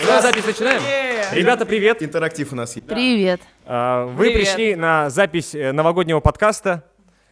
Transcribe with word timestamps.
Ну, 0.00 0.22
запись 0.22 0.46
начинаем? 0.46 0.80
Ребята, 1.32 1.66
привет. 1.66 2.02
Интерактив 2.02 2.52
у 2.52 2.56
нас 2.56 2.74
есть. 2.76 2.86
Привет. 2.88 3.40
А, 3.66 4.06
Вы 4.06 4.26
Привет. 4.30 4.38
пришли 4.46 4.74
на 4.76 5.10
запись 5.10 5.54
э, 5.54 5.72
новогоднего 5.72 6.20
подкаста. 6.20 6.84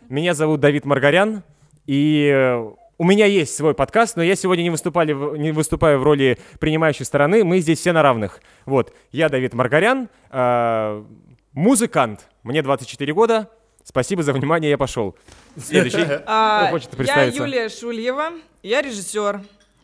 Меня 0.08 0.34
зовут 0.34 0.60
Давид 0.60 0.84
Маргарян. 0.84 1.42
И 1.86 2.30
э, 2.30 2.56
у 2.98 3.04
меня 3.04 3.24
есть 3.24 3.56
свой 3.56 3.72
подкаст, 3.74 4.16
но 4.16 4.22
я 4.22 4.34
сегодня 4.36 4.62
не, 4.62 4.70
выступали, 4.70 5.12
в- 5.14 5.36
не 5.38 5.52
выступаю 5.52 5.98
в 5.98 6.02
роли 6.02 6.38
принимающей 6.60 7.06
стороны. 7.06 7.42
Мы 7.44 7.60
здесь 7.60 7.78
все 7.78 7.92
на 7.92 8.02
равных. 8.02 8.40
Вот, 8.66 8.92
я 9.12 9.28
Давид 9.30 9.54
Маргарян, 9.54 10.08
а, 10.30 11.04
музыкант. 11.52 12.28
Мне 12.42 12.60
24 12.62 13.12
года. 13.14 13.48
Спасибо 13.88 14.24
за 14.24 14.32
внимание, 14.32 14.70
я 14.70 14.78
пошел. 14.78 15.16
Следующий. 15.56 15.98
А, 16.26 16.62
Кто 16.64 16.70
хочет 16.72 16.90
я 16.90 16.96
представиться? 16.96 17.40
Юлия 17.42 17.68
Шульева, 17.68 18.32
я 18.64 18.82
режиссер. 18.82 19.42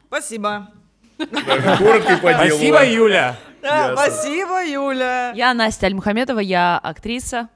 Спасибо. 0.08 0.68
Коротко 1.18 2.14
и 2.14 2.20
по 2.20 2.32
делу. 2.34 2.48
Спасибо, 2.58 2.84
Юля. 2.84 3.36
Да, 3.62 3.90
Ясно. 3.90 3.96
спасибо, 3.96 4.64
Юля. 4.66 5.32
Я 5.36 5.54
Настя 5.54 5.86
Альмухаметова, 5.86 6.40
я 6.40 6.78
актриса 6.78 7.48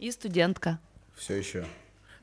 и 0.00 0.10
студентка. 0.10 0.80
Все 1.16 1.36
еще. 1.36 1.64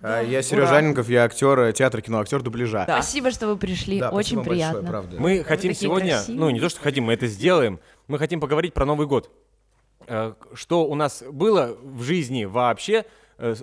А, 0.02 0.22
Я 0.22 0.42
Сережа 0.42 0.76
Аненков, 0.76 1.08
я 1.08 1.24
актер 1.24 1.58
э, 1.60 1.72
театра, 1.74 2.02
кино, 2.02 2.20
актер 2.20 2.42
дубляжа. 2.42 2.84
Да. 2.86 3.02
Спасибо, 3.02 3.32
что 3.32 3.48
вы 3.48 3.56
пришли. 3.56 4.00
Да, 4.02 4.10
Очень 4.10 4.40
спасибо 4.42 4.44
большое, 4.50 4.70
приятно. 4.72 4.90
правда. 4.90 5.18
Мы 5.18 5.44
хотим 5.46 5.72
такие 5.72 5.76
сегодня, 5.88 6.14
красивые. 6.16 6.40
ну 6.42 6.50
не 6.50 6.60
то, 6.60 6.68
что 6.68 6.82
хотим, 6.82 7.06
мы 7.06 7.14
это 7.14 7.28
сделаем. 7.28 7.80
Мы 8.10 8.18
хотим 8.20 8.42
поговорить 8.42 8.74
про 8.74 8.84
Новый 8.86 9.08
год. 9.08 9.32
Э, 10.08 10.34
Что 10.54 10.86
у 10.88 10.96
нас 10.96 11.24
было 11.32 11.78
в 11.82 12.02
жизни 12.04 12.44
вообще, 12.44 13.06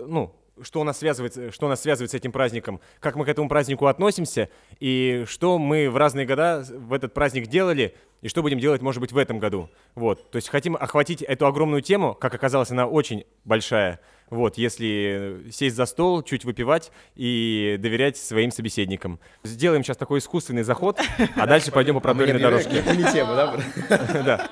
ну, 0.06 0.34
что 0.60 0.80
у 0.80 0.84
нас 0.84 0.98
связывает, 0.98 1.54
что 1.54 1.66
у 1.66 1.68
нас 1.68 1.80
связывает 1.82 2.10
с 2.10 2.14
этим 2.14 2.32
праздником, 2.32 2.80
как 3.00 3.16
мы 3.16 3.24
к 3.24 3.28
этому 3.28 3.48
празднику 3.48 3.86
относимся, 3.86 4.48
и 4.80 5.24
что 5.28 5.58
мы 5.58 5.88
в 5.88 5.96
разные 5.96 6.26
года 6.26 6.64
в 6.68 6.92
этот 6.92 7.14
праздник 7.14 7.46
делали, 7.46 7.94
и 8.22 8.28
что 8.28 8.42
будем 8.42 8.58
делать, 8.58 8.82
может 8.82 9.00
быть, 9.00 9.12
в 9.12 9.16
этом 9.18 9.38
году. 9.38 9.70
Вот. 9.94 10.30
То 10.32 10.36
есть 10.36 10.48
хотим 10.48 10.74
охватить 10.74 11.22
эту 11.22 11.46
огромную 11.46 11.82
тему, 11.82 12.14
как 12.14 12.34
оказалось, 12.34 12.70
она 12.72 12.86
очень 12.86 13.24
большая. 13.44 14.00
Вот, 14.30 14.58
если 14.58 15.46
сесть 15.52 15.74
за 15.76 15.86
стол, 15.86 16.22
чуть 16.22 16.44
выпивать 16.44 16.90
и 17.14 17.76
доверять 17.78 18.16
своим 18.18 18.50
собеседникам. 18.50 19.20
Сделаем 19.44 19.82
сейчас 19.84 19.96
такой 19.96 20.18
искусственный 20.18 20.64
заход, 20.64 21.00
а 21.36 21.46
дальше 21.46 21.70
пойдем 21.72 21.94
по 21.94 22.00
продольной 22.00 22.38
дорожке. 22.40 22.78
Это 22.80 22.94
не 22.96 23.04
тема, 23.10 23.34
да? 23.36 23.56
Да. 24.24 24.48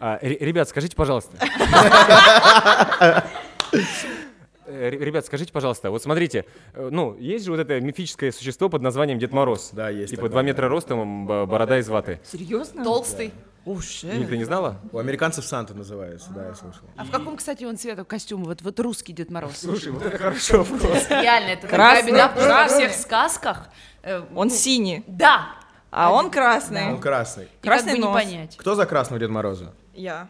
А, 0.00 0.18
ре- 0.22 0.38
Ребят, 0.38 0.68
скажите, 0.68 0.96
пожалуйста. 0.96 1.36
Э, 4.70 4.88
ре- 4.90 4.98
Ребят, 4.98 5.26
скажите, 5.26 5.52
пожалуйста, 5.52 5.90
вот 5.90 6.02
смотрите, 6.02 6.44
э, 6.74 6.88
ну, 6.90 7.16
есть 7.18 7.44
же 7.44 7.50
вот 7.50 7.60
это 7.60 7.80
мифическое 7.80 8.30
существо 8.32 8.68
под 8.68 8.82
названием 8.82 9.18
Дед 9.18 9.32
Мороз. 9.32 9.70
Да, 9.72 9.88
есть 9.90 10.10
Типа 10.10 10.22
такое, 10.22 10.30
2 10.30 10.42
метра 10.42 10.68
ростом, 10.68 11.26
б- 11.26 11.46
борода 11.46 11.78
из 11.78 11.88
ваты. 11.88 12.20
Серьезно? 12.24 12.84
Толстый. 12.84 13.32
Уж, 13.66 14.04
Юль, 14.04 14.26
ты 14.26 14.38
не 14.38 14.44
знала? 14.44 14.80
У 14.90 14.98
американцев 14.98 15.44
Санта 15.44 15.74
называется, 15.74 16.30
да, 16.34 16.46
я 16.48 16.54
слышал. 16.54 16.80
А 16.96 17.04
в 17.04 17.10
каком, 17.10 17.36
кстати, 17.36 17.64
он 17.64 17.76
цвета 17.76 18.04
костюма? 18.04 18.46
Вот, 18.46 18.62
вот 18.62 18.80
русский 18.80 19.12
Дед 19.12 19.30
Мороз. 19.30 19.58
Слушай, 19.58 19.92
вот 19.92 20.02
это 20.02 20.16
хорошо 20.16 20.62
вопрос. 20.64 21.10
Реально, 21.10 21.48
это 21.50 21.62
такая 21.68 21.76
Красный, 21.76 22.12
беда, 22.12 22.28
потому 22.28 22.46
что 22.46 22.54
во 22.62 22.68
всех 22.68 22.92
сказках... 22.94 23.68
э, 24.02 24.20
Он 24.34 24.48
ну, 24.48 24.54
синий, 24.54 25.04
Да. 25.06 25.48
а 25.90 26.10
он 26.10 26.30
красный. 26.30 26.92
Он 26.94 27.00
красный. 27.00 27.48
Красный 27.60 27.98
нос. 27.98 28.14
понять. 28.14 28.56
Кто 28.56 28.74
за 28.74 28.86
красного 28.86 29.20
Деда 29.20 29.32
Мороза? 29.32 29.74
Я. 29.94 30.28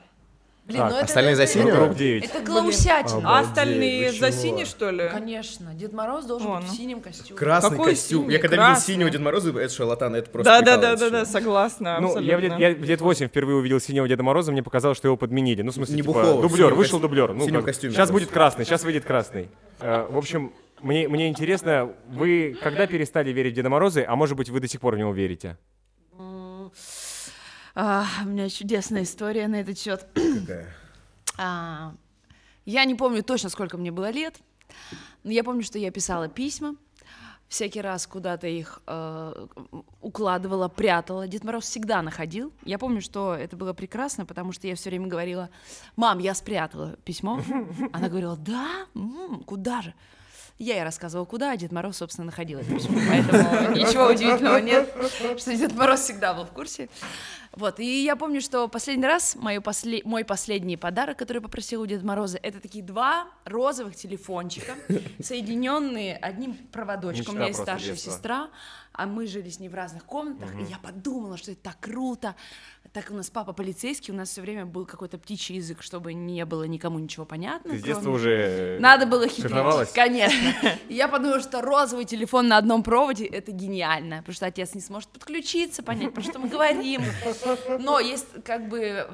Блин, 0.70 0.82
Так, 0.82 0.90
ну 0.90 0.96
это- 0.96 1.04
остальные 1.06 1.36
за 1.36 1.42
это- 1.42 1.52
синего? 1.52 1.76
Круг 1.76 1.94
9. 1.96 2.24
Это 2.24 2.40
глаусятина. 2.40 3.22
А 3.24 3.40
остальные 3.40 4.12
вы 4.12 4.18
за 4.18 4.32
синий, 4.32 4.64
что 4.64 4.90
ли? 4.90 5.08
Конечно, 5.10 5.74
Дед 5.74 5.92
Мороз 5.92 6.24
должен 6.26 6.48
О, 6.50 6.56
быть 6.56 6.66
в 6.66 6.68
ну. 6.70 6.74
синем 6.74 7.00
костюме. 7.00 7.38
Красный 7.38 7.70
Какой 7.70 7.90
костюм. 7.92 8.22
синий? 8.22 8.32
Я 8.34 8.38
когда 8.38 8.56
видел 8.56 8.66
Красный. 8.68 8.94
синего 8.94 9.10
Деда 9.10 9.24
Мороза, 9.24 9.50
это 9.58 9.68
шарлатан, 9.74 10.14
это 10.14 10.30
просто 10.30 10.50
Да, 10.50 10.60
да, 10.60 10.64
да, 10.64 10.72
прикалывается. 10.96 11.10
да, 11.10 11.18
да, 11.20 11.24
согласна. 11.26 11.98
Ну, 12.00 12.18
я 12.20 12.36
в, 12.36 12.40
лет, 12.40 12.52
абсолютно. 12.52 12.62
я 12.62 12.74
в 12.74 12.84
лет 12.88 13.00
8 13.00 13.26
впервые 13.28 13.56
увидел 13.56 13.80
синего 13.80 14.06
Деда 14.08 14.22
Мороза, 14.22 14.52
мне 14.52 14.62
показалось, 14.62 14.96
что 14.98 15.08
его 15.08 15.16
подменили. 15.16 15.62
Ну, 15.62 15.70
в 15.72 15.74
смысле, 15.74 15.96
Не 15.96 16.02
типа, 16.02 16.12
Бухлова, 16.14 16.38
в 16.38 16.42
дублер, 16.42 16.66
синем 16.66 16.76
вышел 16.76 16.98
костю- 16.98 17.08
дублер. 17.08 17.32
в 17.32 17.36
Ну, 17.36 17.44
синем 17.44 17.56
как- 17.56 17.64
костюме 17.66 17.92
сейчас 17.92 18.10
будет 18.10 18.30
красный, 18.30 18.64
сейчас 18.64 18.84
выйдет 18.84 19.04
красный. 19.04 19.48
Э, 19.80 20.06
в 20.08 20.16
общем, 20.16 20.52
мне, 20.82 21.08
мне 21.08 21.28
интересно, 21.28 21.90
вы 22.08 22.56
когда 22.62 22.86
перестали 22.86 23.30
верить 23.32 23.52
в 23.54 23.56
Деда 23.56 23.68
Мороза, 23.70 24.04
а 24.06 24.14
может 24.16 24.36
быть, 24.36 24.48
вы 24.50 24.60
до 24.60 24.68
сих 24.68 24.80
пор 24.80 24.94
в 24.94 24.98
него 24.98 25.12
верите? 25.12 25.56
А, 27.82 28.04
у 28.24 28.28
меня 28.28 28.50
чудесная 28.50 29.04
история 29.04 29.48
на 29.48 29.56
этот 29.62 29.78
счет. 29.78 30.06
Какая? 30.14 30.66
А, 31.42 31.94
я 32.66 32.84
не 32.84 32.94
помню 32.94 33.22
точно, 33.22 33.48
сколько 33.48 33.78
мне 33.78 33.90
было 33.90 34.10
лет, 34.10 34.36
но 35.24 35.30
я 35.30 35.42
помню, 35.42 35.62
что 35.62 35.78
я 35.78 35.90
писала 35.90 36.28
письма, 36.28 36.74
всякий 37.48 37.80
раз 37.80 38.06
куда-то 38.06 38.46
их 38.46 38.82
э, 38.86 39.46
укладывала, 40.02 40.68
прятала. 40.68 41.26
Дед 41.26 41.42
Мороз 41.44 41.64
всегда 41.64 42.02
находил. 42.02 42.52
Я 42.66 42.78
помню, 42.78 43.00
что 43.00 43.34
это 43.34 43.56
было 43.56 43.72
прекрасно, 43.72 44.26
потому 44.26 44.52
что 44.52 44.66
я 44.66 44.74
все 44.74 44.90
время 44.90 45.06
говорила, 45.06 45.48
мам, 45.96 46.18
я 46.18 46.34
спрятала 46.34 46.96
письмо. 47.04 47.40
Она 47.94 48.10
говорила, 48.10 48.36
да, 48.36 48.84
М, 48.94 49.42
куда 49.46 49.80
же? 49.80 49.94
Я 50.60 50.74
ей 50.74 50.84
рассказывала, 50.84 51.24
куда, 51.24 51.52
а 51.52 51.56
Дед 51.56 51.72
Мороз, 51.72 51.96
собственно, 51.96 52.26
находил 52.26 52.58
это 52.58 52.70
письмо. 52.74 53.00
Поэтому 53.08 53.74
ничего 53.74 54.08
удивительного 54.08 54.58
нет, 54.58 54.94
что 55.38 55.56
Дед 55.56 55.74
Мороз 55.74 56.00
всегда 56.00 56.34
был 56.34 56.44
в 56.44 56.50
курсе. 56.50 56.90
Вот, 57.52 57.80
и 57.80 58.04
я 58.04 58.14
помню, 58.14 58.42
что 58.42 58.68
последний 58.68 59.06
раз 59.06 59.36
мою 59.36 59.62
после... 59.62 60.02
мой 60.04 60.22
последний 60.22 60.76
подарок, 60.76 61.16
который 61.16 61.38
я 61.38 61.42
попросила 61.42 61.82
у 61.82 61.86
Деда 61.86 62.06
Мороза, 62.06 62.38
это 62.42 62.60
такие 62.60 62.84
два 62.84 63.26
розовых 63.44 63.96
телефончика, 63.96 64.74
соединенные 65.20 66.16
одним 66.16 66.54
проводочком. 66.54 67.34
У 67.34 67.38
меня 67.38 67.48
Мечта 67.48 67.62
есть 67.62 67.62
старшая 67.62 67.92
детства. 67.94 68.10
сестра, 68.12 68.50
а 68.92 69.06
мы 69.06 69.26
жили 69.26 69.48
с 69.48 69.58
ней 69.58 69.68
в 69.68 69.74
разных 69.74 70.04
комнатах, 70.04 70.54
и 70.60 70.62
я 70.64 70.78
подумала, 70.78 71.38
что 71.38 71.52
это 71.52 71.62
так 71.62 71.80
круто. 71.80 72.36
Так 72.92 73.06
у 73.10 73.14
нас 73.14 73.30
папа 73.30 73.52
полицейский, 73.52 74.12
у 74.12 74.16
нас 74.16 74.30
все 74.30 74.40
время 74.40 74.66
был 74.66 74.84
какой-то 74.84 75.16
птичий 75.16 75.54
язык, 75.56 75.80
чтобы 75.80 76.12
не 76.12 76.44
было 76.44 76.64
никому 76.64 76.98
ничего 76.98 77.24
понятно. 77.24 77.70
Ты 77.70 77.78
с 77.78 77.82
кроме- 77.82 77.94
детства 77.94 78.10
уже... 78.10 78.30
э, 78.32 78.78
надо 78.80 79.06
было 79.06 79.28
хитрить. 79.28 79.92
Конечно. 79.92 80.52
Я 80.88 81.06
подумала, 81.06 81.40
что 81.40 81.60
розовый 81.60 82.04
телефон 82.04 82.48
на 82.48 82.56
одном 82.58 82.82
проводе 82.82 83.26
это 83.26 83.52
гениально, 83.52 84.16
потому 84.18 84.34
что 84.34 84.46
отец 84.46 84.74
не 84.74 84.80
сможет 84.80 85.08
подключиться, 85.10 85.84
понять, 85.84 86.12
про 86.12 86.22
что 86.22 86.40
мы 86.40 86.48
говорим. 86.48 87.02
Но 87.78 88.00
есть 88.00 88.26
как 88.44 88.68
бы 88.68 89.06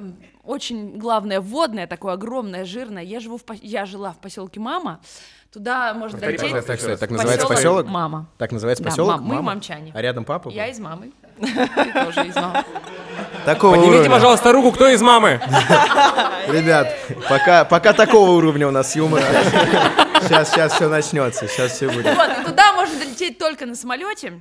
очень 0.42 0.96
главное 0.96 1.42
вводное, 1.42 1.86
такое 1.86 2.14
огромное, 2.14 2.64
жирное. 2.64 3.02
Я 3.02 3.20
живу 3.20 3.36
в 3.36 3.44
по- 3.44 3.52
я 3.60 3.84
жила 3.84 4.12
в 4.12 4.18
поселке 4.20 4.58
Мама. 4.58 5.00
Туда 5.52 5.94
можно 5.94 6.18
Повтори, 6.18 6.36
долететь. 6.38 6.66
Так, 6.66 6.80
так, 6.80 6.98
так 6.98 7.10
называется 7.10 7.46
поселок? 7.46 7.86
Мама. 7.86 8.28
Так 8.38 8.52
называется 8.52 8.82
Да, 8.84 8.90
поселок? 8.90 9.10
мам, 9.16 9.22
мы 9.24 9.34
Мама? 9.36 9.46
мамчане. 9.52 9.92
А 9.94 10.02
рядом 10.02 10.24
папа? 10.24 10.48
Я 10.50 10.64
был? 10.66 10.72
из 10.72 10.78
мамы. 10.80 11.12
Ты 11.40 11.92
тоже 11.92 12.26
из 12.26 12.34
мамы. 12.36 12.64
Такого 13.46 13.74
Поднимите, 13.76 13.98
уровня. 14.00 14.10
пожалуйста, 14.10 14.50
руку, 14.50 14.72
кто 14.72 14.88
из 14.88 15.00
мамы? 15.00 15.40
Ребят, 16.48 16.92
пока, 17.28 17.64
пока 17.64 17.92
такого 17.92 18.32
уровня 18.32 18.66
у 18.66 18.72
нас 18.72 18.96
юмора. 18.96 19.22
Сейчас, 20.22 20.50
сейчас 20.50 20.72
все 20.72 20.88
начнется, 20.88 21.46
сейчас 21.46 21.70
все 21.72 21.88
будет. 21.88 22.06
Вот, 22.16 22.28
и 22.40 22.44
туда 22.44 22.72
можно 22.72 22.98
долететь 22.98 23.38
только 23.38 23.64
на 23.66 23.76
самолете. 23.76 24.32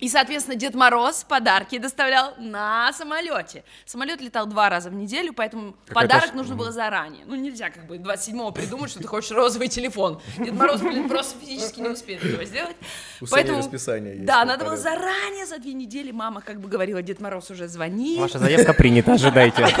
И, 0.00 0.08
соответственно, 0.08 0.56
Дед 0.56 0.74
Мороз 0.74 1.24
подарки 1.24 1.78
доставлял 1.78 2.34
на 2.38 2.92
самолете. 2.92 3.64
Самолет 3.86 4.20
летал 4.20 4.46
два 4.46 4.68
раза 4.68 4.90
в 4.90 4.94
неделю, 4.94 5.32
поэтому 5.32 5.72
Какая-то 5.86 5.94
подарок 5.94 6.30
ш- 6.30 6.34
нужно 6.36 6.56
было 6.56 6.72
заранее. 6.72 7.24
Ну, 7.26 7.34
нельзя 7.36 7.70
как 7.70 7.86
бы 7.86 7.96
27-го 7.96 8.50
придумать, 8.52 8.90
что 8.90 9.00
ты 9.00 9.06
хочешь 9.06 9.30
розовый 9.30 9.68
телефон. 9.68 10.20
Дед 10.38 10.52
Мороз, 10.52 10.80
блин, 10.80 11.08
просто 11.08 11.38
физически 11.38 11.80
не 11.80 11.88
успеет 11.88 12.24
этого 12.24 12.44
сделать. 12.44 12.76
У 13.20 13.26
Поэтому, 13.26 13.58
расписание 13.58 14.14
есть 14.14 14.26
да, 14.26 14.44
надо 14.44 14.64
было 14.64 14.76
заранее, 14.76 15.46
за 15.46 15.58
две 15.58 15.72
недели. 15.72 16.10
Мама 16.10 16.40
как 16.42 16.60
бы 16.60 16.68
говорила, 16.68 17.00
Дед 17.02 17.20
Мороз 17.20 17.50
уже 17.50 17.68
звонит. 17.68 18.18
Ваша 18.20 18.38
заявка 18.38 18.74
принята, 18.74 19.12
ожидайте. 19.12 19.66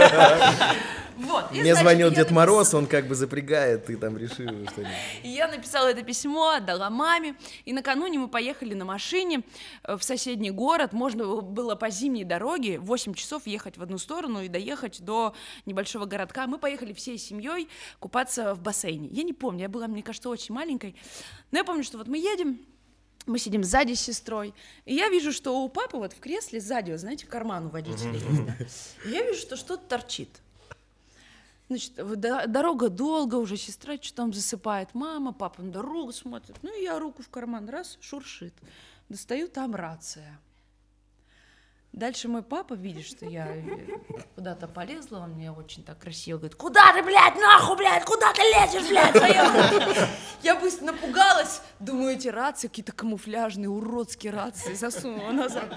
Вот. 1.16 1.44
И, 1.52 1.60
Мне 1.60 1.74
значит, 1.74 1.78
звонил 1.80 2.10
Дед 2.10 2.30
напис- 2.30 2.34
Мороз, 2.34 2.74
он 2.74 2.86
как 2.86 3.06
бы 3.06 3.14
запрягает, 3.14 3.86
ты 3.86 3.96
там 3.96 4.18
решил 4.18 4.46
что-нибудь. 4.48 4.88
И 5.22 5.28
я 5.28 5.46
написала 5.46 5.86
это 5.86 6.02
письмо, 6.02 6.54
отдала 6.56 6.90
маме. 6.90 7.36
И 7.64 7.72
накануне 7.72 8.18
мы 8.18 8.26
поехали 8.26 8.74
на 8.74 8.84
машине 8.84 9.42
э, 9.84 9.93
в 9.98 10.04
соседний 10.04 10.50
город. 10.50 10.92
Можно 10.92 11.40
было 11.40 11.74
по 11.74 11.90
зимней 11.90 12.24
дороге 12.24 12.78
8 12.78 13.14
часов 13.14 13.46
ехать 13.46 13.76
в 13.76 13.82
одну 13.82 13.98
сторону 13.98 14.42
и 14.42 14.48
доехать 14.48 15.00
до 15.02 15.34
небольшого 15.66 16.06
городка. 16.06 16.46
Мы 16.46 16.58
поехали 16.58 16.92
всей 16.92 17.18
семьей 17.18 17.68
купаться 17.98 18.54
в 18.54 18.60
бассейне. 18.60 19.08
Я 19.08 19.22
не 19.22 19.32
помню, 19.32 19.62
я 19.62 19.68
была, 19.68 19.86
мне 19.86 20.02
кажется, 20.02 20.28
очень 20.28 20.54
маленькой. 20.54 20.94
Но 21.50 21.58
я 21.58 21.64
помню, 21.64 21.84
что 21.84 21.98
вот 21.98 22.08
мы 22.08 22.18
едем, 22.18 22.58
мы 23.26 23.38
сидим 23.38 23.64
сзади 23.64 23.94
с 23.94 24.00
сестрой, 24.00 24.52
и 24.84 24.94
я 24.94 25.08
вижу, 25.08 25.32
что 25.32 25.62
у 25.62 25.68
папы 25.68 25.96
вот 25.96 26.12
в 26.12 26.20
кресле 26.20 26.60
сзади, 26.60 26.90
вот 26.90 27.00
знаете, 27.00 27.26
карман 27.26 27.66
у 27.66 27.68
водителя 27.70 28.12
есть, 28.12 28.46
да? 28.46 28.56
И 29.06 29.12
я 29.12 29.22
вижу, 29.22 29.40
что 29.40 29.56
что-то 29.56 29.84
торчит. 29.86 30.28
Значит, 31.68 31.94
дорога 31.94 32.90
долго, 32.90 33.36
уже 33.36 33.56
сестра 33.56 33.96
что 34.00 34.14
там 34.14 34.34
засыпает, 34.34 34.90
мама, 34.92 35.32
папа 35.32 35.62
на 35.62 35.72
дорогу 35.72 36.12
смотрит. 36.12 36.56
Ну, 36.62 36.78
и 36.78 36.82
я 36.82 36.98
руку 36.98 37.22
в 37.22 37.30
карман, 37.30 37.68
раз, 37.70 37.96
шуршит. 38.02 38.52
Достаю, 39.08 39.48
там 39.48 39.74
рация. 39.74 40.38
Дальше 41.94 42.26
мой 42.26 42.42
папа 42.42 42.74
видит, 42.74 43.06
что 43.06 43.24
я 43.24 43.46
э, 43.46 43.62
куда-то 44.34 44.66
полезла, 44.66 45.18
он 45.18 45.34
мне 45.34 45.52
очень 45.52 45.84
так 45.84 46.00
красиво 46.00 46.38
говорит, 46.38 46.56
куда 46.56 46.92
ты, 46.92 47.04
блядь, 47.04 47.36
нахуй, 47.36 47.76
блядь, 47.76 48.04
куда 48.04 48.32
ты 48.32 48.42
лезешь, 48.42 48.88
блядь, 48.88 49.16
своё?» 49.16 50.08
Я 50.42 50.56
быстро 50.58 50.86
напугалась, 50.86 51.60
думаю, 51.78 52.14
эти 52.16 52.26
рации 52.26 52.66
какие-то 52.66 52.90
камуфляжные, 52.90 53.68
уродские 53.68 54.32
рации, 54.32 54.74
засунула 54.74 55.30
назад. 55.30 55.68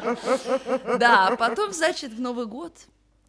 Да, 0.98 1.28
а 1.28 1.36
потом, 1.36 1.72
значит, 1.72 2.12
в 2.12 2.20
Новый 2.20 2.48
год 2.48 2.74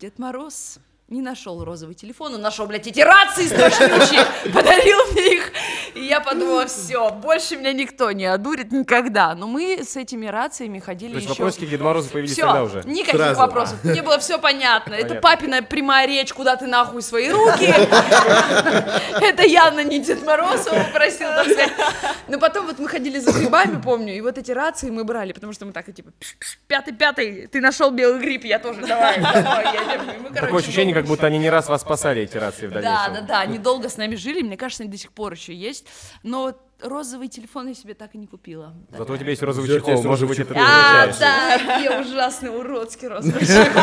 Дед 0.01 0.19
Мороз 0.19 0.79
не 1.09 1.23
нашел 1.23 1.65
розовый 1.65 1.95
телефон, 1.95 2.35
он 2.35 2.43
нашел, 2.43 2.67
блядь, 2.67 2.87
эти 2.87 3.01
рации 3.01 3.47
страшнючие, 3.47 4.27
подарил 4.53 4.99
мне 5.13 5.37
их. 5.37 5.53
И 5.95 6.05
я 6.05 6.21
подумала, 6.21 6.67
все, 6.67 7.11
больше 7.11 7.57
меня 7.57 7.73
никто 7.73 8.13
не 8.13 8.27
одурит 8.27 8.73
никогда. 8.73 9.35
Но 9.35 9.47
мы 9.47 9.83
с 9.83 9.97
этими 9.97 10.27
рациями 10.27 10.79
ходили 10.81 11.13
То 11.13 11.17
есть 11.17 11.31
еще... 11.31 11.43
вопросики 11.43 11.65
к 11.65 11.71
Деду 11.71 11.85
Морозу 11.85 12.11
появились 12.11 12.35
Все, 12.35 12.43
тогда 12.43 12.63
уже? 12.63 12.83
никаких 12.85 13.21
Сразу. 13.21 13.41
вопросов. 13.41 13.85
Мне 13.85 14.03
было 14.03 14.19
все 14.19 14.39
понятно. 14.39 14.95
Это 14.95 15.15
папина 15.15 15.63
прямая 15.63 16.07
речь, 16.07 16.33
куда 16.35 16.57
ты 16.57 16.67
нахуй 16.67 17.01
свои 17.01 17.31
руки. 17.31 17.65
Это 19.21 19.43
явно 19.45 19.83
не 19.85 20.01
Дед 20.01 20.25
Мороз 20.27 20.67
его 20.67 20.77
попросил 20.85 21.29
так 21.29 21.47
сказать. 21.47 21.73
Но 22.29 22.39
потом 22.39 22.67
вот 22.67 22.79
мы 22.79 22.87
ходили 22.87 23.19
за 23.19 23.33
грибами, 23.33 23.81
помню, 23.81 24.15
и 24.15 24.21
вот 24.21 24.37
эти 24.37 24.51
рации 24.53 24.91
мы 24.91 25.05
брали, 25.05 25.33
потому 25.33 25.55
что 25.55 25.65
мы 25.65 25.73
так, 25.73 25.87
типа, 25.93 26.11
«Пш-пш, 26.21 26.59
пятый-пятый, 26.67 27.47
ты 27.47 27.61
нашел 27.61 27.91
белый 27.91 28.21
гриб, 28.21 28.45
я 28.45 28.59
тоже, 28.59 28.83
давай, 28.83 29.19
давай, 29.21 29.65
я 29.75 29.97
держу». 29.97 30.11
И 30.11 30.19
мы, 30.19 30.31
Такое 30.31 30.61
ощущение, 30.61 30.95
как 31.01 31.07
будто 31.09 31.27
они 31.27 31.39
не 31.39 31.51
раз 31.51 31.69
вас 31.69 31.81
спасали, 31.83 32.23
эти 32.23 32.37
рации 32.37 32.67
в 32.67 32.73
да, 32.73 32.81
дальнейшем. 32.81 33.15
да, 33.15 33.21
да, 33.23 33.41
они 33.41 33.59
долго 33.59 33.89
с 33.89 33.97
нами 33.97 34.15
жили, 34.15 34.43
мне 34.43 34.57
кажется, 34.57 34.83
они 34.83 34.93
до 34.93 34.99
сих 34.99 35.13
пор 35.13 35.33
еще 35.33 35.55
есть, 35.55 35.87
но 36.23 36.55
розовый 36.81 37.27
телефон 37.29 37.67
я 37.69 37.75
себе 37.75 37.95
так 37.95 38.15
и 38.15 38.19
не 38.19 38.27
купила. 38.29 38.73
Зато 38.97 39.13
у 39.13 39.17
тебя 39.17 39.31
есть 39.31 39.43
розовый 39.43 39.69
Зато 39.69 39.81
чехол, 39.87 40.03
может 40.05 40.29
быть, 40.29 40.39
это 40.39 40.55
А, 40.57 41.05
означает. 41.05 41.19
да, 41.67 41.77
я 41.79 42.01
ужасный, 42.01 42.51
уродский 42.57 43.09
розовый 43.09 43.41
чехол. 43.47 43.83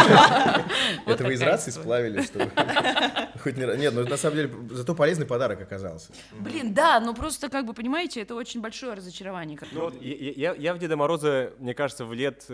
Это 1.06 1.24
вы 1.26 1.34
из 1.34 1.42
рации 1.42 1.72
сплавили, 1.72 2.22
что 2.22 2.40
ли? 2.40 2.50
Хоть 3.44 3.58
не... 3.58 3.66
Нет, 3.78 3.94
ну 3.94 4.08
на 4.08 4.18
самом 4.18 4.36
деле 4.38 4.50
зато 4.72 4.96
полезный 4.96 5.26
подарок 5.26 5.62
оказался. 5.62 6.14
Блин, 6.40 6.74
да, 6.74 7.00
ну 7.02 7.14
просто, 7.14 7.50
как 7.50 7.66
бы, 7.66 7.74
понимаете, 7.74 8.22
это 8.22 8.34
очень 8.36 8.62
большое 8.62 8.94
разочарование. 8.94 9.60
Ну, 9.74 9.92
я, 10.02 10.32
я- 10.32 10.56
я 10.56 10.74
в 10.74 10.80
Деда 10.80 10.96
Мороза, 10.96 11.52
мне 11.60 11.74
кажется, 11.74 12.06
в 12.06 12.14
лет... 12.14 12.46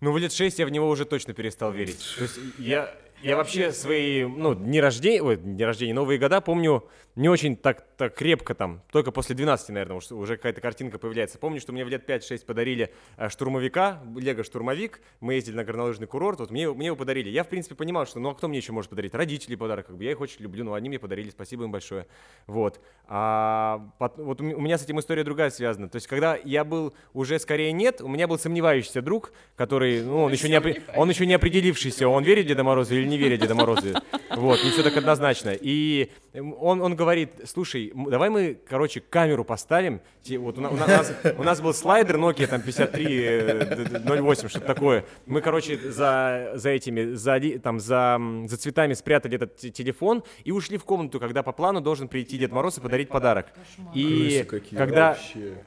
ну, 0.00 0.12
в 0.12 0.18
лет 0.18 0.32
6 0.32 0.58
я 0.58 0.66
в 0.66 0.70
него 0.70 0.88
уже 0.88 1.04
точно 1.04 1.34
перестал 1.34 1.72
верить. 1.72 2.04
То 2.16 2.22
есть 2.22 2.38
я, 2.58 2.94
я 3.26 3.36
вообще 3.36 3.72
свои, 3.72 4.24
ну, 4.24 4.54
дни 4.54 4.80
рождения, 4.80 5.22
ой, 5.22 5.36
дни 5.36 5.64
рождения, 5.64 5.94
Новые 5.94 6.18
года 6.18 6.40
помню 6.40 6.84
не 7.16 7.28
очень 7.30 7.56
так, 7.56 7.86
так 7.96 8.14
крепко 8.14 8.54
там, 8.54 8.82
только 8.92 9.10
после 9.10 9.34
12, 9.34 9.70
наверное, 9.70 9.96
уж- 9.96 10.12
уже 10.12 10.36
какая-то 10.36 10.60
картинка 10.60 10.98
появляется. 10.98 11.38
Помню, 11.38 11.60
что 11.60 11.72
мне 11.72 11.82
в 11.84 11.88
лет 11.88 12.06
5-6 12.08 12.44
подарили 12.44 12.92
э, 13.16 13.30
штурмовика, 13.30 14.02
Лего 14.16 14.44
штурмовик, 14.44 15.00
мы 15.20 15.34
ездили 15.34 15.56
на 15.56 15.64
горнолыжный 15.64 16.06
курорт, 16.06 16.40
вот 16.40 16.50
мне, 16.50 16.70
мне 16.70 16.86
его 16.88 16.96
подарили. 16.96 17.30
Я, 17.30 17.42
в 17.44 17.48
принципе, 17.48 17.74
понимал, 17.74 18.06
что, 18.06 18.20
ну, 18.20 18.28
а 18.28 18.34
кто 18.34 18.48
мне 18.48 18.58
еще 18.58 18.72
может 18.72 18.90
подарить? 18.90 19.14
Родители 19.14 19.54
подарок, 19.56 19.86
как 19.86 19.96
бы, 19.96 20.04
я 20.04 20.10
их 20.10 20.20
очень 20.20 20.42
люблю, 20.42 20.62
но 20.64 20.74
они 20.74 20.90
мне 20.90 20.98
подарили, 20.98 21.30
спасибо 21.30 21.64
им 21.64 21.72
большое. 21.72 22.06
Вот. 22.46 22.80
А, 23.08 23.80
вот 23.98 24.40
у 24.40 24.44
ме- 24.44 24.54
у 24.54 24.60
меня 24.60 24.76
с 24.76 24.84
этим 24.84 25.00
история 25.00 25.24
другая 25.24 25.48
связана. 25.50 25.88
То 25.88 25.96
есть, 25.96 26.06
когда 26.08 26.36
я 26.44 26.64
был 26.64 26.92
уже 27.14 27.38
скорее 27.38 27.72
нет, 27.72 28.02
у 28.02 28.08
меня 28.08 28.28
был 28.28 28.38
сомневающийся 28.38 29.00
друг, 29.00 29.32
который, 29.56 30.02
ну, 30.02 30.24
он 30.24 30.32
еще 30.32 30.50
не, 30.50 30.60
он 30.96 31.08
еще 31.08 31.24
не 31.24 31.32
определившийся, 31.34 32.08
он 32.08 32.24
верит 32.24 32.46
Деда 32.46 32.62
Мороза 32.62 32.94
или 32.94 33.06
не 33.08 33.15
верит 33.16 33.38
в 33.38 33.42
Деда 33.42 33.54
Мороза. 33.54 34.02
Вот, 34.30 34.62
не 34.64 34.70
все 34.70 34.82
так 34.82 34.96
однозначно. 34.96 35.50
И 35.58 36.10
он, 36.34 36.80
он 36.82 36.94
говорит, 36.96 37.30
слушай, 37.44 37.92
давай 37.94 38.28
мы, 38.30 38.58
короче, 38.68 39.00
камеру 39.00 39.44
поставим. 39.44 40.00
Вот 40.38 40.58
у, 40.58 40.60
на- 40.60 40.70
у 40.70 40.76
нас, 40.76 41.12
у 41.38 41.42
нас 41.42 41.60
был 41.60 41.72
слайдер 41.74 42.16
Nokia 42.16 42.46
там 42.46 42.60
5308, 42.62 44.48
что-то 44.48 44.66
такое. 44.66 45.04
Мы, 45.26 45.40
короче, 45.40 45.76
за, 45.78 46.52
за 46.54 46.70
этими, 46.70 47.14
за, 47.14 47.40
там, 47.62 47.80
за, 47.80 48.20
за 48.46 48.56
цветами 48.56 48.94
спрятали 48.94 49.36
этот 49.36 49.56
те- 49.56 49.70
телефон 49.70 50.22
и 50.44 50.52
ушли 50.52 50.78
в 50.78 50.84
комнату, 50.84 51.20
когда 51.20 51.42
по 51.42 51.52
плану 51.52 51.80
должен 51.80 52.08
прийти 52.08 52.38
Дед 52.38 52.52
Мороз 52.52 52.78
и 52.78 52.80
подарить 52.80 53.08
подарок. 53.08 53.46
И 53.94 54.44
когда... 54.76 55.08
вообще. 55.10 55.58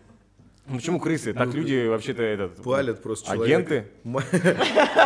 Ну, 0.69 0.75
почему 0.77 0.99
крысы? 0.99 1.33
Так 1.33 1.53
люди 1.53 1.87
вообще-то 1.87 2.21
этот... 2.21 2.61
Палят 2.63 3.01
просто. 3.01 3.31
Агенты? 3.31 3.87
М- 4.03 4.13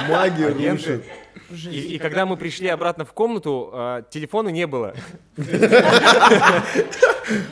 Магию 0.10 0.50
Агенты. 0.50 0.96
рушат. 0.96 1.04
И, 1.72 1.96
и 1.96 1.98
когда 2.00 2.26
мы 2.26 2.36
пришли 2.38 2.68
обратно 2.68 3.06
в 3.06 3.14
комнату, 3.14 3.70
а, 3.74 4.02
телефона 4.02 4.50
не 4.50 4.68
было. 4.68 4.94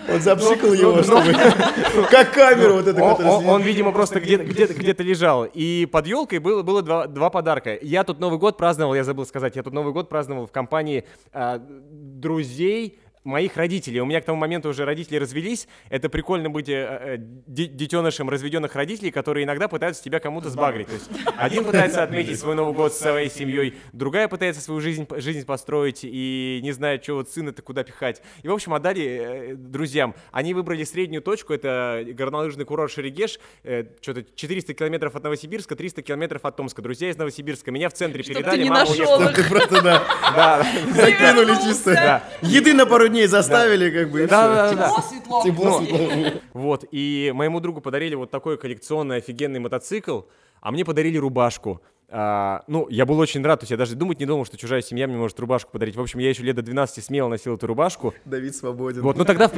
Он 0.09 0.19
запшикал 0.19 0.73
его, 0.73 1.01
чтобы... 1.03 1.33
Как 2.09 2.31
камеру 2.33 2.75
вот 2.75 2.87
эту, 2.87 3.01
Он, 3.01 3.17
которая 3.17 3.57
видимо, 3.59 3.91
просто 3.91 4.19
где-то 4.19 4.43
где 4.43 4.65
где 4.65 5.03
лежал. 5.03 5.45
И 5.45 5.85
под 5.85 6.07
елкой 6.07 6.39
было, 6.39 6.63
было 6.63 6.81
два, 6.81 7.07
два 7.07 7.29
подарка. 7.29 7.77
Я 7.81 8.03
тут 8.03 8.19
Новый 8.19 8.39
год 8.39 8.57
праздновал, 8.57 8.95
я 8.95 9.03
забыл 9.03 9.25
сказать, 9.25 9.55
я 9.55 9.63
тут 9.63 9.73
Новый 9.73 9.93
год 9.93 10.09
праздновал 10.09 10.47
в 10.47 10.51
компании 10.51 11.05
а, 11.31 11.59
друзей 11.59 12.99
моих 13.23 13.55
родителей. 13.57 13.99
У 14.01 14.05
меня 14.05 14.19
к 14.21 14.25
тому 14.25 14.37
моменту 14.39 14.69
уже 14.69 14.83
родители 14.85 15.17
развелись. 15.17 15.67
Это 15.89 16.09
прикольно 16.09 16.49
быть 16.49 16.69
э, 16.69 16.73
э, 16.73 17.15
де- 17.19 17.67
детенышем 17.67 18.29
разведенных 18.29 18.75
родителей, 18.75 19.11
которые 19.11 19.43
иногда 19.45 19.67
пытаются 19.67 20.03
тебя 20.03 20.19
кому-то 20.19 20.49
сбагрить. 20.49 20.87
То 20.87 20.93
есть 20.93 21.09
один 21.37 21.63
пытается 21.63 22.01
отметить 22.03 22.39
свой 22.39 22.55
Новый 22.55 22.73
год 22.73 22.93
со 22.93 23.03
своей 23.11 23.29
семьей, 23.29 23.75
другая 23.93 24.27
пытается 24.27 24.61
свою 24.61 24.81
жизнь, 24.81 25.07
жизнь 25.17 25.45
построить 25.45 25.99
и 26.03 26.59
не 26.63 26.71
знает, 26.71 27.03
что 27.03 27.15
вот 27.15 27.29
сына-то 27.29 27.61
куда 27.61 27.83
пихать. 27.83 28.21
И, 28.41 28.47
в 28.47 28.53
общем, 28.53 28.73
отдали 28.73 29.03
э, 29.51 29.55
друзьям. 29.55 30.15
Они 30.31 30.53
выбрали 30.55 30.83
среднюю 30.83 31.21
точку, 31.21 31.53
это 31.53 32.03
горнолыжный 32.13 32.65
курорт 32.65 32.91
Шерегеш, 32.91 33.39
э, 33.63 33.83
что-то 34.01 34.23
400 34.35 34.73
километров 34.73 35.15
от 35.15 35.23
Новосибирска, 35.23 35.75
300 35.75 36.01
километров 36.01 36.43
от 36.43 36.55
Томска. 36.55 36.81
Друзья 36.81 37.09
из 37.09 37.17
Новосибирска. 37.17 37.69
Меня 37.69 37.89
в 37.89 37.93
центре 37.93 38.23
Чтоб 38.23 38.37
передали. 38.37 38.57
ты 38.57 38.63
не 38.63 38.69
нашел. 38.71 39.19
Ты 39.31 39.43
просто, 39.47 39.81
да, 39.83 40.03
Да, 40.35 40.65
закинули 40.95 41.53
чисто. 41.63 42.23
Еды 42.41 42.73
на 42.73 42.85
пару 42.87 43.10
дней 43.11 43.27
заставили, 43.27 43.89
как 43.91 44.11
бы, 44.11 44.23
и 44.23 44.27
Да, 44.27 44.47
да, 44.47 44.75
да. 44.75 45.01
светло. 45.01 45.43
Тепло, 45.43 45.81
светло. 45.81 46.41
Вот, 46.53 46.85
и 46.91 47.31
моему 47.33 47.59
другу 47.59 47.81
подарили 47.81 48.15
вот 48.15 48.31
такой 48.31 48.57
коллекционный 48.57 49.17
офигенный 49.17 49.59
мотоцикл, 49.59 50.21
а 50.61 50.71
мне 50.71 50.83
подарили 50.83 51.17
рубашку. 51.17 51.81
А, 52.13 52.63
ну, 52.67 52.87
я 52.89 53.05
был 53.05 53.17
очень 53.19 53.43
рад, 53.43 53.61
то 53.61 53.63
есть 53.63 53.71
я 53.71 53.77
даже 53.77 53.95
думать 53.95 54.19
не 54.19 54.25
думал, 54.25 54.45
что 54.45 54.57
чужая 54.57 54.81
семья 54.81 55.07
мне 55.07 55.15
может 55.15 55.39
рубашку 55.39 55.71
подарить. 55.71 55.95
В 55.95 56.01
общем, 56.01 56.19
я 56.19 56.29
еще 56.29 56.43
лет 56.43 56.55
до 56.55 56.61
12 56.61 57.03
смело 57.03 57.29
носил 57.29 57.55
эту 57.55 57.67
рубашку. 57.67 58.13
Давид 58.25 58.55
свободен. 58.55 59.01
Вот, 59.01 59.15
ну 59.15 59.23
тогда... 59.23 59.49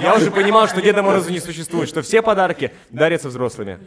Я 0.00 0.14
уже 0.16 0.30
понимал, 0.30 0.68
что 0.68 0.80
Деда 0.80 1.02
Мороза 1.02 1.32
не 1.32 1.40
существует, 1.40 1.88
что 1.88 2.02
все 2.02 2.22
подарки 2.22 2.72
дарятся 2.90 3.28
взрослыми. 3.28 3.78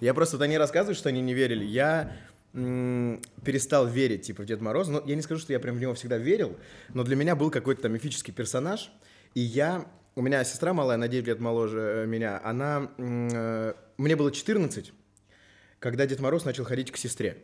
Я 0.00 0.14
просто, 0.14 0.36
вот 0.36 0.44
они 0.44 0.58
рассказывают, 0.58 0.98
что 0.98 1.08
они 1.08 1.20
не 1.20 1.34
верили. 1.34 1.64
Я 1.64 2.12
перестал 2.52 3.86
верить, 3.86 4.22
типа, 4.22 4.42
в 4.42 4.46
Дед 4.46 4.60
Мороза. 4.60 4.92
Но 4.92 5.02
я 5.04 5.14
не 5.14 5.22
скажу, 5.22 5.40
что 5.40 5.52
я 5.52 5.60
прям 5.60 5.76
в 5.76 5.80
него 5.80 5.94
всегда 5.94 6.18
верил, 6.18 6.56
но 6.94 7.04
для 7.04 7.16
меня 7.16 7.36
был 7.36 7.50
какой-то 7.50 7.82
там 7.82 7.92
мифический 7.92 8.32
персонаж. 8.32 8.90
И 9.34 9.40
я... 9.40 9.86
У 10.14 10.22
меня 10.22 10.42
сестра 10.42 10.72
малая, 10.72 10.96
на 10.96 11.06
9 11.06 11.26
лет 11.28 11.40
моложе 11.40 11.78
э, 11.78 12.06
меня. 12.06 12.40
Она... 12.42 12.90
э, 12.98 13.74
Мне 13.98 14.16
было 14.16 14.32
14, 14.32 14.92
когда 15.78 16.06
Дед 16.06 16.20
Мороз 16.20 16.44
начал 16.44 16.64
ходить 16.64 16.90
к 16.90 16.96
сестре. 16.96 17.36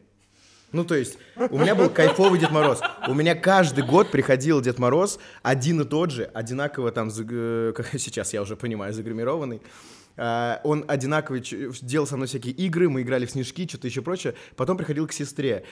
Ну, 0.72 0.84
то 0.84 0.96
есть, 0.96 1.18
у 1.36 1.58
меня 1.58 1.76
был 1.76 1.88
кайфовый 1.88 2.40
Дед 2.40 2.50
Мороз. 2.50 2.80
У 3.06 3.14
меня 3.14 3.36
каждый 3.36 3.86
год 3.86 4.10
приходил 4.10 4.60
Дед 4.60 4.80
Мороз, 4.80 5.20
один 5.44 5.82
и 5.82 5.84
тот 5.84 6.10
же, 6.10 6.24
одинаково 6.34 6.90
там, 6.90 7.10
э, 7.16 7.72
как 7.76 7.90
сейчас 7.98 8.32
я 8.32 8.42
уже 8.42 8.56
понимаю, 8.56 8.92
загримированный. 8.92 9.62
А, 10.16 10.60
Он 10.64 10.84
одинаково 10.88 11.40
ч- 11.40 11.70
делал 11.82 12.06
со 12.06 12.16
мной 12.16 12.28
всякие 12.28 12.54
игры, 12.54 12.88
мы 12.88 13.02
играли 13.02 13.26
в 13.26 13.30
снежки, 13.30 13.66
что-то 13.68 13.86
еще 13.88 14.02
прочее. 14.02 14.34
Потом 14.56 14.76
приходил 14.76 15.06
к 15.06 15.12
сестре. 15.12 15.64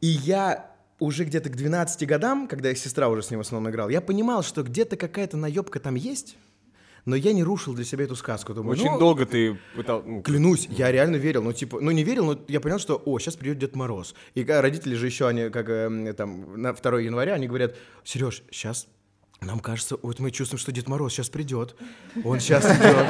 И 0.00 0.06
я 0.06 0.70
уже 0.98 1.24
где-то 1.24 1.50
к 1.50 1.56
12 1.56 2.06
годам, 2.06 2.46
когда 2.48 2.70
их 2.70 2.78
сестра 2.78 3.08
уже 3.08 3.22
с 3.22 3.30
ним 3.30 3.38
в 3.38 3.42
основном 3.42 3.70
играл, 3.70 3.88
я 3.88 4.00
понимал, 4.00 4.42
что 4.42 4.62
где-то 4.62 4.96
какая-то 4.96 5.36
наебка 5.36 5.80
там 5.80 5.94
есть, 5.94 6.36
но 7.06 7.16
я 7.16 7.32
не 7.32 7.42
рушил 7.42 7.74
для 7.74 7.84
себя 7.84 8.04
эту 8.04 8.16
сказку. 8.16 8.52
Думаю, 8.52 8.72
Очень 8.78 8.90
ну, 8.92 8.98
долго 8.98 9.24
ты 9.24 9.58
пытал... 9.74 10.02
ну, 10.04 10.22
Клянусь, 10.22 10.66
я 10.70 10.92
реально 10.92 11.16
верил, 11.16 11.42
ну 11.42 11.52
типа, 11.54 11.80
ну 11.80 11.90
не 11.90 12.04
верил, 12.04 12.26
но 12.26 12.44
я 12.48 12.60
понял, 12.60 12.78
что, 12.78 13.00
о, 13.02 13.18
сейчас 13.18 13.36
придет 13.36 13.58
Дед 13.58 13.74
Мороз. 13.76 14.14
И 14.34 14.44
ка- 14.44 14.60
родители 14.60 14.94
же 14.94 15.06
еще, 15.06 15.26
они 15.26 15.48
как 15.48 15.68
эм, 15.70 16.14
там 16.14 16.60
на 16.60 16.74
2 16.74 17.00
января, 17.00 17.32
они 17.34 17.46
говорят, 17.48 17.74
Сереж, 18.04 18.42
сейчас 18.50 18.86
нам 19.40 19.60
кажется, 19.60 19.96
вот 20.02 20.18
мы 20.18 20.30
чувствуем, 20.30 20.60
что 20.60 20.70
Дед 20.72 20.88
Мороз 20.88 21.12
сейчас 21.12 21.28
придет. 21.28 21.74
Он 22.24 22.40
сейчас 22.40 22.64
идет. 22.64 23.06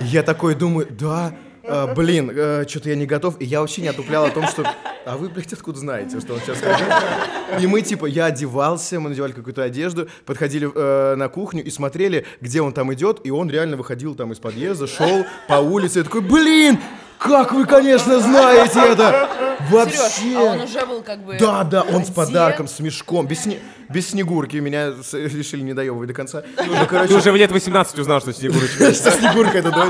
Я 0.00 0.22
такой 0.22 0.54
думаю, 0.54 0.86
да, 0.90 1.34
э, 1.62 1.94
блин, 1.94 2.30
что-то 2.68 2.90
я 2.90 2.94
не 2.96 3.06
готов. 3.06 3.40
И 3.40 3.44
я 3.44 3.60
вообще 3.60 3.82
не 3.82 3.88
отуплял 3.88 4.24
о 4.26 4.30
том, 4.30 4.46
что... 4.46 4.64
А 5.04 5.16
вы, 5.16 5.28
блядь, 5.28 5.52
откуда 5.52 5.80
знаете, 5.80 6.20
что 6.20 6.34
он 6.34 6.40
сейчас 6.40 6.58
придет? 6.58 7.60
И 7.60 7.66
мы, 7.66 7.80
типа, 7.82 8.06
я 8.06 8.26
одевался, 8.26 9.00
мы 9.00 9.08
надевали 9.08 9.32
какую-то 9.32 9.62
одежду, 9.64 10.08
подходили 10.26 10.70
э, 10.72 11.16
на 11.16 11.28
кухню 11.28 11.64
и 11.64 11.70
смотрели, 11.70 12.24
где 12.40 12.60
он 12.62 12.72
там 12.72 12.92
идет, 12.94 13.20
и 13.24 13.30
он 13.30 13.50
реально 13.50 13.76
выходил 13.76 14.14
там 14.14 14.32
из 14.32 14.38
подъезда, 14.38 14.86
шел 14.86 15.24
по 15.48 15.54
улице, 15.54 16.00
и 16.00 16.02
такой, 16.04 16.20
блин, 16.20 16.78
Как 17.22 17.52
вы, 17.52 17.66
конечно, 17.66 18.18
знаете 18.18 18.80
это? 18.80 19.28
Вообще. 19.70 19.96
Серёж, 19.96 20.36
а 20.36 20.42
он 20.54 20.60
уже 20.60 20.86
был 20.86 21.02
как 21.02 21.24
бы... 21.24 21.36
Да, 21.38 21.62
да, 21.62 21.82
он 21.82 22.04
с 22.04 22.10
подарком, 22.10 22.66
с 22.66 22.80
мешком, 22.80 23.26
без, 23.26 23.46
сне- 23.46 23.60
без 23.92 24.10
снегурки. 24.10 24.56
Меня 24.56 24.92
с- 25.02 25.14
решили 25.18 25.62
не 25.62 25.74
доебывать 25.74 26.08
до 26.08 26.14
конца. 26.14 26.42
Ну, 26.66 26.74
Ты 26.80 26.86
короче, 26.86 27.14
уже 27.14 27.32
в 27.32 27.36
лет 27.36 27.50
18 27.52 27.98
узнал, 27.98 28.20
что 28.20 28.32
Снегурочка. 28.32 28.92
что 28.94 29.10
снегурка 29.10 29.58
это 29.58 29.70
да? 29.70 29.82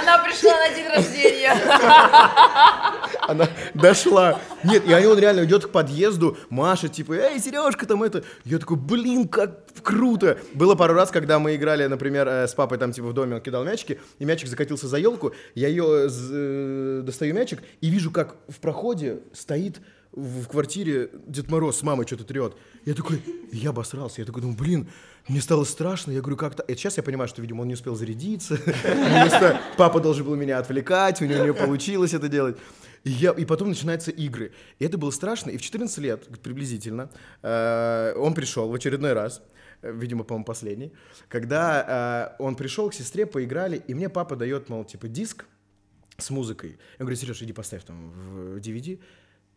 Она 0.00 0.18
пришла 0.24 0.52
на 0.52 0.74
день 0.74 0.86
рождения. 0.88 1.54
Она 3.28 3.48
дошла. 3.74 4.40
Нет, 4.64 4.82
и 4.88 5.06
он 5.06 5.18
реально 5.18 5.44
идет 5.44 5.66
к 5.66 5.70
подъезду, 5.70 6.36
машет, 6.48 6.92
типа, 6.92 7.12
эй, 7.12 7.38
Сережка, 7.40 7.86
там 7.86 8.02
это. 8.02 8.24
Я 8.44 8.58
такой, 8.58 8.76
блин, 8.76 9.28
как 9.28 9.60
круто. 9.82 10.38
Было 10.54 10.74
пару 10.74 10.94
раз, 10.94 11.10
когда 11.10 11.38
мы 11.38 11.54
играли, 11.54 11.86
например, 11.86 12.26
э, 12.28 12.48
с 12.48 12.54
папой 12.54 12.78
там, 12.78 12.92
типа, 12.92 13.08
в 13.08 13.12
доме, 13.12 13.36
он 13.36 13.40
кидал 13.40 13.64
мячики, 13.64 14.00
и 14.18 14.24
мячик 14.24 14.48
закатился 14.48 14.88
за 14.88 14.98
елку, 14.98 15.32
я 15.54 15.68
ее 15.68 16.08
э, 16.10 17.00
достаю 17.04 17.34
мячик, 17.34 17.62
и 17.80 17.88
вижу, 17.88 18.10
как 18.10 18.34
в 18.48 18.58
проходе 18.60 19.20
стоит 19.32 19.80
в 20.12 20.46
квартире 20.48 21.10
Дед 21.26 21.50
Мороз 21.50 21.78
с 21.78 21.82
мамой 21.82 22.06
что-то 22.06 22.24
трет. 22.24 22.56
Я 22.84 22.94
такой, 22.94 23.22
я 23.52 23.70
обосрался. 23.70 24.20
Я 24.20 24.26
такой 24.26 24.42
думаю, 24.42 24.58
блин, 24.58 24.88
мне 25.28 25.40
стало 25.40 25.64
страшно. 25.64 26.10
Я 26.10 26.20
говорю, 26.20 26.36
как-то... 26.36 26.64
Это 26.66 26.76
сейчас 26.76 26.96
я 26.96 27.02
понимаю, 27.02 27.28
что, 27.28 27.40
видимо, 27.42 27.62
он 27.62 27.68
не 27.68 27.74
успел 27.74 27.94
зарядиться. 27.94 28.58
Папа 29.76 30.00
должен 30.00 30.26
был 30.26 30.34
меня 30.34 30.58
отвлекать, 30.58 31.22
у 31.22 31.26
него 31.26 31.44
не 31.44 31.52
получилось 31.52 32.12
это 32.12 32.28
делать. 32.28 32.56
И, 33.04 33.10
я, 33.10 33.30
и 33.30 33.44
потом 33.44 33.68
начинаются 33.68 34.10
игры. 34.10 34.52
И 34.78 34.84
это 34.84 34.98
было 34.98 35.10
страшно. 35.10 35.50
И 35.50 35.56
в 35.56 35.62
14 35.62 35.98
лет, 35.98 36.26
приблизительно, 36.42 37.10
э, 37.42 38.14
он 38.16 38.34
пришел 38.34 38.68
в 38.68 38.74
очередной 38.74 39.12
раз, 39.12 39.42
э, 39.82 39.92
видимо, 39.92 40.24
по-моему, 40.24 40.44
последний, 40.44 40.92
когда 41.28 42.34
э, 42.38 42.42
он 42.42 42.56
пришел 42.56 42.90
к 42.90 42.94
сестре, 42.94 43.26
поиграли, 43.26 43.82
и 43.86 43.94
мне 43.94 44.08
папа 44.08 44.36
дает, 44.36 44.68
мол, 44.68 44.84
типа, 44.84 45.08
диск 45.08 45.46
с 46.18 46.30
музыкой. 46.30 46.78
Я 46.98 47.04
говорю, 47.04 47.16
Сереж, 47.16 47.40
иди 47.42 47.52
поставь 47.52 47.84
там 47.84 48.10
в 48.10 48.56
DVD. 48.58 48.98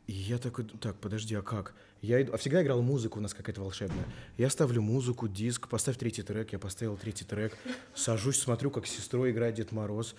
И 0.08 0.14
я 0.14 0.38
такой, 0.38 0.66
так, 0.66 0.96
подожди, 0.96 1.34
а 1.36 1.42
как? 1.42 1.74
Я 2.02 2.22
иду, 2.22 2.34
а 2.34 2.38
всегда 2.38 2.62
играл 2.62 2.82
музыку 2.82 3.20
у 3.20 3.22
нас 3.22 3.34
какая-то 3.34 3.62
волшебная. 3.62 4.06
Я 4.38 4.50
ставлю 4.50 4.82
музыку, 4.82 5.30
диск, 5.30 5.70
поставь 5.70 5.98
третий 5.98 6.24
трек, 6.24 6.52
я 6.52 6.60
поставил 6.60 6.98
третий 6.98 7.24
трек, 7.24 7.58
сажусь, 7.96 8.40
смотрю, 8.40 8.70
как 8.72 8.86
с 8.86 8.90
сестрой 8.90 9.32
играет 9.32 9.56
Дед 9.56 9.72
Мороз. 9.72 10.16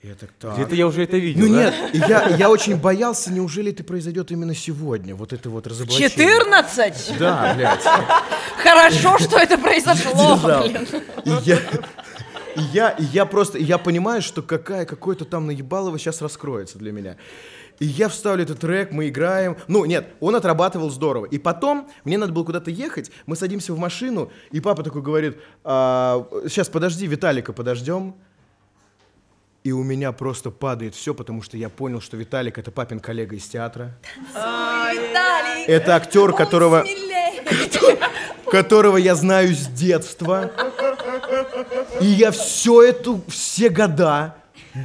И 0.00 0.08
я 0.08 0.14
так, 0.14 0.30
так. 0.38 0.54
Где-то 0.54 0.74
я 0.74 0.86
уже 0.86 1.02
это 1.02 1.18
видел. 1.18 1.46
Ну 1.46 1.54
да? 1.54 1.70
нет, 1.70 2.08
я, 2.08 2.28
я 2.28 2.48
очень 2.48 2.76
боялся, 2.76 3.30
неужели 3.32 3.72
это 3.72 3.84
произойдет 3.84 4.30
именно 4.30 4.54
сегодня, 4.54 5.14
вот 5.14 5.34
это 5.34 5.50
вот 5.50 5.66
разоблачение. 5.66 6.08
14? 6.08 7.18
Да, 7.18 7.54
блядь. 7.54 7.84
Хорошо, 8.62 9.18
что 9.18 9.38
это 9.38 9.58
произошло, 9.58 10.36
блин. 10.36 10.86
И 11.24 11.30
я, 11.44 11.58
и 12.56 12.60
я, 12.72 12.90
и 12.90 13.04
я 13.04 13.26
просто, 13.26 13.58
я 13.58 13.76
понимаю, 13.76 14.22
что 14.22 14.40
какая, 14.40 14.86
какое-то 14.86 15.24
там 15.24 15.46
наебалово 15.46 15.98
сейчас 15.98 16.22
раскроется 16.22 16.78
для 16.78 16.92
меня. 16.92 17.16
И 17.78 17.86
я 17.86 18.08
вставлю 18.08 18.42
этот 18.42 18.58
трек, 18.58 18.90
мы 18.90 19.08
играем. 19.08 19.56
Ну, 19.68 19.84
нет, 19.84 20.08
он 20.20 20.34
отрабатывал 20.34 20.90
здорово. 20.90 21.26
И 21.26 21.38
потом, 21.38 21.88
мне 22.04 22.18
надо 22.18 22.32
было 22.32 22.44
куда-то 22.44 22.70
ехать, 22.70 23.10
мы 23.26 23.36
садимся 23.36 23.72
в 23.72 23.78
машину, 23.78 24.32
и 24.50 24.60
папа 24.60 24.82
такой 24.82 25.02
говорит, 25.02 25.38
сейчас, 25.64 26.68
подожди, 26.68 27.06
Виталика 27.06 27.52
подождем. 27.52 28.14
И 29.64 29.72
у 29.72 29.82
меня 29.82 30.12
просто 30.12 30.50
падает 30.50 30.94
все, 30.94 31.12
потому 31.12 31.42
что 31.42 31.56
я 31.56 31.68
понял, 31.68 32.00
что 32.00 32.16
Виталик 32.16 32.58
это 32.58 32.70
папин 32.70 33.00
коллега 33.00 33.36
из 33.36 33.46
театра. 33.46 33.92
Это 35.66 35.94
актер, 35.94 36.32
которого, 36.32 36.86
которого 38.50 38.96
я 38.96 39.14
знаю 39.14 39.54
с 39.54 39.66
детства. 39.66 40.50
И 42.00 42.06
я 42.06 42.30
все 42.30 42.82
это, 42.82 43.20
все 43.28 43.68
года, 43.68 44.36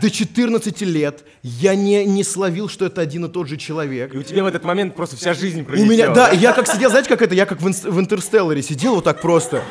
до 0.02 0.10
14 0.10 0.82
лет, 0.82 1.24
я 1.42 1.76
не, 1.76 2.06
не 2.06 2.24
словил, 2.24 2.70
что 2.70 2.86
это 2.86 3.02
один 3.02 3.26
и 3.26 3.30
тот 3.30 3.48
же 3.48 3.58
человек. 3.58 4.14
И 4.14 4.18
у 4.18 4.24
тебя 4.24 4.44
в 4.44 4.48
этот 4.48 4.64
момент 4.64 4.96
просто 4.96 5.18
вся 5.18 5.34
жизнь 5.34 5.62
У 5.62 5.66
пролетела. 5.66 5.92
меня, 5.92 6.10
да, 6.10 6.32
я 6.32 6.54
как 6.54 6.68
сидел, 6.68 6.90
знаете, 6.90 7.10
как 7.10 7.22
это, 7.22 7.36
я 7.36 7.46
как 7.46 7.62
в, 7.62 7.68
Инс- 7.68 7.90
в 7.90 8.00
Интерстелларе 8.00 8.62
сидел 8.62 8.96
вот 8.96 9.04
так 9.04 9.22
просто 9.22 9.64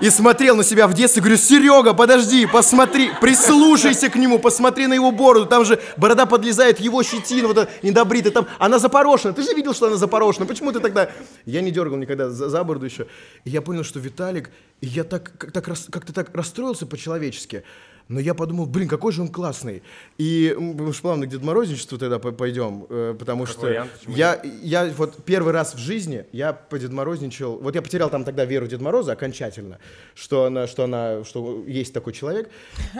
и 0.00 0.10
смотрел 0.10 0.56
на 0.56 0.64
себя 0.64 0.86
в 0.86 0.94
детстве, 0.94 1.22
говорю, 1.22 1.36
Серега, 1.38 1.94
подожди, 1.94 2.46
посмотри, 2.46 3.10
прислушайся 3.20 4.08
к 4.10 4.16
нему, 4.16 4.38
посмотри 4.38 4.86
на 4.86 4.94
его 4.94 5.12
бороду, 5.12 5.46
там 5.46 5.64
же 5.64 5.80
борода 5.96 6.26
подлезает, 6.26 6.80
его 6.80 7.02
щетина, 7.02 7.48
вот 7.48 7.58
эта 7.58 7.70
недобритая, 7.82 8.32
там, 8.32 8.46
она 8.58 8.78
запорошена, 8.78 9.32
ты 9.32 9.42
же 9.42 9.54
видел, 9.54 9.74
что 9.74 9.86
она 9.86 9.96
запорошена, 9.96 10.46
почему 10.46 10.72
ты 10.72 10.80
тогда... 10.80 11.10
Я 11.46 11.60
не 11.60 11.70
дергал 11.70 11.96
никогда 11.96 12.30
за, 12.30 12.48
за 12.48 12.64
бороду 12.64 12.86
еще, 12.86 13.06
и 13.44 13.50
я 13.50 13.62
понял, 13.62 13.84
что 13.84 13.98
Виталик, 14.00 14.50
я 14.80 15.04
так, 15.04 15.32
как, 15.38 15.52
так 15.52 15.64
как-то 15.64 16.12
так 16.12 16.34
расстроился 16.34 16.86
по-человечески, 16.86 17.62
но 18.08 18.20
я 18.20 18.34
подумал, 18.34 18.66
блин, 18.66 18.88
какой 18.88 19.12
же 19.12 19.22
он 19.22 19.28
классный. 19.28 19.82
И 20.18 20.54
мы 20.58 20.88
уж 20.88 21.00
плавно 21.00 21.26
к 21.26 21.30
Дед 21.30 21.42
Морозничеству 21.42 21.98
тогда 21.98 22.18
по- 22.18 22.32
пойдем, 22.32 22.86
э, 22.88 23.14
потому 23.18 23.46
что 23.46 23.60
вариант, 23.62 23.90
почему 23.98 24.16
я, 24.16 24.40
я 24.62 24.92
вот 24.96 25.24
первый 25.24 25.52
раз 25.52 25.74
в 25.74 25.78
жизни 25.78 26.24
я 26.32 26.52
подедморозничал, 26.52 27.58
вот 27.58 27.74
я 27.74 27.82
потерял 27.82 28.10
там 28.10 28.24
тогда 28.24 28.44
веру 28.44 28.66
в 28.66 28.68
Дед 28.68 28.80
Мороза 28.80 29.12
окончательно, 29.12 29.78
что 30.14 30.44
она, 30.44 30.66
что 30.66 30.84
она, 30.84 31.24
что 31.24 31.64
есть 31.66 31.92
такой 31.94 32.12
человек. 32.12 32.50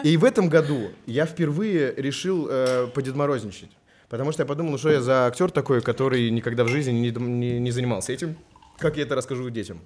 И 0.04 0.16
в 0.16 0.24
этом 0.24 0.48
году 0.48 0.90
я 1.06 1.26
впервые 1.26 1.92
решил 1.96 2.46
э, 2.50 2.86
подедморозничать. 2.94 3.70
Потому 4.08 4.30
что 4.32 4.42
я 4.42 4.46
подумал, 4.46 4.72
ну 4.72 4.78
что 4.78 4.90
я 4.90 5.00
за 5.00 5.26
актер 5.26 5.50
такой, 5.50 5.80
который 5.80 6.30
никогда 6.30 6.64
в 6.64 6.68
жизни 6.68 6.92
не, 6.92 7.10
не- 7.10 7.58
не 7.60 7.70
занимался 7.70 8.12
этим. 8.12 8.36
Как 8.78 8.96
я 8.96 9.04
это 9.04 9.14
расскажу 9.14 9.48
детям? 9.50 9.80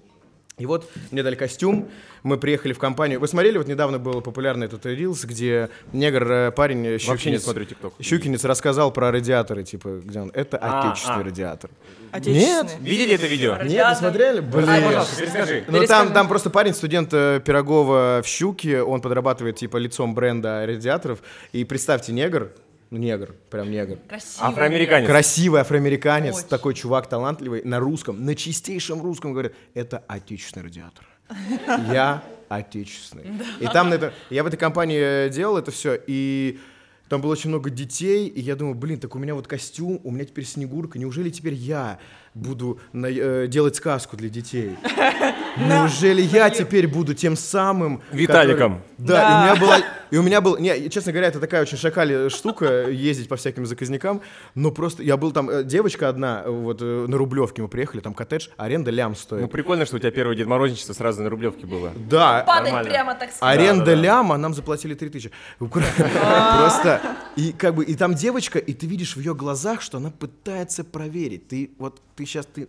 И 0.59 0.65
вот 0.65 0.91
мне 1.11 1.23
дали 1.23 1.35
костюм, 1.35 1.87
мы 2.23 2.39
приехали 2.39 2.73
в 2.73 2.79
компанию. 2.79 3.21
Вы 3.21 3.29
смотрели, 3.29 3.59
вот 3.59 3.67
недавно 3.67 3.99
был 3.99 4.23
популярный 4.23 4.65
этот 4.69 4.87
рилс, 4.87 5.27
где 5.27 5.69
негр, 5.93 6.33
э, 6.33 6.51
парень, 6.51 6.87
э, 6.87 6.93
Вообще 6.93 7.11
не 7.11 7.17
щукинец, 7.19 7.43
смотрю 7.43 7.65
ТикТок. 7.67 7.93
щукинец 8.01 8.43
рассказал 8.43 8.91
про 8.91 9.11
радиаторы, 9.11 9.65
типа, 9.65 10.01
где 10.03 10.19
он, 10.19 10.31
это 10.33 10.57
А, 10.57 10.89
отечественный 10.89 11.21
а. 11.21 11.25
радиатор. 11.25 11.71
Отечественный. 12.11 12.47
Нет, 12.47 12.77
Видели 12.81 13.15
это 13.17 13.27
видео? 13.27 13.59
нет, 13.65 13.87
не 13.87 13.95
смотрели? 13.97 14.41
Блин. 14.41 14.65
А, 14.67 14.81
пожалуйста, 14.81 15.21
перескажи. 15.21 15.65
Ну 15.69 15.87
там, 15.87 16.15
там 16.15 16.27
просто 16.27 16.49
парень, 16.49 16.73
студент 16.73 17.13
э, 17.13 17.39
Пирогова 17.45 18.23
в 18.25 18.27
Щуке, 18.27 18.81
он 18.81 19.03
подрабатывает 19.03 19.57
типа 19.57 19.77
лицом 19.77 20.15
бренда 20.15 20.65
радиаторов. 20.67 21.19
И 21.53 21.67
представьте, 21.67 22.15
негр, 22.15 22.51
ну 22.91 22.99
негр, 22.99 23.35
прям 23.51 23.71
негр. 23.71 23.99
Красиво. 24.09 24.47
Афроамериканец. 24.49 25.07
Красивый 25.09 25.61
афроамериканец, 25.61 26.39
Очень. 26.39 26.49
такой 26.49 26.75
чувак 26.75 27.09
талантливый, 27.09 27.63
на 27.65 27.81
русском, 27.81 28.25
на 28.25 28.35
чистейшем 28.35 29.03
русском 29.03 29.33
говорит, 29.33 29.55
это 29.75 30.03
отечественный 30.07 30.67
радиатор. 30.67 31.07
Я 31.93 32.23
отечественный. 32.49 33.25
И 33.61 33.67
там 33.67 33.91
на 33.91 33.95
это, 33.95 34.15
я 34.31 34.45
в 34.45 34.47
этой 34.47 34.57
компании 34.57 35.27
э, 35.27 35.31
делал 35.31 35.59
это 35.59 35.73
все, 35.73 36.01
и 36.07 36.61
там 37.09 37.21
было 37.21 37.33
очень 37.33 37.51
много 37.51 37.71
детей, 37.71 38.29
и 38.29 38.41
я 38.41 38.57
думаю, 38.57 38.75
блин, 38.75 39.01
так 39.01 39.15
у 39.15 39.19
меня 39.19 39.35
вот 39.35 39.47
костюм, 39.47 40.01
у 40.05 40.11
меня 40.11 40.25
теперь 40.25 40.45
Снегурка, 40.45 40.99
неужели 40.99 41.31
теперь 41.31 41.55
я 41.55 41.99
буду 42.37 42.79
на- 42.93 43.07
э, 43.11 43.47
делать 43.49 43.77
сказку 43.77 44.17
для 44.17 44.29
детей? 44.29 44.77
Неужели 45.57 46.21
я 46.23 46.51
теперь 46.51 46.87
буду 46.87 47.15
тем 47.15 47.37
самым... 47.37 48.03
Виталиком. 48.13 48.83
который- 48.99 49.07
Да, 49.09 49.23
и 49.23 49.35
у 49.35 49.43
меня 49.45 49.61
была... 49.61 49.79
И 50.11 50.17
у 50.19 50.23
меня 50.23 50.41
был... 50.41 50.57
Не, 50.59 50.89
честно 50.89 51.11
говоря, 51.13 51.29
это 51.29 51.41
такая 51.41 51.63
очень 51.63 51.77
шакали 51.79 52.29
штука, 52.29 52.89
ездить 52.89 53.29
по 53.29 53.35
всяким 53.37 53.67
заказникам, 53.67 54.21
но 54.55 54.71
просто... 54.71 55.03
Я 55.03 55.17
был 55.17 55.33
там... 55.33 55.51
э, 55.51 55.65
Девочка 55.65 56.09
одна, 56.09 56.45
вот 56.47 56.81
э, 56.81 57.07
на 57.09 57.17
Рублевке 57.17 57.63
мы 57.63 57.69
приехали, 57.69 58.01
там 58.01 58.15
коттедж, 58.15 58.49
аренда 58.57 58.91
лям 58.93 59.13
Ну, 59.13 59.17
стоит. 59.17 59.51
прикольно, 59.51 59.85
что 59.87 59.97
у 59.97 59.99
тебя 59.99 60.11
первое 60.13 60.37
Дед 60.37 60.47
Морозничество 60.47 60.93
сразу 60.93 61.23
на 61.23 61.31
Рублевке 61.31 61.67
было. 61.67 61.93
Да, 62.09 62.45
Падать 62.47 62.65
Нормально. 62.73 62.91
прямо, 62.91 63.15
так 63.15 63.33
сказать. 63.33 63.57
Аренда 63.59 63.85
да, 63.87 63.93
да. 63.93 64.01
ляма, 64.01 64.37
нам 64.37 64.55
заплатили 64.55 64.95
3000. 64.95 65.31
Просто, 65.59 67.01
и 67.37 67.53
как 67.53 67.75
бы, 67.75 67.85
и 67.85 67.95
там 67.95 68.15
девочка, 68.15 68.59
и 68.59 68.73
ты 68.75 68.87
видишь 68.87 69.17
в 69.17 69.19
ее 69.21 69.35
глазах, 69.35 69.81
что 69.81 69.99
она 69.99 70.11
пытается 70.11 70.85
проверить. 70.85 71.49
Ты, 71.49 71.71
вот, 71.79 72.01
ты 72.15 72.26
сейчас, 72.27 72.47
ты... 72.47 72.69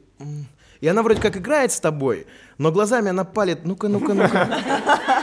И 0.79 0.87
она 0.87 1.01
вроде 1.01 1.19
как 1.21 1.35
играет 1.37 1.71
с 1.71 1.79
тобой, 1.79 2.27
но 2.59 2.71
глазами 2.71 3.09
она 3.09 3.23
палит, 3.23 3.65
ну-ка, 3.65 3.87
ну-ка, 3.87 4.13
ну-ка, 4.13 4.61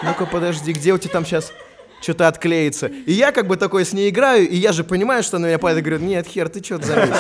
ну-ка, 0.02 0.26
подожди, 0.26 0.72
где 0.72 0.92
у 0.92 0.98
тебя 0.98 1.12
там 1.12 1.24
сейчас 1.24 1.52
что-то 2.00 2.26
отклеится. 2.26 2.86
И 2.88 3.12
я 3.12 3.30
как 3.30 3.46
бы 3.46 3.56
такой 3.56 3.84
с 3.84 3.92
ней 3.92 4.10
играю, 4.10 4.48
и 4.48 4.56
я 4.56 4.72
же 4.72 4.82
понимаю, 4.82 5.22
что 5.22 5.36
она 5.36 5.46
меня 5.46 5.58
палит, 5.60 5.78
и 5.78 5.80
говорю, 5.82 6.04
нет, 6.04 6.26
хер, 6.26 6.48
ты 6.48 6.62
что-то 6.62 6.86
завис. 6.86 7.16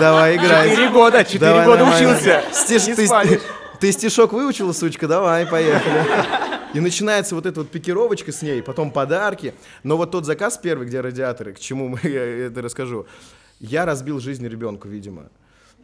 Давай, 0.00 0.36
играй. 0.36 0.70
Четыре 0.70 0.88
года, 0.90 1.24
четыре 1.24 1.64
года 1.64 1.84
нормально. 1.84 2.10
учился. 2.12 2.44
Стиш- 2.52 2.94
ты, 2.94 3.06
спалишь. 3.06 3.40
ты 3.80 3.92
стишок 3.92 4.32
выучила, 4.32 4.72
сучка? 4.72 5.08
Давай, 5.08 5.44
поехали. 5.46 6.04
И 6.72 6.80
начинается 6.80 7.34
вот 7.34 7.46
эта 7.46 7.60
вот 7.60 7.70
пикировочка 7.70 8.30
с 8.32 8.42
ней, 8.42 8.62
потом 8.62 8.90
подарки. 8.90 9.54
Но 9.82 9.96
вот 9.96 10.12
тот 10.12 10.24
заказ 10.24 10.56
первый, 10.56 10.86
где 10.86 11.00
радиаторы, 11.00 11.52
к 11.52 11.58
чему 11.58 11.88
мы- 11.88 12.00
я 12.08 12.46
это 12.46 12.62
расскажу, 12.62 13.06
я 13.60 13.84
разбил 13.86 14.20
жизнь 14.20 14.46
ребенку, 14.46 14.86
видимо. 14.88 15.24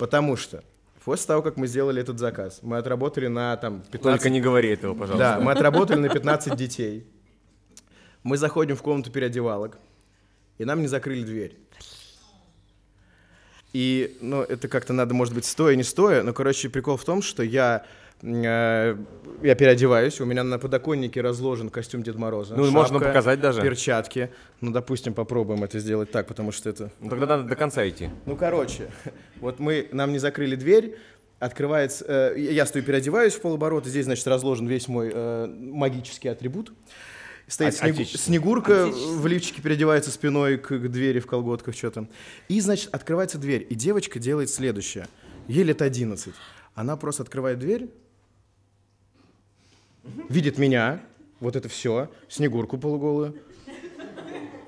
Потому 0.02 0.37
что 0.37 0.64
после 1.04 1.28
того, 1.28 1.42
как 1.42 1.56
мы 1.56 1.68
сделали 1.68 2.02
этот 2.02 2.18
заказ, 2.18 2.59
мы 2.62 2.78
отработали 2.78 3.28
на 3.28 3.56
там 3.56 3.82
15... 3.82 4.02
Только 4.02 4.30
не 4.30 4.40
говори 4.40 4.71
этого, 4.71 4.94
пожалуйста. 4.94 5.37
Да, 5.37 5.38
мы 5.38 5.52
отработали 5.52 6.00
на 6.00 6.09
15 6.09 6.56
детей. 6.56 7.06
Мы 8.25 8.37
заходим 8.37 8.75
в 8.75 8.82
комнату 8.82 9.12
переодевалок, 9.12 9.78
и 10.59 10.64
нам 10.64 10.80
не 10.80 10.88
закрыли 10.88 11.23
дверь. 11.23 11.56
И, 13.73 14.18
ну, 14.21 14.42
это 14.42 14.66
как-то 14.66 14.92
надо, 14.92 15.14
может 15.14 15.35
быть, 15.35 15.44
стоя, 15.44 15.76
не 15.76 15.85
стоя, 15.85 16.25
но, 16.25 16.32
короче, 16.32 16.68
прикол 16.68 16.97
в 16.97 17.04
том, 17.04 17.23
что 17.23 17.44
я 17.44 17.87
Я 18.23 18.97
переодеваюсь, 19.57 20.21
у 20.21 20.25
меня 20.25 20.45
на 20.45 20.59
подоконнике 20.59 21.21
разложен 21.21 21.71
костюм 21.71 22.05
Деда 22.05 22.19
Мороза. 22.19 22.55
Ну, 22.55 22.71
можно 22.71 22.99
шапка, 22.99 23.09
показать 23.09 23.41
даже. 23.41 23.61
Перчатки. 23.61 24.31
Ну, 24.61 24.71
допустим, 24.71 25.12
попробуем 25.12 25.64
это 25.64 25.81
сделать 25.81 26.12
так, 26.12 26.29
потому 26.29 26.52
что 26.52 26.71
это... 26.71 26.93
Ну, 27.00 27.11
тогда 27.11 27.26
надо 27.26 27.43
до 27.45 27.57
конца 27.57 27.88
идти. 27.88 28.11
Ну, 28.26 28.37
короче, 28.37 28.88
вот 29.41 29.59
мы, 29.59 29.88
нам 29.91 30.12
не 30.12 30.21
закрыли 30.21 30.55
дверь, 30.55 30.97
открывается, 31.41 32.05
э, 32.37 32.38
я 32.38 32.64
стою, 32.67 32.85
переодеваюсь 32.85 33.35
в 33.35 33.41
полоборота, 33.41 33.88
здесь, 33.88 34.05
значит, 34.05 34.25
разложен 34.29 34.69
весь 34.69 34.87
мой 34.87 35.11
э, 35.12 35.47
магический 35.47 36.29
атрибут. 36.29 36.73
Стоит 37.49 37.71
От- 37.71 37.81
снегу- 37.81 37.95
отечественный. 38.02 38.38
Снегурка 38.38 38.87
в 38.87 39.26
лифчике 39.26 39.61
переодевается 39.61 40.12
спиной 40.12 40.59
к, 40.59 40.69
к 40.69 40.88
двери 40.88 41.19
в 41.19 41.26
колготках 41.26 41.75
что-то. 41.75 42.07
И, 42.47 42.61
значит, 42.61 42.95
открывается 42.95 43.38
дверь, 43.38 43.67
и 43.69 43.75
девочка 43.75 44.21
делает 44.21 44.49
следующее. 44.49 45.09
Ей 45.49 45.64
лет 45.64 45.83
11. 45.83 46.33
Она 46.76 46.97
просто 46.97 47.25
открывает 47.25 47.59
дверь, 47.59 47.91
видит 50.28 50.59
меня, 50.59 51.00
вот 51.40 51.56
это 51.56 51.68
все, 51.68 52.11
Снегурку 52.28 52.78
полуголую. 52.78 53.35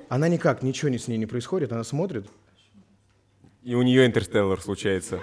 Она 0.08 0.28
никак, 0.28 0.62
ничего 0.62 0.90
не 0.90 0.98
с 0.98 1.08
ней 1.08 1.16
не 1.16 1.26
происходит, 1.26 1.72
она 1.72 1.82
смотрит, 1.84 2.26
И 3.62 3.74
у 3.74 3.82
нее 3.82 4.06
интерстеллар 4.06 4.60
случается. 4.60 5.20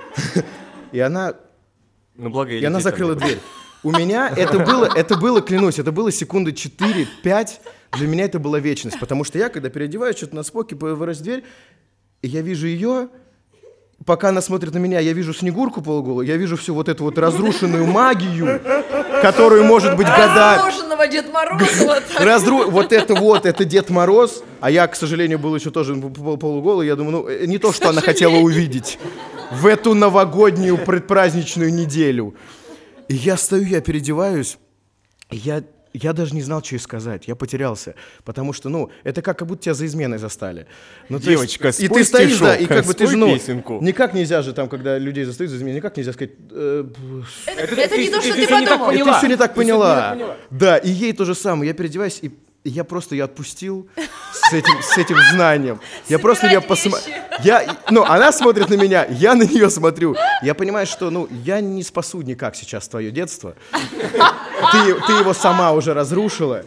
и 0.91 0.99
она 0.99 1.35
Ну, 2.15 2.29
благо 2.29 2.51
И 2.51 2.63
она 2.63 2.79
закрыла 2.79 3.15
дверь. 3.15 3.39
У 3.83 3.91
меня 3.91 4.31
это 4.35 4.59
было, 4.59 4.85
это 4.93 5.17
было, 5.17 5.41
клянусь, 5.41 5.79
это 5.79 5.91
было 5.91 6.11
секунды 6.11 6.51
4-5. 6.51 7.49
Для 7.93 8.07
меня 8.07 8.25
это 8.25 8.37
была 8.37 8.59
вечность. 8.59 8.99
Потому 8.99 9.23
что 9.23 9.39
я, 9.39 9.49
когда 9.49 9.69
переодеваюсь, 9.69 10.17
что-то 10.17 10.35
на 10.35 10.43
споке, 10.43 10.75
вырос 10.75 11.19
дверь, 11.19 11.43
и 12.21 12.27
я 12.27 12.41
вижу 12.41 12.67
ее, 12.67 13.09
пока 14.05 14.29
она 14.29 14.41
смотрит 14.41 14.73
на 14.73 14.77
меня, 14.77 14.99
я 14.99 15.13
вижу 15.13 15.33
Снегурку 15.33 15.81
полуголую, 15.81 16.25
я 16.27 16.37
вижу 16.37 16.57
всю 16.57 16.73
вот 16.73 16.89
эту 16.89 17.03
вот 17.03 17.17
разрушенную 17.17 17.85
магию, 17.85 18.61
которую, 19.21 19.63
может 19.63 19.95
быть, 19.95 20.07
годами... 20.07 20.57
Разложенного 20.57 21.07
Дед 21.07 21.31
Мороза 21.31 21.65
вот. 21.85 22.03
Разру... 22.19 22.69
Вот 22.69 22.93
это 22.93 23.15
вот, 23.15 23.45
это 23.45 23.65
Дед 23.65 23.89
Мороз, 23.89 24.43
а 24.59 24.71
я, 24.71 24.87
к 24.87 24.95
сожалению, 24.95 25.39
был 25.39 25.55
еще 25.55 25.71
тоже 25.71 25.95
пол- 25.95 26.37
полуголый, 26.37 26.87
я 26.87 26.95
думаю, 26.95 27.11
ну, 27.11 27.27
э, 27.27 27.45
не 27.45 27.57
то, 27.57 27.71
что 27.71 27.89
она 27.89 28.01
хотела 28.01 28.35
увидеть 28.35 28.99
в 29.51 29.65
эту 29.65 29.93
новогоднюю 29.93 30.77
предпраздничную 30.77 31.73
неделю. 31.73 32.35
И 33.07 33.15
я 33.15 33.37
стою, 33.37 33.65
я 33.65 33.81
переодеваюсь, 33.81 34.57
я, 35.29 35.63
я 35.93 36.13
даже 36.13 36.33
не 36.35 36.41
знал, 36.41 36.63
что 36.63 36.75
ей 36.75 36.79
сказать, 36.79 37.27
я 37.27 37.35
потерялся, 37.35 37.95
потому 38.23 38.53
что, 38.53 38.69
ну, 38.69 38.89
это 39.03 39.21
как, 39.21 39.39
как 39.39 39.47
будто 39.47 39.63
тебя 39.63 39.73
за 39.73 39.85
изменой 39.85 40.17
застали. 40.19 40.67
Ну, 41.09 41.19
то 41.19 41.29
есть- 41.29 41.57
Девочка, 41.59 41.69
и 41.83 41.87
ты 41.87 42.03
стоишь, 42.03 42.39
да, 42.39 42.55
и 42.55 42.65
как 42.65 42.85
бы 42.85 42.93
ты 42.93 43.07
же, 43.07 43.17
ну, 43.17 43.33
песенку. 43.33 43.79
никак 43.81 44.13
нельзя 44.13 44.41
же 44.41 44.53
там, 44.53 44.69
когда 44.69 44.97
людей 44.97 45.23
застают 45.25 45.51
за 45.51 45.57
изменой, 45.57 45.75
никак 45.77 45.97
нельзя 45.97 46.13
сказать, 46.13 46.31
э, 46.51 46.85
Это 47.57 47.97
не 47.97 48.09
то, 48.09 48.21
что 48.21 48.33
ты 48.33 48.47
так 48.47 48.59
подумал. 48.65 48.91
ты 48.91 48.97
Поняла. 48.99 49.17
все 49.17 49.27
не 49.27 49.33
Ты 49.33 49.39
так 49.39 49.53
поняла. 49.55 50.17
Да, 50.49 50.77
и 50.77 50.89
ей 50.89 51.13
то 51.13 51.25
же 51.25 51.35
самое. 51.35 51.67
Я 51.69 51.73
переодеваюсь, 51.73 52.19
и 52.21 52.31
я 52.63 52.83
просто 52.83 53.15
ее 53.15 53.23
отпустил 53.23 53.87
с 54.33 54.53
этим, 54.53 54.81
с 54.81 54.97
этим 54.97 55.17
знанием. 55.31 55.79
Я 56.07 56.19
просто 56.19 56.47
ее 56.47 56.61
посмотрел. 56.61 57.15
Я, 57.43 57.77
ну, 57.89 58.03
она 58.03 58.31
смотрит 58.31 58.69
на 58.69 58.75
меня, 58.75 59.05
я 59.09 59.33
на 59.33 59.43
нее 59.43 59.69
смотрю. 59.69 60.15
Я 60.43 60.53
понимаю, 60.53 60.85
что, 60.85 61.09
ну, 61.09 61.27
я 61.43 61.59
не 61.59 61.81
спасу 61.83 62.21
никак 62.21 62.55
сейчас 62.55 62.87
твое 62.87 63.11
детство. 63.11 63.55
Ты, 63.71 64.93
ты 65.07 65.13
его 65.13 65.33
сама 65.33 65.71
уже 65.71 65.93
разрушила. 65.93 66.63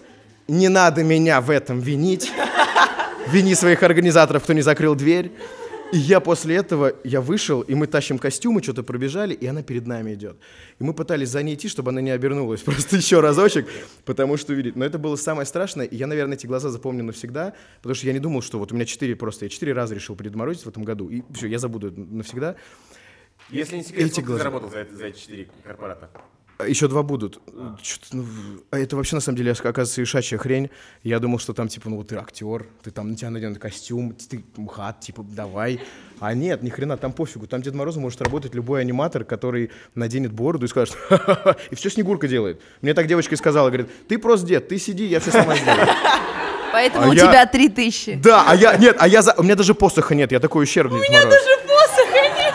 Не 0.49 0.69
надо 0.69 1.05
меня 1.05 1.41
в 1.41 1.51
этом 1.51 1.81
винить. 1.81 2.33
Вини 3.29 3.55
своих 3.55 3.83
организаторов, 3.83 4.43
кто 4.43 4.53
не 4.53 4.63
закрыл 4.63 4.95
дверь. 4.95 5.33
И 5.93 5.97
я 5.99 6.19
после 6.19 6.57
этого, 6.57 6.93
я 7.05 7.21
вышел, 7.21 7.61
и 7.61 7.75
мы 7.75 7.87
тащим 7.87 8.19
костюмы, 8.19 8.63
что-то 8.63 8.83
пробежали, 8.83 9.33
и 9.33 9.47
она 9.47 9.63
перед 9.63 9.87
нами 9.87 10.15
идет. 10.15 10.37
И 10.81 10.85
мы 10.85 10.93
пытались 10.93 11.29
за 11.29 11.43
ней 11.43 11.55
идти, 11.55 11.69
чтобы 11.69 11.91
она 11.91 12.01
не 12.01 12.11
обернулась, 12.11 12.61
просто 12.65 12.97
еще 12.97 13.21
разочек, 13.21 13.69
потому 14.05 14.37
что 14.37 14.53
увидеть. 14.55 14.75
Но 14.75 14.85
это 14.85 14.99
было 14.99 15.15
самое 15.17 15.47
страшное, 15.47 15.87
и 15.87 15.95
я, 15.97 16.07
наверное, 16.09 16.35
эти 16.37 16.47
глаза 16.47 16.71
запомню 16.71 17.05
навсегда, 17.05 17.55
потому 17.77 17.95
что 17.95 18.07
я 18.09 18.13
не 18.13 18.19
думал, 18.19 18.43
что 18.43 18.59
вот 18.59 18.73
у 18.73 18.75
меня 18.75 18.87
четыре 18.87 19.15
просто, 19.15 19.45
я 19.45 19.49
четыре 19.49 19.73
раза 19.73 19.95
решил 19.95 20.17
предморозить 20.17 20.65
в 20.65 20.69
этом 20.69 20.83
году, 20.85 21.09
и 21.09 21.23
все, 21.33 21.47
я 21.47 21.59
забуду 21.59 21.93
навсегда. 21.97 22.57
Если 23.51 23.77
не 23.77 23.85
секрет, 23.85 24.07
Эти 24.07 24.13
сколько 24.15 24.21
ты 24.23 24.27
глаза. 24.27 24.39
заработал 24.43 24.71
за, 24.71 24.79
это- 24.79 24.97
за 24.97 25.07
эти 25.07 25.19
четыре 25.21 25.49
корпората? 25.63 26.11
А 26.57 26.69
Еще 26.69 26.87
два 26.87 27.03
будут. 27.03 27.41
Чё-то, 27.83 28.17
ну, 28.17 28.25
а 28.71 28.79
это 28.79 28.95
вообще, 28.97 29.17
на 29.17 29.21
самом 29.21 29.37
деле, 29.39 29.51
оказывается, 29.53 30.01
ишачья 30.03 30.39
хрень. 30.39 30.71
Я 31.03 31.19
думал, 31.19 31.41
что 31.41 31.53
там, 31.53 31.67
типа, 31.67 31.91
ну, 31.91 31.97
вот 31.97 32.09
ты 32.09 32.17
актер, 32.17 32.67
ты 32.83 32.93
там, 32.93 33.11
на 33.11 33.17
тебя 33.17 33.31
наденут 33.31 33.59
костюм, 33.59 34.15
ты 34.15 34.45
МХАТ, 34.57 35.01
типа, 35.01 35.25
давай. 35.25 35.81
А 36.21 36.33
нет, 36.33 36.63
ни 36.63 36.71
хрена, 36.71 36.97
там 36.97 37.13
пофигу. 37.13 37.49
Там 37.49 37.61
Дед 37.61 37.75
Мороз 37.75 37.97
может 37.97 38.23
работать 38.23 38.55
любой 38.55 38.83
аниматор, 38.83 39.25
который 39.25 39.73
наденет 39.97 40.33
бороду 40.33 40.67
и 40.67 40.69
скажет, 40.69 40.95
«Ха-ха-ха», 41.09 41.57
и 41.71 41.75
все 41.75 41.91
Снегурка 41.91 42.29
делает. 42.29 42.61
Мне 42.83 42.95
так 42.95 43.09
девочка 43.09 43.35
и 43.35 43.39
сказала, 43.39 43.69
говорит, 43.69 43.89
ты 44.07 44.17
просто 44.19 44.47
дед, 44.47 44.69
ты 44.69 44.79
сиди, 44.79 45.07
я 45.07 45.19
все 45.19 45.33
сама 45.33 45.57
сделаю. 45.57 45.89
Поэтому 46.73 47.07
А 47.07 47.09
у 47.09 47.13
я- 47.13 47.27
тебя 47.27 47.47
три 47.47 47.69
тысячи. 47.69 48.15
Да, 48.15 48.45
а 48.49 48.55
я, 48.55 48.77
нет, 48.77 48.97
а 49.01 49.09
я, 49.09 49.23
за, 49.23 49.35
у 49.37 49.43
меня 49.43 49.57
даже 49.57 49.75
посоха 49.75 50.15
нет, 50.15 50.31
я 50.31 50.39
такой 50.39 50.63
ущербный 50.65 51.01
Дед 51.01 51.11
Мороз. 51.25 51.35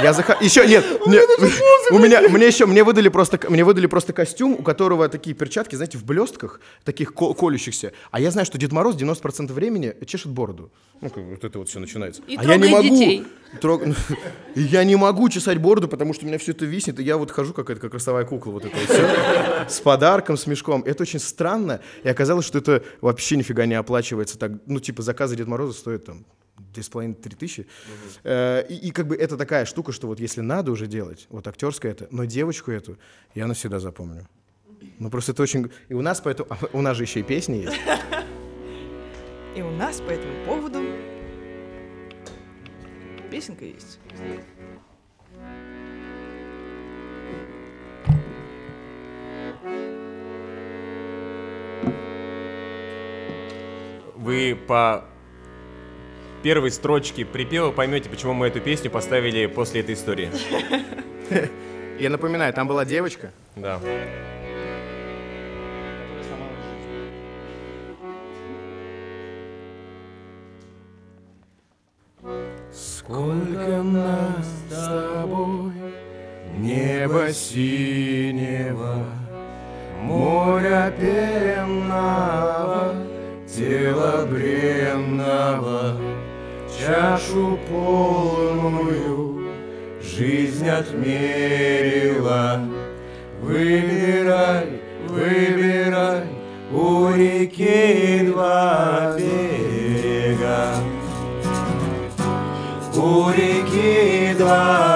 Я 0.01 0.13
заха... 0.13 0.37
Еще 0.39 0.65
нет, 0.67 0.85
мне, 1.05 1.19
у 1.91 1.99
меня, 1.99 2.21
мне 2.29 2.47
еще, 2.47 2.65
мне 2.65 2.83
выдали 2.83 3.09
просто, 3.09 3.39
мне 3.49 3.63
выдали 3.63 3.87
просто 3.87 4.13
костюм, 4.13 4.53
у 4.53 4.63
которого 4.63 5.09
такие 5.09 5.35
перчатки, 5.35 5.75
знаете, 5.75 5.97
в 5.97 6.05
блестках, 6.05 6.61
таких 6.83 7.13
ко- 7.13 7.33
колющихся. 7.33 7.91
А 8.11 8.19
я 8.19 8.31
знаю, 8.31 8.45
что 8.45 8.57
Дед 8.57 8.71
Мороз 8.71 8.95
90% 8.95 9.51
времени 9.51 9.95
чешет 10.05 10.31
бороду. 10.31 10.71
Ну, 11.01 11.09
как 11.09 11.23
вот 11.23 11.43
это 11.43 11.59
вот 11.59 11.69
все 11.69 11.79
начинается. 11.79 12.21
И 12.27 12.35
а 12.37 12.43
я 12.43 12.57
не 12.57 12.69
могу. 12.69 12.83
детей. 12.83 13.27
трог- 13.61 13.83
я 14.55 14.83
не 14.83 14.95
могу 14.95 15.29
чесать 15.29 15.57
бороду, 15.57 15.87
потому 15.87 16.13
что 16.13 16.25
у 16.25 16.27
меня 16.27 16.37
все 16.37 16.51
это 16.51 16.65
виснет, 16.65 16.99
и 16.99 17.03
я 17.03 17.17
вот 17.17 17.31
хожу 17.31 17.53
как 17.53 17.69
это, 17.69 17.79
как 17.81 17.93
ростовая 17.93 18.25
кукла, 18.25 18.51
вот 18.51 18.65
это 18.65 18.75
вот 18.75 18.85
всё, 18.89 19.69
с 19.69 19.79
подарком, 19.81 20.37
с 20.37 20.47
мешком. 20.47 20.83
Это 20.85 21.03
очень 21.03 21.19
странно, 21.19 21.81
и 22.03 22.09
оказалось, 22.09 22.45
что 22.45 22.57
это 22.57 22.83
вообще 23.01 23.37
нифига 23.37 23.65
не 23.65 23.75
оплачивается 23.75 24.37
так. 24.37 24.51
Ну, 24.65 24.79
типа, 24.79 25.01
заказы 25.01 25.35
Дед 25.35 25.47
Мороза 25.47 25.73
стоят 25.73 26.05
там 26.05 26.25
2,5-3 26.73 27.35
тысячи. 27.35 27.67
Э, 28.23 28.65
И, 28.69 28.87
и 28.87 28.91
как 28.91 29.07
бы 29.07 29.15
это 29.15 29.37
такая 29.37 29.65
штука, 29.65 29.91
что 29.91 30.07
вот 30.07 30.19
если 30.19 30.41
надо 30.41 30.71
уже 30.71 30.87
делать, 30.87 31.27
вот 31.29 31.47
актерская 31.47 31.91
это, 31.91 32.07
но 32.11 32.25
девочку 32.25 32.71
эту 32.71 32.97
я 33.35 33.47
навсегда 33.47 33.79
запомню. 33.79 34.27
Ну 34.99 35.09
просто 35.09 35.31
это 35.31 35.43
очень... 35.43 35.71
И 35.89 35.93
у 35.93 36.01
нас 36.01 36.21
поэтому... 36.21 36.47
а 36.51 36.57
У 36.73 36.81
нас 36.81 36.97
же 36.97 37.03
еще 37.03 37.19
и 37.19 37.23
песни 37.23 37.57
есть. 37.57 37.77
И 39.55 39.61
у 39.61 39.71
нас 39.71 39.99
по 39.99 40.11
этому 40.11 40.45
поводу 40.45 40.79
песенка 43.29 43.65
есть. 43.65 43.99
Вы 54.15 54.57
по 54.67 55.05
первой 56.41 56.71
строчке 56.71 57.25
припева 57.25 57.71
поймете, 57.71 58.09
почему 58.09 58.33
мы 58.33 58.47
эту 58.47 58.59
песню 58.59 58.89
поставили 58.89 59.45
после 59.45 59.81
этой 59.81 59.95
истории. 59.95 60.29
Я 61.99 62.09
напоминаю, 62.09 62.53
там 62.53 62.67
была 62.67 62.85
девочка. 62.85 63.31
Да. 63.55 63.79
Сколько 72.71 73.81
нас 73.81 74.45
с 74.45 74.73
тобой, 74.73 75.73
небо 76.57 77.33
синего, 77.33 79.03
моря 80.01 80.93
пенного, 80.97 82.95
тело 83.47 84.27
бренного, 84.27 85.97
чашу 86.79 87.59
полную 87.69 89.47
жизнь 90.01 90.67
отмерила. 90.69 92.61
Выбирай, 93.41 94.79
выбирай, 95.07 96.23
у 96.71 97.09
реки 97.09 98.25
два 98.27 99.15
берега. 99.17 100.75
У 102.95 103.29
реки 103.31 104.35
два 104.37 104.88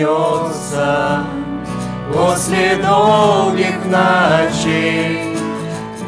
вернется. 0.00 1.24
После 2.12 2.76
долгих 2.76 3.84
ночей 3.84 5.36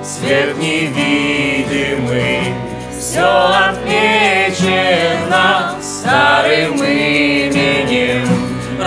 свет 0.04 0.56
невидимый, 0.60 2.54
все 2.96 3.26
отмечено 3.72 5.50
старым 5.82 6.76
именем. 6.76 8.28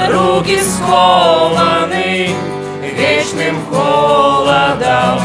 Руки 0.09 0.61
скованы 0.63 2.31
вечным 2.83 3.57
холодом, 3.69 5.19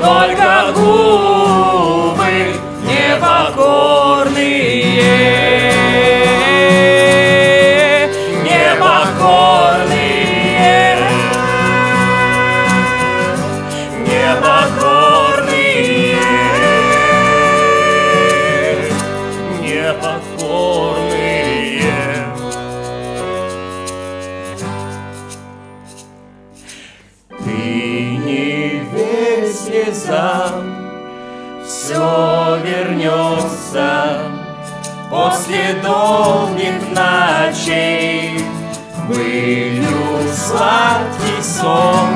только 0.00 0.72
губы 0.74 2.54
непокорные, 2.88 4.22
ночей. 37.62 38.44
Былью 39.08 39.86
сладкий 40.32 41.42
сон 41.42 42.08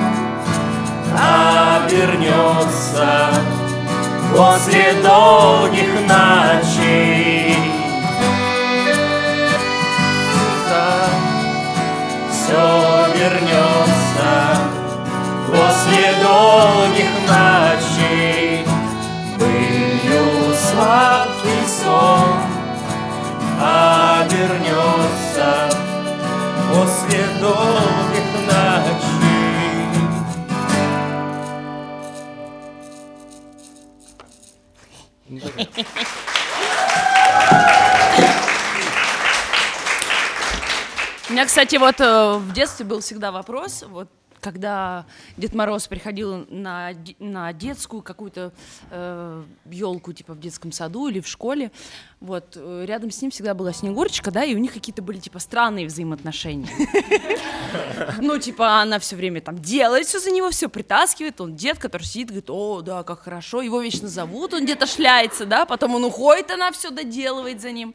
обернется 1.76 3.28
после 4.34 4.94
долгих 5.02 5.25
после 27.16 27.40
долгих 27.40 28.26
ночей. 28.46 29.06
У 41.28 41.32
меня, 41.32 41.44
кстати, 41.44 41.76
вот 41.76 42.00
э, 42.00 42.34
в 42.38 42.52
детстве 42.52 42.86
был 42.86 43.00
всегда 43.00 43.32
вопрос, 43.32 43.84
вот 43.88 44.08
когда 44.46 45.06
Дед 45.36 45.54
Мороз 45.54 45.88
приходил 45.88 46.46
на, 46.48 46.92
на 47.18 47.52
детскую 47.52 48.00
какую-то 48.00 48.52
елку, 49.64 50.12
типа 50.12 50.34
в 50.34 50.38
детском 50.38 50.70
саду 50.70 51.08
или 51.08 51.18
в 51.18 51.26
школе, 51.26 51.72
вот 52.20 52.56
э, 52.56 52.84
рядом 52.86 53.10
с 53.10 53.20
ним 53.20 53.32
всегда 53.32 53.54
была 53.54 53.72
Снегурочка, 53.72 54.30
да, 54.30 54.44
и 54.44 54.54
у 54.54 54.58
них 54.58 54.72
какие-то 54.72 55.02
были 55.02 55.18
типа 55.18 55.40
странные 55.40 55.86
взаимоотношения. 55.86 56.68
Ну, 58.20 58.38
типа, 58.38 58.80
она 58.80 58.98
все 58.98 59.16
время 59.16 59.40
там 59.40 59.58
делает 59.58 60.06
все 60.06 60.18
за 60.18 60.30
него, 60.30 60.50
все 60.50 60.68
притаскивает. 60.68 61.40
Он 61.40 61.56
дед, 61.56 61.78
который 61.78 62.04
сидит, 62.04 62.28
говорит, 62.28 62.50
о, 62.50 62.80
да, 62.80 63.02
как 63.02 63.22
хорошо. 63.22 63.62
Его 63.62 63.80
вечно 63.80 64.08
зовут, 64.08 64.54
он 64.54 64.64
где-то 64.64 64.86
шляется, 64.86 65.44
да, 65.44 65.66
потом 65.66 65.94
он 65.94 66.04
уходит, 66.04 66.50
она 66.50 66.70
все 66.72 66.90
доделывает 66.90 67.60
за 67.60 67.72
ним. 67.72 67.94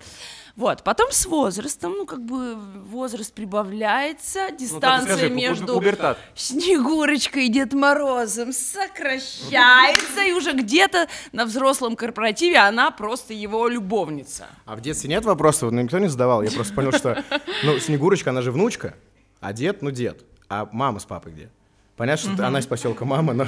Вот, 0.55 0.83
потом 0.83 1.11
с 1.11 1.25
возрастом, 1.25 1.93
ну, 1.93 2.05
как 2.05 2.21
бы 2.23 2.55
возраст 2.55 3.33
прибавляется, 3.33 4.47
Ну, 4.51 4.57
дистанция 4.57 5.17
скажи, 5.17 5.29
между 5.33 5.73
пубертат. 5.75 6.17
Снегурочкой 6.35 7.45
и 7.45 7.49
Дед 7.49 7.73
Морозом 7.73 8.51
сокращается, 8.51 10.23
и 10.23 10.31
уже 10.33 10.53
где-то 10.53 11.07
на 11.31 11.45
взрослом 11.45 11.95
корпоративе 11.95 12.57
она 12.57 12.91
просто 12.91 13.33
его 13.33 13.67
любовница. 13.67 14.47
А 14.65 14.75
в 14.75 14.81
детстве 14.81 15.09
нет 15.09 15.25
вопросов, 15.25 15.71
ну 15.71 15.81
никто 15.81 15.99
не 15.99 16.07
задавал. 16.07 16.41
Я 16.43 16.51
просто 16.51 16.73
понял, 16.73 16.91
что, 16.91 17.23
ну, 17.63 17.79
Снегурочка, 17.79 18.31
она 18.31 18.41
же 18.41 18.51
внучка, 18.51 18.95
а 19.39 19.53
дед, 19.53 19.81
ну, 19.81 19.91
дед. 19.91 20.23
А 20.49 20.67
мама 20.71 20.99
с 20.99 21.05
папой 21.05 21.31
где? 21.31 21.49
Понятно, 22.01 22.33
что 22.33 22.47
она 22.47 22.57
из 22.57 22.65
поселка 22.65 23.05
мама, 23.05 23.31
но 23.33 23.45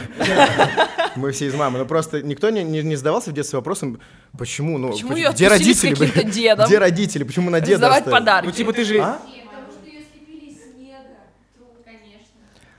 мы 1.15 1.31
все 1.31 1.47
из 1.47 1.55
мамы. 1.55 1.79
Но 1.79 1.87
просто 1.87 2.21
никто 2.21 2.51
не, 2.51 2.63
не, 2.63 2.83
не 2.83 2.95
задавался 2.95 3.31
в 3.31 3.33
детстве 3.33 3.57
вопросом, 3.57 3.99
почему, 4.37 4.77
ну, 4.77 4.91
Почему 4.91 5.15
где 5.31 5.47
родители? 5.47 5.95
Где 6.23 6.77
родители? 6.77 7.23
Почему 7.23 7.49
на 7.49 7.61
деда 7.61 7.87
Раздавать 7.87 8.01
оставили? 8.01 8.19
подарки. 8.19 8.45
Ну, 8.45 8.51
типа 8.51 8.73
ты 8.73 8.83
же... 8.83 8.99
А? 8.99 9.19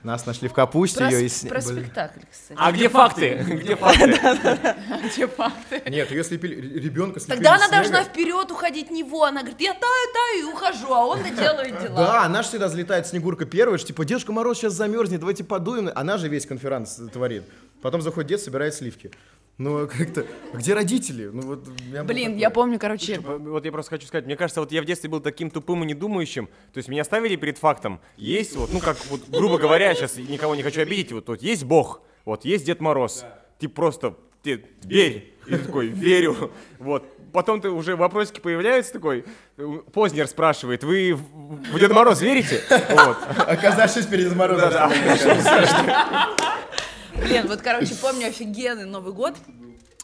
Нас 0.05 0.23
нашли 0.27 0.47
в 0.47 0.53
капусте, 0.53 0.99
Про, 0.99 1.09
ее 1.09 1.25
и 1.25 1.29
с- 1.29 1.47
про 1.47 1.59
Блин. 1.61 1.79
спектакль, 1.81 2.19
кстати. 2.31 2.59
А 2.61 2.71
где 2.71 2.89
факты? 2.89 3.43
Где 3.43 3.75
факты? 3.75 4.75
Где 5.03 5.27
факты? 5.27 5.81
Нет, 5.89 6.11
ее 6.11 6.23
слепили, 6.23 6.77
ребенка 6.79 7.19
слепили 7.19 7.37
Тогда 7.37 7.55
она 7.55 7.67
должна 7.69 8.03
вперед 8.03 8.51
уходить 8.51 8.91
него. 8.91 9.23
Она 9.23 9.41
говорит, 9.41 9.59
я 9.61 9.73
таю, 9.73 10.13
таю 10.13 10.39
и 10.41 10.53
ухожу, 10.53 10.93
а 10.93 11.05
он 11.07 11.23
доделает 11.23 11.81
дела. 11.81 11.95
Да, 11.97 12.23
она 12.23 12.43
же 12.43 12.49
всегда 12.49 12.67
взлетает 12.67 13.07
Снегурка 13.07 13.45
первая, 13.45 13.79
что 13.79 13.87
типа, 13.87 14.05
Дедушка 14.05 14.31
Мороз 14.31 14.59
сейчас 14.59 14.73
замерзнет, 14.73 15.21
давайте 15.21 15.43
подуем. 15.43 15.89
Она 15.95 16.19
же 16.19 16.27
весь 16.27 16.45
конферанс 16.45 17.01
творит. 17.11 17.43
Потом 17.81 18.03
заходит 18.03 18.29
дед, 18.29 18.41
собирает 18.41 18.75
сливки. 18.75 19.09
Ну, 19.57 19.87
как-то, 19.87 20.25
где 20.53 20.73
родители? 20.73 21.29
Ну, 21.31 21.41
вот, 21.43 21.63
был 21.63 22.03
Блин, 22.03 22.25
такой. 22.25 22.39
я 22.39 22.49
помню, 22.49 22.77
короче, 22.77 23.19
Вот 23.19 23.63
я 23.63 23.71
просто 23.71 23.91
хочу 23.91 24.05
сказать, 24.05 24.25
мне 24.25 24.35
кажется, 24.35 24.59
вот 24.59 24.71
я 24.73 24.81
в 24.81 24.85
детстве 24.85 25.09
был 25.09 25.21
таким 25.21 25.49
тупым 25.49 25.83
и 25.83 25.87
недумающим, 25.87 26.47
то 26.73 26.77
есть 26.77 26.89
меня 26.89 27.05
ставили 27.05 27.37
перед 27.37 27.57
фактом, 27.57 28.01
есть 28.17 28.55
вот, 28.57 28.73
ну 28.73 28.79
как, 28.79 28.97
вот, 29.09 29.21
грубо 29.29 29.57
говоря, 29.57 29.95
сейчас 29.95 30.17
никого 30.17 30.55
не 30.55 30.63
хочу 30.63 30.81
обидеть, 30.81 31.13
вот, 31.13 31.29
вот 31.29 31.41
есть 31.41 31.63
Бог, 31.63 32.01
вот 32.25 32.43
есть 32.43 32.65
Дед 32.65 32.81
Мороз, 32.81 33.23
ты 33.57 33.69
просто, 33.69 34.15
ты 34.43 34.65
верь, 34.83 35.33
и 35.47 35.51
ты 35.51 35.59
такой, 35.59 35.87
верю, 35.87 36.51
вот, 36.79 37.05
потом 37.31 37.61
ты 37.61 37.69
уже 37.69 37.95
вопросики 37.95 38.41
появляются 38.41 38.91
такой, 38.91 39.23
Познер 39.93 40.27
спрашивает, 40.27 40.83
вы 40.83 41.13
в, 41.13 41.71
в 41.71 41.79
Деда 41.79 41.93
Мороз 41.93 42.19
верите? 42.21 42.61
Вот. 42.89 43.17
Оказавшись 43.47 44.05
перед 44.05 44.35
Морозом. 44.35 44.91
Блин, 47.21 47.47
вот, 47.47 47.61
короче, 47.61 47.95
помню 47.95 48.27
офигенный 48.27 48.85
Новый 48.85 49.13
год. 49.13 49.35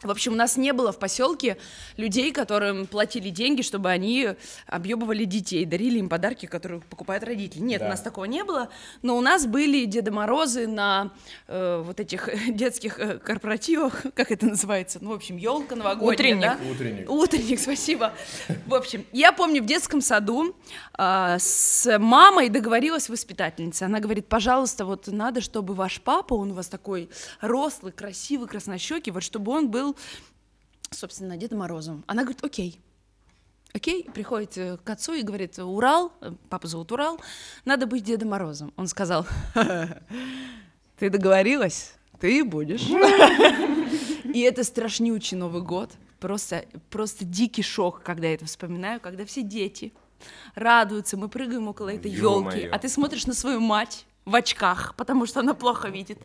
В 0.02 0.10
общем, 0.10 0.32
у 0.32 0.36
нас 0.36 0.56
не 0.56 0.72
было 0.72 0.92
в 0.92 0.98
поселке 0.98 1.58
людей, 1.96 2.32
которым 2.32 2.86
платили 2.86 3.30
деньги, 3.30 3.62
чтобы 3.62 3.90
они 3.90 4.30
объебывали 4.66 5.24
детей, 5.24 5.64
дарили 5.64 5.98
им 5.98 6.08
подарки, 6.08 6.46
которые 6.46 6.80
покупают 6.80 7.24
родители. 7.24 7.62
Нет, 7.62 7.82
у 7.82 7.86
нас 7.86 8.00
такого 8.00 8.24
не 8.24 8.44
было. 8.44 8.68
Но 9.02 9.16
у 9.16 9.20
нас 9.20 9.46
были 9.46 9.84
Деда 9.84 10.10
Морозы 10.10 10.66
на 10.66 11.12
э, 11.46 11.82
вот 11.84 12.00
этих 12.00 12.28
детских 12.54 12.98
э, 12.98 13.18
корпоративах, 13.18 14.04
как 14.14 14.32
это 14.32 14.46
называется? 14.46 14.98
Ну, 15.00 15.10
в 15.10 15.14
общем, 15.14 15.36
елка 15.36 15.76
новогодняя. 15.76 16.12
Утренник. 16.12 16.42
да? 16.42 16.58
Утренник. 16.70 17.10
Утренник, 17.10 17.60
спасибо. 17.60 18.12
В 18.66 18.74
общем, 18.74 19.06
я 19.12 19.32
помню 19.32 19.62
в 19.62 19.66
детском 19.66 20.00
саду 20.00 20.56
а, 20.94 21.38
с 21.38 21.98
мамой 21.98 22.48
договорилась 22.48 23.08
воспитательница. 23.08 23.86
Она 23.86 24.00
говорит, 24.00 24.26
пожалуйста, 24.26 24.84
вот 24.84 25.06
надо, 25.06 25.40
чтобы 25.40 25.74
ваш 25.74 26.00
папа, 26.00 26.34
он 26.34 26.50
у 26.52 26.54
вас 26.54 26.66
такой 26.66 27.08
рослый, 27.40 27.92
красивый, 27.92 28.48
краснощекий, 28.48 29.12
вот 29.12 29.22
чтобы 29.22 29.52
он 29.52 29.70
был, 29.70 29.91
собственно, 30.90 31.36
Дедом 31.36 31.58
Морозом. 31.60 32.04
Она 32.06 32.22
говорит, 32.22 32.44
окей. 32.44 32.80
Окей, 33.74 34.04
приходит 34.12 34.58
э, 34.58 34.76
к 34.76 34.90
отцу 34.90 35.14
и 35.14 35.22
говорит, 35.22 35.58
Урал, 35.58 36.12
э, 36.20 36.32
папа 36.50 36.68
зовут 36.68 36.92
Урал, 36.92 37.18
надо 37.64 37.86
быть 37.86 38.04
Дедом 38.04 38.28
Морозом. 38.28 38.72
Он 38.76 38.86
сказал, 38.86 39.26
ты 40.98 41.08
договорилась, 41.08 41.94
ты 42.20 42.44
будешь. 42.44 42.86
И 44.24 44.40
это 44.40 44.62
страшнючий 44.62 45.38
Новый 45.38 45.62
год. 45.62 45.90
Просто, 46.20 46.66
просто 46.90 47.24
дикий 47.24 47.62
шок, 47.62 48.02
когда 48.02 48.28
я 48.28 48.34
это 48.34 48.44
вспоминаю, 48.44 49.00
когда 49.00 49.24
все 49.24 49.42
дети 49.42 49.92
радуются, 50.54 51.16
мы 51.16 51.28
прыгаем 51.28 51.66
около 51.66 51.88
этой 51.88 52.10
елки, 52.10 52.64
а 52.66 52.78
ты 52.78 52.88
смотришь 52.88 53.26
на 53.26 53.34
свою 53.34 53.58
мать, 53.60 54.06
в 54.24 54.34
очках, 54.36 54.94
потому 54.96 55.26
что 55.26 55.40
она 55.40 55.54
плохо 55.54 55.88
видит. 55.88 56.18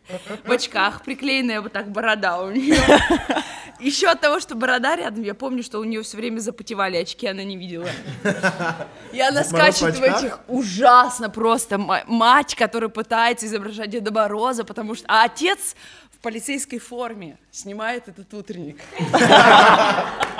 В 0.44 0.52
очках, 0.52 1.02
приклеенная 1.02 1.60
вот 1.60 1.72
так 1.72 1.90
борода 1.90 2.40
у 2.42 2.50
нее. 2.50 2.78
Еще 3.80 4.08
от 4.08 4.20
того, 4.20 4.40
что 4.40 4.54
борода 4.56 4.96
рядом, 4.96 5.22
я 5.22 5.34
помню, 5.34 5.62
что 5.62 5.78
у 5.78 5.84
нее 5.84 6.02
все 6.02 6.16
время 6.16 6.40
запотевали 6.40 6.96
очки, 6.96 7.26
она 7.26 7.44
не 7.44 7.56
видела. 7.56 7.88
И 9.12 9.20
она 9.20 9.44
скачет 9.44 9.96
в 9.96 10.02
этих 10.02 10.40
ужасно 10.48 11.30
просто 11.30 11.78
мать, 11.78 12.54
которая 12.56 12.88
пытается 12.88 13.46
изображать 13.46 13.90
Деда 13.90 14.12
Мороза, 14.12 14.64
потому 14.64 14.94
что... 14.94 15.06
А 15.08 15.24
отец 15.24 15.76
в 16.12 16.18
полицейской 16.18 16.80
форме 16.80 17.38
снимает 17.52 18.08
этот 18.08 18.32
утренник. 18.34 18.80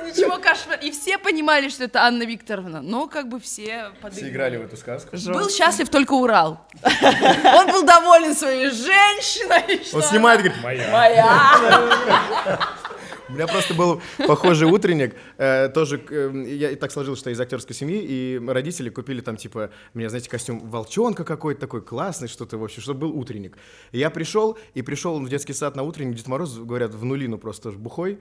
Просто 0.00 0.20
ничего 0.20 0.38
кошмар. 0.38 0.78
И 0.82 0.90
все 0.90 1.18
понимали, 1.18 1.68
что 1.68 1.84
это 1.84 2.02
Анна 2.02 2.24
Викторовна, 2.24 2.82
но 2.82 3.06
как 3.06 3.28
бы 3.28 3.38
все 3.40 3.60
Все 3.60 3.92
подыгрывали. 4.00 4.30
играли 4.30 4.56
в 4.58 4.62
эту 4.62 4.76
сказку. 4.76 5.16
Был 5.26 5.48
счастлив 5.50 5.88
только 5.88 6.12
Урал. 6.14 6.64
Он 6.82 7.66
был 7.70 7.84
доволен 7.84 8.34
своей 8.34 8.70
женщиной. 8.70 9.80
Он 9.92 10.02
снимает 10.02 10.40
и 10.40 10.42
говорит, 10.44 10.62
моя. 10.62 10.90
Моя. 10.90 12.60
У 13.28 13.32
меня 13.32 13.46
просто 13.46 13.74
был 13.74 14.02
похожий 14.26 14.66
утренник. 14.66 15.14
э, 15.38 15.68
тоже 15.68 16.02
э, 16.10 16.44
я 16.48 16.72
и 16.72 16.74
так 16.74 16.90
сложилось, 16.90 17.20
что 17.20 17.30
я 17.30 17.34
из 17.34 17.40
актерской 17.40 17.76
семьи, 17.76 18.02
и 18.02 18.40
родители 18.44 18.90
купили 18.90 19.20
там, 19.20 19.36
типа, 19.36 19.70
мне, 19.94 20.08
знаете, 20.08 20.28
костюм 20.28 20.68
волчонка 20.68 21.22
какой-то 21.22 21.60
такой 21.60 21.80
классный, 21.80 22.26
что-то, 22.26 22.58
в 22.58 22.64
общем, 22.64 22.82
чтобы 22.82 23.06
был 23.06 23.16
утренник. 23.16 23.56
И 23.92 23.98
я 24.00 24.10
пришел, 24.10 24.58
и 24.74 24.82
пришел 24.82 25.20
в 25.20 25.28
детский 25.28 25.52
сад 25.52 25.76
на 25.76 25.84
утренник, 25.84 26.16
Дед 26.16 26.26
Мороз, 26.26 26.56
говорят, 26.58 26.92
в 26.92 27.04
нулину 27.04 27.38
просто 27.38 27.70
бухой. 27.70 28.18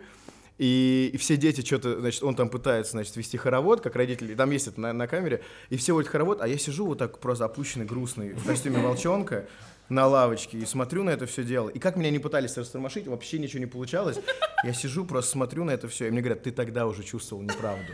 И, 0.59 1.09
и 1.13 1.17
все 1.17 1.37
дети 1.37 1.65
что-то, 1.65 2.01
значит, 2.01 2.21
он 2.21 2.35
там 2.35 2.49
пытается, 2.49 2.91
значит, 2.91 3.15
вести 3.15 3.37
хоровод, 3.37 3.79
как 3.79 3.95
родители, 3.95 4.35
там 4.35 4.51
есть 4.51 4.67
это 4.67 4.81
на, 4.81 4.91
на 4.91 5.07
камере, 5.07 5.41
и 5.69 5.77
все 5.77 5.93
водят 5.93 6.11
хоровод, 6.11 6.41
а 6.41 6.47
я 6.49 6.57
сижу 6.57 6.85
вот 6.85 6.97
так 6.97 7.17
просто 7.19 7.45
опущенный, 7.45 7.85
грустный, 7.85 8.33
в 8.33 8.45
костюме 8.45 8.79
волчонка 8.79 9.45
на 9.87 10.05
лавочке 10.05 10.57
и 10.57 10.65
смотрю 10.65 11.03
на 11.03 11.11
это 11.11 11.25
все 11.25 11.45
дело. 11.45 11.69
И 11.69 11.79
как 11.79 11.95
меня 11.95 12.11
не 12.11 12.19
пытались 12.19 12.57
растормошить, 12.57 13.07
вообще 13.07 13.39
ничего 13.39 13.61
не 13.61 13.65
получалось. 13.67 14.19
Я 14.65 14.73
сижу, 14.73 15.05
просто 15.05 15.31
смотрю 15.31 15.63
на 15.63 15.71
это 15.71 15.87
все, 15.87 16.07
и 16.07 16.11
мне 16.11 16.19
говорят, 16.19 16.43
ты 16.43 16.51
тогда 16.51 16.87
уже 16.87 17.03
чувствовал 17.03 17.41
неправду. 17.41 17.93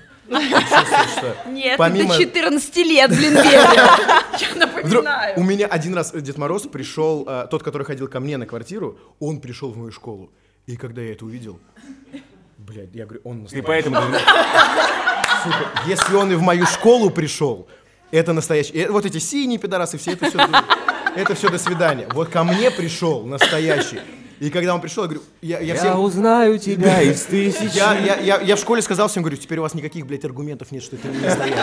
Нет, 1.47 1.78
помимо- 1.78 2.17
ты 2.17 2.25
до 2.25 2.32
14 2.32 2.78
лет, 2.78 3.10
блин. 3.12 3.34
Я 3.43 4.56
напоминаю. 4.56 5.39
у 5.39 5.43
меня 5.43 5.67
один 5.67 5.93
раз 5.93 6.12
Дед 6.12 6.38
Мороз 6.38 6.63
пришел, 6.63 7.25
э, 7.28 7.47
тот, 7.49 7.62
который 7.62 7.84
ходил 7.84 8.08
ко 8.08 8.19
мне 8.19 8.38
на 8.38 8.47
квартиру, 8.47 8.97
он 9.19 9.39
пришел 9.39 9.71
в 9.71 9.78
мою 9.78 9.91
школу. 9.91 10.32
И 10.65 10.78
когда 10.78 11.01
я 11.04 11.12
это 11.12 11.25
увидел, 11.25 11.60
блядь, 12.65 12.93
я 12.93 13.06
говорю, 13.06 13.21
он 13.23 13.39
И 13.39 13.41
настоящий. 13.43 13.67
поэтому... 13.67 13.97
Сука, 15.43 15.69
если 15.88 16.15
он 16.15 16.32
и 16.32 16.36
в 16.36 16.41
мою 16.41 16.65
школу 16.65 17.10
пришел, 17.10 17.67
это 18.12 18.34
настоящий. 18.34 18.71
и 18.73 18.88
вот 18.88 19.06
эти 19.06 19.17
синие 19.19 19.60
пидорасы, 19.60 19.97
все 19.97 20.13
это 20.13 20.30
все, 20.30 20.39
это 21.15 21.36
все 21.36 21.49
до 21.49 21.58
свидания. 21.58 22.08
Вот 22.13 22.30
ко 22.30 22.43
мне 22.43 22.71
пришел 22.71 23.23
настоящий. 23.25 23.99
И 24.39 24.49
когда 24.49 24.75
он 24.75 24.82
пришел, 24.82 25.04
я 25.04 25.08
говорю, 25.10 25.23
я, 25.41 25.60
я 25.60 25.73
Я 25.75 25.80
всем... 25.80 25.99
узнаю 25.99 26.58
тебя 26.58 27.01
из 27.04 27.23
тысяч. 27.23 27.71
Я, 27.73 27.97
я, 27.97 28.17
я, 28.17 28.41
я 28.41 28.56
в 28.58 28.60
школе 28.60 28.82
сказал 28.82 29.08
всем, 29.08 29.23
говорю, 29.23 29.38
теперь 29.38 29.60
у 29.60 29.62
вас 29.62 29.73
никаких, 29.73 30.06
блядь, 30.06 30.25
аргументов 30.25 30.71
нет, 30.71 30.84
что 30.84 30.97
это 30.97 31.08
не 31.08 31.19
настоящий. 31.19 31.62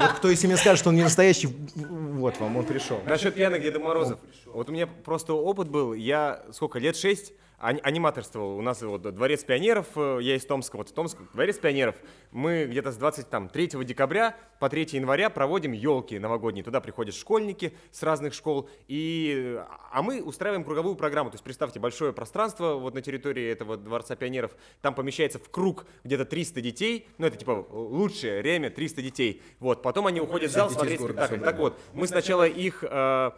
Вот 0.00 0.10
кто, 0.12 0.28
если 0.28 0.46
мне 0.46 0.58
скажет, 0.58 0.78
что 0.80 0.90
он 0.90 0.96
не 0.96 1.02
настоящий, 1.02 1.48
вот 1.74 2.38
вам, 2.38 2.56
он 2.58 2.64
пришел. 2.64 3.00
Насчет 3.06 3.34
пьяных 3.34 3.62
Деда 3.62 3.78
Морозов. 3.78 4.18
Вот 4.46 4.68
у 4.68 4.72
меня 4.72 4.86
просто 4.86 5.32
опыт 5.32 5.68
был, 5.68 5.94
я 5.94 6.42
сколько, 6.52 6.78
лет 6.78 6.96
шесть 6.96 7.32
аниматорствовал. 7.58 8.58
У 8.58 8.62
нас 8.62 8.82
вот 8.82 9.02
Дворец 9.02 9.42
пионеров, 9.44 9.86
э, 9.96 10.18
я 10.20 10.36
из 10.36 10.44
Томска, 10.44 10.76
вот 10.76 10.90
в 10.90 10.92
Томск, 10.92 11.18
Дворец 11.32 11.58
пионеров. 11.58 11.96
Мы 12.30 12.66
где-то 12.66 12.92
с 12.92 12.96
23 12.96 13.84
декабря 13.84 14.36
по 14.58 14.68
3 14.68 14.88
января 14.92 15.30
проводим 15.30 15.72
елки 15.72 16.18
новогодние. 16.18 16.64
Туда 16.64 16.80
приходят 16.80 17.14
школьники 17.14 17.72
с 17.90 18.02
разных 18.02 18.34
школ. 18.34 18.68
И, 18.88 19.56
э, 19.58 19.64
а 19.90 20.02
мы 20.02 20.22
устраиваем 20.22 20.64
круговую 20.64 20.96
программу. 20.96 21.30
То 21.30 21.36
есть 21.36 21.44
представьте, 21.44 21.80
большое 21.80 22.12
пространство 22.12 22.74
вот 22.74 22.94
на 22.94 23.00
территории 23.00 23.50
этого 23.50 23.76
Дворца 23.76 24.16
пионеров. 24.16 24.54
Там 24.82 24.94
помещается 24.94 25.38
в 25.38 25.48
круг 25.50 25.86
где-то 26.04 26.26
300 26.26 26.60
детей. 26.60 27.08
Ну, 27.16 27.26
это 27.26 27.38
типа 27.38 27.66
лучшее 27.70 28.42
время, 28.42 28.68
300 28.68 29.02
детей. 29.02 29.42
Вот, 29.60 29.82
потом 29.82 30.06
они 30.06 30.20
уходят 30.20 30.50
в 30.50 30.54
зал 30.54 30.70
смотреть 30.70 31.00
спектакль. 31.00 31.40
Так 31.40 31.58
вот, 31.58 31.78
мы 31.94 32.06
сначала 32.06 32.46
их 32.46 32.84
э, 32.86 33.30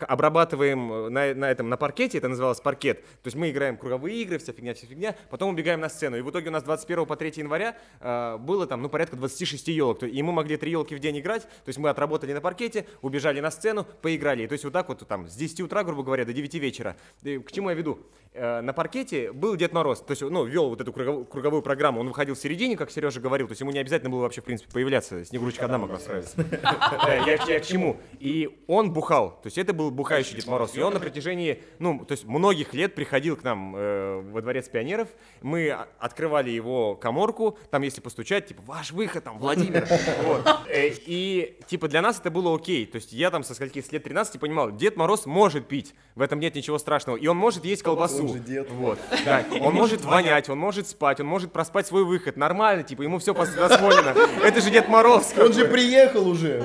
обрабатываем 0.00 0.92
э, 0.92 1.08
на, 1.08 1.34
на 1.34 1.50
этом, 1.50 1.68
на 1.68 1.76
паркете, 1.76 2.18
это 2.18 2.28
называлось 2.28 2.60
паркет. 2.60 3.02
То 3.02 3.26
есть 3.26 3.36
мы 3.36 3.50
играем 3.50 3.76
круговые 3.76 4.22
игры, 4.22 4.38
вся 4.38 4.52
фигня, 4.52 4.74
вся 4.74 4.86
фигня, 4.86 5.16
потом 5.30 5.50
убегаем 5.50 5.80
на 5.80 5.88
сцену. 5.88 6.16
И 6.16 6.20
в 6.20 6.30
итоге 6.30 6.48
у 6.48 6.52
нас 6.52 6.62
21 6.62 7.06
по 7.06 7.16
3 7.16 7.32
января 7.36 7.76
э, 8.00 8.36
было 8.38 8.66
там, 8.66 8.82
ну, 8.82 8.88
порядка 8.88 9.16
26 9.16 9.68
елок. 9.68 10.02
И 10.02 10.22
мы 10.22 10.32
могли 10.32 10.56
три 10.56 10.70
елки 10.70 10.94
в 10.94 10.98
день 10.98 11.18
играть. 11.18 11.42
То 11.42 11.68
есть 11.68 11.78
мы 11.78 11.88
отработали 11.88 12.32
на 12.32 12.40
паркете, 12.40 12.86
убежали 13.02 13.40
на 13.40 13.50
сцену, 13.50 13.86
поиграли. 14.02 14.44
И 14.44 14.46
То 14.46 14.52
есть 14.52 14.64
вот 14.64 14.72
так 14.72 14.88
вот 14.88 15.06
там 15.06 15.28
с 15.28 15.34
10 15.34 15.60
утра, 15.60 15.84
грубо 15.84 16.02
говоря, 16.02 16.24
до 16.24 16.32
9 16.32 16.54
вечера. 16.54 16.96
И 17.22 17.38
к 17.38 17.52
чему 17.52 17.70
я 17.70 17.76
веду? 17.76 17.98
Э, 18.36 18.60
на 18.60 18.74
паркете 18.74 19.32
был 19.32 19.56
Дед 19.56 19.72
Мороз. 19.72 20.00
То 20.00 20.10
есть, 20.10 20.22
ну, 20.22 20.44
вел 20.44 20.68
вот 20.68 20.80
эту 20.80 20.92
круговую, 20.92 21.24
круговую 21.24 21.62
программу. 21.62 22.00
Он 22.00 22.08
выходил 22.08 22.34
в 22.34 22.38
середине, 22.38 22.76
как 22.76 22.90
Сережа 22.90 23.20
говорил. 23.20 23.46
То 23.46 23.52
есть 23.52 23.60
ему 23.62 23.70
не 23.70 23.78
обязательно 23.78 24.10
было 24.10 24.20
вообще, 24.20 24.42
в 24.42 24.44
принципе, 24.44 24.70
появляться. 24.70 25.24
Снегурочка 25.24 25.64
одна 25.64 25.78
могла 25.78 25.98
справиться. 25.98 26.36
Э, 27.06 27.20
я 27.24 27.60
к 27.60 27.64
чему? 27.64 27.98
И 28.18 28.64
он 28.66 28.92
бухал. 28.92 29.40
То 29.42 29.46
есть 29.46 29.58
это 29.58 29.72
был 29.76 29.90
бухающий 29.90 30.34
Дед 30.36 30.46
Мороз. 30.46 30.74
И 30.74 30.80
он 30.80 30.94
на 30.94 31.00
протяжении, 31.00 31.62
ну, 31.78 32.04
то 32.04 32.12
есть 32.12 32.24
многих 32.24 32.74
лет 32.74 32.94
приходил 32.94 33.36
к 33.36 33.44
нам 33.44 33.74
э, 33.76 34.22
во 34.32 34.42
дворец 34.42 34.68
пионеров. 34.68 35.08
Мы 35.42 35.76
открывали 35.98 36.50
его 36.50 36.94
коморку. 36.96 37.58
Там, 37.70 37.82
если 37.82 38.00
постучать, 38.00 38.46
типа, 38.46 38.62
ваш 38.66 38.90
выход, 38.90 39.24
там, 39.24 39.38
Владимир. 39.38 39.86
Вот. 40.24 40.46
Э, 40.68 40.88
И, 41.06 41.58
типа, 41.66 41.88
для 41.88 42.02
нас 42.02 42.18
это 42.18 42.30
было 42.30 42.54
окей. 42.54 42.86
То 42.86 42.96
есть 42.96 43.12
я 43.12 43.30
там 43.30 43.44
со 43.44 43.54
скольки, 43.54 43.80
с 43.80 43.92
лет 43.92 44.02
13 44.04 44.40
понимал, 44.40 44.72
Дед 44.72 44.96
Мороз 44.96 45.26
может 45.26 45.68
пить. 45.68 45.94
В 46.14 46.22
этом 46.22 46.40
нет 46.40 46.54
ничего 46.54 46.78
страшного. 46.78 47.16
И 47.16 47.26
он 47.26 47.36
может 47.36 47.64
есть 47.64 47.82
колбасу. 47.82 48.22
Он 48.22 48.32
же 48.32 48.38
дед. 48.38 48.70
Вот. 48.70 48.98
Да. 49.24 49.44
Он 49.60 49.74
может 49.74 50.04
вонять, 50.04 50.48
он 50.48 50.58
может 50.58 50.88
спать, 50.88 51.20
он 51.20 51.26
может 51.26 51.52
проспать 51.52 51.86
свой 51.86 52.04
выход. 52.04 52.36
Нормально, 52.36 52.82
типа, 52.82 53.02
ему 53.02 53.18
все 53.18 53.34
дозволено. 53.34 54.14
Это 54.42 54.60
же 54.60 54.70
Дед 54.70 54.88
Мороз. 54.88 55.34
Он 55.38 55.52
же 55.52 55.66
приехал 55.66 56.26
уже. 56.28 56.62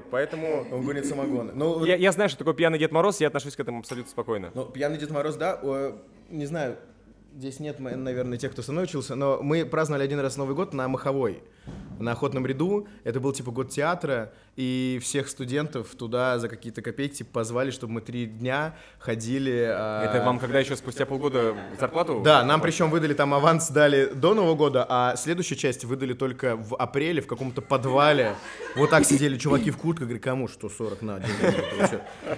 Вот, 0.00 0.10
поэтому... 0.10 0.66
Он 0.72 0.82
гонит 0.82 1.06
самогоны. 1.06 1.52
Ну, 1.54 1.84
Я, 1.84 1.96
я 1.96 2.12
знаю, 2.12 2.28
что 2.28 2.38
такое 2.38 2.54
пьяный 2.54 2.78
Дед 2.78 2.92
Мороз, 2.92 3.20
я 3.20 3.28
отношусь 3.28 3.56
к 3.56 3.60
этому 3.60 3.80
абсолютно 3.80 4.10
спокойно. 4.10 4.50
Ну, 4.54 4.64
пьяный 4.64 4.98
Дед 4.98 5.10
Мороз, 5.10 5.36
да, 5.36 5.60
не 6.30 6.46
знаю, 6.46 6.76
здесь 7.36 7.60
нет, 7.60 7.78
наверное, 7.80 8.38
тех, 8.38 8.52
кто 8.52 8.62
со 8.62 8.72
мной 8.72 8.84
учился, 8.84 9.14
но 9.14 9.40
мы 9.42 9.64
праздновали 9.64 10.04
один 10.04 10.20
раз 10.20 10.36
Новый 10.36 10.54
год 10.54 10.74
на 10.74 10.88
Маховой, 10.88 11.42
на 11.98 12.12
Охотном 12.12 12.46
ряду. 12.46 12.88
Это 13.04 13.20
был 13.20 13.32
типа 13.32 13.50
год 13.50 13.70
театра, 13.70 14.32
и 14.56 14.98
всех 15.02 15.28
студентов 15.28 15.88
туда 15.94 16.38
за 16.38 16.48
какие-то 16.48 16.82
копейки 16.82 17.16
типа, 17.18 17.30
позвали, 17.32 17.70
чтобы 17.70 17.94
мы 17.94 18.00
три 18.00 18.26
дня 18.26 18.74
ходили. 18.98 19.66
а, 19.70 20.04
Это 20.04 20.24
вам 20.24 20.38
когда 20.38 20.58
еще 20.58 20.76
спустя 20.76 21.06
полгода 21.06 21.56
зарплату? 21.78 22.20
Да, 22.24 22.44
нам 22.44 22.60
причем 22.60 22.90
выдали 22.90 23.14
там 23.14 23.32
аванс 23.32 23.70
дали 23.70 24.06
до 24.06 24.34
Нового 24.34 24.54
года, 24.54 24.84
а 24.88 25.16
следующую 25.16 25.56
часть 25.56 25.84
выдали 25.84 26.14
только 26.14 26.56
в 26.56 26.74
апреле 26.76 27.22
в 27.22 27.26
каком-то 27.26 27.62
подвале. 27.62 28.34
Вот 28.76 28.90
так 28.90 29.04
сидели 29.04 29.38
чуваки 29.38 29.70
в 29.70 29.76
куртках, 29.78 30.08
говорю, 30.08 30.22
кому 30.22 30.48
что 30.48 30.68
40 30.68 31.02
на 31.02 31.20
день. 31.20 31.30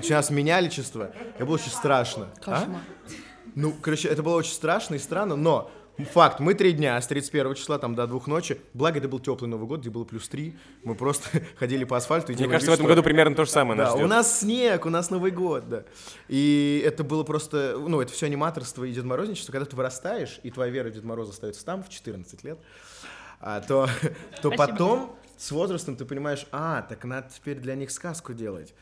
Сейчас 0.03 0.31
меняли 0.31 0.69
число. 0.69 1.09
Это 1.37 1.47
было 1.47 1.55
очень 1.55 1.71
страшно. 1.71 2.29
А? 2.47 2.69
Ну, 3.55 3.75
короче, 3.81 4.09
это 4.09 4.23
было 4.23 4.37
очень 4.37 4.53
страшно 4.53 4.95
и 4.95 4.99
странно, 4.99 5.37
но 5.37 5.71
факт, 6.13 6.41
мы 6.41 6.55
три 6.55 6.73
дня 6.73 7.01
с 7.01 7.07
31 7.07 7.55
числа 7.55 7.79
там 7.79 7.95
до 7.95 8.07
двух 8.07 8.27
ночи, 8.27 8.59
благо 8.73 8.99
это 8.99 9.09
был 9.09 9.21
теплый 9.21 9.47
Новый 9.49 9.67
год, 9.67 9.81
где 9.81 9.91
было 9.91 10.05
плюс 10.05 10.27
три, 10.29 10.57
мы 10.85 10.95
просто 10.95 11.29
ходили 11.59 11.85
по 11.85 11.97
асфальту 11.97 12.33
и 12.33 12.35
Мне 12.35 12.47
кажется, 12.47 12.71
в 12.71 12.71
вид, 12.71 12.75
этом 12.75 12.87
что- 12.87 12.95
году 12.95 13.03
примерно 13.03 13.37
то 13.37 13.45
же 13.45 13.51
самое 13.51 13.77
нас 13.79 13.91
да, 13.91 13.97
ждет. 13.97 14.05
у 14.07 14.09
нас 14.09 14.41
снег, 14.41 14.87
у 14.87 14.91
нас 14.91 15.11
Новый 15.11 15.31
год, 15.31 15.69
да. 15.69 15.85
И 16.29 16.83
это 16.85 17.05
было 17.05 17.25
просто, 17.25 17.77
ну, 17.79 18.01
это 18.01 18.13
все 18.13 18.27
аниматорство 18.27 18.85
и 18.85 18.93
Дед 18.93 19.05
Морозничество. 19.05 19.53
Когда 19.53 19.67
ты 19.67 19.77
вырастаешь, 19.77 20.41
и 20.43 20.51
твоя 20.51 20.73
вера 20.73 20.89
в 20.89 20.93
Дед 20.93 21.05
Мороза 21.05 21.33
остается 21.33 21.65
там 21.65 21.83
в 21.85 21.89
14 21.91 22.43
лет, 22.43 22.59
а, 23.41 23.61
то, 23.61 23.89
то 24.43 24.51
потом 24.51 25.15
с 25.37 25.51
возрастом 25.51 25.97
ты 25.97 26.05
понимаешь, 26.05 26.47
а, 26.53 26.83
так 26.83 27.05
надо 27.05 27.29
теперь 27.35 27.59
для 27.59 27.75
них 27.75 27.91
сказку 27.91 28.33
делать. 28.33 28.75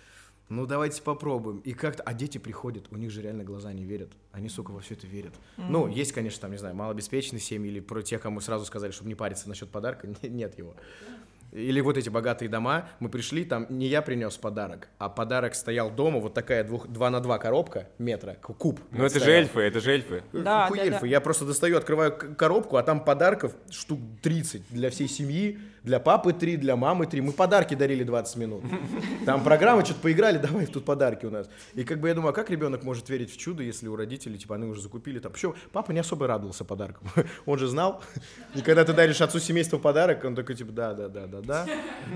Ну, 0.50 0.66
давайте 0.66 1.00
попробуем. 1.00 1.58
И 1.60 1.72
как-то... 1.72 2.02
А 2.02 2.12
дети 2.12 2.38
приходят, 2.38 2.86
у 2.90 2.96
них 2.96 3.10
же 3.10 3.22
реально 3.22 3.44
глаза 3.44 3.72
не 3.72 3.84
верят. 3.84 4.10
Они, 4.32 4.48
сука, 4.48 4.72
во 4.72 4.80
все 4.80 4.94
это 4.94 5.06
верят. 5.06 5.32
Ну, 5.56 5.86
есть, 5.86 6.12
конечно, 6.12 6.40
там, 6.40 6.50
не 6.50 6.58
знаю, 6.58 6.74
малообеспеченные 6.74 7.40
семьи 7.40 7.70
или 7.70 7.78
про 7.80 8.02
тех, 8.02 8.20
кому 8.20 8.40
сразу 8.40 8.64
сказали, 8.64 8.90
чтобы 8.90 9.08
не 9.08 9.14
париться 9.14 9.48
насчет 9.48 9.70
подарка. 9.70 10.08
Нет 10.22 10.58
его. 10.58 10.74
Или 11.52 11.80
вот 11.80 11.96
эти 11.96 12.08
богатые 12.08 12.48
дома, 12.48 12.88
мы 13.00 13.08
пришли, 13.08 13.44
там 13.44 13.66
не 13.70 13.86
я 13.86 14.02
принес 14.02 14.36
подарок, 14.36 14.88
а 14.98 15.08
подарок 15.08 15.56
стоял 15.56 15.90
дома, 15.90 16.20
вот 16.20 16.32
такая 16.32 16.62
двух, 16.62 16.86
2 16.86 17.10
на 17.10 17.20
2 17.20 17.38
коробка 17.38 17.88
метра, 17.98 18.34
куб. 18.34 18.78
Ну 18.92 19.04
это 19.04 19.14
же 19.14 19.20
стоял. 19.20 19.40
эльфы, 19.40 19.60
это 19.60 19.80
же 19.80 19.92
эльфы. 19.92 20.22
Да, 20.32 20.68
Хуй 20.68 20.78
да, 20.78 20.84
эльфы. 20.84 21.00
да. 21.00 21.06
Я 21.08 21.20
просто 21.20 21.44
достаю, 21.46 21.76
открываю 21.76 22.16
коробку, 22.36 22.76
а 22.76 22.84
там 22.84 23.04
подарков 23.04 23.56
штук 23.70 23.98
30 24.22 24.62
для 24.70 24.90
всей 24.90 25.08
семьи, 25.08 25.58
для 25.84 26.00
папы 26.00 26.32
3, 26.32 26.56
для 26.56 26.76
мамы 26.76 27.06
3. 27.06 27.20
Мы 27.20 27.32
подарки 27.32 27.74
дарили 27.74 28.04
20 28.04 28.36
минут. 28.36 28.64
Там 29.24 29.42
программы, 29.42 29.84
что-то 29.84 30.00
поиграли, 30.00 30.38
давай 30.42 30.66
тут 30.66 30.84
подарки 30.84 31.26
у 31.26 31.30
нас. 31.30 31.48
И 31.74 31.84
как 31.84 32.00
бы 32.00 32.08
я 32.08 32.14
думаю, 32.14 32.30
а 32.30 32.32
как 32.32 32.50
ребенок 32.50 32.82
может 32.82 33.08
верить 33.08 33.32
в 33.32 33.36
чудо, 33.36 33.62
если 33.62 33.88
у 33.88 33.96
родителей, 33.96 34.38
типа, 34.38 34.56
они 34.56 34.66
уже 34.66 34.82
закупили 34.82 35.18
там. 35.18 35.32
Причем 35.32 35.54
папа 35.72 35.92
не 35.92 36.00
особо 36.00 36.26
радовался 36.26 36.64
подаркам. 36.64 37.08
Он 37.46 37.58
же 37.58 37.66
знал. 37.66 38.02
И 38.54 38.62
когда 38.62 38.84
ты 38.84 38.92
даришь 38.92 39.20
отцу 39.20 39.38
семейства 39.38 39.78
подарок, 39.78 40.24
он 40.24 40.34
такой, 40.34 40.54
типа, 40.54 40.72
да, 40.72 40.94
да, 40.94 41.08
да, 41.08 41.26
да, 41.26 41.40
да? 41.40 41.66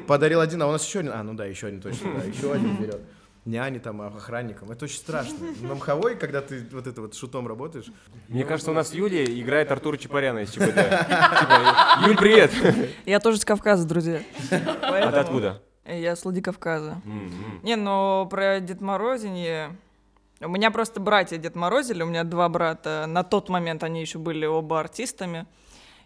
Подарил 0.06 0.40
один, 0.40 0.62
а 0.62 0.66
у 0.66 0.72
нас 0.72 0.86
еще 0.86 1.00
один. 1.00 1.12
А, 1.12 1.22
ну 1.22 1.34
да, 1.34 1.46
еще 1.46 1.68
один 1.68 1.80
точно, 1.80 2.12
да, 2.14 2.24
еще 2.24 2.52
один 2.52 2.76
берет. 2.76 3.00
Няне 3.44 3.78
там, 3.78 4.00
а, 4.00 4.06
охранникам. 4.06 4.70
Это 4.70 4.86
очень 4.86 4.96
страшно. 4.98 5.36
На 5.60 5.74
мховой, 5.74 6.16
когда 6.16 6.40
ты 6.40 6.66
вот 6.72 6.86
это 6.86 7.02
вот 7.02 7.14
шутом 7.14 7.46
работаешь, 7.46 7.86
Мне 8.28 8.44
кажется, 8.44 8.70
у 8.70 8.74
нас 8.74 8.94
Юлия 8.94 9.24
играет 9.24 9.70
Артура 9.70 9.96
Чапаряна 9.98 10.40
из 10.40 10.50
ЧПД. 10.50 10.74
Типа, 10.74 12.06
Юль, 12.06 12.16
привет! 12.16 12.50
Я 13.04 13.20
тоже 13.20 13.38
с 13.38 13.44
Кавказа, 13.44 13.86
друзья. 13.86 14.22
А 14.50 15.12
ты 15.12 15.18
откуда? 15.18 15.62
Я 15.86 16.16
с 16.16 16.24
Владикавказа. 16.24 17.02
М-м. 17.04 17.60
Не, 17.62 17.76
ну 17.76 18.26
про 18.30 18.60
Дед 18.60 18.80
Морозинье... 18.80 19.76
У 20.40 20.48
меня 20.48 20.70
просто 20.70 21.00
братья 21.00 21.38
Дед 21.38 21.54
Морозили, 21.54 22.02
у 22.02 22.06
меня 22.06 22.24
два 22.24 22.48
брата. 22.48 23.04
На 23.06 23.22
тот 23.22 23.48
момент 23.48 23.84
они 23.84 24.00
еще 24.00 24.18
были 24.18 24.46
оба 24.46 24.80
артистами. 24.80 25.46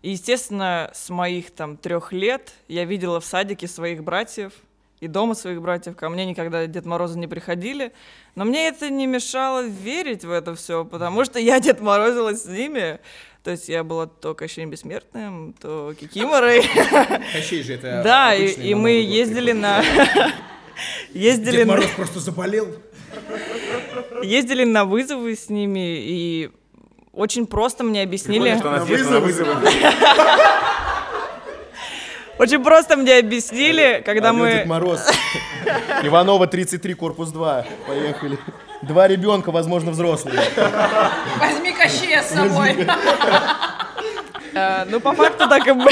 И, 0.03 0.11
естественно, 0.11 0.91
с 0.93 1.11
моих 1.11 1.53
там 1.53 1.77
трех 1.77 2.13
лет 2.13 2.53
я 2.69 2.85
видела 2.85 3.21
в 3.21 3.25
садике 3.25 3.67
своих 3.67 4.05
братьев 4.05 4.53
и 5.01 5.07
дома 5.07 5.35
своих 5.35 5.61
братьев. 5.63 5.97
Ко 5.97 6.09
мне 6.09 6.25
никогда 6.25 6.67
Дед 6.67 6.87
Морозы 6.87 7.19
не 7.19 7.27
приходили. 7.27 7.93
Но 8.35 8.45
мне 8.45 8.69
это 8.69 8.91
не 8.91 9.07
мешало 9.07 9.65
верить 9.65 10.25
в 10.25 10.31
это 10.31 10.55
все, 10.55 10.85
потому 10.85 11.25
что 11.25 11.39
я 11.39 11.61
Дед 11.61 11.81
Морозилась 11.81 12.43
с 12.43 12.47
ними. 12.47 12.99
То 13.45 13.53
есть 13.53 13.69
я 13.69 13.85
была 13.85 14.07
то 14.07 14.35
Кощеем 14.35 14.71
Бессмертным, 14.71 15.55
то 15.61 15.95
Кикиморой. 15.99 16.63
Кощей 17.33 17.63
же 17.63 17.75
это 17.75 18.03
Да, 18.03 18.35
и, 18.35 18.75
мы 18.75 18.91
ездили 18.91 19.53
на... 19.53 19.83
Ездили 21.13 21.59
Дед 21.59 21.67
Мороз 21.67 21.87
просто 21.97 22.21
заболел. 22.21 22.69
ездили 24.23 24.65
на 24.65 24.85
вызовы 24.85 25.35
с 25.35 25.49
ними, 25.49 25.99
и 25.99 26.51
очень 27.13 27.47
просто 27.47 27.83
мне 27.85 28.03
объяснили... 28.03 28.53
Прикольно, 28.53 28.85
что 28.85 28.93
у 28.93 28.99
нас 28.99 29.11
на 29.11 29.21
вызовы. 29.21 29.71
Очень 32.39 32.63
просто 32.63 32.97
мне 32.97 33.19
объяснили, 33.19 34.03
когда 34.05 34.31
Дед 34.31 34.39
мы... 34.39 34.65
Мороз. 34.67 35.01
Иванова 36.03 36.47
33, 36.47 36.95
корпус 36.95 37.31
2. 37.31 37.65
Поехали. 37.87 38.39
Два 38.83 39.09
ребенка, 39.09 39.51
возможно, 39.51 39.91
взрослые. 39.91 40.41
Возьми 41.39 41.73
Кощея 41.73 42.23
с 42.23 42.31
собой. 42.31 42.87
э, 44.55 44.85
Ну, 44.89 45.01
по 45.01 45.13
факту 45.15 45.49
так 45.49 45.67
и 45.67 45.73
было. 45.73 45.91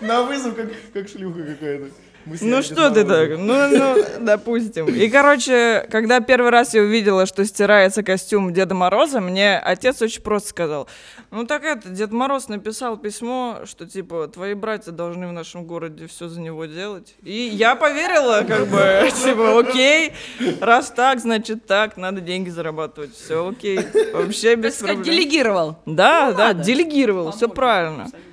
На 0.00 0.22
вызов, 0.22 0.54
как, 0.54 0.66
как 0.92 1.08
шлюха 1.08 1.42
какая-то. 1.44 1.86
Ну 2.26 2.62
что 2.62 2.90
ты 2.90 3.04
так? 3.04 3.38
Ну, 3.38 3.68
ну, 3.68 3.96
допустим. 4.20 4.86
И, 4.86 5.08
короче, 5.08 5.86
когда 5.90 6.20
первый 6.20 6.50
раз 6.50 6.74
я 6.74 6.82
увидела, 6.82 7.26
что 7.26 7.44
стирается 7.44 8.02
костюм 8.02 8.52
Деда 8.52 8.74
Мороза, 8.74 9.20
мне 9.20 9.58
отец 9.58 10.00
очень 10.02 10.22
просто 10.22 10.50
сказал, 10.50 10.88
ну 11.30 11.46
так 11.46 11.64
это, 11.64 11.88
Дед 11.88 12.12
Мороз 12.12 12.48
написал 12.48 12.96
письмо, 12.96 13.60
что 13.64 13.86
типа 13.86 14.28
твои 14.28 14.54
братья 14.54 14.90
должны 14.90 15.28
в 15.28 15.32
нашем 15.32 15.64
городе 15.64 16.06
все 16.06 16.28
за 16.28 16.40
него 16.40 16.66
делать. 16.66 17.14
И 17.22 17.32
я 17.32 17.74
поверила, 17.74 18.44
как 18.46 18.66
бы, 18.66 19.08
типа, 19.24 19.58
окей, 19.60 20.12
раз 20.60 20.90
так, 20.90 21.20
значит 21.20 21.66
так, 21.66 21.96
надо 21.96 22.20
деньги 22.20 22.50
зарабатывать, 22.50 23.14
все 23.14 23.48
окей, 23.48 23.80
вообще 24.12 24.56
без 24.56 24.76
проблем. 24.76 25.02
делегировал. 25.02 25.76
Да, 25.86 26.32
да, 26.32 26.48
надо. 26.48 26.64
делегировал, 26.64 27.32
все 27.32 27.48
правильно. 27.48 28.04
абсолютно. 28.04 28.29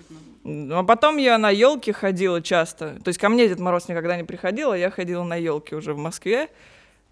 Ну, 0.49 0.77
а 0.79 0.83
потом 0.83 1.17
я 1.17 1.37
на 1.37 1.49
елке 1.49 1.91
ходила 1.91 2.41
часто. 2.41 2.95
То 3.03 3.09
есть 3.09 3.19
ко 3.19 3.27
мне 3.27 3.49
Дед 3.49 3.59
Мороз 3.59 3.89
никогда 3.89 4.15
не 4.15 4.23
приходил, 4.23 4.71
а 4.71 4.77
я 4.77 4.89
ходила 4.89 5.23
на 5.23 5.35
елке 5.35 5.75
уже 5.75 5.93
в 5.93 5.97
Москве. 5.97 6.47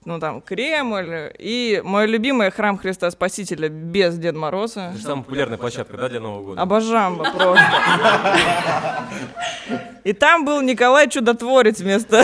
Ну, 0.06 0.19
там, 0.21 0.39
Кремль. 0.39 1.34
И 1.38 1.82
мой 1.84 2.08
любимый 2.08 2.50
храм 2.50 2.78
Христа 2.78 3.12
Спасителя 3.12 3.67
без 3.67 4.17
Деда 4.17 4.39
Мороза. 4.39 4.84
Это 4.91 4.98
же 4.98 5.04
самая 5.04 5.24
популярная 5.24 5.58
площадка, 5.58 5.98
да, 5.98 6.08
для 6.08 6.21
Нового 6.21 6.43
года? 6.45 6.62
Обожамба 6.62 7.26
просто. 7.32 7.65
И 10.06 10.13
там 10.13 10.45
был 10.45 10.62
Николай 10.62 11.10
Чудотворец 11.10 11.80
вместо... 11.80 12.24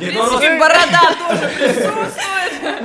Дед 0.00 0.14
В 0.14 0.16
Мороз- 0.16 0.38
принципе, 0.38 0.58
борода 0.58 1.14
тоже 1.28 1.48
присутствует. 1.56 2.39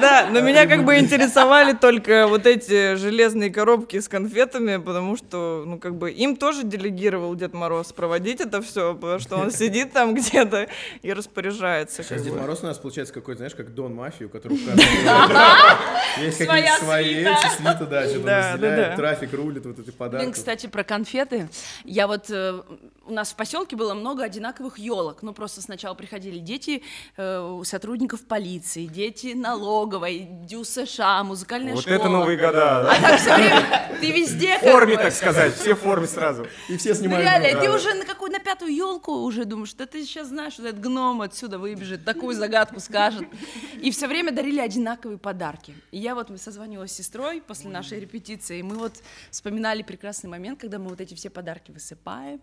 Да, 0.06 0.28
но 0.32 0.42
меня 0.42 0.68
как 0.68 0.86
бы 0.86 0.98
интересовали 0.98 1.74
только 1.74 2.28
вот 2.28 2.46
эти 2.46 2.96
железные 2.96 3.50
коробки 3.50 4.00
с 4.00 4.08
конфетами, 4.08 4.78
потому 4.78 5.18
что, 5.18 5.64
ну, 5.66 5.80
как 5.80 5.96
бы 5.96 6.12
им 6.12 6.36
тоже 6.36 6.64
делегировал 6.64 7.36
Дед 7.36 7.54
Мороз 7.54 7.92
проводить 7.92 8.42
это 8.42 8.62
все, 8.62 8.94
потому 8.94 9.20
что 9.20 9.38
он 9.38 9.52
сидит 9.52 9.94
там 9.94 10.14
где-то 10.14 10.68
и 11.02 11.14
распоряжается. 11.14 12.04
Сейчас 12.04 12.22
Дед. 12.22 12.36
Мороз 12.36 12.64
у 12.64 12.68
нас 12.68 12.78
получается 12.78 13.14
какой-то, 13.14 13.40
знаешь, 13.40 13.56
как 13.56 13.74
Дон 13.74 13.96
Мафию, 13.96 14.30
который 14.30 14.58
Есть 16.22 16.38
какие-то 16.38 16.84
свои 16.84 17.16
эти 17.16 17.56
свита, 17.58 17.86
да, 17.86 18.08
что-то 18.08 18.52
разделяет, 18.52 18.96
трафик 18.96 19.34
рулит, 19.34 19.66
вот 19.66 19.80
эти 19.80 19.86
Блин, 19.86 19.98
подарки. 19.98 20.32
кстати, 20.32 20.68
про 20.68 20.84
конфеты. 20.84 21.50
Я 21.84 22.08
вот 22.08 22.30
э, 22.30 22.62
у 23.06 23.12
нас 23.12 23.32
в 23.32 23.36
поселке 23.36 23.76
было 23.76 23.94
много 23.94 24.24
одинаковых 24.24 24.78
елок. 24.80 25.22
Ну, 25.22 25.34
просто 25.34 25.62
сначала 25.62 25.94
приходили 25.94 26.40
дети 26.40 26.82
э, 27.18 27.40
у 27.40 27.64
сотрудников 27.64 28.26
полиции, 28.26 28.86
дети 28.86 29.34
налоговой, 29.34 30.28
ДЮ 30.30 30.64
США, 30.64 31.24
музыкальная 31.24 31.74
Вот 31.74 31.84
школа. 31.84 31.96
это 31.96 32.10
Новые 32.10 32.38
года. 32.38 32.92
А 32.92 33.02
так 33.02 33.20
все 33.20 33.36
время 33.36 33.98
ты 34.00 34.12
везде 34.12 34.58
В 34.58 34.62
форме, 34.62 34.98
так 34.98 35.14
сказать, 35.14 35.56
все 35.56 35.76
в 35.76 35.80
форме 35.80 36.08
сразу. 36.08 36.48
И 36.70 36.78
все 36.78 36.90
Ну, 36.90 36.96
снимают. 36.96 37.24
реально, 37.26 37.52
да, 37.54 37.60
ты 37.62 37.68
да. 37.68 37.76
уже 37.76 37.94
на 37.94 38.06
какую 38.06 38.32
на 38.32 38.40
пятую 38.40 38.74
елку 38.74 39.12
уже 39.12 39.46
думаешь, 39.46 39.74
да 39.74 39.86
ты 39.86 40.04
сейчас 40.04 40.28
знаешь, 40.30 40.54
что 40.54 40.68
этот 40.68 40.82
гном 40.82 41.22
отсюда 41.22 41.60
выбежит, 41.60 42.06
такую 42.06 42.36
загадку 42.36 42.80
скажет. 42.80 43.28
И 43.82 43.92
все 43.92 44.08
время 44.08 44.32
дарили 44.32 44.60
одинаковые 44.60 45.18
подарки. 45.18 45.76
И 45.92 46.00
я 46.00 46.16
вот 46.16 46.30
созванивалась 46.40 46.92
с 46.92 46.96
сестрой 46.96 47.42
после 47.42 47.70
нашей 47.70 48.00
репетиции, 48.00 48.60
и 48.60 48.64
мы 48.64 48.76
вот 48.76 48.94
вспоминали 49.32 49.84
прекрасный 49.84 50.30
момент, 50.30 50.60
когда 50.60 50.80
мы 50.80 50.90
вот 50.90 51.02
эти 51.02 51.14
все 51.14 51.30
подарки 51.30 51.72
высыпаем, 51.72 52.42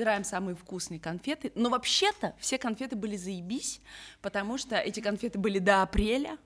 разбираем 0.00 0.24
самые 0.24 0.56
вкусные 0.56 0.98
конфеты. 0.98 1.52
Но 1.54 1.68
вообще-то 1.68 2.32
все 2.38 2.56
конфеты 2.56 2.96
были 2.96 3.16
заебись, 3.16 3.82
потому 4.22 4.56
что 4.56 4.76
эти 4.76 5.00
конфеты 5.00 5.38
были 5.38 5.58
до 5.58 5.82
апреля. 5.82 6.38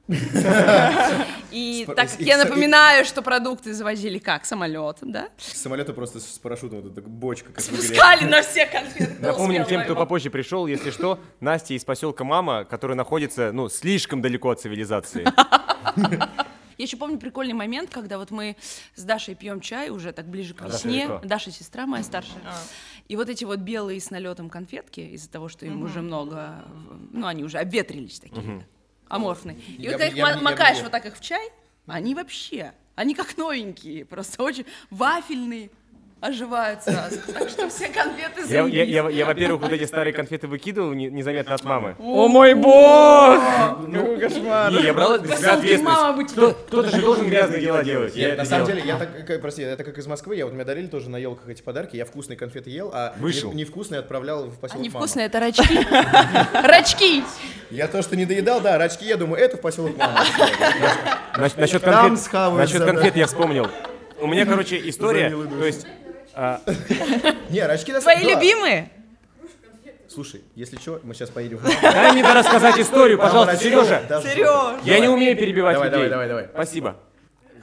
И 1.53 1.85
так 1.87 2.11
как 2.11 2.21
я 2.21 2.37
напоминаю, 2.37 3.05
что 3.05 3.23
продукты 3.23 3.73
завозили 3.73 4.19
как? 4.19 4.45
Самолетом, 4.45 5.12
да? 5.12 5.29
Самолета 5.38 5.93
просто 5.93 6.19
с 6.19 6.38
парашютом 6.40 6.83
вот 6.83 6.99
эта 6.99 7.09
бочка. 7.09 7.61
Спускали 7.61 8.25
на 8.25 8.43
все 8.43 8.67
конфеты. 8.67 9.14
Напомним 9.21 9.64
тем, 9.67 9.85
кто 9.85 9.95
попозже 9.95 10.31
пришел, 10.31 10.67
если 10.67 10.90
что, 10.90 11.21
Настя 11.38 11.75
из 11.75 11.85
поселка 11.85 12.25
Мама, 12.25 12.64
который 12.64 12.97
находится, 12.97 13.53
ну, 13.53 13.69
слишком 13.69 14.21
далеко 14.21 14.51
от 14.51 14.61
цивилизации. 14.61 15.25
Я 16.77 16.87
еще 16.87 16.97
помню 16.97 17.19
прикольный 17.19 17.55
момент, 17.55 17.90
когда 17.90 18.19
вот 18.19 18.33
мы 18.33 18.57
с 18.97 19.03
Дашей 19.05 19.37
пьем 19.37 19.61
чай 19.61 19.90
уже 19.90 20.11
так 20.12 20.27
ближе 20.27 20.55
к 20.55 20.62
А 20.62 20.64
Даша 20.64 20.88
весне. 20.88 21.07
далеко. 21.07 21.27
Даша 21.27 21.51
сестра 21.53 21.87
моя 21.87 22.03
старшая. 22.03 22.43
И 23.09 23.17
вот 23.17 23.29
эти 23.29 23.45
вот 23.45 23.59
белые 23.61 24.01
с 24.01 24.11
налетом 24.11 24.49
конфетки, 24.49 25.01
из-за 25.01 25.31
того, 25.31 25.49
что 25.49 25.67
им 25.67 25.83
уже 25.83 26.01
много, 26.01 26.64
ну 27.12 27.27
они 27.27 27.45
уже 27.45 27.59
обветрились 27.59 28.19
такие, 28.21 28.67
аморфные. 29.09 29.57
И 29.57 29.83
Я 29.83 29.90
вот 29.90 29.93
когда 29.93 30.07
их 30.07 30.17
я 30.17 30.31
я 30.31 30.37
макаешь 30.40 30.77
ел. 30.79 30.85
вот 30.85 30.93
так 30.93 31.05
их 31.07 31.17
в 31.17 31.21
чай, 31.21 31.51
они 31.87 32.14
вообще, 32.14 32.73
они 32.95 33.14
как 33.14 33.37
новенькие, 33.37 34.05
просто 34.07 34.43
очень 34.43 34.64
вафельные, 34.90 35.71
оживают 36.25 36.83
сразу. 36.83 37.17
Так 37.33 37.49
что 37.51 37.69
все 37.69 37.89
конфеты 37.89 38.43
Я, 38.49 38.65
я, 38.67 38.83
я, 38.85 39.09
я, 39.11 39.27
во-первых, 39.27 39.63
вот 39.63 39.73
эти 39.73 39.85
старые 39.85 40.13
конфеты 40.13 40.47
выкидывал 40.49 40.93
не- 40.95 41.09
незаметно 41.11 41.55
от 41.55 41.65
мамы. 41.65 41.95
О 41.99 42.29
мой 42.29 42.55
бог! 42.55 43.39
Какой 43.93 44.19
кошмар! 44.19 44.73
Не, 44.73 44.83
я 44.83 44.95
брал 44.95 45.15
это 45.17 45.29
на 45.29 45.37
себя 45.37 45.57
Поселки 45.57 45.77
мама 45.83 46.17
быть. 46.17 46.33
Кто- 46.33 46.53
Кто-то 46.53 46.91
же 46.91 47.01
должен 47.03 47.29
грязные 47.29 47.61
дела 47.61 47.85
делать. 47.85 48.17
Я 48.17 48.29
это 48.31 48.39
на 48.39 48.45
самом 48.47 48.67
делал. 48.67 48.81
деле, 48.81 48.89
я 48.93 48.99
так, 48.99 49.27
как- 49.27 49.41
прости, 49.41 49.63
это 49.63 49.85
как 49.85 49.99
из 49.99 50.07
Москвы, 50.07 50.37
я 50.37 50.45
вот 50.47 50.55
мне 50.55 50.65
дарили 50.65 50.87
тоже 50.87 51.11
на 51.11 51.17
елках 51.17 51.49
эти 51.49 51.63
подарки, 51.63 51.97
я 51.97 52.05
вкусные 52.05 52.37
конфеты 52.37 52.71
ел, 52.71 52.91
а 52.95 53.15
Вышел. 53.19 53.51
не- 53.53 53.63
невкусные 53.63 53.99
отправлял 53.99 54.45
в 54.45 54.59
поселок 54.59 54.81
Они 54.81 54.89
мама. 54.89 55.01
вкусные, 55.07 55.27
это 55.27 55.41
рачки. 55.41 55.79
Рачки! 56.67 57.23
Я 57.71 57.87
то, 57.89 58.03
что 58.03 58.17
не 58.17 58.25
доедал, 58.25 58.61
да, 58.61 58.79
рачки 58.79 59.05
я 59.05 59.17
думаю, 59.17 59.43
это 59.43 59.57
в 59.57 59.61
поселок 59.61 59.97
мама. 59.99 60.21
Нас- 61.37 61.57
Насчет 61.57 61.83
Там 61.83 62.17
конфет, 62.17 62.33
насчет 62.57 63.17
я 63.17 63.27
вспомнил. 63.27 63.69
У 64.21 64.27
меня, 64.27 64.47
короче, 64.47 64.81
история, 64.89 65.31
то 65.31 65.65
есть... 65.67 65.87
а, 66.35 66.61
Не, 67.51 67.66
рачки 67.66 67.92
на 67.92 68.01
Твои 68.01 68.25
любимые? 68.25 68.90
Слушай, 70.09 70.42
если 70.55 70.77
что, 70.77 71.01
мы 71.03 71.14
сейчас 71.14 71.31
поедем. 71.31 71.61
Дай 71.83 72.12
мне 72.12 72.23
рассказать 72.23 72.79
историю, 72.79 73.18
пожалуйста, 73.18 73.57
Сережа. 73.57 74.03
да, 74.09 74.23
Сереж! 74.23 74.81
Я 74.85 75.01
не 75.01 75.09
умею 75.09 75.37
перебивать 75.37 75.75
Давай, 75.75 75.88
людей. 75.90 76.09
давай, 76.09 76.29
давай, 76.29 76.44
давай. 76.44 76.64
Спасибо. 76.66 76.97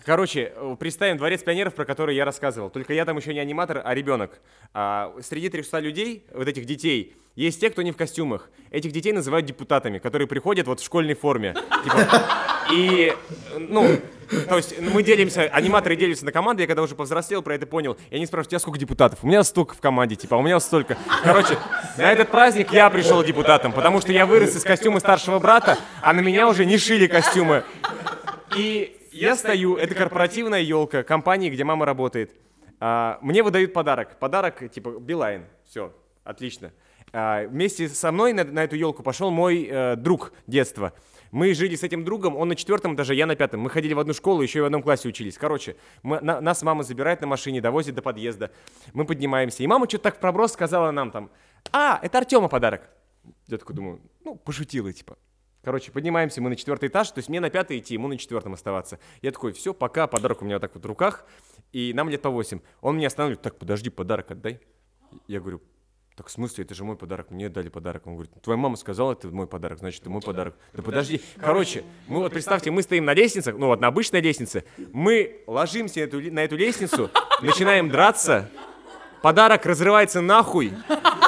Короче, 0.05 0.51
представим 0.79 1.17
дворец 1.17 1.43
пионеров, 1.43 1.75
про 1.75 1.85
который 1.85 2.15
я 2.15 2.25
рассказывал. 2.25 2.69
Только 2.69 2.93
я 2.93 3.05
там 3.05 3.17
еще 3.17 3.33
не 3.33 3.39
аниматор, 3.39 3.81
а 3.85 3.93
ребенок. 3.93 4.41
А, 4.73 5.13
среди 5.21 5.49
300 5.49 5.79
людей, 5.79 6.25
вот 6.33 6.47
этих 6.47 6.65
детей, 6.65 7.15
есть 7.35 7.61
те, 7.61 7.69
кто 7.69 7.81
не 7.81 7.91
в 7.91 7.97
костюмах. 7.97 8.49
Этих 8.71 8.91
детей 8.91 9.13
называют 9.13 9.45
депутатами, 9.45 9.99
которые 9.99 10.27
приходят 10.27 10.67
вот 10.67 10.79
в 10.79 10.85
школьной 10.85 11.13
форме. 11.13 11.55
Типа, 11.83 12.23
и, 12.71 13.13
ну, 13.57 13.99
то 14.47 14.57
есть 14.57 14.79
мы 14.79 15.03
делимся, 15.03 15.43
аниматоры 15.43 15.95
делятся 15.95 16.25
на 16.25 16.31
команды, 16.31 16.63
я 16.63 16.67
когда 16.67 16.81
уже 16.81 16.95
повзрослел, 16.95 17.41
про 17.41 17.55
это 17.55 17.65
понял, 17.65 17.97
и 18.09 18.15
они 18.15 18.25
спрашивают, 18.25 18.47
у 18.47 18.51
тебя 18.51 18.59
сколько 18.59 18.79
депутатов? 18.79 19.19
У 19.23 19.27
меня 19.27 19.43
столько 19.43 19.75
в 19.75 19.81
команде, 19.81 20.15
типа, 20.15 20.35
у 20.35 20.41
меня 20.41 20.59
столько. 20.59 20.97
Короче, 21.23 21.57
на 21.97 22.11
этот 22.11 22.29
праздник 22.29 22.71
я 22.71 22.89
пришел 22.89 23.23
депутатом, 23.23 23.73
потому 23.73 23.99
что 23.99 24.11
я 24.11 24.25
вырос 24.25 24.55
из 24.55 24.63
костюма 24.63 24.99
старшего 24.99 25.39
брата, 25.39 25.77
а 26.01 26.13
на 26.13 26.21
меня 26.21 26.47
уже 26.47 26.65
не 26.65 26.77
шили 26.77 27.07
костюмы. 27.07 27.63
И 28.55 28.97
я 29.11 29.35
стою, 29.35 29.75
это 29.75 29.95
корпоративная 29.95 30.61
елка 30.61 31.03
компании, 31.03 31.49
где 31.49 31.63
мама 31.63 31.85
работает. 31.85 32.31
А, 32.79 33.19
мне 33.21 33.43
выдают 33.43 33.73
подарок. 33.73 34.17
Подарок 34.17 34.71
типа 34.71 34.99
Билайн. 34.99 35.45
Все, 35.65 35.93
отлично. 36.23 36.71
А, 37.13 37.45
вместе 37.47 37.89
со 37.89 38.11
мной 38.11 38.33
на, 38.33 38.43
на 38.43 38.63
эту 38.63 38.75
елку 38.75 39.03
пошел 39.03 39.31
мой 39.31 39.67
э, 39.69 39.95
друг 39.97 40.31
детства. 40.47 40.93
Мы 41.31 41.53
жили 41.53 41.75
с 41.75 41.83
этим 41.83 42.03
другом, 42.03 42.35
он 42.35 42.49
на 42.49 42.55
четвертом 42.55 42.95
этаже, 42.95 43.15
я 43.15 43.25
на 43.25 43.35
пятом. 43.35 43.61
Мы 43.61 43.69
ходили 43.69 43.93
в 43.93 43.99
одну 43.99 44.13
школу, 44.13 44.41
еще 44.41 44.59
и 44.59 44.61
в 44.61 44.65
одном 44.65 44.83
классе 44.83 45.07
учились. 45.09 45.37
Короче, 45.37 45.75
мы- 46.03 46.19
на- 46.21 46.41
нас 46.41 46.61
мама 46.63 46.83
забирает 46.83 47.21
на 47.21 47.27
машине, 47.27 47.61
довозит 47.61 47.95
до 47.95 48.01
подъезда. 48.01 48.51
Мы 48.93 49.05
поднимаемся. 49.05 49.63
И 49.63 49.67
мама 49.67 49.87
что-то 49.87 50.03
так 50.05 50.17
в 50.17 50.19
проброс 50.19 50.53
сказала 50.53 50.91
нам 50.91 51.11
там, 51.11 51.31
а, 51.71 51.99
это 52.01 52.17
Артема 52.17 52.47
подарок. 52.47 52.89
Я 53.47 53.57
такой 53.57 53.75
думаю, 53.75 54.01
ну, 54.25 54.35
пошутила, 54.35 54.91
типа. 54.91 55.17
Короче, 55.63 55.91
поднимаемся 55.91 56.41
мы 56.41 56.49
на 56.49 56.55
четвертый 56.55 56.89
этаж, 56.89 57.11
то 57.11 57.19
есть 57.19 57.29
мне 57.29 57.39
на 57.39 57.49
пятый 57.49 57.77
идти, 57.77 57.93
ему 57.93 58.07
на 58.07 58.17
четвертом 58.17 58.53
оставаться. 58.53 58.99
Я 59.21 59.31
такой, 59.31 59.51
все, 59.53 59.73
пока, 59.73 60.07
подарок 60.07 60.41
у 60.41 60.45
меня 60.45 60.55
вот 60.55 60.61
так 60.61 60.73
вот 60.73 60.83
в 60.83 60.87
руках, 60.87 61.25
и 61.71 61.93
нам 61.93 62.09
лет 62.09 62.21
по 62.21 62.29
восемь. 62.31 62.61
Он 62.81 62.97
меня 62.97 63.07
останавливает, 63.07 63.41
так, 63.43 63.57
подожди, 63.57 63.89
подарок 63.91 64.31
отдай. 64.31 64.59
Я 65.27 65.39
говорю, 65.39 65.61
так 66.21 66.27
в 66.27 66.31
смысле, 66.31 66.65
это 66.65 66.75
же 66.75 66.83
мой 66.83 66.95
подарок, 66.95 67.31
мне 67.31 67.49
дали 67.49 67.69
подарок. 67.69 68.05
Он 68.05 68.13
говорит, 68.13 68.31
твоя 68.43 68.55
мама 68.55 68.75
сказала, 68.75 69.13
это 69.13 69.27
мой 69.29 69.47
подарок, 69.47 69.79
значит, 69.79 70.01
это 70.01 70.11
мой 70.11 70.21
подарок. 70.21 70.53
Да 70.71 70.83
подожди. 70.83 71.19
Короче, 71.39 71.83
мы 72.07 72.19
вот 72.19 72.31
представьте, 72.31 72.69
мы 72.69 72.83
стоим 72.83 73.05
на 73.05 73.15
лестницах, 73.15 73.55
ну 73.57 73.65
вот 73.65 73.81
на 73.81 73.87
обычной 73.87 74.21
лестнице, 74.21 74.63
мы 74.93 75.37
ложимся 75.47 76.01
на 76.01 76.03
эту, 76.03 76.21
на 76.31 76.39
эту 76.41 76.57
лестницу, 76.57 77.09
начинаем 77.41 77.89
драться, 77.89 78.51
подарок 79.23 79.65
разрывается 79.65 80.21
нахуй, 80.21 80.73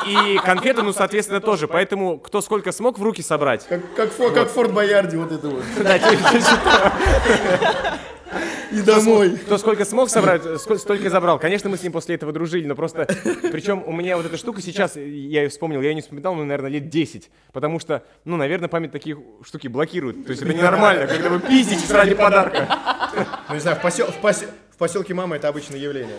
и 0.05 0.39
конфеты, 0.45 0.83
ну, 0.83 0.93
соответственно, 0.93 1.41
тоже. 1.41 1.67
Поэтому 1.67 2.19
кто 2.19 2.41
сколько 2.41 2.71
смог 2.71 2.99
в 2.99 3.03
руки 3.03 3.23
собрать. 3.23 3.65
Как, 3.65 3.81
как, 3.95 4.11
фо- 4.11 4.31
как 4.31 4.49
в 4.49 4.51
Форт 4.51 4.73
Боярде 4.73 5.17
вот 5.17 5.31
это 5.31 5.49
вот. 5.49 5.63
Да, 5.83 5.97
И 8.71 8.81
домой. 8.81 9.37
Кто 9.37 9.57
сколько 9.57 9.85
смог 9.85 10.09
собрать, 10.09 10.41
ск- 10.43 10.77
столько 10.77 11.05
и 11.05 11.09
забрал. 11.09 11.39
Конечно, 11.39 11.69
мы 11.69 11.77
с 11.77 11.83
ним 11.83 11.91
после 11.91 12.15
этого 12.15 12.31
дружили, 12.31 12.65
но 12.65 12.75
просто... 12.75 13.05
Причем 13.51 13.83
у 13.85 13.91
меня 13.91 14.17
вот 14.17 14.25
эта 14.25 14.37
штука 14.37 14.61
сейчас, 14.61 14.95
я 14.95 15.01
ее 15.43 15.49
вспомнил, 15.49 15.81
я 15.81 15.89
ее 15.89 15.95
не 15.95 16.01
вспоминал, 16.01 16.35
ну, 16.35 16.43
наверное, 16.43 16.69
лет 16.71 16.89
10. 16.89 17.29
Потому 17.51 17.79
что, 17.79 18.03
ну, 18.25 18.35
наверное, 18.37 18.67
память 18.69 18.91
такие 18.91 19.17
штуки 19.45 19.67
блокирует. 19.67 20.25
То 20.25 20.31
есть 20.31 20.41
это 20.41 20.53
ненормально, 20.53 21.07
когда 21.07 21.29
вы 21.29 21.39
пиздите 21.39 21.93
ради 21.93 22.15
подарка. 22.15 22.67
Ну, 23.49 23.53
не 23.55 23.59
знаю, 23.61 23.77
в, 23.77 23.81
посел- 23.81 24.11
в 24.11 24.19
посе- 24.23 24.49
в 24.71 24.77
поселке 24.77 25.13
мамы 25.13 25.35
это 25.35 25.47
обычное 25.47 25.77
явление. 25.79 26.15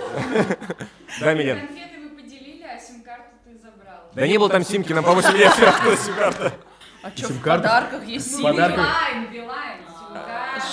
Да, 1.21 1.35
Милен? 1.35 1.59
Конфеты 1.59 2.01
вы 2.03 2.09
поделили, 2.17 2.63
а 2.65 2.79
сим-карту 2.81 3.25
ты 3.45 3.53
забрал. 3.59 4.11
Да 4.15 4.27
не 4.27 4.39
было 4.39 4.49
там 4.49 4.65
симки, 4.65 4.93
нам 4.93 5.05
по 5.05 5.13
8 5.13 5.37
лет. 5.37 5.53
Сим-карта? 6.05 6.53
А 7.03 7.11
что, 7.15 7.29
в 7.33 7.43
подарках 7.43 8.05
есть 8.07 8.31
симка? 8.31 8.51
Подарок. 8.53 8.77
Билайн, 8.77 9.33
Билайн, 9.33 9.79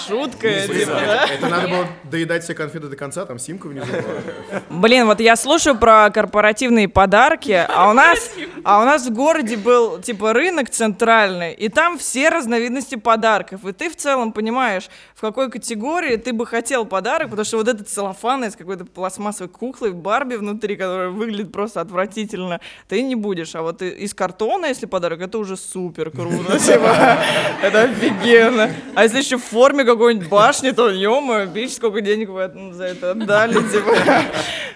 Шутка, 0.07 0.47
типа, 0.67 0.73
Это, 0.73 0.91
да? 0.91 1.25
это 1.25 1.47
надо 1.47 1.67
было 1.67 1.87
доедать 2.03 2.43
все 2.43 2.53
конфеты 2.53 2.87
до 2.87 2.95
конца, 2.95 3.25
там 3.25 3.39
симка 3.39 3.67
внизу 3.67 3.91
была. 3.91 4.61
Блин, 4.69 5.07
вот 5.07 5.19
я 5.19 5.35
слушаю 5.35 5.75
про 5.75 6.09
корпоративные 6.11 6.87
подарки, 6.87 7.65
а 7.67 7.89
у 7.89 7.93
нас, 7.93 8.31
а 8.63 8.81
у 8.81 8.85
нас 8.85 9.07
в 9.07 9.13
городе 9.13 9.57
был 9.57 9.99
типа 9.99 10.33
рынок 10.33 10.69
центральный, 10.69 11.53
и 11.53 11.69
там 11.69 11.97
все 11.97 12.29
разновидности 12.29 12.95
подарков. 12.95 13.65
И 13.65 13.73
ты 13.73 13.89
в 13.89 13.95
целом 13.95 14.31
понимаешь, 14.31 14.89
в 15.21 15.23
какой 15.23 15.51
категории 15.51 16.15
ты 16.15 16.33
бы 16.33 16.47
хотел 16.47 16.83
подарок, 16.83 17.29
потому 17.29 17.45
что 17.45 17.57
вот 17.57 17.67
этот 17.67 17.87
целлофан 17.87 18.43
из 18.45 18.55
какой-то 18.55 18.85
пластмассовой 18.85 19.49
куклы 19.49 19.93
Барби 19.93 20.33
внутри, 20.33 20.75
которая 20.75 21.09
выглядит 21.09 21.51
просто 21.51 21.79
отвратительно, 21.79 22.59
ты 22.87 23.03
не 23.03 23.13
будешь. 23.13 23.53
А 23.53 23.61
вот 23.61 23.83
из 23.83 24.15
картона, 24.15 24.65
если 24.65 24.87
подарок, 24.87 25.21
это 25.21 25.37
уже 25.37 25.57
супер 25.57 26.09
круто. 26.09 26.57
типа, 26.65 27.19
Это 27.61 27.83
офигенно. 27.83 28.71
А 28.95 29.03
если 29.03 29.19
еще 29.19 29.37
в 29.37 29.43
форме 29.43 29.83
какой-нибудь 29.83 30.27
башни, 30.27 30.71
то 30.71 30.89
ё 30.89 31.45
бич, 31.45 31.73
сколько 31.73 32.01
денег 32.01 32.29
вы 32.29 32.73
за 32.73 32.85
это 32.85 33.11
отдали, 33.11 33.53
типа. 33.71 33.95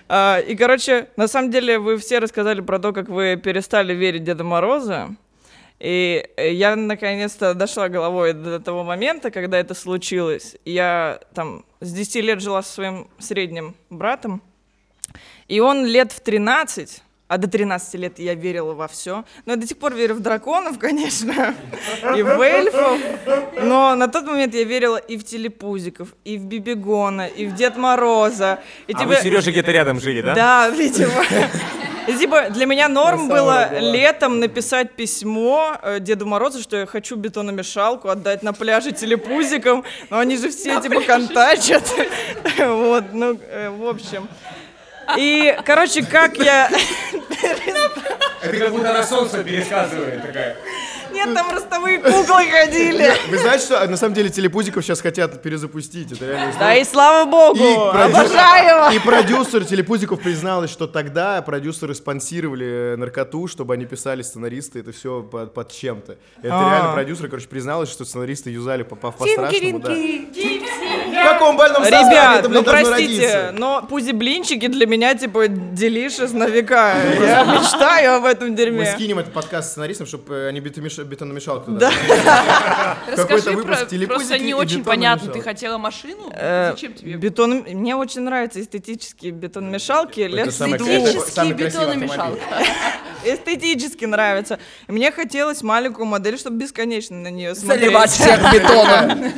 А, 0.08 0.38
И, 0.42 0.56
короче, 0.56 1.08
на 1.16 1.28
самом 1.28 1.50
деле 1.50 1.80
вы 1.80 1.98
все 1.98 2.20
рассказали 2.20 2.62
про 2.62 2.78
то, 2.78 2.94
как 2.94 3.10
вы 3.10 3.36
перестали 3.36 3.96
верить 3.96 4.24
Деда 4.24 4.44
Мороза. 4.44 5.10
И 5.86 6.28
э, 6.38 6.52
я 6.52 6.76
наконец-то 6.76 7.54
дошла 7.54 7.90
головой 7.90 8.34
до 8.34 8.60
того 8.60 8.84
момента, 8.84 9.30
когда 9.30 9.60
это 9.60 9.76
случилось. 9.76 10.56
Я 10.66 11.20
там 11.36 11.64
с 11.80 11.94
10 11.94 12.24
лет 12.24 12.42
жила 12.42 12.64
со 12.64 12.74
своим 12.74 13.08
средним 13.20 13.76
братом, 13.92 14.42
и 15.48 15.60
он 15.60 15.86
лет 15.86 16.12
в 16.12 16.22
13, 16.22 17.04
а 17.28 17.38
до 17.38 17.48
13 17.48 17.94
лет 18.02 18.18
я 18.18 18.34
верила 18.34 18.74
во 18.74 18.88
все. 18.88 19.26
Но 19.46 19.54
я 19.54 19.58
до 19.58 19.68
сих 19.68 19.78
пор 19.78 19.94
верю 19.94 20.16
в 20.16 20.22
драконов, 20.22 20.80
конечно, 20.80 21.54
и 22.18 22.24
в 22.24 22.42
эльфов. 22.42 23.00
Но 23.62 23.94
на 23.94 24.08
тот 24.08 24.26
момент 24.26 24.56
я 24.56 24.64
верила 24.64 24.98
и 24.98 25.18
в 25.18 25.24
телепузиков, 25.24 26.16
и 26.24 26.40
в 26.40 26.46
Бибигона, 26.46 27.28
и 27.28 27.46
в 27.46 27.54
Дед 27.54 27.78
Мороза. 27.78 28.60
И 28.88 28.94
А 28.94 28.98
типа- 28.98 29.10
вы, 29.10 29.16
Сережа, 29.18 29.52
где-то 29.52 29.72
рядом 29.72 30.00
жили, 30.00 30.22
да? 30.22 30.34
да, 30.34 30.70
видимо. 30.70 31.14
И, 32.08 32.14
Типа, 32.14 32.50
для 32.50 32.66
меня 32.66 32.88
норм 32.88 33.28
было 33.28 33.80
летом 33.80 34.40
написать 34.40 34.92
письмо 34.92 35.78
э, 35.82 36.00
Деду 36.00 36.26
Морозу, 36.26 36.62
что 36.62 36.78
я 36.78 36.86
хочу 36.86 37.16
бетономешалку 37.16 38.10
отдать 38.10 38.44
на 38.44 38.54
пляже 38.54 38.92
телепузикам, 38.92 39.84
но 40.10 40.20
они 40.20 40.38
же 40.38 40.50
все, 40.50 40.80
типа, 40.82 41.02
контачат. 41.02 41.84
Вот, 42.58 43.06
ну, 43.12 43.38
э, 43.50 43.70
в 43.70 43.88
общем. 43.88 44.28
И, 45.18 45.56
короче, 45.66 46.04
как 46.04 46.38
я... 46.38 46.70
Это 48.42 48.58
как 48.58 48.72
будто 48.72 48.94
на 48.94 49.04
солнце 49.04 49.44
пересказывает 49.44 50.22
такая. 50.22 50.58
Нет, 51.16 51.34
там 51.34 51.50
ростовые 51.52 52.00
куклы 52.00 52.46
ходили. 52.52 53.12
Вы 53.30 53.38
знаете, 53.38 53.66
что 53.66 53.82
а, 53.82 53.88
на 53.88 53.98
самом 53.98 54.14
деле 54.14 54.30
телепузиков 54.30 54.84
сейчас 54.84 55.02
хотят 55.02 55.42
перезапустить? 55.42 56.12
Это 56.12 56.26
реально 56.26 56.54
Да 56.60 56.76
и 56.76 56.84
слава 56.84 57.30
богу, 57.30 57.90
обожаю 57.90 58.94
и 58.94 59.00
продюсер 59.00 59.66
телепузиков 59.66 60.22
призналась, 60.22 60.70
что 60.70 60.88
тогда 60.88 61.42
продюсеры 61.42 61.96
спонсировали 61.96 62.94
э, 62.94 62.96
наркоту, 62.98 63.48
чтобы 63.48 63.74
они 63.74 63.86
писали 63.86 64.22
сценаристы, 64.22 64.80
это 64.80 64.92
все 64.92 65.24
под, 65.24 65.72
чем-то. 65.72 66.18
Это 66.42 66.68
А. 66.68 66.70
реально 66.72 66.94
продюсер, 66.94 67.28
короче, 67.30 67.48
призналась, 67.48 67.90
что 67.90 68.06
сценаристы 68.06 68.50
юзали 68.50 68.84
по, 68.84 68.96
по, 68.96 69.12
по-страшному. 69.12 69.80
В 69.80 71.24
каком 71.24 71.58
больном 71.58 71.84
составе 71.84 72.06
Ребят, 72.10 72.48
ну 72.50 72.64
простите, 72.64 73.52
но 73.54 73.82
пузи-блинчики 73.90 74.68
для 74.68 74.86
меня, 74.86 75.16
типа, 75.16 75.48
делишес 75.48 76.34
на 76.34 76.48
века. 76.48 76.96
Я 77.20 77.44
мечтаю 77.60 78.16
об 78.18 78.26
этом 78.26 78.50
Мы 78.50 78.56
дерьме. 78.56 78.86
скинем 78.94 79.20
этот 79.20 79.34
подкаст 79.34 79.72
сценаристам, 79.72 80.08
чтобы 80.08 80.46
они 80.48 80.60
бетономеш- 80.60 81.05
бетономешалку 81.06 81.72
туда. 81.72 81.92
Да. 82.08 82.98
Какой-то 83.16 83.34
Расскажи 83.36 83.58
выпуск 83.58 83.90
про... 83.90 84.08
Просто 84.08 84.40
не 84.40 84.54
очень 84.54 84.84
понятно. 84.84 85.32
Ты 85.32 85.42
хотела 85.42 85.78
машину? 85.78 86.32
Э, 86.34 86.72
Зачем 86.72 86.94
тебе? 86.94 87.14
Бетон... 87.14 87.66
Мне 87.68 87.96
очень 87.96 88.22
нравятся 88.22 88.62
эстетические 88.62 89.32
бетономешалки. 89.32 90.28
красивый 90.28 91.54
бетономешалка. 91.54 92.42
Эстетически 93.26 94.06
нравится. 94.06 94.60
Мне 94.88 95.12
хотелось 95.12 95.64
маленькую 95.64 96.06
модель, 96.06 96.38
чтобы 96.38 96.58
бесконечно 96.58 97.18
на 97.18 97.30
нее 97.30 97.56
смотреть. 97.56 97.82
Заливать 97.82 98.10
всех 98.12 98.54
бетоном. 98.54 99.34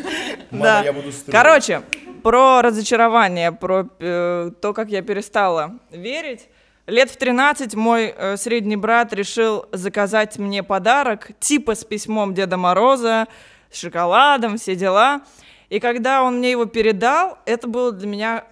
Да. 0.51 0.85
Короче, 1.31 1.83
про 2.23 2.61
разочарование, 2.61 3.51
про 3.51 3.87
э, 3.99 4.51
то, 4.61 4.73
как 4.73 4.89
я 4.89 5.01
перестала 5.01 5.79
верить. 5.91 6.49
Лет 6.87 7.11
в 7.11 7.17
13 7.17 7.75
мой 7.75 8.13
э, 8.15 8.37
средний 8.37 8.77
брат 8.77 9.11
решил 9.11 9.65
заказать 9.73 10.37
мне 10.37 10.63
подарок, 10.63 11.31
типа 11.37 11.75
с 11.75 11.83
письмом 11.83 12.33
Деда 12.33 12.55
Мороза, 12.55 13.27
с 13.69 13.77
шоколадом, 13.77 14.57
все 14.57 14.73
дела. 14.73 15.21
И 15.67 15.81
когда 15.81 16.23
он 16.23 16.37
мне 16.37 16.51
его 16.51 16.63
передал, 16.63 17.39
это 17.45 17.67
было 17.67 17.91
для 17.91 18.07
меня 18.07 18.45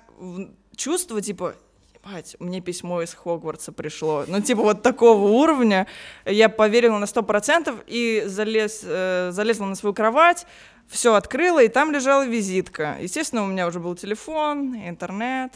чувство, 0.75 1.21
типа, 1.21 1.55
ебать, 1.93 2.35
мне 2.39 2.59
письмо 2.59 3.01
из 3.01 3.13
Хогвартса 3.13 3.71
пришло. 3.71 4.25
Ну, 4.27 4.41
типа, 4.41 4.63
вот 4.63 4.81
такого 4.81 5.29
уровня. 5.29 5.87
Я 6.25 6.49
поверила 6.49 6.97
на 6.97 7.05
100% 7.05 7.83
и 7.87 8.23
залез, 8.25 8.81
э, 8.83 9.29
залезла 9.31 9.65
на 9.65 9.75
свою 9.75 9.93
кровать, 9.93 10.45
все 10.89 11.13
открыла, 11.13 11.63
и 11.63 11.69
там 11.69 11.89
лежала 11.93 12.25
визитка. 12.25 12.97
Естественно, 12.99 13.43
у 13.43 13.47
меня 13.47 13.65
уже 13.65 13.79
был 13.79 13.95
телефон, 13.95 14.75
интернет. 14.75 15.53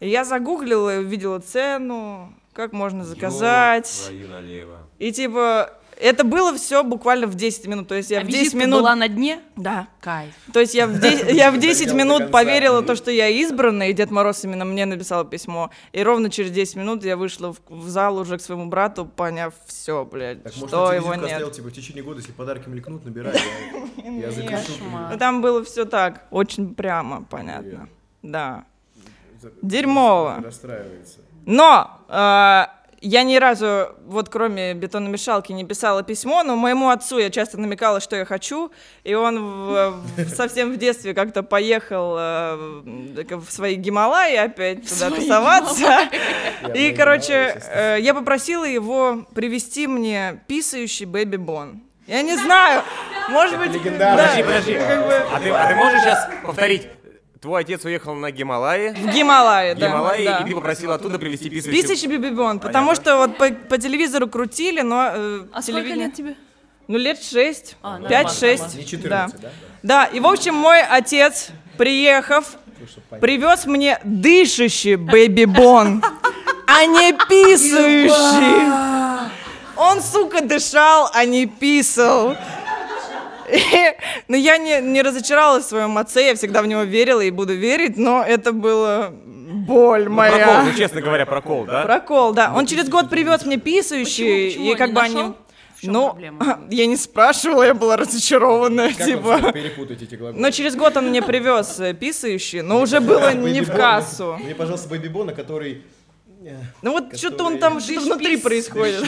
И 0.00 0.08
я 0.08 0.24
загуглила 0.24 0.98
увидела 0.98 1.38
цену, 1.38 2.32
как 2.52 2.72
можно 2.72 3.04
заказать. 3.04 4.10
И 4.98 5.12
типа, 5.12 5.72
это 5.98 6.24
было 6.24 6.54
все 6.54 6.84
буквально 6.84 7.26
в 7.26 7.34
10 7.34 7.66
минут. 7.66 7.88
То 7.88 7.94
есть 7.94 8.10
я 8.10 8.20
А 8.20 8.22
в 8.22 8.26
10 8.26 8.38
визитка 8.38 8.58
минут... 8.58 8.80
была 8.80 8.94
на 8.94 9.08
дне? 9.08 9.40
Да. 9.56 9.88
Кайф. 10.00 10.34
То 10.52 10.60
есть 10.60 10.74
я 10.74 10.86
в, 10.86 10.98
де- 11.00 11.26
я 11.34 11.50
в 11.50 11.58
10 11.58 11.86
Доел 11.86 11.96
до 11.96 12.04
минут 12.04 12.30
поверила 12.30 12.82
то, 12.82 12.94
что 12.94 13.10
я 13.10 13.28
избранная, 13.28 13.88
и 13.88 13.92
Дед 13.94 14.10
Мороз 14.10 14.44
именно 14.44 14.64
мне 14.66 14.84
написал 14.84 15.24
письмо. 15.24 15.70
И 15.92 16.02
ровно 16.02 16.30
через 16.30 16.50
10 16.50 16.76
минут 16.76 17.04
я 17.04 17.16
вышла 17.16 17.54
в, 17.54 17.60
в 17.68 17.88
зал 17.88 18.18
уже 18.18 18.36
к 18.36 18.42
своему 18.42 18.66
брату, 18.66 19.06
поняв 19.06 19.54
все, 19.66 20.04
блядь, 20.04 20.42
Так, 20.42 20.52
может, 20.56 20.68
что 20.68 20.88
на 20.88 20.94
его 20.94 21.14
нет. 21.14 21.24
оставил, 21.24 21.50
типа, 21.50 21.68
в 21.68 21.72
течение 21.72 22.04
года, 22.04 22.20
если 22.20 22.32
подарки 22.32 22.68
мелькнут, 22.68 23.04
набирай. 23.04 23.34
Я, 24.04 24.10
я 24.26 24.30
запишу. 24.30 24.72
Ну, 25.10 25.18
там 25.18 25.40
было 25.40 25.64
все 25.64 25.86
так, 25.86 26.26
очень 26.30 26.74
прямо, 26.74 27.24
понятно. 27.24 27.88
Да. 28.22 28.66
Дерьмово. 29.62 30.42
Расстраивается. 30.44 31.20
Но 31.44 32.00
э, 32.08 32.66
я 33.02 33.22
ни 33.22 33.36
разу, 33.36 33.88
вот 34.06 34.28
кроме 34.28 34.74
бетономешалки, 34.74 35.52
не 35.52 35.64
писала 35.64 36.02
письмо, 36.02 36.42
но 36.42 36.56
моему 36.56 36.88
отцу 36.88 37.18
я 37.18 37.30
часто 37.30 37.58
намекала, 37.60 38.00
что 38.00 38.16
я 38.16 38.24
хочу, 38.24 38.72
и 39.04 39.14
он 39.14 39.38
в- 39.44 39.90
в- 40.16 40.28
совсем 40.34 40.72
в 40.72 40.76
детстве 40.76 41.14
как-то 41.14 41.42
поехал 41.42 42.16
э, 42.18 42.56
в 43.36 43.50
свои 43.50 43.74
Гималаи 43.76 44.34
опять 44.36 44.88
туда 44.88 45.10
тусоваться. 45.10 46.08
И, 46.74 46.92
короче, 46.96 47.60
э, 47.70 47.98
я 48.00 48.12
попросила 48.14 48.64
его 48.64 49.26
привезти 49.34 49.86
мне 49.86 50.42
писающий 50.48 51.06
Бэби 51.06 51.36
Бон. 51.36 51.82
Я 52.08 52.22
не 52.22 52.36
знаю, 52.36 52.82
может 53.28 53.58
быть... 53.58 53.72
легендарно. 53.72 54.16
да, 54.16 54.28
Подожди, 54.44 54.74
подожди. 54.74 54.74
А 54.76 55.36
а 55.64 55.68
ты 55.68 55.74
можешь 55.74 56.00
сейчас 56.00 56.28
повторить? 56.44 56.88
Твой 57.40 57.60
отец 57.62 57.84
уехал 57.84 58.14
на 58.14 58.30
Гималаи, 58.30 58.90
В 58.94 59.12
Гималаи, 59.12 59.74
да. 59.74 59.88
Гималаи, 59.88 60.24
да. 60.24 60.38
и 60.38 60.48
ты 60.48 60.54
попросил 60.54 60.92
оттуда 60.92 61.18
привезти 61.18 61.50
писающий... 61.50 61.82
Писающий 61.82 62.06
бибибон, 62.08 62.60
потому 62.60 62.94
что 62.94 63.18
вот 63.18 63.36
по, 63.36 63.50
по 63.50 63.78
телевизору 63.78 64.26
крутили, 64.28 64.80
но 64.80 65.10
э, 65.12 65.40
А 65.52 65.60
сколько 65.62 65.80
телевидение- 65.82 66.06
лет 66.06 66.14
тебе? 66.14 66.34
Ну, 66.88 66.96
лет 66.98 67.20
шесть, 67.22 67.76
А, 67.82 68.00
пять-шесть. 68.00 68.76
Не 68.76 68.86
14, 68.86 69.40
да? 69.40 69.50
Да, 69.82 70.04
и, 70.04 70.20
в 70.20 70.26
общем, 70.26 70.54
мой 70.54 70.80
отец, 70.82 71.48
приехав, 71.76 72.54
привез 73.20 73.66
мне 73.66 73.98
дышащий 74.04 74.94
бэйби-бон, 74.94 76.02
а 76.66 76.86
не 76.86 77.12
писающий. 77.12 78.72
Он, 79.76 80.00
сука, 80.00 80.40
дышал, 80.42 81.10
а 81.12 81.24
не 81.26 81.46
писал. 81.46 82.36
Но 84.28 84.36
я 84.36 84.58
не, 84.58 84.80
не 84.80 85.02
разочаровалась 85.02 85.64
в 85.64 85.68
своем 85.68 85.96
отце, 85.98 86.26
я 86.26 86.34
всегда 86.34 86.62
в 86.62 86.66
него 86.66 86.82
верила 86.82 87.20
и 87.20 87.30
буду 87.30 87.54
верить, 87.54 87.96
но 87.96 88.22
это 88.22 88.52
было 88.52 89.12
боль 89.12 90.04
Прокол, 90.04 90.14
моя. 90.16 90.62
ну 90.64 90.72
честно 90.76 91.00
говоря, 91.00 91.26
прокол, 91.26 91.64
да? 91.64 91.82
Прокол, 91.82 92.32
да. 92.32 92.52
Он 92.54 92.66
через 92.66 92.88
год 92.88 93.08
привез 93.10 93.44
мне 93.44 93.56
писающий, 93.56 94.48
Почему? 94.48 94.64
Почему? 94.64 94.72
и 94.72 94.76
как 94.76 94.88
Не 94.88 94.94
бы 94.94 95.00
они... 95.00 95.34
ну, 95.82 96.10
проблема? 96.10 96.58
я 96.70 96.86
не 96.86 96.96
спрашивала, 96.96 97.62
я 97.64 97.74
была 97.74 97.96
разочарована, 97.96 98.88
Как 98.92 99.06
типа. 99.06 99.52
перепутать 99.52 100.02
эти 100.02 100.14
глаголы? 100.16 100.40
Но 100.40 100.50
через 100.50 100.74
год 100.76 100.96
он 100.96 101.08
мне 101.08 101.22
привез 101.22 101.78
э, 101.80 101.94
писающий, 101.94 102.62
но 102.62 102.80
уже 102.80 103.00
было 103.00 103.32
не 103.34 103.60
в 103.60 103.70
кассу. 103.72 104.36
Мне, 104.42 104.54
пожалуйста, 104.54 104.88
Baby 104.88 105.08
Born 105.08 105.24
а, 105.24 105.32
который... 105.32 105.82
э, 106.44 106.56
Ну 106.82 106.92
вот 106.92 107.16
что-то 107.16 107.44
он 107.44 107.58
там, 107.58 107.80
что 107.80 108.00
внутри 108.00 108.36
происходит. 108.36 109.04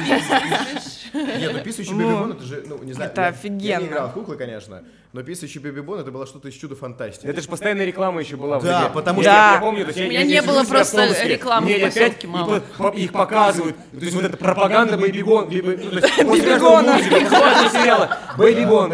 Нет, 1.15 1.53
ну 1.55 1.61
писающий 1.63 1.93
Ну, 1.93 1.99
Baby 1.99 2.19
Born, 2.19 2.33
это 2.33 2.45
же, 2.45 2.65
ну, 2.67 2.83
не 2.83 2.93
знаю. 2.93 3.11
это 3.11 3.21
я- 3.23 3.27
Я 3.29 3.33
офигенно. 3.33 3.81
не 3.81 3.87
играл 3.87 4.09
в 4.09 4.13
куклы, 4.13 4.37
конечно, 4.37 4.83
но 5.13 5.23
писающий 5.23 5.61
Baby 5.61 5.81
Born, 5.81 6.01
это 6.01 6.11
было 6.11 6.27
что-то 6.27 6.49
из 6.49 6.55
чуда 6.55 6.77
фантастики. 6.77 7.27
Это 7.27 7.41
же 7.41 7.49
постоянная 7.49 7.85
реклама 7.87 8.21
еще 8.21 8.37
была 8.37 8.61
Да, 8.61 8.89
потому 8.89 9.21
что- 9.23 9.31
Я 9.31 9.59
помню, 9.61 9.85
то 9.85 9.89
есть 9.89 9.99
У 10.01 10.03
меня 10.05 10.21
я 10.21 10.27
не 10.27 10.43
было 10.43 10.65
просто 10.65 11.07
рекламы 11.25 11.67
в 11.67 11.71
и 11.71 12.27
мало. 12.27 12.61
по- 12.77 12.91
по- 12.91 12.97
их 12.97 13.13
показывают. 13.13 13.77
То 13.93 13.99
есть 14.05 14.15
вот 14.15 14.25
эта 14.25 14.37
пропаганда 14.37 14.97
Baby 14.99 15.21
Born. 15.21 15.49
Baby 15.49 16.09
Born 16.09 16.69
а. 16.69 16.99
сериала. 17.71 18.19
Бэйбигон. 18.37 18.93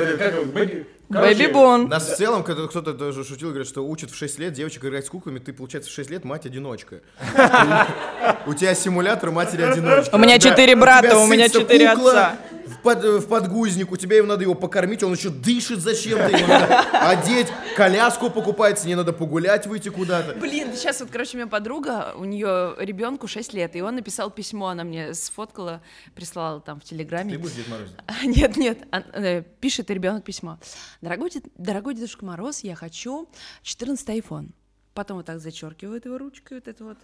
Короче, 1.15 1.35
Бэйби-бон. 1.49 1.89
Нас 1.89 2.09
в 2.11 2.17
целом, 2.17 2.43
когда 2.43 2.67
кто-то 2.67 2.93
даже 2.93 3.25
шутил, 3.25 3.49
говорит, 3.49 3.67
что 3.69 3.87
учат 3.87 4.11
в 4.11 4.17
6 4.17 4.39
лет 4.39 4.53
девочек 4.53 4.85
играть 4.85 5.07
с 5.07 5.09
куклами, 5.11 5.39
ты, 5.39 5.53
получается, 5.53 5.91
в 5.91 5.95
6 5.95 6.11
лет 6.11 6.25
мать-одиночка. 6.25 7.01
У 8.47 8.55
тебя 8.55 8.75
симулятор 8.75 9.31
матери-одиночки. 9.31 10.15
У 10.15 10.19
меня 10.19 10.39
тебя- 10.39 10.51
четыре 10.51 10.75
у 10.75 10.81
брата, 10.81 11.09
тебя 11.09 11.19
у 11.19 11.27
меня 11.27 11.45
сытся 11.47 11.61
четыре 11.61 11.91
кукла 11.95 12.11
отца. 12.11 12.37
В, 12.67 12.83
под- 12.83 13.05
в 13.05 13.27
подгузник, 13.29 13.93
у 13.93 13.97
тебя 13.97 14.17
его 14.17 14.27
надо 14.27 14.43
его 14.43 14.55
покормить, 14.55 15.03
он 15.03 15.13
еще 15.13 15.31
дышит 15.31 15.81
зачем-то, 15.81 16.29
его 16.37 16.47
надо 16.49 16.81
одеть, 17.11 17.49
коляску 17.77 18.31
покупать, 18.31 18.79
с 18.79 18.85
ней 18.85 18.95
надо 18.95 19.13
погулять, 19.13 19.67
выйти 19.67 19.89
куда-то. 19.89 20.35
Блин, 20.35 20.73
сейчас 20.75 21.01
вот, 21.01 21.11
короче, 21.11 21.37
у 21.37 21.41
меня 21.41 21.47
подруга, 21.49 22.15
у 22.17 22.25
нее 22.25 22.75
ребенку 22.79 23.27
6 23.27 23.53
лет, 23.55 23.77
и 23.77 23.83
он 23.83 23.97
написал 23.97 24.31
письмо, 24.31 24.69
она 24.69 24.85
мне 24.85 25.15
сфоткала, 25.15 25.83
прислала 26.15 26.61
там 26.61 26.81
в 26.81 26.85
Телеграме. 26.85 27.33
Ты 27.33 27.39
будешь 27.39 27.55
Дед 27.55 27.69
Мороз? 27.69 27.89
Нет, 28.25 28.57
нет, 28.57 28.79
он, 28.93 29.03
э, 29.13 29.43
пишет 29.61 29.91
ребенок 29.91 30.25
письмо. 30.25 30.59
Дорогой, 31.01 31.31
дорогой 31.57 31.95
Дедушка 31.95 32.25
Мороз, 32.25 32.61
я 32.61 32.75
хочу 32.75 33.29
14 33.63 34.09
iPhone. 34.09 34.49
Потом 34.95 35.17
вот 35.17 35.27
так 35.27 35.41
зачеркивает 35.41 36.05
его 36.05 36.19
ручкой, 36.19 36.55
вот 36.55 36.69
это 36.69 36.85
вот 36.85 36.99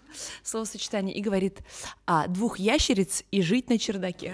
словосочетание, 0.45 1.14
и 1.14 1.20
говорит, 1.20 1.59
а, 2.07 2.28
двух 2.28 2.61
ящериц 2.61 3.24
и 3.32 3.43
жить 3.43 3.68
на 3.68 3.78
чердаке. 3.78 4.32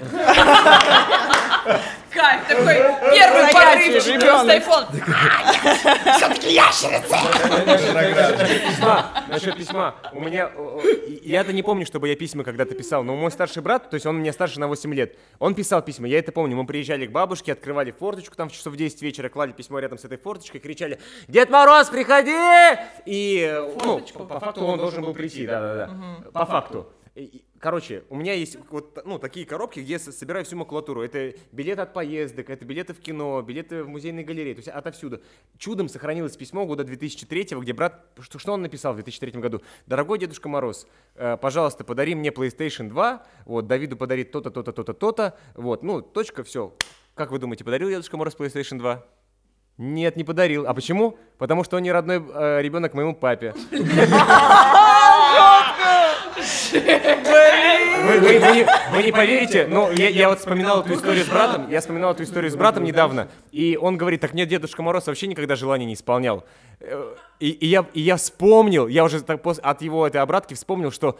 Кайф, 2.10 2.46
такой 2.48 2.74
первый 3.14 3.52
порыв, 3.52 4.04
14 4.04 4.08
ребенок. 4.08 4.48
iPhone. 4.62 4.86
письма, 8.68 9.24
насчет 9.28 9.56
письма. 9.56 9.94
У 10.12 10.20
меня, 10.20 10.50
я-то 11.22 11.52
не 11.52 11.62
помню, 11.62 11.84
чтобы 11.86 12.08
я 12.08 12.16
письма 12.16 12.44
когда-то 12.44 12.74
писал, 12.74 13.02
но 13.04 13.16
мой 13.16 13.30
старший 13.30 13.62
брат, 13.62 13.90
то 13.90 13.94
есть 13.94 14.06
он 14.06 14.18
меня 14.18 14.32
старше 14.32 14.60
на 14.60 14.68
8 14.68 14.94
лет, 14.94 15.16
он 15.38 15.54
писал 15.54 15.82
письма, 15.82 16.08
я 16.08 16.18
это 16.18 16.32
помню. 16.32 16.56
Мы 16.56 16.66
приезжали 16.66 17.06
к 17.06 17.10
бабушке, 17.10 17.52
открывали 17.52 17.90
форточку 17.90 18.36
там 18.36 18.48
в 18.48 18.52
часов 18.52 18.76
10 18.76 19.02
вечера, 19.02 19.28
клали 19.28 19.52
письмо 19.52 19.78
рядом 19.78 19.98
с 19.98 20.04
этой 20.04 20.18
форточкой, 20.18 20.60
кричали 20.60 20.98
«Дед 21.28 21.50
Мороз, 21.50 21.88
приходи!» 21.88 22.32
И, 23.04 23.45
ну, 23.84 24.00
по, 24.14 24.24
по 24.24 24.40
факту 24.40 24.64
он 24.64 24.78
должен 24.78 25.04
был 25.04 25.14
прийти, 25.14 25.46
да-да-да, 25.46 26.30
по 26.30 26.46
факту. 26.46 26.86
Короче, 27.58 28.04
у 28.10 28.16
меня 28.16 28.34
есть 28.34 28.58
вот 28.70 29.02
ну, 29.06 29.18
такие 29.18 29.46
коробки, 29.46 29.80
где 29.80 29.94
я 29.94 29.98
со- 29.98 30.12
собираю 30.12 30.44
всю 30.44 30.56
макулатуру. 30.56 31.02
Это 31.02 31.32
билеты 31.50 31.80
от 31.80 31.94
поездок, 31.94 32.50
это 32.50 32.66
билеты 32.66 32.92
в 32.92 33.00
кино, 33.00 33.40
билеты 33.40 33.82
в 33.82 33.88
музейные 33.88 34.24
галереи, 34.26 34.52
то 34.52 34.58
есть 34.58 34.68
отовсюду. 34.68 35.22
Чудом 35.56 35.88
сохранилось 35.88 36.36
письмо 36.36 36.66
года 36.66 36.84
2003, 36.84 37.56
где 37.58 37.72
брат, 37.72 38.04
что, 38.20 38.38
что 38.38 38.52
он 38.52 38.60
написал 38.60 38.92
в 38.92 38.96
2003 38.96 39.40
году? 39.40 39.62
«Дорогой 39.86 40.18
Дедушка 40.18 40.50
Мороз, 40.50 40.86
э, 41.14 41.38
пожалуйста, 41.40 41.84
подари 41.84 42.14
мне 42.14 42.28
PlayStation 42.28 42.90
2, 42.90 43.26
вот, 43.46 43.66
Давиду 43.66 43.96
подарит 43.96 44.30
то-то, 44.32 44.50
то-то, 44.50 44.72
то-то, 44.72 44.92
то-то, 44.92 45.38
вот, 45.54 45.82
ну, 45.82 46.02
точка, 46.02 46.44
все. 46.44 46.74
Как 47.14 47.30
вы 47.30 47.38
думаете, 47.38 47.64
подарил 47.64 47.88
Дедушка 47.88 48.18
Мороз 48.18 48.36
PlayStation 48.36 48.76
2? 48.78 49.02
Нет, 49.78 50.16
не 50.16 50.24
подарил. 50.24 50.66
А 50.66 50.72
почему? 50.74 51.18
Потому 51.38 51.62
что 51.64 51.76
он 51.76 51.82
не 51.82 51.92
родной 51.92 52.16
э, 52.34 52.62
ребенок 52.62 52.94
моему 52.94 53.14
папе. 53.14 53.54
Вы, 58.06 58.20
вы- 58.20 58.38
вы 58.38 58.54
не, 58.54 58.66
вы 58.94 59.02
не 59.02 59.10
поверите, 59.12 59.66
но 59.66 59.90
я, 59.90 60.08
я 60.08 60.28
вот 60.28 60.38
вспоминал 60.38 60.82
эту 60.82 60.94
историю 60.94 61.24
с 61.24 61.28
братом, 61.28 61.68
я 61.70 61.80
вспоминал 61.80 62.12
эту 62.12 62.22
историю 62.22 62.50
с 62.52 62.54
братом 62.56 62.84
недавно, 62.84 63.28
и 63.50 63.76
он 63.80 63.96
говорит, 63.96 64.20
так 64.20 64.32
нет, 64.34 64.48
Дедушка 64.48 64.82
Мороз 64.82 65.06
вообще 65.06 65.26
никогда 65.26 65.56
желаний 65.56 65.86
не 65.86 65.94
исполнял. 65.94 66.44
Э, 66.80 67.14
И, 67.40 67.50
и 67.50 67.66
я, 67.66 67.84
и 67.94 68.00
я 68.00 68.16
вспомнил, 68.16 68.86
я 68.86 69.02
уже 69.04 69.22
так 69.22 69.40
от 69.44 69.82
его 69.82 70.06
этой 70.06 70.20
обратки 70.20 70.54
вспомнил, 70.54 70.92
что 70.92 71.18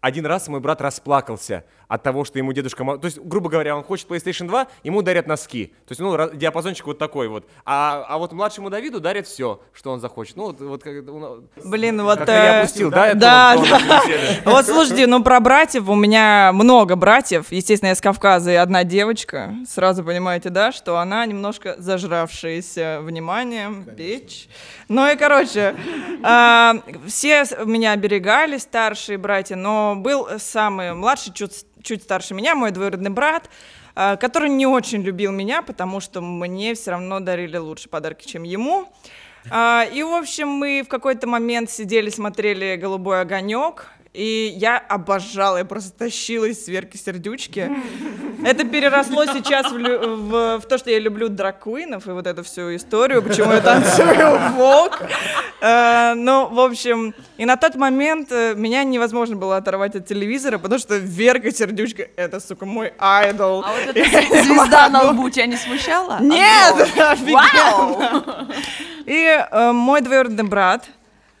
один 0.00 0.26
раз 0.26 0.48
мой 0.48 0.60
брат 0.60 0.80
расплакался 0.82 1.64
от 1.88 2.02
того, 2.02 2.24
что 2.24 2.38
ему 2.38 2.52
Дедушка. 2.52 2.84
То 2.98 3.06
есть, 3.06 3.18
грубо 3.18 3.48
говоря, 3.48 3.76
он 3.76 3.82
хочет 3.82 4.08
PlayStation 4.08 4.46
2, 4.46 4.68
ему 4.84 5.02
дарят 5.02 5.26
носки. 5.26 5.72
То 5.86 5.92
есть, 5.92 6.00
ну, 6.00 6.30
диапазончик 6.34 6.86
вот 6.86 6.98
такой 6.98 7.28
вот. 7.28 7.46
А, 7.64 8.04
а 8.06 8.18
вот 8.18 8.32
младшему 8.32 8.70
Давиду 8.70 9.00
дарят 9.00 9.26
все, 9.26 9.60
что 9.72 9.90
он 9.90 10.00
захочет. 10.00 10.36
Ну, 10.36 10.44
вот, 10.44 10.60
вот 10.60 10.82
как... 10.82 11.04
ну, 11.04 11.44
Блин, 11.64 12.02
вот... 12.02 12.18
как-то 12.18 12.32
я 12.32 12.56
э, 12.56 12.60
опустил, 12.60 12.90
да, 12.90 13.14
Да, 13.14 13.56
да. 13.56 14.02
Вот 14.44 14.66
слушайте, 14.66 15.06
ну 15.06 15.22
про 15.22 15.40
братьев 15.40 15.88
у 15.88 15.94
меня 15.94 16.50
много 16.52 16.94
братьев. 16.94 17.46
Естественно, 17.50 17.88
я 17.88 17.94
с 17.94 18.00
Кавказа 18.00 18.52
и 18.52 18.54
одна 18.54 18.84
девочка. 18.84 19.54
Сразу 19.66 20.04
понимаете, 20.04 20.50
да, 20.50 20.72
что 20.72 20.98
она 20.98 21.24
немножко 21.24 21.76
зажравшаяся 21.78 23.00
вниманием, 23.02 23.84
печь. 23.96 24.48
Ну 24.88 25.10
и, 25.10 25.16
короче, 25.16 25.74
а, 26.22 26.76
все 27.06 27.44
меня 27.64 27.92
оберегали, 27.92 28.58
старшие 28.58 29.18
братья, 29.18 29.56
но 29.56 29.94
был 29.96 30.28
самый 30.38 30.94
младший, 30.94 31.32
чуть, 31.32 31.66
чуть 31.88 32.02
старше 32.02 32.34
меня, 32.34 32.54
мой 32.54 32.70
двоюродный 32.70 33.10
брат, 33.10 33.48
а, 33.94 34.16
который 34.16 34.50
не 34.50 34.66
очень 34.66 35.02
любил 35.02 35.32
меня, 35.32 35.62
потому 35.62 36.00
что 36.00 36.20
мне 36.20 36.74
все 36.74 36.90
равно 36.92 37.20
дарили 37.20 37.56
лучше 37.56 37.88
подарки, 37.88 38.26
чем 38.26 38.42
ему. 38.42 38.92
А, 39.50 39.84
и, 39.90 40.02
в 40.02 40.12
общем, 40.12 40.48
мы 40.48 40.82
в 40.84 40.88
какой-то 40.88 41.26
момент 41.26 41.70
сидели, 41.70 42.10
смотрели 42.10 42.76
«Голубой 42.76 43.22
огонек», 43.22 43.86
и 44.14 44.54
я 44.56 44.78
обожала, 44.78 45.58
я 45.58 45.64
просто 45.64 45.92
тащилась 45.96 46.64
с 46.64 46.68
Верки 46.68 46.96
Сердючки. 46.96 47.70
Это 48.44 48.64
переросло 48.64 49.24
сейчас 49.26 49.70
в, 49.70 49.76
в- 49.78 50.58
в 50.60 50.66
то, 50.66 50.78
что 50.78 50.90
я 50.90 50.98
люблю 51.00 51.28
дракуинов 51.28 52.06
и 52.06 52.10
вот 52.10 52.26
эту 52.26 52.42
всю 52.44 52.74
историю, 52.76 53.20
почему 53.22 53.52
я 53.52 53.60
танцую 53.60 54.38
вок. 54.56 55.02
Э, 55.60 56.14
Ну, 56.14 56.46
в 56.48 56.60
общем, 56.60 57.14
и 57.36 57.44
на 57.44 57.56
тот 57.56 57.74
момент 57.74 58.30
э, 58.30 58.54
меня 58.54 58.84
невозможно 58.84 59.34
было 59.36 59.56
оторвать 59.56 59.96
от 59.96 60.06
телевизора, 60.06 60.58
потому 60.58 60.78
что 60.78 60.96
Верка 60.96 61.50
Сердючка— 61.50 62.06
это, 62.16 62.38
сука, 62.40 62.64
мой 62.64 62.92
айдол. 62.98 63.64
А 63.66 63.72
вот 63.72 63.96
эта 63.96 64.42
звезда 64.44 64.88
на 64.88 65.02
лбу 65.10 65.28
тебя 65.30 65.46
не 65.46 65.56
смущала? 65.56 66.18
Нет, 66.20 66.76
Вау! 66.96 68.00
И 69.04 69.14
э, 69.50 69.72
мой 69.72 70.00
двоюродный 70.00 70.44
брат 70.44 70.86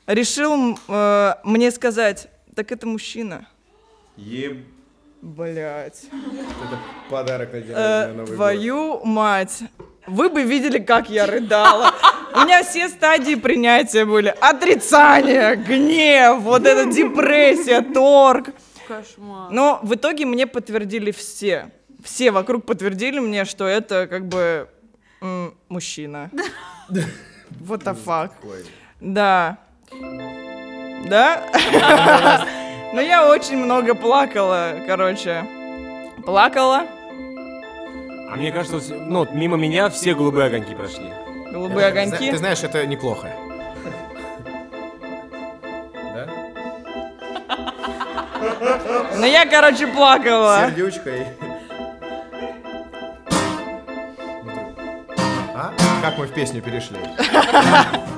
решил 0.06 0.78
э, 0.88 1.34
мне 1.44 1.70
сказать, 1.70 2.28
так 2.58 2.72
это 2.72 2.88
мужчина. 2.88 3.46
Еб... 4.16 4.66
Блять. 5.22 6.06
Это 6.10 6.78
подарок 7.08 7.52
на 7.52 7.60
день 7.60 7.70
Э, 7.70 7.74
рождения, 8.00 8.12
Новый 8.18 8.26
год. 8.26 8.34
твою 8.36 9.04
мать. 9.04 9.62
Вы 10.08 10.28
бы 10.28 10.42
видели, 10.42 10.78
как 10.80 11.08
я 11.08 11.26
рыдала. 11.26 11.92
У 12.34 12.40
меня 12.40 12.64
все 12.64 12.88
стадии 12.88 13.36
принятия 13.36 14.04
были. 14.04 14.34
Отрицание, 14.40 15.54
гнев, 15.54 16.40
вот 16.42 16.66
эта 16.66 16.84
депрессия, 16.92 17.80
торг. 17.80 18.50
Кошмар. 18.88 19.52
Но 19.52 19.78
в 19.84 19.94
итоге 19.94 20.24
мне 20.26 20.48
подтвердили 20.48 21.12
все. 21.12 21.70
Все 22.02 22.32
вокруг 22.32 22.64
подтвердили 22.66 23.20
мне, 23.20 23.44
что 23.44 23.66
это 23.66 24.08
как 24.08 24.26
бы 24.26 24.68
м, 25.20 25.54
мужчина. 25.68 26.28
What 26.88 27.84
the 27.84 27.96
fuck. 28.04 28.30
Да. 29.00 29.58
Да? 31.08 31.42
Но 32.92 33.00
я 33.00 33.28
очень 33.28 33.56
много 33.56 33.94
плакала, 33.94 34.74
короче. 34.86 35.44
Плакала. 36.24 36.84
А 38.30 38.36
мне 38.36 38.52
кажется, 38.52 38.94
ну, 38.94 39.26
мимо 39.32 39.56
меня 39.56 39.88
все 39.88 40.14
голубые 40.14 40.46
огоньки 40.46 40.74
прошли. 40.74 41.10
Голубые 41.50 41.86
огоньки. 41.86 42.30
Ты 42.30 42.38
знаешь, 42.38 42.62
это 42.62 42.86
неплохо. 42.86 43.30
Да? 46.14 46.28
Но 49.16 49.26
я, 49.26 49.46
короче, 49.46 49.86
плакала. 49.86 50.66
Сердючка 50.66 51.10
и... 51.10 51.24
А? 55.54 55.72
Как 56.02 56.18
мы 56.18 56.26
в 56.26 56.32
песню 56.32 56.62
перешли? 56.62 56.98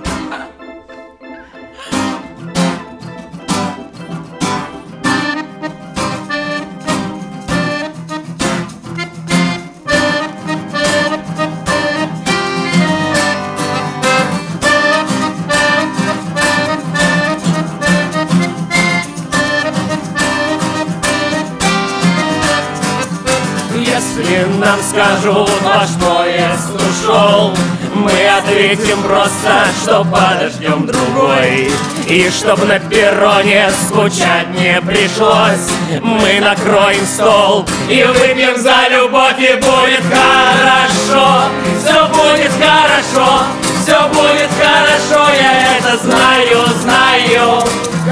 нам 24.70 24.80
скажут, 24.82 25.50
во 25.62 25.84
что 25.84 26.24
Иисус 26.28 26.80
ушел, 26.90 27.52
мы 27.94 28.12
ответим 28.38 29.02
просто, 29.02 29.66
что 29.82 30.04
подождем 30.04 30.86
другой. 30.86 31.72
И 32.06 32.30
чтоб 32.30 32.64
на 32.64 32.78
перроне 32.78 33.68
скучать 33.88 34.48
не 34.50 34.80
пришлось, 34.80 35.70
мы 36.02 36.40
накроем 36.40 37.04
стол 37.04 37.66
и 37.88 38.04
выпьем 38.04 38.56
за 38.60 38.88
любовь, 38.90 39.38
и 39.40 39.54
будет 39.56 40.04
хорошо. 40.08 41.46
Все 41.80 42.06
будет 42.08 42.52
хорошо, 42.60 43.42
все 43.82 44.08
будет 44.08 44.50
хорошо, 44.60 45.32
я 45.32 45.78
это 45.78 45.96
знаю, 45.98 46.64
знаю. 46.82 47.62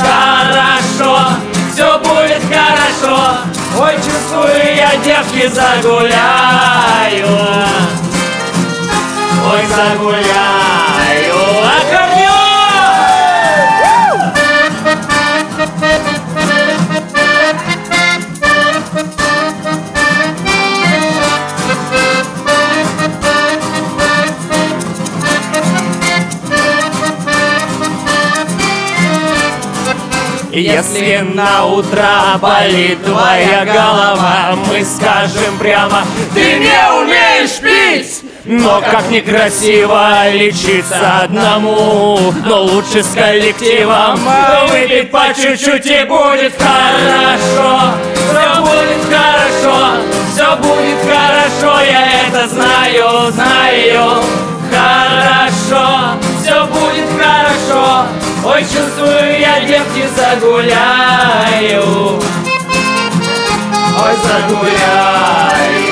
Хорошо, 0.00 1.28
все 1.72 1.98
будет 1.98 2.42
хорошо. 2.50 3.57
Ой, 3.80 3.94
чувствую, 3.96 4.74
я 4.74 4.96
девки 5.04 5.48
загуляю. 5.48 7.26
Ой, 9.52 9.66
загуляю. 9.66 10.67
Если 30.58 31.18
на 31.18 31.66
утро 31.66 32.36
болит 32.42 33.04
твоя 33.04 33.64
голова, 33.64 34.56
мы 34.66 34.84
скажем 34.84 35.56
прямо, 35.56 36.02
ты 36.34 36.58
не 36.58 37.00
умеешь 37.00 37.60
пить! 37.60 38.24
Но 38.44 38.80
как 38.80 39.08
некрасиво 39.08 40.28
лечиться 40.32 41.20
одному, 41.22 42.18
но 42.44 42.62
лучше 42.62 43.04
с 43.04 43.14
коллективом. 43.14 44.18
Выпить 44.68 45.12
по 45.12 45.26
чуть-чуть 45.32 45.86
и 45.86 46.04
будет 46.04 46.52
хорошо, 46.58 47.92
все 48.14 48.60
будет 48.60 49.04
хорошо, 49.08 49.92
все 50.34 50.56
будет 50.56 50.98
хорошо, 51.04 51.80
я 51.82 52.26
это 52.26 52.48
знаю, 52.48 53.30
знаю, 53.30 54.22
хорошо, 54.72 56.18
все 56.42 56.64
будет 56.66 56.87
ой, 58.44 58.62
чувствую 58.62 59.40
я 59.40 59.60
девки 59.60 60.06
загуляю, 60.16 61.82
ой, 63.96 64.16
загуляю. 64.22 65.87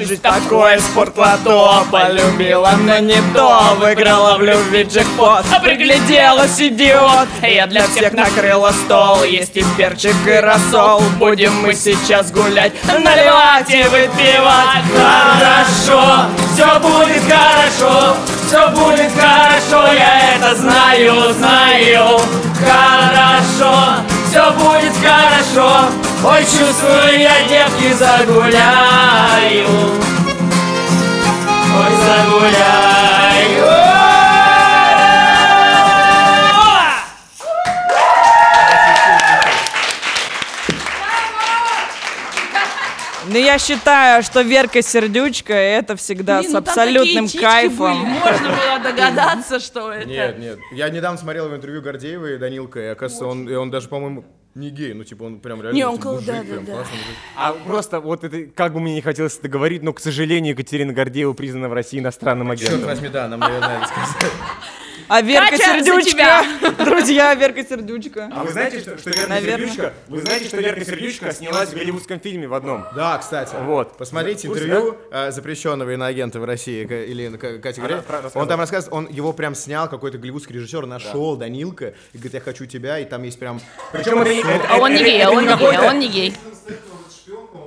Жизнь 0.00 0.22
такое 0.22 0.78
спортлото. 0.78 1.84
Полюбила, 1.90 2.72
но 2.78 2.98
не 3.00 3.20
то 3.34 3.76
Выиграла 3.78 4.38
в 4.38 4.42
любви 4.42 4.84
джекпот. 4.84 5.44
А 5.54 5.60
пригляделась, 5.60 6.58
идиот. 6.58 7.28
Я 7.42 7.66
для 7.66 7.86
всех 7.86 8.14
накрыла 8.14 8.72
стол. 8.72 9.24
Есть 9.24 9.58
и 9.58 9.64
перчик, 9.76 10.16
и 10.26 10.40
рассол. 10.40 11.02
Будем 11.18 11.52
мы 11.60 11.74
сейчас 11.74 12.30
гулять 12.32 12.72
Наливать 12.86 13.68
и 13.68 13.82
выпивать. 13.82 14.84
Хорошо, 14.96 16.30
все 16.54 16.80
будет 16.80 17.22
хорошо 17.28 18.16
Все 18.46 18.68
будет 18.70 19.10
хорошо 19.12 19.92
Я 19.92 20.36
это 20.36 20.54
знаю, 20.54 21.34
знаю. 21.34 22.20
Хорошо, 22.58 23.96
все 24.30 24.52
будет 24.52 24.92
хорошо. 25.02 25.88
Ой, 26.24 26.44
чувствую 26.44 27.18
я 27.18 27.42
девки 27.48 27.92
загуляю. 27.92 29.66
Ой, 31.76 31.92
загуляю 32.06 33.79
Но 43.30 43.38
я 43.38 43.58
считаю, 43.58 44.22
что 44.24 44.40
Верка 44.42 44.82
Сердючка 44.82 45.54
это 45.54 45.94
всегда 45.94 46.40
Блин, 46.40 46.50
с 46.50 46.52
ну 46.54 46.60
там 46.60 46.68
абсолютным 46.68 47.26
такие 47.26 47.40
кайфом. 47.40 48.00
были, 48.02 48.12
Можно 48.18 48.48
было 48.48 48.78
догадаться, 48.82 49.60
что 49.60 49.92
это. 49.92 50.08
Нет, 50.08 50.38
нет. 50.38 50.58
Я 50.72 50.88
недавно 50.90 51.16
смотрел 51.18 51.46
его 51.46 51.54
интервью 51.56 51.80
Гордеева 51.80 52.34
и 52.34 52.38
Данилка, 52.38 52.80
и 52.80 52.86
оказывается, 52.86 53.26
он, 53.26 53.48
и 53.48 53.54
он 53.54 53.70
даже, 53.70 53.88
по-моему, 53.88 54.24
не 54.56 54.70
гей, 54.70 54.94
ну, 54.94 55.04
типа, 55.04 55.22
он 55.22 55.38
прям 55.38 55.62
реально 55.62 55.76
Не, 55.76 55.86
он 55.86 55.92
типа, 55.94 56.02
кол- 56.04 56.14
мужик, 56.16 56.26
да, 56.26 56.34
да, 56.38 56.42
прям 56.42 56.64
да. 56.64 56.72
классный 56.72 56.96
мужик. 56.98 57.16
А 57.36 57.52
просто 57.52 58.00
вот 58.00 58.24
это, 58.24 58.42
как 58.52 58.72
бы 58.72 58.80
мне 58.80 58.94
не 58.94 59.00
хотелось 59.00 59.38
это 59.38 59.48
говорить, 59.48 59.82
но, 59.84 59.92
к 59.92 60.00
сожалению, 60.00 60.54
Екатерина 60.54 60.92
Гордеева 60.92 61.32
признана 61.32 61.68
в 61.68 61.72
России 61.72 62.00
иностранным 62.00 62.48
Черт 62.56 62.68
агентом. 62.70 62.88
возьми, 62.88 63.08
да, 63.10 63.28
нам, 63.28 63.38
наверное, 63.38 63.78
надо 63.78 63.86
сказать. 63.86 64.32
А 65.12 65.22
Верка 65.22 65.50
Катя, 65.50 65.64
Сердючка, 65.84 66.44
друзья, 66.84 67.34
Верка 67.34 67.64
Сердючка. 67.64 68.30
А 68.32 68.44
вы 68.44 68.52
знаете, 68.52 68.78
что, 68.78 68.96
что 68.96 69.10
Верка 69.10 69.28
Наверное. 69.28 69.66
Сердючка, 69.66 69.92
вы 70.06 70.20
знаете, 70.20 70.46
что 70.46 70.56
Верка 70.58 70.84
Сердючка 70.84 71.32
снялась 71.32 71.70
в 71.70 71.74
голливудском 71.74 72.20
фильме 72.20 72.46
в 72.46 72.54
одном? 72.54 72.84
Да, 72.94 73.18
кстати. 73.18 73.56
Вот. 73.64 73.96
Посмотрите 73.96 74.46
интервью 74.46 74.96
э, 75.10 75.32
запрещенного 75.32 75.90
иноагента 75.94 76.38
в 76.38 76.44
России, 76.44 76.84
К- 76.84 76.92
или 76.92 77.28
К- 77.36 77.58
Катя 77.60 77.80
говорит. 77.80 78.04
про- 78.04 78.30
Он 78.34 78.46
там 78.46 78.60
рассказывает, 78.60 78.92
он 78.94 79.08
его 79.12 79.32
прям 79.32 79.56
снял, 79.56 79.88
какой-то 79.88 80.16
голливудский 80.16 80.54
режиссер, 80.54 80.86
нашел 80.86 81.34
Данилка, 81.34 81.94
и 82.12 82.16
говорит, 82.18 82.34
я 82.34 82.40
хочу 82.40 82.66
тебя, 82.66 83.00
и 83.00 83.04
там 83.04 83.24
есть 83.24 83.38
прям... 83.40 83.60
Причем 83.90 84.20
это, 84.22 84.30
это- 84.30 84.66
А 84.68 84.76
он 84.76 84.92
не 84.94 85.02
гей, 85.02 85.18
это 85.18 85.30
он 85.32 85.42
не 85.42 85.48
гей, 85.48 85.56
какой-то- 85.58 85.86
он 85.88 85.98
не 85.98 86.08
гей. 86.08 86.36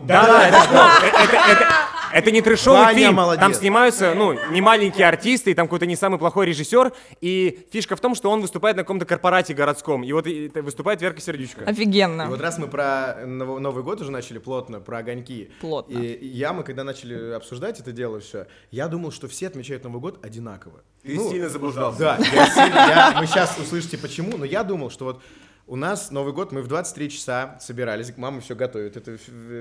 Да, 0.04 0.26
да, 0.28 0.48
это, 0.48 0.58
ну, 0.72 1.08
это, 1.24 1.38
это- 1.52 1.68
это 2.14 2.32
не 2.32 2.42
трешовый 2.42 2.82
Ваня 2.82 2.98
фильм. 2.98 3.16
молодец. 3.16 3.42
Там 3.42 3.54
снимаются, 3.54 4.14
ну, 4.16 4.38
не 4.52 4.62
маленькие 4.62 5.08
артисты, 5.08 5.52
и 5.52 5.54
там 5.54 5.68
какой-то 5.68 5.86
не 5.86 5.96
самый 5.96 6.20
плохой 6.20 6.46
режиссер. 6.48 6.92
И 7.22 7.68
фишка 7.72 7.96
в 7.96 8.00
том, 8.00 8.16
что 8.16 8.30
он 8.30 8.42
выступает 8.42 8.78
на 8.78 8.84
каком-то 8.84 9.06
корпорате 9.06 9.54
городском. 9.54 10.04
И 10.04 10.12
вот 10.14 10.28
и- 10.28 10.50
выступает 10.62 11.02
Верка 11.02 11.22
Сердючка. 11.22 11.64
И 11.66 11.70
Офигенно. 11.70 12.28
вот 12.28 12.40
раз 12.42 12.58
мы 12.58 12.68
про 12.68 13.18
Ново- 13.26 13.60
Новый 13.60 13.84
год 13.84 14.02
уже 14.02 14.12
начали 14.12 14.38
плотно, 14.38 14.80
про 14.80 15.00
огоньки. 15.00 15.52
Плотно. 15.62 15.98
И 15.98 16.28
я, 16.28 16.54
мы 16.54 16.64
когда 16.64 16.84
начали 16.84 17.34
обсуждать 17.34 17.80
это 17.80 17.92
дело 17.92 18.20
все, 18.20 18.48
я 18.72 18.88
думал, 18.88 19.12
что 19.12 19.28
все 19.28 19.48
отмечают 19.48 19.84
Новый 19.84 20.00
год 20.02 20.24
одинаково. 20.24 20.82
Ты 21.04 21.18
сильно 21.18 21.50
заблуждался. 21.50 22.00
Да, 22.00 22.18
я 22.18 22.46
сильно- 22.50 22.76
я- 22.76 23.18
мы 23.20 23.28
сейчас 23.28 23.58
услышите 23.58 23.98
почему, 23.98 24.38
но 24.38 24.46
я 24.46 24.64
думал, 24.64 24.90
что 24.90 25.06
вот 25.06 25.22
у 25.68 25.76
нас 25.76 26.12
Новый 26.12 26.34
год, 26.34 26.52
мы 26.52 26.62
в 26.62 26.68
23 26.68 27.10
часа 27.10 27.58
собирались, 27.62 28.14
мама 28.18 28.42
все 28.42 28.56
готовит, 28.56 28.98
это 28.98 29.18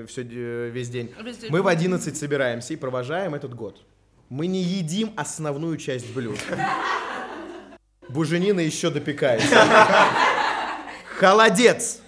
все 0.07 0.23
весь 0.23 0.89
день. 0.89 1.13
Весь 1.23 1.37
день. 1.37 1.51
Мы 1.51 1.61
в 1.61 1.67
11 1.67 2.17
собираемся 2.17 2.73
и 2.73 2.75
провожаем 2.75 3.35
этот 3.35 3.53
год. 3.55 3.81
Мы 4.29 4.47
не 4.47 4.61
едим 4.61 5.13
основную 5.15 5.77
часть 5.77 6.13
блюд. 6.13 6.39
Буженина 8.09 8.59
еще 8.59 8.89
допекается. 8.89 9.55
Холодец, 11.17 12.01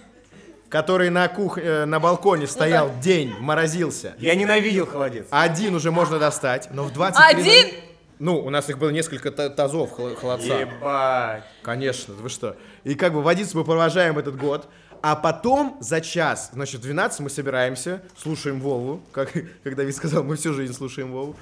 который 0.68 1.10
на 1.10 1.28
кух... 1.28 1.58
э, 1.58 1.84
на 1.84 2.00
балконе 2.00 2.46
стоял 2.46 2.90
день, 3.00 3.34
морозился. 3.38 4.14
Я 4.18 4.34
ненавидел 4.34 4.86
холодец. 4.86 5.26
Один 5.30 5.74
уже 5.74 5.90
можно 5.90 6.18
достать, 6.18 6.68
но 6.70 6.84
в 6.84 6.92
23... 6.92 7.24
Один? 7.24 7.74
Ну, 8.18 8.38
у 8.38 8.50
нас 8.50 8.68
их 8.70 8.78
было 8.78 8.90
несколько 8.90 9.30
та- 9.30 9.50
тазов 9.50 9.90
хол- 9.92 10.14
холодца. 10.14 10.58
Ебать. 10.60 11.44
Конечно, 11.62 12.14
вы 12.14 12.28
что? 12.28 12.56
И 12.84 12.94
как 12.94 13.12
бы 13.12 13.22
водицу 13.22 13.58
мы 13.58 13.64
провожаем 13.64 14.18
этот 14.18 14.36
год, 14.36 14.68
а 15.02 15.14
потом 15.16 15.76
за 15.80 16.00
час, 16.00 16.50
значит, 16.52 16.80
в 16.80 16.84
12 16.84 17.20
мы 17.20 17.30
собираемся, 17.30 18.02
слушаем 18.16 18.60
Вову, 18.60 19.02
как, 19.12 19.32
как 19.64 19.76
Давид 19.76 19.94
сказал, 19.94 20.24
мы 20.24 20.36
всю 20.36 20.54
жизнь 20.54 20.72
слушаем 20.72 21.12
Вову. 21.12 21.36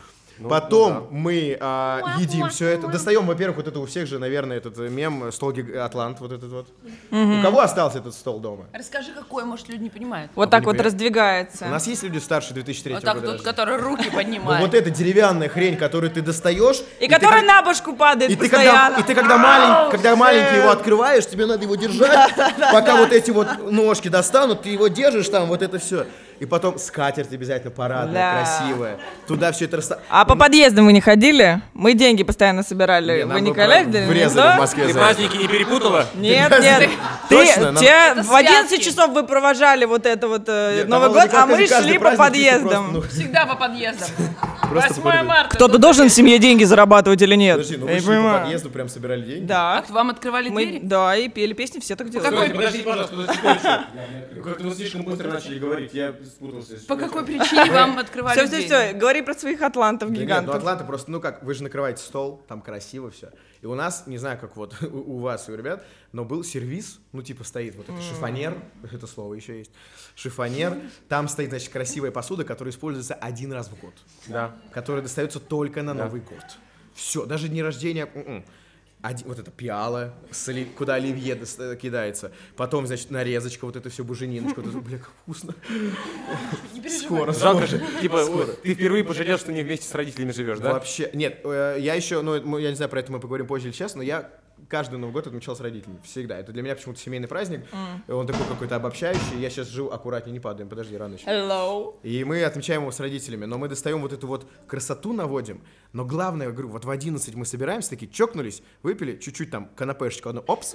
Потом 0.49 1.07
мы 1.11 1.57
а, 1.61 2.17
едим 2.19 2.49
все 2.49 2.69
это. 2.69 2.89
Достаем, 2.89 3.27
во-первых, 3.27 3.59
вот 3.59 3.69
это 3.69 3.79
у 3.79 3.87
всех 3.87 4.07
же, 4.07 4.19
наверное, 4.19 4.57
этот 4.57 4.79
э, 4.79 4.89
мем, 4.89 5.31
стол 5.33 5.53
гиг- 5.53 5.75
Атлант, 5.77 6.21
вот 6.21 6.33
этот 6.33 6.51
вот. 6.51 6.67
У 7.11 7.43
кого 7.43 7.61
остался 7.61 7.99
этот 7.99 8.15
стол 8.15 8.41
дома? 8.41 8.65
Расскажи, 8.73 9.13
какой, 9.13 9.45
может, 9.45 9.69
люди 9.69 9.85
не 9.85 9.91
понимают. 9.91 10.31
Вот 10.35 10.51
так 10.51 10.63
не 10.63 10.67
вот 10.67 10.73
понимаете? 10.73 10.95
раздвигается. 10.97 11.65
У 11.67 11.69
нас 11.69 11.87
есть 11.87 12.03
люди 12.03 12.19
старше 12.19 12.53
2003 12.55 12.95
Вот 12.95 13.05
так 13.05 13.15
года 13.15 13.33
тот, 13.33 13.43
который 13.43 13.77
руки 13.77 14.09
Ну, 14.11 14.17
поднимает. 14.17 14.61
вот 14.65 14.75
эта 14.75 14.91
деревянная 14.91 15.49
хрень, 15.49 15.77
которую 15.77 16.11
ты 16.11 16.21
достаешь. 16.21 16.83
И 17.01 17.09
как- 17.09 17.23
на 17.23 17.63
башку 17.63 17.95
падает 17.95 18.31
И 18.31 18.37
ты, 18.37 18.49
когда, 18.49 18.89
и 18.99 19.03
ты 19.03 19.15
когда, 19.15 19.37
малень- 19.39 19.91
когда 19.91 20.17
маленький 20.17 20.57
его 20.57 20.71
открываешь, 20.71 21.27
тебе 21.27 21.47
надо 21.47 21.63
его 21.65 21.75
держать, 21.77 22.31
пока 22.73 22.97
вот 22.97 23.13
эти 23.13 23.31
вот 23.31 23.71
ножки 23.71 24.09
достанут, 24.09 24.63
ты 24.63 24.71
его 24.71 24.89
держишь 24.89 25.29
там, 25.29 25.47
вот 25.49 25.63
это 25.63 25.79
все. 25.79 26.07
И 26.41 26.47
потом 26.47 26.79
скатерть 26.79 27.33
обязательно 27.33 27.71
парадная, 27.71 28.13
Да. 28.15 28.39
красивая. 28.39 28.99
Туда 29.27 29.53
все 29.53 29.67
это 29.67 29.77
расставить. 29.77 30.03
А 30.09 30.25
по 30.25 30.35
подъездам 30.37 30.87
вы 30.87 30.93
не 30.93 31.01
ходили? 31.01 31.61
Мы 31.75 31.95
деньги 31.95 32.23
постоянно 32.25 32.63
собирали. 32.63 33.19
Не, 33.19 33.27
вы 33.27 33.41
не 33.41 33.53
прям 33.53 33.91
врезали 33.91 34.57
в 34.57 34.59
Москве 34.61 34.87
Ты 34.87 34.93
за 34.93 34.99
праздники 34.99 35.37
не 35.37 35.47
перепутала? 35.49 36.07
Нет, 36.15 36.51
Ты- 36.53 36.61
нет. 36.63 36.91
Ты, 37.29 37.37
Точно, 37.37 37.73
нам- 37.73 37.77
те 37.77 37.87
Это 38.13 38.23
в 38.25 38.35
11 38.35 38.69
святки. 38.69 38.85
часов 38.85 39.11
вы 39.13 39.25
провожали 39.25 39.85
вот 39.85 40.07
это 40.07 40.29
вот 40.29 40.45
э, 40.49 40.79
Нет, 40.79 40.89
Новый 40.89 41.09
год, 41.11 41.29
а 41.33 41.47
мы 41.47 41.67
шли 41.67 41.99
по 41.99 42.17
подъездам. 42.17 42.91
просто, 42.93 42.93
ну, 42.93 43.01
Всегда 43.03 43.47
по 43.47 43.55
подъездам. 43.57 44.09
просто 44.69 44.89
8 44.89 44.95
по 44.97 45.03
подъездам. 45.03 45.27
марта. 45.27 45.57
Кто-то 45.57 45.79
должен 45.79 46.09
в 46.09 46.13
семье 46.13 46.39
деньги 46.39 46.65
зарабатывать 46.65 47.23
или 47.23 47.35
нет? 47.37 47.57
Подожди, 47.59 47.77
ну 47.77 47.87
вы 47.87 47.99
шли 48.01 48.17
по 48.17 48.39
подъезду, 48.41 48.71
прям 48.71 48.89
собирали 48.89 49.23
деньги? 49.23 49.45
Да. 49.47 49.79
А 49.89 49.93
вам 49.93 50.11
открывали 50.11 50.49
двери? 50.49 50.81
да, 50.83 51.17
и 51.17 51.29
пели 51.29 51.53
песни, 51.53 51.79
все 51.81 51.95
так 51.97 52.11
делают. 52.11 52.31
какой- 52.31 52.51
Подождите, 52.51 52.85
пожалуйста. 52.85 53.85
Как-то 54.45 54.65
вы 54.65 54.75
слишком 54.75 55.03
быстро 55.05 55.29
начали 55.31 55.59
говорить, 55.59 55.91
я 55.95 56.13
спутался. 56.27 56.77
По 56.87 56.97
какой 56.97 57.25
причине 57.25 57.71
вам 57.71 57.99
открывали 57.99 58.37
Все, 58.39 58.47
все, 58.47 58.65
все, 58.67 58.93
говори 58.95 59.23
про 59.23 59.35
своих 59.35 59.63
атлантов 59.63 60.11
нет, 60.11 60.19
ну 60.21 60.25
гигантов. 60.25 60.55
Атланта 60.55 60.85
просто, 60.85 61.11
ну 61.11 61.21
как, 61.21 61.43
вы 61.43 61.55
же 61.55 61.63
накрываете 61.63 62.03
стол, 62.03 62.43
там 62.49 62.61
красиво 62.61 63.11
все. 63.11 63.31
И 63.63 63.67
у 63.67 63.75
нас, 63.75 64.07
не 64.07 64.19
знаю, 64.19 64.39
как 64.39 64.57
вот 64.57 64.75
у, 64.83 65.17
у 65.17 65.19
вас 65.19 65.49
и 65.49 65.53
у 65.53 65.57
ребят, 65.57 65.85
но 66.13 66.25
был 66.25 66.45
сервис, 66.45 67.01
ну 67.13 67.23
типа 67.23 67.45
стоит 67.45 67.75
вот 67.77 67.89
это 67.89 68.01
шифонер, 68.01 68.57
это 68.93 69.07
слово 69.07 69.35
еще 69.35 69.59
есть, 69.59 69.71
шифонер, 70.15 70.79
там 71.09 71.29
стоит, 71.29 71.51
значит, 71.51 71.71
красивая 71.73 72.11
посуда, 72.11 72.45
которая 72.45 72.73
используется 72.73 73.15
один 73.15 73.53
раз 73.53 73.69
в 73.69 73.81
год, 73.81 73.95
Да. 74.27 74.55
которая 74.73 75.03
достается 75.03 75.41
только 75.41 75.83
на 75.83 75.95
Новый 75.95 76.21
год. 76.21 76.45
Все, 76.95 77.27
даже 77.27 77.49
дни 77.49 77.63
рождения, 77.63 78.09
м-м. 78.15 78.45
Один- 79.05 79.29
вот 79.29 79.39
это 79.39 79.51
пиала, 79.51 80.15
с 80.31 80.49
оли- 80.49 80.65
куда 80.65 80.95
оливье 80.95 81.37
кидается. 81.77 82.33
Потом, 82.57 82.87
значит, 82.87 83.11
нарезочка, 83.11 83.67
вот 83.67 83.77
это 83.77 83.91
все 83.91 84.03
бужениночка. 84.03 84.61
Вот 84.63 84.71
это, 84.71 84.79
бля, 84.79 84.97
как 84.97 85.11
вкусно. 85.23 85.55
Скоро, 86.89 87.33
Жалко 87.35 87.67
скоро. 87.67 87.81
же, 87.81 88.01
типа, 88.01 88.25
ты 88.63 88.75
впервые 88.75 89.05
пожалел, 89.05 89.37
что 89.37 89.53
не 89.53 89.63
вместе 89.63 89.87
с 89.87 89.95
родителями 89.95 90.33
живешь, 90.33 90.59
да? 90.59 90.73
Вообще, 90.73 91.11
нет, 91.13 91.41
э, 91.45 91.77
я 91.81 91.95
еще, 91.95 92.23
ну, 92.23 92.57
я 92.59 92.71
не 92.71 92.77
знаю, 92.77 92.89
про 92.91 93.01
это 93.01 93.13
мы 93.13 93.21
поговорим 93.21 93.47
позже 93.47 93.67
или 93.69 93.75
сейчас, 93.75 93.95
но 93.95 94.03
я 94.03 94.31
каждый 94.75 94.99
Новый 94.99 95.13
год 95.13 95.29
отмечал 95.29 95.55
с 95.55 95.61
родителями, 95.61 96.01
всегда. 96.03 96.37
Это 96.37 96.51
для 96.51 96.61
меня 96.61 96.75
почему-то 96.75 96.99
семейный 96.99 97.29
праздник, 97.29 97.65
и 98.09 98.11
он 98.11 98.27
такой 98.27 98.45
какой-то 98.45 98.75
обобщающий, 98.75 99.39
я 99.39 99.49
сейчас 99.49 99.69
живу 99.69 99.91
аккуратнее, 99.91 100.33
не 100.33 100.41
падаем, 100.41 100.69
подожди, 100.69 100.97
рано 100.97 101.15
еще. 101.15 101.25
Hello. 101.27 101.95
И 102.03 102.25
мы 102.25 102.43
отмечаем 102.43 102.81
его 102.81 102.91
с 102.91 102.99
родителями, 102.99 103.45
но 103.45 103.57
мы 103.57 103.69
достаем 103.69 104.03
вот 104.03 104.13
эту 104.13 104.27
вот 104.27 104.49
красоту 104.67 105.13
наводим, 105.13 105.63
но 105.93 106.05
главное, 106.05 106.49
я 106.49 106.53
говорю, 106.53 106.71
вот 106.71 106.85
в 106.85 106.91
11 106.91 107.37
мы 107.37 107.47
собираемся, 107.47 107.91
такие 107.91 108.11
чокнулись, 108.11 108.65
выпили, 108.83 109.17
чуть-чуть 109.17 109.53
там 109.53 109.71
канапешечку, 109.77 110.31
одну, 110.31 110.43
опс, 110.45 110.75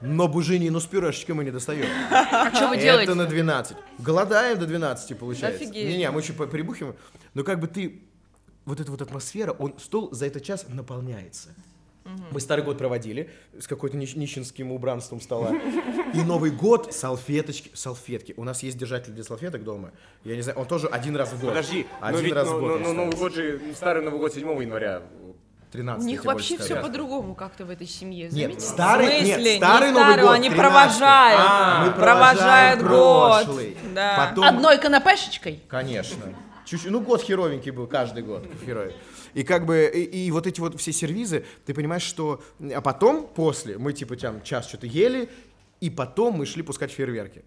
но 0.00 0.26
буженину 0.26 0.80
с 0.80 0.86
пюрешечкой 0.86 1.34
мы 1.34 1.44
не 1.44 1.50
достаем. 1.50 1.84
А 2.10 2.50
что 2.54 2.68
вы 2.68 2.76
Это 2.76 2.82
делаете? 2.82 3.12
на 3.12 3.26
12. 3.26 3.76
Голодаем 3.98 4.58
до 4.58 4.64
12, 4.64 5.18
получается. 5.18 5.64
Офигеть. 5.64 5.86
Не-не, 5.86 6.10
мы 6.10 6.22
еще 6.22 6.32
прибухиваем. 6.32 6.96
Но 7.34 7.44
как 7.44 7.60
бы 7.60 7.66
ты... 7.66 8.04
Вот 8.64 8.80
эта 8.80 8.90
вот 8.90 9.00
атмосфера, 9.00 9.52
он 9.52 9.78
стол 9.78 10.12
за 10.12 10.26
этот 10.26 10.44
час 10.44 10.66
наполняется. 10.68 11.54
Мы 12.30 12.40
Старый 12.40 12.64
год 12.64 12.78
проводили 12.78 13.30
с 13.58 13.66
какой-то 13.66 13.96
нищ- 13.96 14.16
нищенским 14.18 14.72
убранством 14.72 15.20
стола. 15.20 15.52
И 16.14 16.22
Новый 16.22 16.50
год 16.50 16.94
салфеточки, 16.94 17.70
салфетки. 17.74 18.34
У 18.36 18.44
нас 18.44 18.62
есть 18.62 18.78
держатель 18.78 19.12
для 19.12 19.24
салфеток 19.24 19.64
дома. 19.64 19.90
Я 20.24 20.36
не 20.36 20.42
знаю, 20.42 20.58
он 20.58 20.66
тоже 20.66 20.86
один 20.86 21.16
раз 21.16 21.32
в 21.32 21.40
год. 21.40 21.50
Подожди, 21.50 21.86
но 22.00 22.06
один 22.06 22.20
ведь 22.24 22.34
раз 22.34 22.48
в 22.48 22.52
ну, 22.52 22.60
год. 22.60 22.68
ну, 22.68 22.74
он 22.90 22.96
ну, 22.96 23.04
Новый 23.04 23.16
год 23.16 23.34
же, 23.34 23.60
старый 23.74 24.02
Новый 24.02 24.18
год 24.20 24.32
7 24.32 24.62
января. 24.62 25.02
13 25.70 26.02
У 26.02 26.08
них 26.08 26.24
вообще 26.24 26.56
все 26.56 26.80
по-другому 26.80 27.34
как-то 27.34 27.66
в 27.66 27.70
этой 27.70 27.86
семье. 27.86 28.24
Нет, 28.30 28.32
заметили? 28.32 28.58
старый, 28.60 29.06
В 29.06 29.10
смысле? 29.26 29.44
нет, 29.44 29.56
старый 29.58 29.88
Не 29.88 29.92
Новый 29.92 30.06
старый, 30.06 30.24
год, 30.24 30.34
они 30.34 30.48
13-й. 30.48 30.56
провожают. 30.56 31.40
А, 31.44 31.84
мы 31.84 31.92
Провожают 31.92 32.80
год. 32.82 33.44
прошлый. 33.44 33.76
Да. 33.94 34.28
Потом 34.30 34.44
Одной 34.44 34.78
канапешечкой? 34.78 35.62
Конечно. 35.68 36.24
Чуть-чуть, 36.64 36.90
ну 36.90 37.00
год 37.00 37.22
херовенький 37.22 37.70
был, 37.70 37.86
каждый 37.86 38.22
год 38.22 38.46
херовый. 38.64 38.94
И 39.34 39.42
как 39.42 39.66
бы, 39.66 39.90
и, 39.92 40.26
и 40.26 40.30
вот 40.30 40.46
эти 40.46 40.60
вот 40.60 40.78
все 40.80 40.92
сервизы, 40.92 41.44
ты 41.66 41.74
понимаешь, 41.74 42.02
что... 42.02 42.42
А 42.74 42.80
потом, 42.80 43.26
после, 43.26 43.78
мы 43.78 43.92
типа 43.92 44.16
там 44.16 44.42
час 44.42 44.68
что-то 44.68 44.86
ели, 44.86 45.28
и 45.80 45.90
потом 45.90 46.34
мы 46.34 46.46
шли 46.46 46.62
пускать 46.62 46.90
фейерверки. 46.90 47.44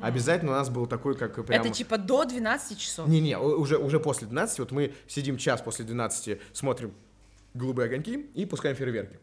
Обязательно 0.00 0.52
у 0.52 0.54
нас 0.54 0.70
был 0.70 0.86
такой, 0.86 1.16
как 1.16 1.34
прям... 1.46 1.60
Это 1.60 1.70
типа 1.70 1.98
до 1.98 2.24
12 2.24 2.78
часов. 2.78 3.08
Не-не, 3.08 3.38
уже, 3.38 3.78
уже 3.78 4.00
после 4.00 4.26
12, 4.26 4.58
вот 4.58 4.72
мы 4.72 4.92
сидим 5.06 5.36
час 5.36 5.62
после 5.62 5.84
12, 5.84 6.40
смотрим 6.52 6.92
голубые 7.54 7.86
огоньки 7.86 8.26
и 8.34 8.44
пускаем 8.44 8.76
фейерверки. 8.76 9.18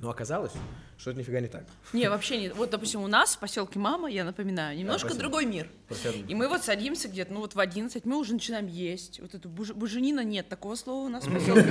Но 0.00 0.10
оказалось, 0.10 0.52
что 0.98 1.10
это 1.10 1.20
нифига 1.20 1.40
не 1.40 1.46
так. 1.48 1.64
Не, 1.92 2.10
вообще 2.10 2.36
нет. 2.36 2.54
Вот, 2.56 2.70
допустим, 2.70 3.02
у 3.02 3.06
нас 3.06 3.36
в 3.36 3.38
поселке 3.38 3.78
Мама, 3.78 4.10
я 4.10 4.24
напоминаю, 4.24 4.76
немножко 4.76 5.08
спасибо. 5.08 5.20
другой 5.22 5.46
мир. 5.46 5.68
Спасибо. 5.86 6.28
И 6.28 6.34
мы 6.34 6.48
вот 6.48 6.64
садимся 6.64 7.08
где-то, 7.08 7.32
ну 7.32 7.40
вот 7.40 7.54
в 7.54 7.60
11, 7.60 8.04
мы 8.04 8.18
уже 8.18 8.34
начинаем 8.34 8.66
есть. 8.66 9.20
Вот 9.20 9.34
эту 9.34 9.48
буж- 9.48 9.72
буженина 9.72 10.24
нет, 10.24 10.48
такого 10.48 10.74
слова 10.74 11.06
у 11.06 11.08
нас 11.08 11.24
в 11.26 11.32
поселке. 11.32 11.62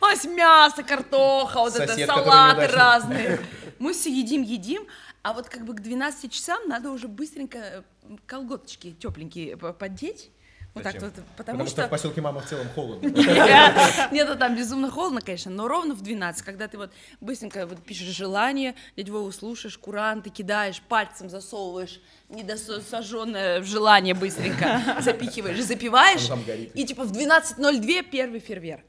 У 0.00 0.04
нас 0.12 0.24
мясо, 0.24 0.82
картоха, 0.82 1.58
вот 1.60 1.76
это 1.76 1.94
салаты 2.06 2.66
разные. 2.68 3.40
Мы 3.78 3.92
все 3.92 4.10
едим, 4.10 4.42
едим, 4.42 4.86
а 5.22 5.32
вот 5.32 5.48
как 5.48 5.64
бы 5.64 5.74
к 5.74 5.80
12 5.80 6.32
часам 6.32 6.66
надо 6.68 6.90
уже 6.90 7.06
быстренько 7.08 7.58
э, 7.58 7.82
колготочки 8.26 8.92
тепленькие 8.92 9.56
поддеть. 9.56 10.30
Вот 10.74 10.84
так 10.84 10.94
вот, 11.00 11.12
потому, 11.12 11.26
Потому 11.36 11.66
что 11.66 11.80
что... 11.80 11.86
в 11.86 11.90
поселке 11.90 12.20
мама 12.20 12.40
в 12.40 12.46
целом 12.46 12.68
холодно. 12.74 13.08
Нет, 14.12 14.28
ну 14.28 14.36
там 14.36 14.56
безумно 14.56 14.88
холодно, 14.90 15.20
конечно, 15.20 15.50
но 15.50 15.66
ровно 15.66 15.94
в 15.94 16.00
12, 16.00 16.42
когда 16.42 16.68
ты 16.68 16.78
вот 16.78 16.92
быстренько 17.20 17.66
вот 17.66 17.82
пишешь 17.82 18.14
желание, 18.14 18.76
дядь 18.96 19.08
Вову 19.08 19.32
слушаешь, 19.32 19.76
куранты 19.76 20.30
кидаешь, 20.30 20.80
пальцем 20.82 21.28
засовываешь, 21.28 22.00
недосожженное 22.28 23.62
желание 23.62 24.14
быстренько 24.14 24.80
запихиваешь, 25.00 25.60
запиваешь, 25.60 26.30
и 26.74 26.86
типа 26.86 27.02
в 27.04 27.12
12.02 27.12 28.02
первый 28.10 28.38
фейерверк. 28.38 28.84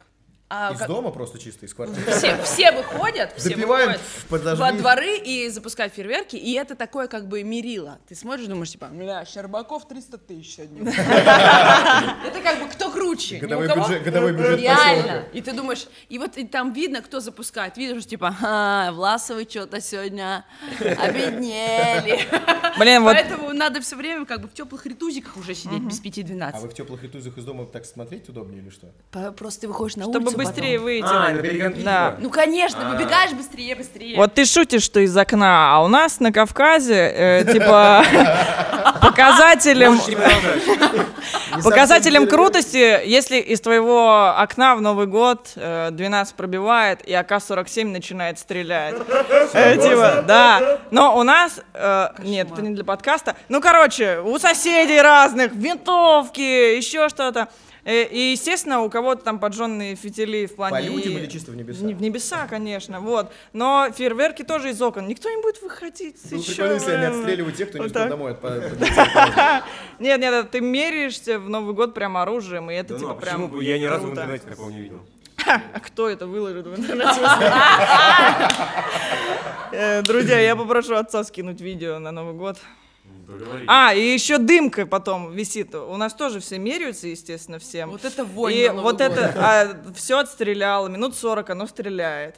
А 0.54 0.74
Из 0.74 0.80
как- 0.80 0.90
дома 0.90 1.12
просто 1.12 1.40
чисто, 1.40 1.66
из 1.66 1.74
квартиры. 1.74 2.12
все, 2.12 2.36
все 2.44 2.74
выходят, 2.74 3.32
все 3.38 3.50
Запиваем, 3.52 3.98
выходят 4.30 4.60
во 4.60 4.74
дворы 4.74 5.18
и 5.18 5.48
запускают 5.48 5.94
фейерверки, 5.94 6.36
и 6.36 6.52
это 6.56 6.76
такое 6.76 7.08
как 7.08 7.30
бы 7.30 7.42
мерило. 7.44 8.00
Ты 8.10 8.16
смотришь, 8.16 8.48
думаешь, 8.48 8.70
типа, 8.70 8.88
бля, 8.88 9.24
Щербаков 9.24 9.88
300 9.88 10.18
тысяч 10.18 10.56
сегодня. 10.56 10.92
Это 10.92 12.42
как 12.44 12.60
бы 12.60 12.68
кто 12.68 12.92
круче. 12.92 13.38
Годовой 13.38 14.34
бюджет- 14.34 14.60
Реально. 14.60 15.24
И 15.32 15.40
ты 15.42 15.54
думаешь, 15.54 15.88
и 16.10 16.20
вот 16.20 16.38
там 16.52 16.74
видно, 16.74 17.02
кто 17.02 17.22
запускает. 17.22 17.78
Видишь, 17.78 18.06
типа, 18.06 18.36
«А, 18.42 18.92
Власовы 18.92 19.48
что-то 19.50 19.80
сегодня 19.80 20.44
обеднели. 20.80 22.20
Блин, 22.78 23.04
вот 23.04 23.14
Поэтому 23.14 23.54
надо 23.54 23.80
все 23.80 23.96
время 23.96 24.26
как 24.26 24.42
бы 24.42 24.48
в 24.50 24.54
теплых 24.54 24.86
ритузиках 24.86 25.38
уже 25.38 25.56
сидеть 25.56 25.82
без 25.82 26.02
5-12. 26.02 26.52
А 26.54 26.60
вы 26.60 26.68
в 26.68 26.74
теплых 26.74 27.04
ритузах 27.04 27.38
из 27.38 27.46
дома 27.46 27.66
так 27.66 27.86
смотреть 27.86 28.28
удобнее 28.28 28.62
или 28.62 28.70
что? 28.70 28.92
Просто 29.34 29.62
ты 29.62 29.68
выходишь 29.68 29.96
на 29.96 30.08
улицу 30.08 30.41
быстрее 30.46 30.74
потом. 30.74 30.84
выйти. 30.86 31.06
А, 31.08 31.30
на 31.30 31.42
перегонки. 31.42 31.82
Да. 31.82 32.16
Ну, 32.20 32.30
конечно, 32.30 32.90
выбегаешь 32.90 33.32
быстрее, 33.32 33.76
быстрее. 33.76 34.18
Вот 34.18 34.34
ты 34.34 34.46
шутишь, 34.46 34.84
что 34.84 35.00
из 35.00 35.16
окна, 35.16 35.76
а 35.76 35.84
у 35.84 35.88
нас 35.88 36.20
на 36.20 36.32
Кавказе, 36.32 37.14
э, 37.16 37.46
типа, 37.52 38.04
показателем, 39.02 40.00
показателем 41.64 42.28
крутости, 42.28 43.06
если 43.06 43.38
из 43.38 43.62
твоего 43.62 44.30
окна 44.38 44.76
в 44.76 44.82
Новый 44.82 45.08
год 45.08 45.52
э, 45.56 45.90
12 45.92 46.36
пробивает 46.36 47.02
и 47.08 47.14
АК-47 47.14 47.86
начинает 47.88 48.40
стрелять. 48.40 48.96
Э, 49.54 49.76
Типа, 49.76 50.24
да. 50.26 50.80
Но 50.92 51.18
у 51.18 51.24
нас, 51.24 51.60
э, 51.74 52.08
нет, 52.20 52.52
это 52.52 52.62
не 52.62 52.74
для 52.74 52.84
подкаста. 52.86 53.36
Ну, 53.50 53.60
короче, 53.60 54.20
у 54.20 54.40
соседей 54.40 55.02
разных, 55.02 55.52
винтовки, 55.54 56.76
еще 56.78 57.10
что-то. 57.10 57.50
Э, 57.84 58.04
И, 58.06 58.32
естественно, 58.32 58.82
у 58.82 58.90
кого-то 58.90 59.24
там 59.24 59.40
поджженные 59.40 59.96
фитили 59.96 60.46
в 60.46 60.56
плане... 60.56 60.78
По 60.78 60.82
людям 60.82 61.18
или 61.18 61.26
чисто 61.28 61.52
в 61.52 61.56
небеса? 61.56 61.84
Не 61.84 61.94
в 61.94 62.02
небеса, 62.02 62.48
конечно, 62.48 63.00
вот. 63.00 63.32
Но 63.54 63.90
фейерверки 63.96 64.44
тоже 64.44 64.70
из 64.70 64.82
окон. 64.82 65.08
Никто 65.08 65.30
не 65.30 65.42
будет 65.42 65.62
выходить. 65.62 66.18
Ну, 66.30 66.42
прикольно, 66.42 66.74
если 66.74 66.92
они 66.92 67.06
отстреливают 67.06 67.56
тех, 67.56 67.70
кто 67.70 67.80
не 67.80 67.86
успел 67.86 68.10
домой. 68.10 68.36
Нет, 70.00 70.20
нет, 70.20 70.50
ты 70.52 70.62
меряешься 70.62 71.40
в 71.40 71.50
Новый 71.50 71.76
год 71.76 71.94
прям 71.94 72.18
оружием, 72.18 72.72
и 72.72 72.74
это 72.74 72.94
ну, 72.94 73.00
типа 73.00 73.12
а 73.12 73.16
прям 73.16 73.42
почему 73.42 73.48
бы? 73.60 73.64
Я 73.64 73.78
ни 73.78 73.86
разу 73.86 74.08
в 74.08 74.12
интернете 74.12 74.48
такого 74.48 74.70
не 74.70 74.82
видел. 74.82 75.00
А 75.46 75.80
кто 75.80 76.10
это 76.10 76.28
выложит 76.28 76.66
в 76.68 76.76
интернете? 76.80 77.22
Э, 79.74 80.02
Друзья, 80.02 80.38
я 80.40 80.56
попрошу 80.58 80.96
отца 80.96 81.24
скинуть 81.24 81.62
видео 81.62 81.98
на 82.00 82.12
Новый 82.12 82.34
год. 82.34 82.58
А, 83.68 83.94
и 83.94 84.02
еще 84.14 84.38
дымка 84.38 84.86
потом 84.86 85.32
висит. 85.32 85.76
У 85.76 85.96
нас 85.98 86.14
тоже 86.14 86.40
все 86.40 86.58
меряются, 86.58 87.08
естественно, 87.08 87.60
всем. 87.60 87.90
Вот 87.92 88.06
это 88.06 88.24
вонь 88.24 88.54
И 88.54 88.70
вот 88.70 88.84
год. 88.84 89.02
это 89.02 89.84
все 89.96 90.20
отстреляло, 90.20 90.88
минут 90.88 91.16
40 91.16 91.50
оно 91.50 91.68
стреляет. 91.68 92.36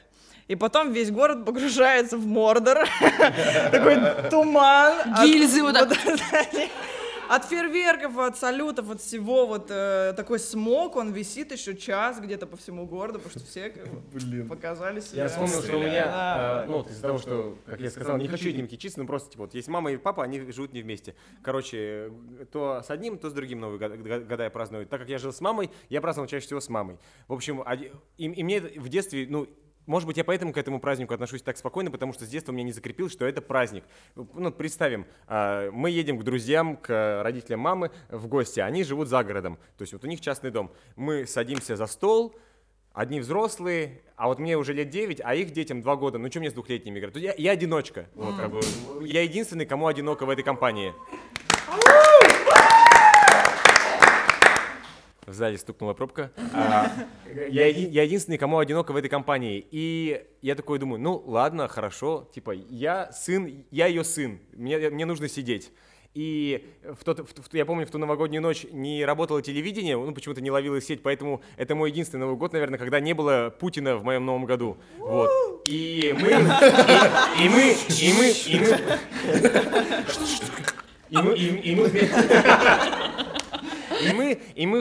И 0.48 0.56
потом 0.56 0.92
весь 0.92 1.10
город 1.10 1.46
погружается 1.46 2.18
в 2.18 2.26
Мордор. 2.26 2.86
Такой 3.72 3.98
туман. 4.30 4.94
Гильзы 5.24 5.62
вот 5.64 5.74
так. 5.74 5.90
От 7.30 7.46
фейерверков, 7.46 8.18
от 8.18 8.38
салютов, 8.38 8.90
от 8.90 9.02
всего 9.02 9.48
вот 9.48 9.68
э, 9.70 10.14
такой 10.16 10.40
смог, 10.40 10.96
он 10.96 11.12
висит 11.14 11.52
еще 11.52 11.76
час 11.76 12.20
где-то 12.20 12.46
по 12.48 12.58
всему 12.58 12.86
городу, 12.86 13.20
потому 13.20 13.32
что 13.32 13.50
все 13.50 13.70
как 13.70 13.88
бы, 13.88 14.44
показали 14.44 15.00
себя. 15.00 15.24
Я 15.24 15.30
вспомнил, 15.30 15.62
что 15.62 15.78
у 15.78 15.80
меня, 15.80 16.06
Да. 16.06 16.64
э, 16.66 16.70
ну, 16.70 16.82
из-за 16.84 17.02
того, 17.02 17.18
что, 17.18 17.58
как 17.66 17.80
я 17.80 17.90
сказал, 17.90 18.18
не 18.18 18.28
хочу 18.28 18.50
этим 18.50 18.68
кичиться, 18.68 19.00
но 19.00 19.06
просто, 19.06 19.32
типа, 19.32 19.44
вот 19.44 19.54
есть 19.54 19.68
мама 19.68 19.92
и 19.92 19.98
папа, 19.98 20.24
они 20.24 20.40
живут 20.52 20.74
не 20.74 20.82
вместе. 20.82 21.16
Короче, 21.42 22.12
то 22.52 22.82
с 22.86 22.90
одним, 22.90 23.18
то 23.18 23.30
с 23.30 23.34
другим 23.34 23.60
Новый 23.60 23.80
год, 23.80 23.94
года 23.96 24.44
я 24.44 24.50
праздную. 24.50 24.86
Так 24.86 25.00
как 25.02 25.10
я 25.10 25.18
жил 25.18 25.32
с 25.32 25.42
мамой, 25.42 25.72
я 25.90 26.02
праздновал 26.02 26.28
чаще 26.28 26.46
всего 26.46 26.60
с 26.60 26.70
мамой. 26.70 26.98
В 27.28 27.34
общем, 27.34 27.64
и, 28.18 28.26
и 28.26 28.44
мне 28.44 28.60
в 28.60 28.90
детстве, 28.90 29.28
ну, 29.30 29.48
может 29.86 30.08
быть, 30.08 30.18
я 30.18 30.24
поэтому 30.24 30.54
к 30.54 30.58
этому 30.58 30.80
празднику 30.80 31.14
отношусь 31.14 31.42
так 31.42 31.58
спокойно, 31.58 31.92
потому 31.92 32.14
что 32.14 32.26
с 32.26 32.30
детства 32.30 32.52
мне 32.52 32.64
не 32.64 32.72
закрепил, 32.72 33.10
что 33.10 33.26
это 33.26 33.42
праздник. 33.42 33.84
Ну, 34.16 34.52
представим, 34.52 35.06
а, 35.28 35.70
мы 35.72 35.90
едем 35.90 36.18
к 36.20 36.24
друзьям, 36.24 36.78
к 36.78 37.22
родителям 37.24 37.60
мамы 37.60 37.92
в 38.10 38.28
гости, 38.28 38.60
они 38.60 38.84
живут 38.84 39.08
за 39.08 39.24
городом, 39.24 39.58
то 39.78 39.84
есть 39.84 39.94
вот 39.94 40.04
у 40.04 40.08
них 40.08 40.22
частный 40.22 40.52
дом. 40.52 40.72
Мы 40.96 41.26
садимся 41.26 41.76
за 41.76 41.88
стол, 41.88 42.36
Одни 42.94 43.20
взрослые, 43.20 44.02
а 44.16 44.28
вот 44.28 44.38
мне 44.38 44.56
уже 44.56 44.72
лет 44.72 44.92
9, 44.92 45.20
а 45.24 45.34
их 45.34 45.50
детям 45.50 45.82
2 45.82 45.96
года. 45.96 46.20
Ну 46.20 46.30
что 46.30 46.40
мне 46.40 46.52
с 46.52 46.54
двухлетними 46.54 47.00
играть? 47.00 47.16
Я, 47.16 47.34
я 47.36 47.52
одиночка. 47.52 48.06
Вот, 48.14 48.36
как 48.36 48.52
бы, 48.52 48.60
я 49.02 49.24
единственный, 49.24 49.66
кому 49.66 49.88
одиноко 49.88 50.28
в 50.28 50.30
этой 50.30 50.44
компании. 50.44 50.94
Зале 55.28 55.58
стукнула 55.58 55.94
пробка. 55.94 56.32
А, 56.54 56.92
я, 57.50 57.68
я 57.68 58.04
единственный, 58.04 58.38
кому 58.38 58.58
одиноко 58.60 58.92
в 58.92 58.96
этой 58.98 59.10
компании. 59.10 59.66
И 59.72 60.24
я 60.42 60.56
такой 60.56 60.80
думаю, 60.80 61.00
ну 61.02 61.24
ладно, 61.26 61.68
хорошо. 61.68 62.30
Типа, 62.34 62.52
я 62.52 63.12
сын, 63.12 63.66
я 63.72 63.88
ее 63.88 64.04
сын. 64.04 64.40
Мне, 64.54 64.90
мне 64.90 65.06
нужно 65.06 65.28
сидеть. 65.30 65.72
И 66.14 66.68
в 66.84 67.04
тот, 67.04 67.22
в- 67.22 67.42
в- 67.42 67.54
я 67.56 67.66
помню, 67.66 67.88
в 67.88 67.90
ту 67.90 67.98
новогоднюю 67.98 68.40
ночь 68.44 68.68
не 68.72 69.04
работало 69.04 69.42
телевидение, 69.42 69.98
ну 69.98 70.14
почему-то 70.14 70.42
не 70.42 70.52
ловила 70.52 70.80
сеть, 70.80 71.02
поэтому 71.02 71.42
это 71.58 71.74
мой 71.74 71.90
единственный 71.90 72.20
Новый 72.22 72.36
год, 72.36 72.54
наверное, 72.54 72.78
когда 72.78 73.00
не 73.00 73.14
было 73.14 73.50
Путина 73.60 73.98
в 73.98 74.04
моем 74.04 74.24
Новом 74.24 74.46
году. 74.46 74.78
Вот. 75.00 75.32
И 75.68 76.14
мы, 76.20 76.30
и, 76.30 76.34
и 77.46 77.50
мы, 77.50 77.72
и 77.72 78.14
мы, 78.14 78.30
и 78.30 78.60
мы, 78.60 78.78
и 81.10 81.20
мы, 81.20 81.34
и, 81.36 81.72
и 81.72 81.76
мы 81.76 81.88
вместе- 81.88 82.14
и 82.20 82.48
мы, 82.48 82.90
и 82.94 82.96
мы 82.96 83.03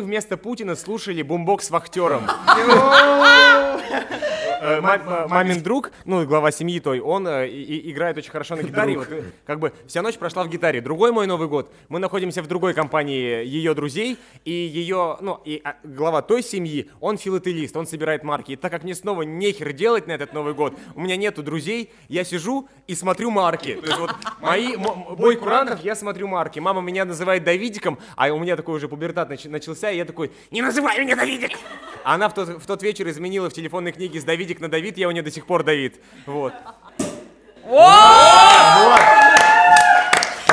вместо 0.01 0.37
Путина 0.37 0.77
слушали 0.77 1.23
бумбокс 1.23 1.67
с 1.67 1.71
вахтером. 1.71 2.27
Э, 4.63 4.81
ма- 4.81 4.99
ма- 4.99 5.27
Мамин 5.29 5.61
друг, 5.61 5.91
ну, 6.05 6.25
глава 6.25 6.53
семьи 6.53 6.79
той, 6.79 7.01
он 7.01 7.27
э, 7.27 7.49
играет 7.49 8.17
очень 8.17 8.31
хорошо 8.31 8.55
на 8.55 8.63
гитаре. 8.63 8.97
Вот, 8.97 9.09
э, 9.11 9.25
как 9.45 9.59
бы 9.59 9.73
вся 9.89 10.03
ночь 10.03 10.17
прошла 10.17 10.45
в 10.45 10.49
гитаре. 10.49 10.81
Другой 10.81 11.11
мой 11.11 11.27
Новый 11.27 11.49
год, 11.49 11.73
мы 11.89 11.99
находимся 11.99 12.43
в 12.43 12.47
другой 12.47 12.73
компании 12.73 13.45
ее 13.45 13.75
друзей, 13.75 14.19
и 14.45 14.53
ее, 14.53 15.17
ну, 15.21 15.41
и 15.45 15.61
а, 15.65 15.75
глава 15.83 16.23
той 16.23 16.45
семьи, 16.45 16.89
он 17.01 17.19
филателист, 17.19 17.77
он 17.77 17.87
собирает 17.89 18.23
марки. 18.23 18.53
И 18.53 18.57
так 18.57 18.71
как 18.71 18.85
мне 18.85 18.95
снова 18.95 19.23
нехер 19.23 19.73
делать 19.73 20.07
на 20.07 20.13
этот 20.13 20.33
Новый 20.33 20.55
год, 20.55 20.79
у 20.95 21.01
меня 21.01 21.17
нету 21.17 21.43
друзей, 21.43 21.91
я 22.09 22.23
сижу 22.23 22.69
и 22.87 22.95
смотрю 22.95 23.31
марки. 23.33 23.75
То 23.75 23.87
есть 23.87 23.99
вот 23.99 24.15
мои, 24.41 24.77
бой 24.77 25.37
курантов, 25.37 25.83
я 25.83 25.97
смотрю 25.97 26.29
марки. 26.29 26.61
Мама 26.61 26.81
меня 26.83 27.05
называет 27.05 27.43
Давидиком, 27.43 27.99
а 28.17 28.29
у 28.33 28.39
меня 28.39 28.57
такой 28.57 28.77
уже 28.77 28.87
пубертат 28.87 29.29
нач- 29.31 29.49
начался, 29.49 29.91
и 29.91 29.97
я 29.97 30.05
такой, 30.05 30.31
не 30.53 30.63
называй 30.63 31.01
меня 31.01 31.17
Давидик! 31.17 31.59
Она 32.05 32.29
в 32.29 32.35
тот, 32.35 32.49
в 32.49 32.67
тот 32.67 32.83
вечер 32.83 33.09
изменила 33.09 33.49
в 33.51 33.53
телефонной 33.53 33.93
книге 33.93 34.21
с 34.21 34.25
Давидик 34.25 34.52
на 34.61 34.69
Давид, 34.69 34.99
я 34.99 35.09
у 35.09 35.11
нее 35.11 35.23
до 35.23 35.31
сих 35.31 35.47
пор 35.47 35.63
Давид. 35.65 36.01
Вот. 36.27 36.53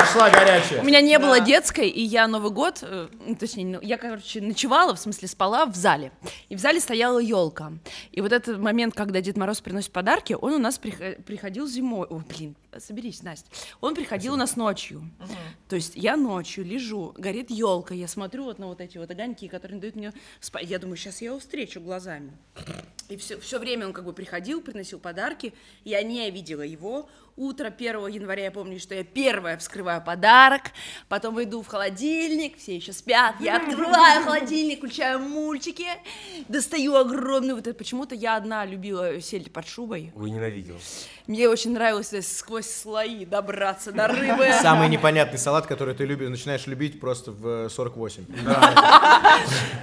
Пошла 0.09 0.31
горячая. 0.31 0.81
У 0.81 0.85
меня 0.85 1.01
не 1.01 1.19
было 1.19 1.39
детской, 1.39 1.87
и 1.87 2.01
я 2.01 2.27
Новый 2.27 2.49
год, 2.49 2.79
э, 2.81 3.09
ну, 3.27 3.35
точнее, 3.35 3.65
ну, 3.65 3.79
я, 3.83 3.99
короче, 3.99 4.41
ночевала, 4.41 4.95
в 4.95 4.99
смысле 4.99 5.27
спала 5.27 5.67
в 5.67 5.75
зале. 5.75 6.11
И 6.49 6.55
в 6.55 6.59
зале 6.59 6.79
стояла 6.79 7.19
елка. 7.19 7.73
И 8.11 8.19
вот 8.19 8.31
этот 8.31 8.57
момент, 8.57 8.95
когда 8.95 9.21
Дед 9.21 9.37
Мороз 9.37 9.61
приносит 9.61 9.91
подарки, 9.91 10.33
он 10.33 10.53
у 10.53 10.57
нас 10.57 10.79
прих- 10.79 11.23
приходил 11.25 11.67
зимой. 11.67 12.07
Ой, 12.09 12.23
блин, 12.27 12.55
соберись, 12.79 13.21
Настя. 13.21 13.47
Он 13.81 13.93
приходил 13.93 14.33
у 14.33 14.37
нас 14.37 14.55
ночью. 14.55 15.07
То 15.67 15.75
есть 15.75 15.91
я 15.95 16.17
ночью 16.17 16.65
лежу, 16.65 17.13
горит 17.15 17.51
елка, 17.51 17.93
я 17.93 18.07
смотрю 18.07 18.45
вот 18.45 18.57
на 18.57 18.65
вот 18.65 18.81
эти 18.81 18.97
вот 18.97 19.11
огоньки, 19.11 19.47
которые 19.47 19.75
не 19.75 19.81
дают 19.81 19.95
мне 19.95 20.13
спать. 20.39 20.65
Я 20.67 20.79
думаю, 20.79 20.97
сейчас 20.97 21.21
я 21.21 21.27
его 21.27 21.39
встречу 21.39 21.79
глазами. 21.81 22.31
И 23.09 23.17
все, 23.17 23.39
все 23.39 23.59
время 23.59 23.87
он 23.87 23.93
как 23.93 24.05
бы 24.05 24.13
приходил, 24.13 24.61
приносил 24.61 24.99
подарки. 24.99 25.53
Я 25.83 26.01
не 26.01 26.29
видела 26.31 26.61
его. 26.61 27.09
Утро 27.39 27.67
1 27.67 28.07
января 28.07 28.43
я 28.43 28.51
помню, 28.51 28.81
что 28.81 28.93
я 28.95 29.05
первая 29.05 29.57
вскрываю 29.57 30.03
подарок, 30.03 30.63
потом 31.07 31.41
иду 31.41 31.61
в 31.61 31.67
холодильник, 31.67 32.57
все 32.57 32.75
еще 32.75 32.91
спят, 32.91 33.35
я 33.39 33.55
открываю 33.55 34.25
холодильник, 34.25 34.79
включаю 34.79 35.19
мультики, 35.19 35.87
достаю 36.49 36.97
огромный 36.97 37.53
вот 37.53 37.65
это. 37.65 37.77
Почему-то 37.77 38.13
я 38.13 38.35
одна 38.35 38.65
любила 38.65 39.21
сельдь 39.21 39.53
под 39.53 39.65
шубой. 39.69 40.11
Ой, 40.17 40.31
ненавидел. 40.31 40.75
Мне 41.27 41.47
очень 41.47 41.71
нравилось 41.71 42.11
э, 42.11 42.21
сквозь 42.23 42.69
слои 42.69 43.23
добраться 43.23 43.93
до 43.93 44.07
рыбы. 44.07 44.49
Самый 44.61 44.89
непонятный 44.89 45.39
салат, 45.39 45.65
который 45.65 45.93
ты 45.95 46.03
любишь, 46.03 46.27
начинаешь 46.27 46.67
любить 46.67 46.99
просто 46.99 47.31
в 47.31 47.67
э, 47.67 47.69
48. 47.69 48.25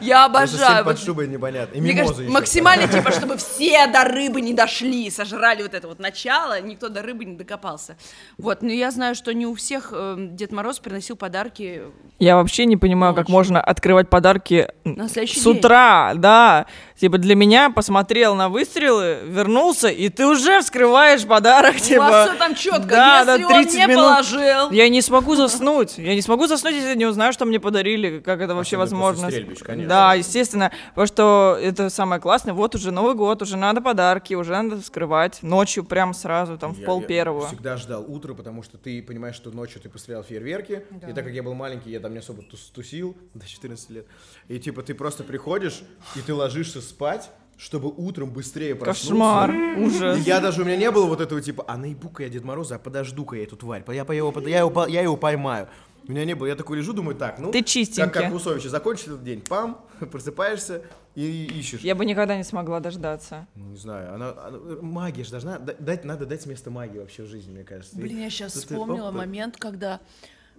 Я 0.03 0.29
Просто 0.29 0.57
обожаю. 0.57 0.85
под 0.85 0.99
шубой 0.99 1.29
непонятно. 1.29 1.75
И 1.77 1.81
еще. 1.81 2.29
максимально, 2.31 2.87
типа, 2.89 3.13
чтобы 3.13 3.37
все 3.39 3.87
до 3.87 4.05
рыбы 4.05 4.41
не 4.41 4.53
дошли, 4.53 5.09
сожрали 5.09 5.63
вот 5.63 5.73
это 5.73 5.89
вот 5.89 5.99
начало, 6.01 6.61
никто 6.61 6.89
до 6.89 7.01
рыбы 7.01 7.25
не 7.25 7.37
докопался. 7.47 7.97
Вот, 8.39 8.63
но 8.63 8.71
я 8.71 8.91
знаю, 8.91 9.15
что 9.15 9.33
не 9.33 9.47
у 9.47 9.55
всех 9.55 9.91
э, 9.93 10.17
Дед 10.19 10.53
Мороз 10.53 10.79
приносил 10.81 11.17
подарки 11.17 11.83
Я 12.19 12.37
вообще 12.37 12.67
не 12.67 12.77
понимаю, 12.77 13.15
как 13.15 13.25
Ночью. 13.29 13.33
можно 13.35 13.61
открывать 13.61 14.11
подарки 14.11 14.69
на 14.85 15.09
следующий 15.09 15.41
с 15.41 15.45
день. 15.45 15.59
утра, 15.59 16.13
да. 16.17 16.67
Типа 16.97 17.19
для 17.19 17.35
меня 17.35 17.71
посмотрел 17.71 18.35
на 18.35 18.49
выстрелы, 18.49 19.19
вернулся, 19.25 19.89
и 19.89 20.09
ты 20.09 20.27
уже 20.27 20.61
вскрываешь 20.61 21.25
подарок, 21.27 21.77
У 21.77 21.79
типа. 21.79 22.01
вас 22.03 22.29
все 22.31 22.39
там 22.39 22.55
четко, 22.55 22.89
да, 22.89 23.19
если 23.21 23.43
да, 23.43 23.47
он 23.49 23.53
30 23.63 23.75
не 23.75 23.87
минут. 23.87 24.05
положил. 24.05 24.71
Я 24.71 24.89
не 24.89 25.03
смогу 25.03 25.37
заснуть. 25.37 25.99
Я 25.99 26.15
не 26.15 26.23
смогу 26.23 26.47
заснуть, 26.47 26.75
если 26.75 26.97
не 26.97 27.07
узнаю, 27.07 27.33
что 27.33 27.45
мне 27.45 27.61
подарили. 27.61 28.19
Как 28.21 28.41
это 28.41 28.55
вообще 28.55 28.77
Особенно 28.83 29.03
возможно? 29.05 29.87
Да, 29.87 30.15
естественно. 30.15 30.73
Потому 30.91 31.07
что 31.07 31.59
это 31.63 31.91
самое 31.91 32.21
классное. 32.21 32.55
Вот 32.55 32.75
уже 32.75 32.91
Новый 32.91 33.15
год, 33.15 33.43
уже 33.43 33.57
надо 33.57 33.81
подарки, 33.81 34.35
уже 34.35 34.53
надо 34.53 34.81
вскрывать. 34.81 35.43
Ночью 35.43 35.85
прям 35.85 36.15
сразу, 36.15 36.57
там, 36.59 36.73
в 36.73 36.83
пол 36.83 37.01
я 37.03 37.07
первого. 37.07 37.36
Всегда 37.47 37.77
ждал 37.77 38.05
утра, 38.11 38.35
потому 38.35 38.63
что 38.63 38.79
ты 38.79 39.03
понимаешь, 39.03 39.35
что 39.37 39.51
ночью 39.51 39.81
ты 39.81 39.89
пострелял 39.89 40.23
фейерверки. 40.23 40.85
И 41.09 41.13
так 41.13 41.25
как 41.25 41.33
я 41.33 41.43
был 41.43 41.55
маленький, 41.55 41.91
я 41.91 42.01
там 42.01 42.13
не 42.13 42.19
особо 42.19 42.43
тус- 42.43 42.71
тусил 42.73 43.17
до 43.35 43.47
14 43.47 43.91
лет. 43.91 44.07
И 44.49 44.59
типа 44.59 44.83
ты 44.83 44.95
просто 44.95 45.25
приходишь, 45.25 45.83
и 46.15 46.21
ты 46.21 46.33
ложишься 46.35 46.81
спать, 46.81 47.31
чтобы 47.59 47.89
утром 47.89 48.31
быстрее 48.31 48.75
проснуться. 48.75 49.09
Кошмар, 49.09 49.51
И 49.55 49.81
ужас. 49.85 50.27
я 50.27 50.41
даже, 50.41 50.63
у 50.63 50.65
меня 50.65 50.77
не 50.77 50.91
было 50.91 51.07
вот 51.07 51.21
этого 51.21 51.41
типа, 51.41 51.65
а 51.67 51.77
наебу-ка 51.79 52.23
я 52.25 52.29
Дед 52.29 52.45
Мороза, 52.45 52.75
а 52.77 52.79
подожду-ка 52.79 53.37
я 53.37 53.45
эту 53.45 53.57
тварь, 53.57 53.83
я, 53.89 54.05
по- 54.05 54.13
его, 54.13 54.33
я, 54.41 54.59
его, 54.61 54.87
я 54.87 55.01
его 55.03 55.17
поймаю. 55.17 55.69
У 56.09 56.13
меня 56.13 56.25
не 56.25 56.35
было, 56.35 56.47
я 56.47 56.55
такой 56.55 56.77
лежу, 56.77 56.93
думаю, 56.93 57.17
так, 57.17 57.39
ну, 57.41 57.51
Ты 57.51 57.61
как, 57.61 57.67
чистенький. 57.69 58.11
как 58.13 58.33
Усовича, 58.33 58.69
закончили 58.69 59.15
этот 59.15 59.25
день, 59.25 59.41
пам, 59.41 59.85
просыпаешься 60.13 60.83
и 61.17 61.47
ищешь. 61.59 61.81
Я 61.81 61.95
бы 61.95 62.05
никогда 62.05 62.37
не 62.37 62.45
смогла 62.45 62.79
дождаться. 62.79 63.47
Ну, 63.55 63.71
не 63.71 63.77
знаю, 63.77 64.15
она, 64.15 64.31
она- 64.31 64.59
магия 64.83 65.25
же 65.25 65.31
должна, 65.31 65.59
да- 65.59 65.75
дать, 65.79 66.05
надо 66.05 66.27
дать 66.27 66.45
место 66.47 66.71
магии 66.71 66.99
вообще 66.99 67.23
в 67.23 67.27
жизни, 67.27 67.51
мне 67.53 67.65
кажется. 67.65 67.97
Блин, 67.97 68.21
я 68.21 68.29
сейчас 68.31 68.53
Ты- 68.53 68.61
ты- 68.61 68.67
вспомнила 68.67 69.09
опа. 69.09 69.19
момент, 69.19 69.57
когда 69.57 70.01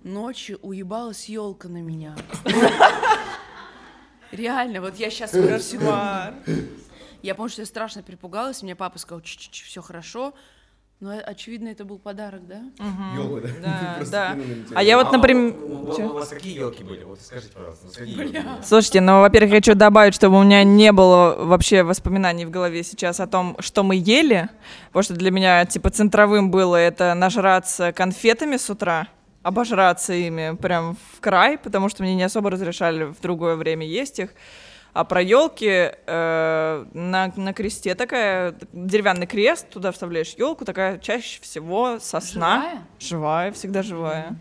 ночью 0.03 0.57
уебалась 0.63 1.29
елка 1.29 1.69
на 1.69 1.77
меня. 1.81 2.15
Реально, 4.31 4.81
вот 4.81 4.95
я 4.97 5.09
сейчас 5.09 5.31
всего. 5.31 6.33
Я 7.23 7.33
помню, 7.35 7.49
что 7.49 7.61
я 7.61 7.65
страшно 7.65 8.03
перепугалась, 8.03 8.61
мне 8.61 8.75
папа 8.75 8.99
сказал, 8.99 9.21
все 9.23 9.81
хорошо. 9.81 10.33
Но, 10.99 11.13
очевидно, 11.23 11.67
это 11.67 11.85
был 11.85 11.99
подарок, 11.99 12.47
да? 12.47 12.63
Ёлка, 13.15 13.49
да? 14.09 14.35
А 14.73 14.81
я 14.81 14.97
вот, 14.97 15.11
например... 15.11 15.53
У, 15.55 15.95
Чё? 15.95 16.09
у 16.09 16.13
вас 16.13 16.29
какие 16.29 16.57
елки 16.57 16.83
были? 16.83 17.03
Вот 17.03 17.21
скажите, 17.21 17.53
пожалуйста, 17.53 17.85
у 17.85 17.87
вас 17.89 17.97
какие 17.97 18.19
елки 18.19 18.37
были? 18.39 18.63
Слушайте, 18.63 19.01
ну, 19.01 19.21
во-первых, 19.21 19.51
хочу 19.51 19.75
добавить, 19.75 20.15
чтобы 20.15 20.39
у 20.39 20.43
меня 20.43 20.63
не 20.63 20.91
было 20.91 21.35
вообще 21.37 21.83
воспоминаний 21.83 22.45
в 22.45 22.49
голове 22.49 22.81
сейчас 22.83 23.19
о 23.19 23.27
том, 23.27 23.55
что 23.59 23.83
мы 23.83 23.95
ели, 23.95 24.49
потому 24.87 25.03
что 25.03 25.13
для 25.13 25.29
меня, 25.29 25.63
типа, 25.65 25.91
центровым 25.91 26.49
было 26.49 26.75
это 26.75 27.13
нажраться 27.13 27.91
конфетами 27.91 28.57
с 28.57 28.67
утра, 28.67 29.07
обожраться 29.43 30.13
ими 30.13 30.55
прям 30.55 30.97
в 31.13 31.19
край, 31.19 31.59
потому 31.59 31.89
что 31.89 32.01
мне 32.01 32.15
не 32.15 32.23
особо 32.23 32.49
разрешали 32.49 33.03
в 33.03 33.21
другое 33.21 33.55
время 33.55 33.85
есть 33.85 34.17
их. 34.17 34.31
А 34.97 35.03
про 35.03 35.21
елки 35.21 35.91
на, 36.07 37.31
на 37.35 37.53
кресте 37.53 37.93
такая 37.93 38.55
деревянный 38.73 39.27
крест, 39.27 39.69
туда 39.69 39.91
вставляешь 39.91 40.33
елку, 40.39 40.65
такая 40.65 40.97
чаще 40.97 41.39
всего 41.39 41.99
сосна. 41.99 42.61
Живая? 42.61 42.87
Живая, 42.97 43.51
всегда 43.51 43.83
живая. 43.83 44.39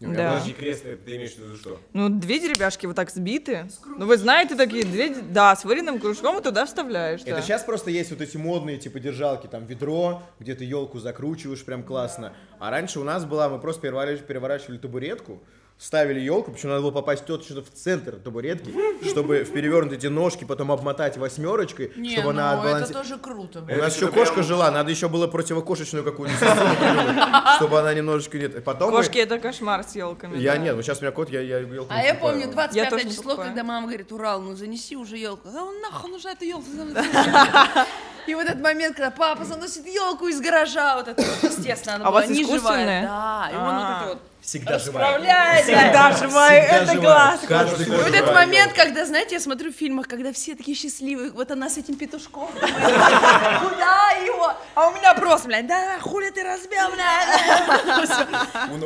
А 0.00 0.04
Да. 0.06 0.30
Подожди, 0.30 0.52
крест, 0.54 0.86
э, 0.86 0.96
ты 0.96 1.16
имеешь 1.16 1.32
в 1.32 1.38
виду 1.38 1.56
что? 1.56 1.78
Ну, 1.92 2.08
две 2.08 2.38
деревяшки 2.38 2.86
вот 2.86 2.96
так 2.96 3.10
сбиты. 3.10 3.66
Ну, 3.84 4.06
вы 4.06 4.16
знаете, 4.16 4.54
такие 4.54 4.84
две, 4.84 5.14
да, 5.14 5.54
с 5.54 5.64
вареным 5.66 5.98
кружком 5.98 6.38
и 6.38 6.42
туда 6.42 6.64
вставляешь, 6.64 7.22
да. 7.24 7.32
Это 7.32 7.42
сейчас 7.42 7.64
просто 7.64 7.90
есть 7.90 8.10
вот 8.10 8.22
эти 8.22 8.38
модные 8.38 8.78
типа 8.78 9.00
держалки, 9.00 9.46
там 9.46 9.66
ведро, 9.66 10.22
где 10.38 10.54
ты 10.54 10.64
елку 10.64 11.00
закручиваешь, 11.00 11.62
прям 11.64 11.82
классно. 11.82 12.32
А 12.60 12.70
раньше 12.70 12.98
у 12.98 13.04
нас 13.04 13.26
была, 13.26 13.50
мы 13.50 13.58
просто 13.58 13.82
переворачивали, 13.82 14.26
переворачивали 14.26 14.78
табуретку, 14.78 15.42
ставили 15.78 16.18
елку, 16.18 16.50
причем 16.50 16.70
надо 16.70 16.82
было 16.82 16.90
попасть 16.90 17.24
точно 17.24 17.62
в 17.62 17.70
центр 17.72 18.16
табуретки, 18.16 18.74
чтобы 19.08 19.44
в 19.44 19.52
перевернутые 19.52 20.10
ножки 20.10 20.42
потом 20.44 20.72
обмотать 20.72 21.16
восьмерочкой, 21.16 21.92
Не, 21.94 22.14
чтобы 22.16 22.30
она 22.30 22.56
ну 22.60 22.68
это 22.68 22.92
тоже 22.92 23.16
круто. 23.16 23.60
У 23.60 23.76
нас 23.76 23.94
еще 23.94 24.08
кошка 24.08 24.42
жила, 24.42 24.70
надо 24.72 24.90
еще 24.90 25.08
было 25.08 25.28
противокошечную 25.28 26.04
какую-нибудь 26.04 26.40
систему 26.40 26.74
придумать, 26.74 27.24
чтобы 27.56 27.78
она 27.78 27.94
немножечко 27.94 28.38
нет. 28.38 28.64
Потом 28.64 28.90
мы- 28.90 28.96
Кошки 28.96 29.18
это 29.18 29.38
кошмар 29.38 29.84
с 29.84 29.94
елками. 29.94 30.36
Я 30.38 30.56
нет, 30.56 30.74
вот 30.74 30.84
сейчас 30.84 30.98
у 30.98 31.02
меня 31.02 31.12
кот, 31.12 31.30
я, 31.30 31.40
я 31.40 31.58
елку 31.60 31.92
А 31.92 32.00
не 32.00 32.06
я 32.08 32.14
покупаю. 32.14 32.40
помню 32.40 32.52
25 32.52 32.74
Я 32.84 32.90
тоже 32.90 33.04
не 33.04 33.10
число, 33.12 33.22
покупаю. 33.24 33.48
когда 33.50 33.62
мама 33.62 33.86
говорит, 33.86 34.10
Урал, 34.10 34.42
ну 34.42 34.56
занеси 34.56 34.96
уже 34.96 35.16
елку. 35.16 35.48
А 35.56 35.62
он 35.62 35.80
нахуй 35.80 36.10
нужна 36.10 36.32
эта 36.32 36.44
елка? 36.44 36.66
И 38.26 38.34
вот 38.34 38.44
этот 38.44 38.60
момент, 38.60 38.94
когда 38.96 39.10
папа 39.10 39.44
заносит 39.44 39.86
елку 39.86 40.26
из 40.28 40.38
гаража, 40.40 40.96
вот 40.96 41.08
это 41.08 41.22
вот, 41.22 41.50
естественно, 41.50 41.94
она 41.96 42.04
А 42.04 42.08
у 42.08 42.10
была 42.12 42.20
вас 42.22 42.30
не 42.30 42.42
искусственная? 42.42 43.00
живая. 43.00 43.02
Да, 43.02 43.48
и 43.50 43.54
он 43.56 43.62
вот 43.62 43.72
А. 43.72 43.98
это 44.02 44.08
вот 44.10 44.18
Всегда 44.48 44.78
живая. 44.78 45.62
Всегда 45.62 46.12
живая, 46.12 46.62
это 46.62 46.92
живая. 46.92 47.02
класс. 47.02 47.40
Каждый 47.46 47.86
И 47.86 47.90
год 47.90 48.02
вот 48.04 48.14
этот 48.14 48.34
момент, 48.34 48.72
когда, 48.72 49.04
знаете, 49.04 49.34
я 49.34 49.40
смотрю 49.40 49.70
в 49.70 49.76
фильмах, 49.76 50.08
когда 50.08 50.32
все 50.32 50.54
такие 50.54 50.74
счастливые, 50.74 51.30
вот 51.32 51.50
она 51.50 51.68
с 51.68 51.76
этим 51.76 51.96
петушком, 51.96 52.48
куда 52.52 54.10
его? 54.24 54.54
А 54.74 54.88
у 54.88 54.94
меня 54.94 55.12
просто, 55.12 55.48
блядь, 55.48 55.66
да, 55.66 55.98
хули 56.00 56.30
ты 56.30 56.42
разбил, 56.44 56.88
блядь. 56.94 57.28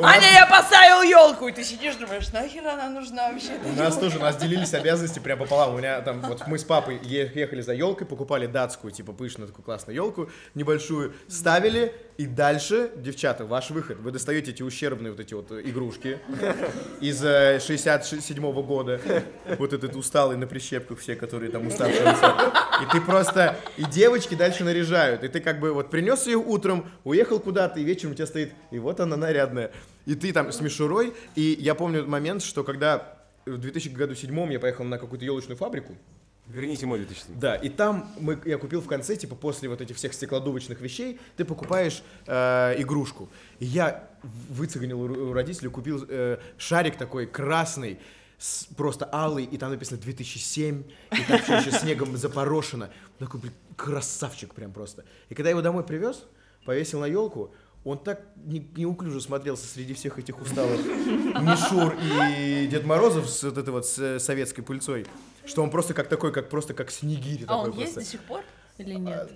Аня, 0.03 0.31
я 0.33 0.45
поставил 0.47 1.01
елку, 1.01 1.47
и 1.47 1.53
ты 1.53 1.63
сидишь, 1.63 1.95
думаешь, 1.95 2.27
нахер 2.33 2.67
она 2.67 2.89
нужна 2.89 3.31
вообще? 3.31 3.53
У 3.63 3.79
нас 3.79 3.95
тоже, 3.95 4.17
у 4.17 4.21
нас 4.21 4.35
делились 4.35 4.73
обязанности 4.73 5.19
прям 5.19 5.39
пополам. 5.39 5.75
У 5.75 5.77
меня 5.77 6.01
там, 6.01 6.19
вот 6.19 6.45
мы 6.45 6.59
с 6.59 6.65
папой 6.65 6.99
ехали 7.03 7.61
за 7.61 7.71
елкой, 7.73 8.05
покупали 8.05 8.47
датскую, 8.47 8.91
типа 8.91 9.13
пышную 9.13 9.47
такую 9.47 9.63
классную 9.63 9.95
елку, 9.95 10.29
небольшую, 10.55 11.13
ставили, 11.29 11.95
и 12.17 12.27
дальше, 12.27 12.91
девчата, 12.95 13.45
ваш 13.45 13.71
выход. 13.71 13.97
Вы 13.99 14.11
достаете 14.11 14.51
эти 14.51 14.61
ущербные 14.61 15.11
вот 15.11 15.19
эти 15.19 15.33
вот 15.33 15.51
э, 15.51 15.61
игрушки 15.65 16.19
из 17.01 17.23
э, 17.23 17.59
67 17.59 18.51
года. 18.61 19.01
Вот 19.57 19.73
этот 19.73 19.95
усталый 19.95 20.37
на 20.37 20.45
прищепках 20.45 20.99
все, 20.99 21.15
которые 21.15 21.51
там 21.51 21.65
уставшие. 21.65 22.15
И 22.81 22.91
ты 22.91 23.01
просто, 23.01 23.57
и 23.77 23.85
девочки 23.85 24.35
дальше 24.35 24.63
наряжают. 24.63 25.23
И 25.23 25.27
ты 25.27 25.39
как 25.39 25.59
бы 25.59 25.73
вот 25.73 25.89
принес 25.89 26.27
ее 26.27 26.37
утром, 26.37 26.85
уехал 27.03 27.39
куда-то, 27.39 27.79
и 27.79 27.83
вечером 27.83 28.11
у 28.11 28.15
тебя 28.15 28.27
стоит, 28.27 28.53
и 28.71 28.77
вот 28.77 28.99
она 28.99 29.17
нарядная. 29.17 29.71
И 30.05 30.15
ты 30.15 30.31
там 30.33 30.51
с 30.51 30.61
мишурой. 30.61 31.13
И 31.35 31.57
я 31.59 31.73
помню 31.73 32.05
момент, 32.05 32.43
что 32.43 32.63
когда 32.63 33.17
в 33.45 33.57
2007 33.57 34.53
я 34.53 34.59
поехал 34.59 34.83
на 34.83 34.97
какую-то 34.97 35.25
елочную 35.25 35.57
фабрику, 35.57 35.97
Верните 36.53 36.85
мой 36.85 36.99
2000. 36.99 37.25
да, 37.39 37.55
и 37.55 37.67
там 37.69 38.13
мы, 38.19 38.39
я 38.45 38.57
купил 38.57 38.79
в 38.81 38.87
конце, 38.87 39.15
типа, 39.15 39.35
после 39.35 39.67
вот 39.69 39.81
этих 39.81 39.95
всех 39.95 40.13
стеклодувочных 40.13 40.79
вещей, 40.81 41.19
ты 41.35 41.45
покупаешь 41.45 42.03
э, 42.27 42.75
игрушку. 42.77 43.29
И 43.59 43.65
я 43.65 44.07
выцегонил 44.49 45.01
у, 45.01 45.29
у 45.29 45.33
родителей, 45.33 45.69
купил 45.69 46.05
э, 46.07 46.37
шарик 46.57 46.95
такой 46.97 47.25
красный, 47.25 47.99
с- 48.37 48.65
просто 48.77 49.09
алый, 49.11 49.45
и 49.45 49.57
там 49.57 49.71
написано 49.71 49.97
2007, 49.99 50.83
и 51.11 51.23
там 51.27 51.39
все 51.41 51.57
еще 51.57 51.71
снегом 51.71 52.15
запорошено. 52.17 52.89
Такой, 53.17 53.39
блин, 53.39 53.53
красавчик 53.75 54.53
прям 54.53 54.71
просто. 54.71 55.05
И 55.29 55.35
когда 55.35 55.49
я 55.49 55.51
его 55.51 55.61
домой 55.61 55.83
привез, 55.83 56.23
повесил 56.65 56.99
на 56.99 57.05
елку, 57.07 57.51
он 57.85 57.97
так 57.97 58.21
не- 58.45 58.65
неуклюже 58.75 59.19
смотрелся 59.21 59.67
среди 59.67 59.93
всех 59.93 60.17
этих 60.17 60.39
усталых 60.41 60.79
Мишур 61.41 61.95
и 62.37 62.67
Дед 62.67 62.85
Морозов 62.85 63.29
с 63.29 63.43
вот 63.43 63.57
этой 63.57 63.69
вот 63.71 63.85
с 63.85 64.19
советской 64.19 64.61
пыльцой, 64.61 65.05
что 65.45 65.63
он 65.63 65.69
просто 65.69 65.93
как 65.93 66.07
такой, 66.07 66.31
как 66.31 66.49
просто 66.49 66.73
как 66.73 66.91
снегирь 66.91 67.43
А 67.45 67.57
такой 67.57 67.71
он 67.71 67.77
есть 67.79 67.93
просто. 67.93 67.99
до 67.99 68.05
сих 68.05 68.19
пор 68.21 68.41
или 68.77 68.93
нет? 68.93 69.29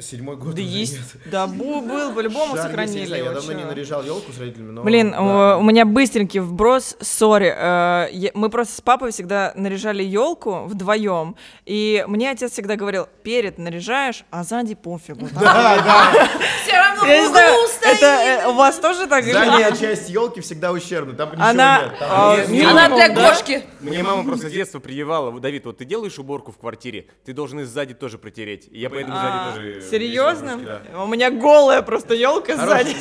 Седьмой 0.00 0.36
год 0.36 0.56
Да 0.56 0.60
есть, 0.60 0.94
нет. 0.94 1.04
да, 1.30 1.46
бу- 1.46 1.80
был, 1.86 2.12
по-любому 2.12 2.46
есть, 2.46 2.56
я 2.56 2.62
сохранили 2.64 3.10
Я 3.10 3.16
его. 3.18 3.30
давно 3.32 3.52
не 3.52 3.62
наряжал 3.64 4.02
елку 4.02 4.32
с 4.32 4.38
родителями, 4.40 4.72
но... 4.72 4.82
Блин, 4.82 5.12
да. 5.12 5.56
у, 5.56 5.60
у 5.60 5.62
меня 5.62 5.84
быстренький 5.84 6.40
вброс, 6.40 6.96
сори. 7.00 7.46
э, 7.56 8.08
я- 8.10 8.32
мы 8.34 8.50
просто 8.50 8.74
с 8.74 8.80
папой 8.80 9.12
всегда 9.12 9.52
наряжали 9.54 10.02
елку 10.02 10.64
вдвоем, 10.64 11.36
и 11.64 12.04
мне 12.08 12.28
отец 12.32 12.50
всегда 12.50 12.74
говорил: 12.74 13.06
перед 13.22 13.56
наряжаешь, 13.58 14.24
а 14.32 14.42
сзади 14.42 14.74
пофигу. 14.74 15.28
Да, 15.32 15.76
да. 15.84 16.28
Все 16.64 16.76
равно 16.76 17.06
Я 17.06 17.22
в 17.22 17.30
углу. 17.30 17.38
Это 17.96 18.06
э, 18.06 18.48
у 18.48 18.52
вас 18.54 18.78
тоже 18.78 19.06
так 19.06 19.24
или 19.24 19.32
Задняя 19.32 19.70
нет? 19.70 19.78
часть 19.80 20.08
елки 20.10 20.40
всегда 20.40 20.72
ущербна, 20.72 21.14
там 21.14 21.30
ничего 21.30 21.44
Она- 21.46 21.82
нет. 21.82 21.98
там 21.98 22.08
а, 22.12 22.36
есть- 22.36 22.50
нет. 22.50 22.70
Она 22.70 22.88
для 22.88 23.08
да? 23.08 23.30
кошки. 23.30 23.64
Мне 23.80 24.02
мама 24.02 24.24
просто 24.24 24.48
с 24.48 24.52
детства 24.52 24.78
прививала, 24.78 25.30
вот, 25.30 25.42
Давид, 25.42 25.64
вот 25.66 25.78
ты 25.78 25.84
делаешь 25.84 26.18
уборку 26.18 26.52
в 26.52 26.58
квартире, 26.58 27.06
ты 27.24 27.32
должен 27.32 27.60
и 27.60 27.64
сзади 27.64 27.94
тоже 27.94 28.18
протереть. 28.18 28.68
И 28.70 28.78
я 28.80 28.90
поэтому 28.90 29.16
А, 29.18 29.52
сзади 29.54 29.72
тоже... 29.74 29.90
Серьезно? 29.90 30.60
У 31.02 31.06
меня 31.06 31.30
голая 31.30 31.82
просто 31.82 32.14
елка 32.14 32.56
сзади. 32.56 32.94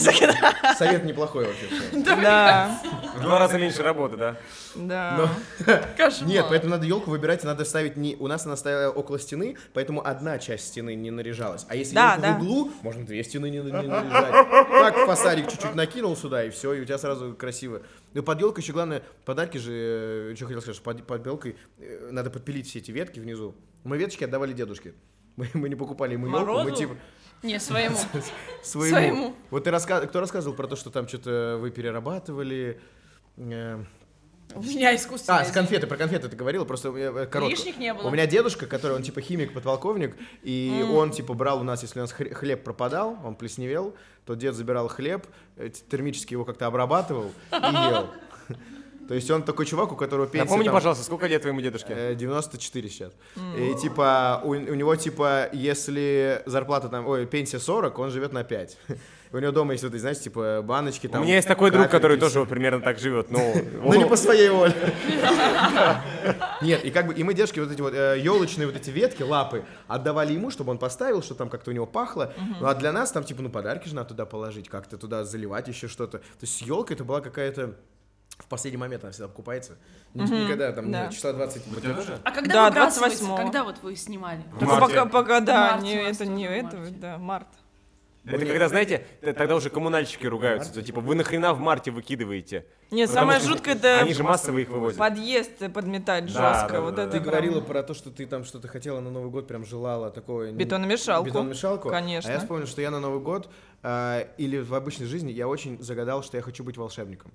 Совет 0.78 1.04
неплохой 1.06 1.46
вообще. 1.46 1.68
всё. 1.68 2.16
Да, 2.22 2.80
В 3.18 3.22
два 3.22 3.40
раза 3.40 3.58
меньше 3.58 3.84
работы, 3.84 4.18
да? 4.18 4.36
да. 4.76 5.30
Нет, 6.22 6.46
поэтому 6.50 6.72
надо 6.72 6.86
елку 6.86 7.12
выбирать, 7.12 7.44
надо 7.44 7.64
ставить 7.66 7.96
не... 7.98 8.16
У 8.20 8.28
нас 8.28 8.46
она 8.46 8.56
стояла 8.56 8.92
около 8.92 9.20
стены, 9.20 9.56
поэтому 9.74 10.06
одна 10.06 10.40
часть 10.40 10.68
стены 10.68 10.96
не 10.96 11.12
наряжалась. 11.12 11.66
А 11.70 11.76
если 11.76 11.96
Да, 11.96 12.18
да. 12.18 12.34
в 12.34 12.42
углу, 12.42 12.72
можно 12.82 13.06
две 13.06 13.24
стены 13.24 13.50
не, 13.50 13.58
не 13.60 13.72
наряжать. 13.72 14.48
Так 14.84 15.06
фасадик 15.06 15.50
чуть-чуть 15.50 15.76
накинул 15.76 16.16
сюда, 16.18 16.44
и 16.44 16.50
все, 16.50 16.74
и 16.74 16.82
у 16.82 16.86
тебя 16.86 16.98
сразу 16.98 17.34
красиво. 17.34 17.84
Ну, 18.14 18.22
под 18.22 18.42
елкой 18.42 18.62
еще 18.62 18.74
главное, 18.74 19.02
подарки 19.24 19.58
же, 19.58 20.34
что 20.36 20.46
хотел 20.46 20.62
сказать, 20.62 20.76
что 20.76 20.84
под, 20.84 21.08
под 21.08 21.26
елкой 21.26 21.56
э, 21.78 22.10
надо 22.12 22.30
подпилить 22.30 22.68
все 22.68 22.80
эти 22.80 22.92
ветки 22.92 23.20
внизу. 23.20 23.56
Мы 23.86 23.98
веточки 23.98 24.26
отдавали 24.26 24.52
дедушке. 24.52 24.94
Мы, 25.36 25.50
мы 25.54 25.70
не 25.70 25.76
покупали 25.76 26.14
ему 26.14 26.28
елку, 26.28 26.64
мы 26.64 26.72
типа 26.76 26.96
Не, 27.42 27.60
своему. 27.60 27.96
своему. 28.64 28.96
Своему. 28.96 29.36
Вот 29.50 29.64
ты 29.64 29.72
раска... 29.72 30.02
кто 30.02 30.20
рассказывал 30.20 30.56
про 30.56 30.68
то, 30.68 30.76
что 30.76 30.92
там 30.92 31.08
что-то 31.08 31.58
вы 31.60 31.72
перерабатывали? 31.72 32.80
Э, 33.38 33.84
У 34.56 34.62
меня 34.62 34.96
искусственное. 34.96 35.42
А, 35.42 35.46
с 35.46 35.52
конфеты, 35.52 35.88
про 35.88 35.98
конфеты 35.98 36.30
ты 36.30 36.36
говорила, 36.36 36.66
просто 36.66 36.90
э, 36.90 37.26
коротко. 37.28 37.50
Лишних 37.56 37.78
не 37.78 37.94
было. 37.94 38.08
У 38.08 38.12
меня 38.12 38.26
дедушка, 38.28 38.66
который, 38.68 38.96
он 38.96 39.04
типа 39.04 39.22
химик, 39.22 39.54
подполковник, 39.54 40.16
и 40.44 40.86
он 40.94 41.12
типа 41.12 41.34
брал 41.34 41.60
у 41.62 41.64
нас, 41.64 41.82
если 41.84 42.00
у 42.00 42.04
нас 42.04 42.14
хле- 42.14 42.34
хлеб 42.34 42.64
пропадал, 42.64 43.18
он 43.24 43.36
плесневел, 43.36 43.96
то 44.26 44.36
дед 44.36 44.56
забирал 44.56 44.88
хлеб, 44.88 45.26
э, 45.58 45.70
термически 45.90 46.34
его 46.34 46.46
как-то 46.46 46.68
обрабатывал 46.68 47.32
и 47.52 47.74
ел. 47.90 48.08
То 49.08 49.16
есть 49.16 49.30
он 49.30 49.44
такой 49.44 49.66
чувак, 49.66 49.92
у 49.92 49.98
которого 49.98 50.28
пенсия 50.28 50.46
Напомни, 50.46 50.64
там, 50.66 50.74
пожалуйста, 50.74 51.04
сколько 51.04 51.28
лет 51.28 51.42
твоему 51.42 51.60
дедушке? 51.60 51.94
э, 51.94 52.16
94 52.16 52.90
сейчас. 52.90 53.12
И 53.58 53.76
типа 53.82 54.42
у, 54.46 54.52
у 54.52 54.54
него 54.56 54.96
типа, 54.96 55.50
если 55.52 56.42
зарплата 56.46 56.88
там, 56.88 57.06
ой, 57.06 57.26
пенсия 57.26 57.60
40, 57.60 58.00
он 58.00 58.12
живет 58.12 58.32
на 58.32 58.44
5. 58.46 58.78
У 59.34 59.40
него 59.40 59.52
дома 59.52 59.72
есть 59.72 59.84
вот, 59.84 59.94
эти, 59.94 60.00
знаете, 60.00 60.22
типа 60.22 60.62
баночки 60.64 61.08
У 61.08 61.10
там. 61.10 61.24
меня 61.24 61.36
есть 61.36 61.48
такой 61.48 61.72
друг, 61.72 61.90
который 61.90 62.18
тоже 62.18 62.40
вот 62.40 62.50
примерно 62.50 62.82
так 62.82 63.00
живет. 63.00 63.32
Ну, 63.32 63.40
Ну 63.84 63.94
не 63.96 64.06
по 64.06 64.16
своей 64.16 64.50
воле. 64.50 64.74
Нет, 66.62 66.86
и 66.86 66.92
как 66.92 67.08
бы 67.08 67.14
и 67.14 67.24
мы 67.24 67.34
дедушке 67.34 67.62
вот 67.62 67.72
эти 67.72 67.82
вот 67.82 67.94
елочные 67.94 68.68
вот 68.68 68.76
эти 68.76 68.92
ветки, 68.92 69.24
лапы 69.24 69.66
отдавали 69.88 70.34
ему, 70.34 70.52
чтобы 70.52 70.72
он 70.72 70.78
поставил, 70.78 71.24
что 71.24 71.34
там 71.36 71.50
как-то 71.50 71.72
у 71.72 71.74
него 71.74 71.88
пахло. 71.88 72.32
Ну 72.60 72.68
а 72.68 72.76
для 72.76 72.92
нас 72.92 73.12
там 73.12 73.24
типа 73.24 73.42
ну 73.42 73.50
подарки 73.50 73.88
же 73.88 73.96
надо 73.96 74.10
туда 74.10 74.26
положить, 74.26 74.70
как-то 74.70 74.98
туда 74.98 75.24
заливать 75.24 75.68
еще 75.68 75.88
что-то. 75.88 76.20
То 76.20 76.26
есть 76.42 76.62
елка 76.62 76.94
это 76.94 77.04
была 77.04 77.20
какая-то 77.22 77.74
в 78.38 78.48
последний 78.48 78.78
момент 78.78 79.04
она 79.04 79.12
всегда 79.12 79.28
покупается. 79.28 79.78
Ни- 80.14 80.24
Никогда 80.24 80.72
там 80.72 80.92
да. 80.92 81.08
числа 81.10 81.34
20. 81.34 81.64
А 82.24 82.32
когда 82.32 82.54
Да, 82.54 82.70
выбрасываете? 82.70 83.24
28-го. 83.24 83.38
Когда 83.38 83.64
вот 83.64 83.76
вы 83.84 83.96
снимали? 83.96 84.44
Только 84.60 84.76
марте. 84.76 84.96
пока, 84.96 85.06
пока, 85.06 85.40
да, 85.40 85.72
марте 85.74 85.88
не, 85.88 86.02
у 86.02 86.06
вас 86.06 86.16
это 86.18 86.26
не 86.26 86.48
в 86.48 86.52
это, 86.52 86.78
марте. 86.78 86.96
да, 86.98 87.18
март. 87.18 87.48
Это 88.26 88.46
когда, 88.46 88.70
знаете, 88.70 89.06
т- 89.22 89.34
тогда 89.34 89.56
уже 89.56 89.70
коммунальщики 89.70 90.26
ругаются. 90.26 90.74
то 90.74 90.82
Типа, 90.82 91.02
вы 91.02 91.14
нахрена 91.16 91.54
в 91.54 91.60
марте 91.60 91.92
выкидываете? 91.92 92.66
Нет, 92.90 93.10
Потому 93.10 93.32
самое 93.32 93.40
что 93.40 93.50
жуткое 93.50 93.76
это 93.76 94.00
Они 94.00 94.14
же 94.14 94.24
массово 94.24 94.60
их 94.60 94.70
вывозят. 94.70 94.98
подъезд 94.98 95.52
подметать 95.74 96.32
Да, 96.34 96.54
жестко. 96.54 96.74
да, 96.74 96.82
вот 96.82 96.96
да, 96.96 97.04
это 97.04 97.12
Ты 97.12 97.18
прям- 97.20 97.32
говорила 97.32 97.60
про 97.60 97.84
то, 97.84 97.94
что 97.94 98.12
ты 98.12 98.26
там 98.26 98.46
что-то 98.46 98.68
хотела 98.70 99.02
на 99.02 99.10
Новый 99.12 99.30
год, 99.30 99.48
прям 99.48 99.66
желала 99.66 100.10
такое... 100.10 100.52
не- 100.52 100.58
Бетономешалку. 100.58 101.28
Бетономешалку? 101.28 101.90
Конечно. 101.90 102.30
А 102.30 102.34
я 102.34 102.40
вспомнил, 102.40 102.66
что 102.68 102.82
я 102.82 102.92
на 102.92 103.00
Новый 103.02 103.20
год 103.20 103.50
а, 103.82 104.26
или 104.38 104.60
в 104.60 104.74
обычной 104.74 105.08
жизни 105.08 105.32
я 105.32 105.48
очень 105.50 105.82
загадал, 105.84 106.24
что 106.24 106.38
я 106.38 106.44
хочу 106.44 106.64
быть 106.64 106.78
волшебником. 106.78 107.32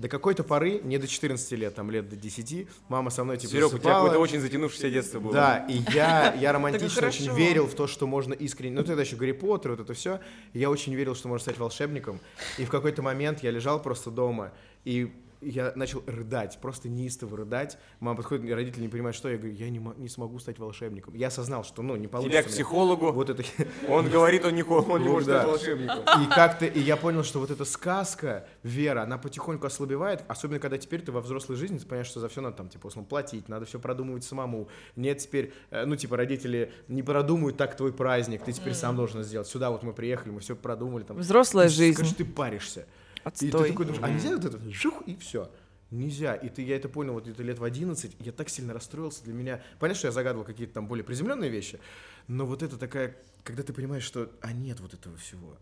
До 0.00 0.08
какой-то 0.08 0.44
поры, 0.44 0.80
не 0.82 0.96
до 0.96 1.06
14 1.06 1.52
лет, 1.52 1.74
там 1.74 1.90
лет 1.90 2.08
до 2.08 2.16
10, 2.16 2.68
мама 2.88 3.10
со 3.10 3.22
мной 3.22 3.36
типа 3.36 3.52
Серег, 3.52 3.74
у 3.74 3.78
тебя 3.78 3.92
какое-то 3.92 4.18
очень 4.18 4.40
затянувшееся 4.40 4.88
детство 4.88 5.20
было. 5.20 5.34
Да, 5.34 5.66
и 5.68 5.82
я, 5.92 6.32
я 6.40 6.54
романтично 6.54 7.06
очень 7.06 7.30
верил 7.34 7.66
в 7.66 7.74
то, 7.74 7.86
что 7.86 8.06
можно 8.06 8.32
искренне... 8.32 8.76
Ну, 8.76 8.82
тогда 8.82 9.02
еще 9.02 9.16
Гарри 9.16 9.32
Поттер, 9.32 9.72
вот 9.72 9.80
это 9.80 9.92
все. 9.92 10.20
Я 10.54 10.70
очень 10.70 10.94
верил, 10.94 11.14
что 11.14 11.28
можно 11.28 11.42
стать 11.42 11.58
волшебником. 11.58 12.18
И 12.56 12.64
в 12.64 12.70
какой-то 12.70 13.02
момент 13.02 13.42
я 13.42 13.50
лежал 13.50 13.82
просто 13.82 14.10
дома, 14.10 14.52
и 14.86 15.12
я 15.40 15.72
начал 15.74 16.02
рыдать, 16.06 16.58
просто 16.60 16.88
неистово 16.88 17.36
рыдать. 17.38 17.78
Мама 17.98 18.16
подходит, 18.16 18.50
родители 18.52 18.82
не 18.82 18.88
понимают, 18.88 19.16
что. 19.16 19.28
Я 19.28 19.38
говорю, 19.38 19.54
я 19.54 19.70
не, 19.70 19.78
не 19.78 20.08
смогу 20.08 20.38
стать 20.38 20.58
волшебником. 20.58 21.14
Я 21.14 21.28
осознал, 21.28 21.64
что, 21.64 21.82
ну, 21.82 21.96
не 21.96 22.08
получится. 22.08 22.38
Тебя 22.38 22.48
к 22.48 22.52
психологу, 22.52 23.12
Вот 23.12 23.30
это... 23.30 23.42
он 23.88 24.08
говорит, 24.10 24.44
он 24.44 24.54
не, 24.54 24.62
он 24.62 25.00
не 25.00 25.06
Ну 25.06 25.12
может 25.12 25.28
да. 25.28 25.40
стать 25.40 25.50
волшебником. 25.50 25.98
И 26.22 26.26
как-то, 26.28 26.66
и 26.66 26.80
я 26.80 26.96
понял, 26.96 27.24
что 27.24 27.40
вот 27.40 27.50
эта 27.50 27.64
сказка, 27.64 28.46
вера, 28.62 29.02
она 29.02 29.18
потихоньку 29.18 29.66
ослабевает, 29.66 30.24
особенно 30.28 30.58
когда 30.58 30.78
теперь 30.78 31.00
ты 31.02 31.12
во 31.12 31.20
взрослой 31.20 31.56
жизни, 31.56 31.78
ты 31.78 31.86
понимаешь, 31.86 32.08
что 32.08 32.20
за 32.20 32.28
все 32.28 32.40
надо 32.40 32.56
там, 32.56 32.68
типа, 32.68 32.88
условно, 32.88 33.08
платить, 33.08 33.48
надо 33.48 33.64
все 33.66 33.78
продумывать 33.78 34.24
самому. 34.24 34.68
Нет, 34.96 35.18
теперь, 35.18 35.52
э, 35.70 35.84
ну, 35.84 35.96
типа, 35.96 36.16
родители 36.16 36.72
не 36.88 37.02
продумают 37.02 37.56
так 37.56 37.76
твой 37.76 37.92
праздник, 37.92 38.42
ты 38.44 38.52
теперь 38.52 38.74
сам 38.74 38.96
должен 38.96 39.22
сделать. 39.22 39.48
Сюда 39.48 39.70
вот 39.70 39.82
мы 39.82 39.92
приехали, 39.92 40.30
мы 40.30 40.40
все 40.40 40.54
продумали. 40.54 41.04
Там, 41.04 41.16
Взрослая 41.16 41.66
И, 41.66 41.70
жизнь. 41.70 41.94
Скажи, 41.94 42.14
ты 42.14 42.24
паришься. 42.24 42.86
И 43.20 43.30
ты 43.38 43.48
Отстой. 43.48 43.68
такой 43.70 43.86
думаешь, 43.86 44.02
а 44.04 44.08
нельзя 44.10 44.30
вот 44.36 44.44
это, 44.44 44.58
жух, 44.70 45.02
и 45.06 45.16
все. 45.16 45.50
Нельзя. 45.90 46.34
И 46.34 46.48
ты, 46.48 46.62
я 46.62 46.76
это 46.76 46.88
понял 46.88 47.14
вот 47.14 47.24
где-то 47.24 47.42
лет 47.42 47.58
в 47.58 47.64
11, 47.64 48.16
я 48.20 48.32
так 48.32 48.48
сильно 48.48 48.72
расстроился 48.72 49.24
для 49.24 49.34
меня. 49.34 49.60
Понятно, 49.80 49.98
что 49.98 50.08
я 50.08 50.12
загадывал 50.12 50.44
какие-то 50.44 50.74
там 50.74 50.86
более 50.86 51.04
приземленные 51.04 51.50
вещи, 51.50 51.80
но 52.28 52.46
вот 52.46 52.62
это 52.62 52.76
такая, 52.78 53.16
когда 53.42 53.62
ты 53.64 53.72
понимаешь, 53.72 54.04
что, 54.04 54.30
а 54.40 54.52
нет 54.52 54.78
вот 54.80 54.94
этого 54.94 55.16
всего. 55.16 55.56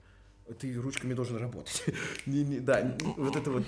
Ты 0.61 0.75
ручками 0.75 1.15
должен 1.15 1.37
работать. 1.39 1.83
Не- 2.27 2.43
не- 2.45 2.61
Да, 2.61 2.97
вот 3.17 3.37
это 3.37 3.51
вот. 3.51 3.65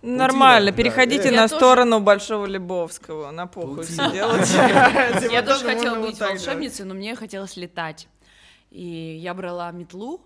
Нормально, 0.00 0.70
да. 0.70 0.76
переходите 0.76 1.24
Я 1.30 1.42
на 1.42 1.48
тоже- 1.48 1.56
сторону 1.56 2.00
Большого 2.00 2.46
Лебовского, 2.46 3.30
на 3.30 3.46
похуй 3.46 3.76
Паутина. 3.76 4.08
все 4.08 4.12
делать. 4.12 5.32
Я 5.32 5.42
тоже 5.42 5.64
хотела 5.64 6.00
быть 6.00 6.18
волшебницей, 6.20 6.84
но 6.86 6.94
мне 6.94 7.16
хотелось 7.16 7.56
летать. 7.56 8.08
И 8.70 8.84
я 9.20 9.34
брала 9.34 9.70
метлу, 9.72 10.20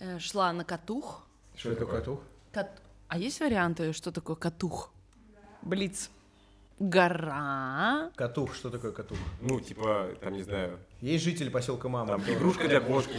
э, 0.00 0.18
шла 0.18 0.52
на 0.52 0.64
катух. 0.64 1.26
Что 1.56 1.70
это 1.70 1.80
такое? 1.80 2.00
тух? 2.00 2.20
Кат- 2.52 2.80
А 3.08 3.18
есть 3.18 3.40
варианты, 3.40 3.92
что 3.92 4.10
такое 4.12 4.36
катух? 4.36 4.92
Блиц. 5.62 6.10
Гора. 6.78 8.10
Катух, 8.16 8.54
что 8.54 8.70
такое 8.70 8.92
катух? 8.92 9.18
Ну, 9.40 9.60
типа, 9.60 10.08
там, 10.20 10.32
не 10.32 10.42
знаю, 10.42 10.78
Есть 11.00 11.24
жители 11.24 11.48
поселка 11.48 11.88
Мама. 11.88 12.12
там 12.18 12.22
игрушка 12.28 12.66
для 12.68 12.80
кошки. 12.80 13.16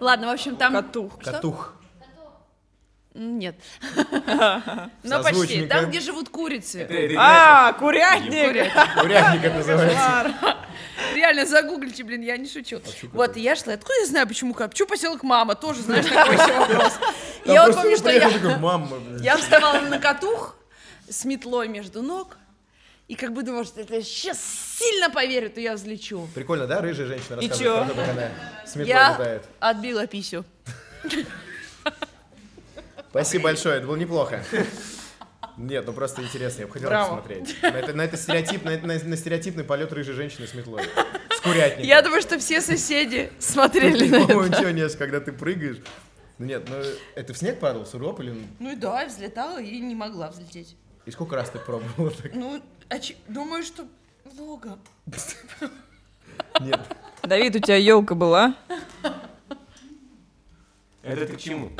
Ладно, 0.00 0.28
в 0.28 0.30
общем, 0.30 0.56
там... 0.56 0.72
Катух. 0.72 1.20
Что? 1.20 1.32
Катух. 1.32 1.74
Нет. 3.14 3.56
Но 5.02 5.22
почти. 5.22 5.34
Созвучненько. 5.34 5.68
Там, 5.68 5.90
где 5.90 6.00
живут 6.00 6.30
курицы. 6.30 7.14
А, 7.18 7.74
курятник! 7.74 8.72
Урядник 9.04 9.44
это 9.44 9.56
называется. 9.56 10.56
Реально, 11.14 11.46
загуглите, 11.46 12.04
блин, 12.04 12.22
я 12.22 12.36
не 12.36 12.48
шучу. 12.48 12.80
Вот, 13.12 13.36
и 13.36 13.40
я 13.40 13.56
шла. 13.56 13.74
Откуда 13.74 13.94
я 14.00 14.06
знаю, 14.06 14.26
почему 14.28 14.54
Копчу 14.54 14.86
поселок 14.86 15.22
мама? 15.22 15.54
Тоже, 15.54 15.82
знаешь, 15.82 16.06
такой 16.06 16.34
еще 16.34 16.58
вопрос. 16.58 16.92
Я 17.44 17.66
вот 17.66 17.74
помню, 17.76 17.96
что 17.96 18.10
я... 18.10 18.30
такой, 18.30 18.56
Мама, 18.58 18.86
блин». 18.98 19.22
Я 19.22 19.36
вставала 19.36 19.80
на 19.80 19.98
катух 19.98 20.56
с 21.08 21.24
метлой 21.24 21.68
между 21.68 22.02
ног, 22.02 22.36
и 23.08 23.14
как 23.14 23.32
бы 23.32 23.42
думала, 23.42 23.64
что 23.64 23.80
это 23.80 24.00
сейчас 24.02 24.38
сильно 24.78 25.10
поверю, 25.10 25.50
то 25.50 25.60
я 25.60 25.74
взлечу. 25.74 26.28
Прикольно, 26.34 26.66
да, 26.66 26.80
рыжая 26.80 27.06
женщина 27.06 27.40
И 27.40 27.48
рассказывает 27.48 27.88
чё? 27.88 27.94
как 27.94 28.08
она 28.08 28.28
с 28.64 28.76
метлой 28.76 28.88
Я 28.88 29.12
летает. 29.12 29.42
отбила 29.60 30.06
писю. 30.06 30.44
Спасибо 33.10 33.44
большое, 33.44 33.78
это 33.78 33.86
было 33.86 33.96
неплохо. 33.96 34.42
Нет, 35.62 35.86
ну 35.86 35.92
просто 35.92 36.22
интересно, 36.22 36.62
я 36.62 36.66
бы 36.66 36.72
хотел 36.72 36.88
Браво. 36.88 37.16
посмотреть. 37.16 37.56
На 37.62 37.66
это, 37.68 37.92
на 37.94 38.02
это 38.02 38.16
стереотип, 38.16 38.64
на, 38.64 38.76
на- 38.78 38.98
на 39.02 39.16
стереотипный 39.16 39.62
полет 39.62 39.92
рыжей 39.92 40.14
женщины 40.14 40.46
с 40.48 40.54
метлой. 40.54 40.82
С 41.30 41.40
курятником. 41.40 41.84
Я 41.84 42.02
думаю, 42.02 42.20
что 42.20 42.38
все 42.40 42.60
соседи 42.60 43.30
смотрели 43.38 44.08
на 44.08 44.20
По-моему, 44.26 44.42
это. 44.42 44.56
ничего 44.58 44.70
нет, 44.70 44.94
когда 44.96 45.20
ты 45.20 45.32
прыгаешь. 45.32 45.78
Ну 46.38 46.46
нет, 46.46 46.68
ну 46.68 46.76
это 47.14 47.32
в 47.32 47.38
снег 47.38 47.60
падал, 47.60 47.86
суроп 47.86 48.18
или... 48.20 48.34
Ну 48.58 48.72
и 48.72 48.76
да, 48.76 49.02
я 49.02 49.06
взлетала 49.08 49.60
и 49.62 49.78
не 49.78 49.94
могла 49.94 50.30
взлететь. 50.30 50.76
И 51.06 51.10
сколько 51.12 51.36
раз 51.36 51.50
ты 51.50 51.58
пробовала 51.60 52.10
так? 52.10 52.34
Ну, 52.34 52.60
думаю, 53.28 53.62
что 53.62 53.86
много. 54.34 54.78
Нет. 56.60 56.80
Давид, 57.22 57.54
у 57.56 57.58
тебя 57.60 57.76
елка 57.76 58.14
была? 58.16 58.56
Это 61.02 61.26
ты 61.26 61.32
к 61.34 61.38
чему? 61.40 61.70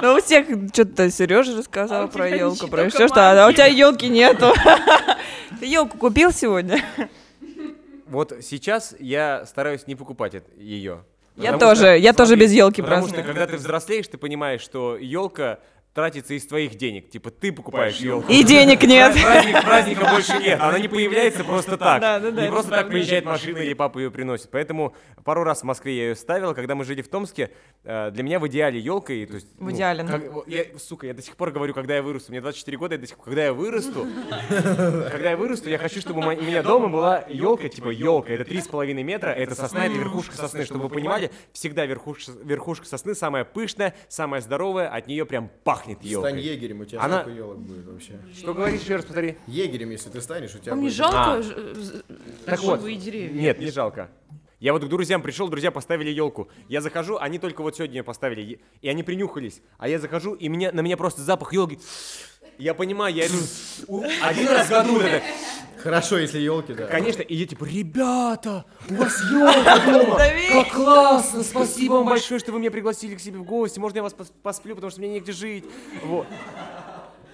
Ну, 0.00 0.14
у 0.14 0.20
всех 0.20 0.46
что-то 0.72 1.10
Сережа 1.10 1.58
рассказал 1.58 2.04
А 2.04 2.06
про 2.06 2.28
елку, 2.28 2.68
про 2.68 2.84
еще 2.84 3.08
что, 3.08 3.30
а 3.30 3.32
у 3.32 3.36
манки. 3.46 3.56
тебя 3.56 3.66
елки 3.66 4.08
нету. 4.08 4.52
Ты 5.60 5.66
елку 5.66 5.98
купил 5.98 6.32
сегодня? 6.32 6.80
Вот 8.06 8.32
сейчас 8.42 8.94
я 9.00 9.44
стараюсь 9.46 9.86
не 9.86 9.96
покупать 9.96 10.34
ее. 10.56 11.04
Я 11.36 11.58
тоже, 11.58 11.98
я 11.98 12.12
тоже 12.12 12.36
без 12.36 12.52
елки 12.52 12.82
Потому 12.82 13.08
что 13.08 13.22
когда 13.22 13.46
ты 13.46 13.56
взрослеешь, 13.56 14.06
ты 14.06 14.18
понимаешь, 14.18 14.60
что 14.60 14.96
елка 14.96 15.58
тратится 15.94 16.34
из 16.34 16.46
твоих 16.46 16.76
денег. 16.76 17.10
Типа 17.10 17.30
ты 17.30 17.52
покупаешь 17.52 17.96
елку. 17.98 18.30
И 18.32 18.42
денег 18.42 18.82
нет. 18.82 19.14
Праздник, 19.20 19.62
праздника 19.62 20.08
больше 20.10 20.38
нет. 20.38 20.60
Она 20.60 20.78
не 20.78 20.88
появляется 20.88 21.44
просто 21.44 21.76
так. 21.76 22.00
Да, 22.00 22.18
да, 22.18 22.30
да, 22.30 22.42
не 22.42 22.48
просто 22.48 22.70
так 22.70 22.88
приезжает 22.88 23.24
машина 23.24 23.58
или 23.58 23.74
папа 23.74 23.98
ее 23.98 24.10
приносит. 24.10 24.50
Поэтому 24.50 24.94
пару 25.24 25.44
раз 25.44 25.60
в 25.60 25.64
Москве 25.64 25.96
я 25.96 26.02
ее 26.08 26.16
ставил. 26.16 26.54
Когда 26.54 26.74
мы 26.74 26.84
жили 26.84 27.02
в 27.02 27.08
Томске, 27.08 27.50
э, 27.84 28.10
для 28.10 28.22
меня 28.22 28.38
в 28.38 28.46
идеале 28.48 28.80
елкой. 28.80 29.26
То 29.26 29.34
есть, 29.34 29.48
В 29.58 29.64
ну, 29.64 29.70
идеале, 29.70 30.04
как- 30.04 30.22
я, 30.46 30.64
сука, 30.78 31.06
я 31.06 31.14
до 31.14 31.22
сих 31.22 31.36
пор 31.36 31.50
говорю, 31.50 31.74
когда 31.74 31.94
я 31.96 32.02
вырасту. 32.02 32.32
Мне 32.32 32.40
24 32.40 32.78
года, 32.78 32.94
я 32.94 33.00
до 33.00 33.06
сих 33.06 33.16
пор, 33.16 33.24
когда 33.26 33.44
я 33.44 33.52
вырасту, 33.52 34.06
когда 35.10 35.30
я 35.30 35.36
вырасту, 35.36 35.68
я 35.68 35.78
хочу, 35.78 36.00
чтобы 36.00 36.20
у 36.20 36.30
меня 36.30 36.62
дома 36.62 36.88
была 36.88 37.24
елка, 37.28 37.68
типа 37.68 37.90
елка. 37.90 38.32
Это 38.32 38.44
3,5 38.44 39.02
метра, 39.02 39.30
это 39.30 39.54
сосна, 39.54 39.86
это 39.86 39.94
верхушка 39.96 40.36
сосны. 40.36 40.64
Чтобы 40.64 40.84
вы 40.84 40.88
понимали, 40.88 41.30
всегда 41.52 41.84
верхушка, 41.86 42.32
верхушка 42.42 42.86
сосны 42.86 43.14
самая 43.14 43.44
пышная, 43.44 43.94
самая 44.08 44.40
здоровая, 44.40 44.88
от 44.88 45.06
нее 45.06 45.26
прям 45.26 45.50
пахнет 45.82 45.98
Стань 45.98 46.10
елкой. 46.10 46.42
егерем, 46.42 46.80
у 46.80 46.84
тебя 46.84 47.00
Она- 47.02 47.22
сколько 47.22 47.36
елок 47.38 47.58
будет 47.58 47.86
вообще? 47.86 48.12
Что 48.36 48.54
говоришь, 48.54 48.80
еще 48.82 48.96
раз 48.96 49.04
повтори? 49.04 49.36
Егерем, 49.46 49.90
если 49.90 50.10
ты 50.10 50.20
станешь, 50.20 50.54
у 50.54 50.58
тебя 50.58 50.74
мне 50.74 50.84
будет... 50.84 50.94
жалко 50.94 51.32
А. 51.34 51.42
ж- 51.42 51.74
з- 51.74 52.02
Так 52.46 52.60
вот, 52.62 52.80
деревья. 52.82 53.40
нет, 53.40 53.58
не 53.58 53.70
жалко. 53.70 54.10
Я 54.60 54.72
вот 54.72 54.84
к 54.84 54.88
друзьям 54.88 55.22
пришел, 55.22 55.48
друзья 55.48 55.72
поставили 55.72 56.10
елку. 56.10 56.48
Я 56.68 56.80
захожу, 56.80 57.16
они 57.18 57.40
только 57.40 57.62
вот 57.62 57.74
сегодня 57.76 57.96
ее 57.96 58.02
поставили, 58.04 58.60
и 58.80 58.88
они 58.88 59.02
принюхались. 59.02 59.60
А 59.76 59.88
я 59.88 59.98
захожу, 59.98 60.34
и 60.34 60.46
меня, 60.48 60.70
на 60.70 60.80
меня 60.82 60.96
просто 60.96 61.20
запах 61.22 61.52
елки. 61.52 61.80
Я 62.58 62.74
понимаю, 62.74 63.14
я 63.14 63.26
иду 63.26 64.04
один 64.22 64.48
раз 64.48 64.66
в 64.66 64.70
году 64.70 65.00
это. 65.00 65.22
Хорошо, 65.82 66.18
если 66.18 66.38
елки, 66.38 66.74
да. 66.74 66.86
Конечно, 66.86 67.22
и 67.22 67.34
я 67.34 67.44
типа, 67.46 67.64
ребята, 67.64 68.64
у 68.88 68.94
вас 68.94 69.20
елка 69.32 69.78
дома, 69.80 70.16
как 70.16 70.72
классно, 70.72 71.42
спасибо 71.42 71.94
вам 71.94 72.04
большое, 72.06 72.38
что 72.38 72.52
вы 72.52 72.60
меня 72.60 72.70
пригласили 72.70 73.16
к 73.16 73.20
себе 73.20 73.38
в 73.38 73.42
гости, 73.44 73.80
можно 73.80 73.96
я 73.96 74.02
вас 74.04 74.14
пос- 74.14 74.30
посплю, 74.44 74.76
потому 74.76 74.92
что 74.92 75.00
мне 75.00 75.08
негде 75.10 75.32
жить. 75.32 75.64
Вот. 76.04 76.26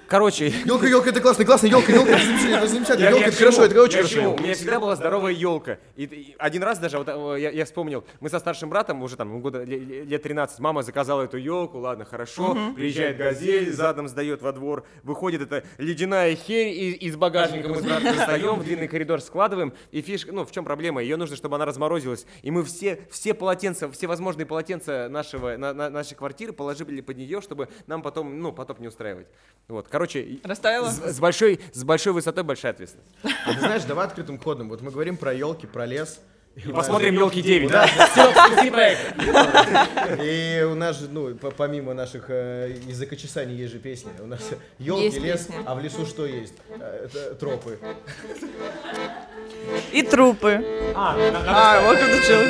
Короче, 0.07 0.49
Елка, 0.65 0.87
елка, 0.87 1.11
это 1.11 1.21
классно, 1.21 1.45
классно, 1.45 1.67
елка, 1.67 1.93
елка, 1.93 2.13
это 2.13 2.25
замечательно, 2.25 2.57
это 2.57 2.69
замечательно, 2.69 3.09
елка, 3.11 3.25
это 3.27 3.37
хорошо, 3.37 3.65
это 3.67 3.83
очень 3.83 3.97
хорошо. 3.97 4.33
У 4.33 4.39
меня 4.39 4.55
всегда 4.55 4.81
была 4.81 4.97
здоровая 4.97 5.33
елка. 5.33 5.77
И, 5.99 6.05
и 6.05 6.37
один 6.39 6.63
раз 6.63 6.79
даже, 6.79 6.97
вот, 6.99 7.09
э, 7.09 7.41
я, 7.41 7.51
я 7.51 7.65
вспомнил, 7.65 8.05
мы 8.21 8.29
со 8.29 8.39
старшим 8.39 8.71
братом, 8.71 9.03
уже 9.03 9.17
там 9.17 9.41
года 9.41 9.65
ле- 9.65 9.81
ле- 9.81 10.05
лет 10.05 10.23
13, 10.23 10.61
мама 10.61 10.83
заказала 10.85 11.23
эту 11.23 11.39
елку, 11.39 11.79
ладно, 11.79 12.05
хорошо, 12.05 12.57
приезжает 12.77 13.17
газель, 13.17 13.73
задом 13.73 14.07
сдает 14.07 14.41
во 14.41 14.53
двор, 14.53 14.85
выходит 15.03 15.43
эта 15.43 15.65
ледяная 15.77 16.37
херь 16.37 16.69
из, 16.69 16.95
из 17.03 17.17
багажника, 17.17 17.69
мы 17.69 17.81
с 17.81 17.83
братом 17.85 18.15
достаем, 18.17 18.55
в 18.61 18.63
длинный 18.65 18.87
коридор 18.87 19.21
складываем, 19.21 19.73
и 19.91 20.01
фишка, 20.01 20.31
ну, 20.31 20.45
в 20.45 20.53
чем 20.53 20.65
проблема? 20.65 21.03
Ее 21.03 21.17
нужно, 21.17 21.35
чтобы 21.35 21.57
она 21.57 21.65
разморозилась, 21.65 22.27
и 22.43 22.53
мы 22.53 22.63
все, 22.63 23.01
все 23.11 23.35
полотенца, 23.35 23.91
все 23.91 24.07
возможные 24.07 24.47
полотенца 24.47 25.09
нашего, 25.09 25.57
на- 25.57 25.75
на- 25.75 25.91
нашей 25.91 26.15
квартиры 26.15 26.53
положили 26.53 27.01
под 27.01 27.17
нее, 27.17 27.41
чтобы 27.41 27.69
нам 27.89 28.03
потом, 28.03 28.39
ну, 28.41 28.53
потоп 28.53 28.79
не 28.79 28.87
устраивать. 28.87 29.27
Вот, 29.67 29.89
короче, 29.89 30.21
и- 30.23 30.41
Растаяла? 30.47 30.91
с, 30.91 31.01
с 31.17 31.19
большой, 31.19 31.59
с 31.73 31.83
большой 31.83 32.13
высотой 32.13 32.45
большая 32.45 32.71
ответственность. 32.71 33.11
Ты 33.23 33.59
знаешь, 33.59 33.83
давай 33.83 34.07
открытым 34.07 34.39
ходом. 34.39 34.69
Вот 34.69 34.81
мы 34.81 34.93
говорим 34.93 35.17
про 35.17 35.35
елки, 35.35 35.67
про 35.67 35.88
лес. 35.89 36.21
И 36.57 36.61
посмотрим 36.73 37.15
елки 37.15 37.41
9, 37.41 37.71
да? 37.71 37.87
И 40.21 40.63
у 40.65 40.75
нас 40.75 40.99
же, 40.99 41.09
ну, 41.09 41.33
по- 41.37 41.53
помимо 41.53 41.95
наших 41.95 42.25
э, 42.31 42.75
языкочесаний 42.87 43.55
есть 43.55 43.73
же 43.73 43.79
песни. 43.79 44.11
У 44.21 44.27
нас 44.27 44.41
елки, 44.81 45.21
лес, 45.21 45.47
а 45.67 45.75
в 45.77 45.81
лесу 45.81 46.05
что 46.05 46.27
есть? 46.27 46.55
Э, 46.81 47.07
тропы. 47.39 47.79
И 49.93 50.03
трупы. 50.03 50.65
А, 50.97 51.81
вот 51.87 51.97
это 51.99 52.23
что. 52.23 52.45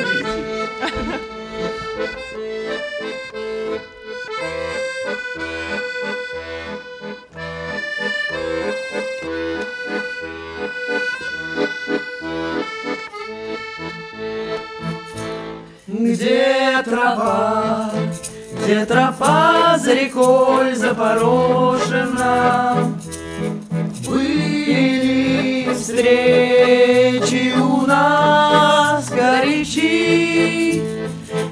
Где 15.87 16.83
тропа, 16.85 17.91
где 18.63 18.85
тропа 18.85 19.75
за 19.77 19.93
рекой 19.93 20.75
запорошена? 20.75 22.77
Были 24.07 25.67
встречи 25.73 27.53
у 27.57 27.87
нас 27.87 29.09
горячи. 29.09 30.83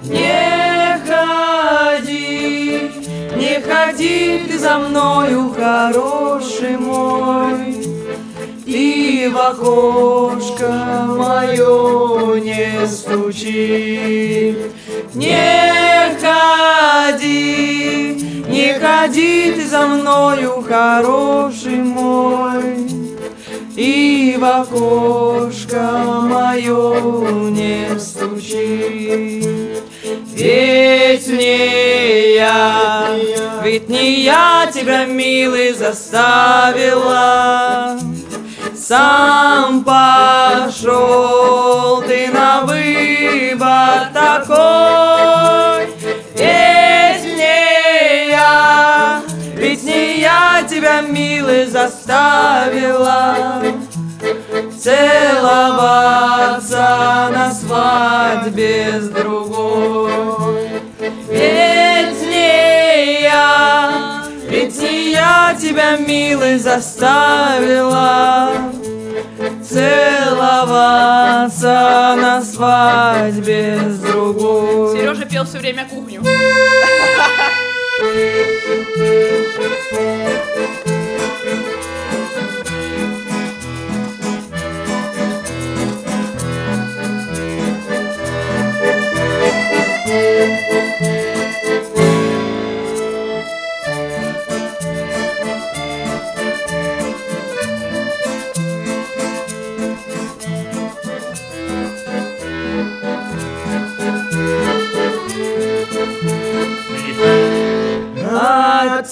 Не 0.04 1.00
ходи, 1.08 2.92
не 3.36 3.62
ходи 3.62 4.46
ты 4.48 4.60
за 4.60 4.78
мною, 4.78 5.52
хороший 5.58 6.78
мой. 6.78 7.97
Ты 8.68 9.32
в 9.32 9.38
окошко 9.38 10.70
мое 11.08 12.38
не 12.42 12.86
стучи. 12.86 14.58
Не 15.14 16.12
ходи, 16.20 17.24
не 18.50 18.74
ходи 18.74 19.54
ты 19.54 19.66
за 19.66 19.88
мною, 19.88 20.62
хороший 20.68 21.78
мой. 21.78 22.90
И 23.78 24.36
в 24.38 24.44
окошко 24.44 26.02
мое 26.24 27.00
не 27.50 27.98
стучи. 27.98 29.46
Ведь 30.34 31.28
не 31.30 32.36
я, 32.36 33.08
ведь 33.64 33.88
не 33.88 34.24
я 34.24 34.70
тебя, 34.74 35.06
милый, 35.06 35.72
заставила. 35.72 36.78
Сам 38.88 39.84
пошел 39.84 40.82
ты 42.04 42.30
на 42.32 42.62
выбор 42.62 44.08
такой. 44.14 45.88
Ведь 46.34 47.26
не 47.36 48.30
я, 48.30 49.22
ведь 49.56 49.84
не 49.84 50.22
я 50.22 50.64
тебя, 50.70 51.02
милый, 51.02 51.66
заставила 51.66 53.62
целоваться 54.80 56.08
на 57.34 57.52
свадьбе 57.52 59.02
с 59.02 59.10
другой. 59.10 60.47
Я 65.18 65.58
тебя, 65.60 65.98
милый, 65.98 66.60
заставила 66.60 68.52
целоваться 69.64 71.66
на 72.18 72.44
свадьбе 72.44 73.80
с 73.90 73.98
другой. 74.00 74.98
Сережа 74.98 75.26
пел 75.26 75.46
все 75.46 75.58
время 75.58 75.88
кухню. 75.90 76.22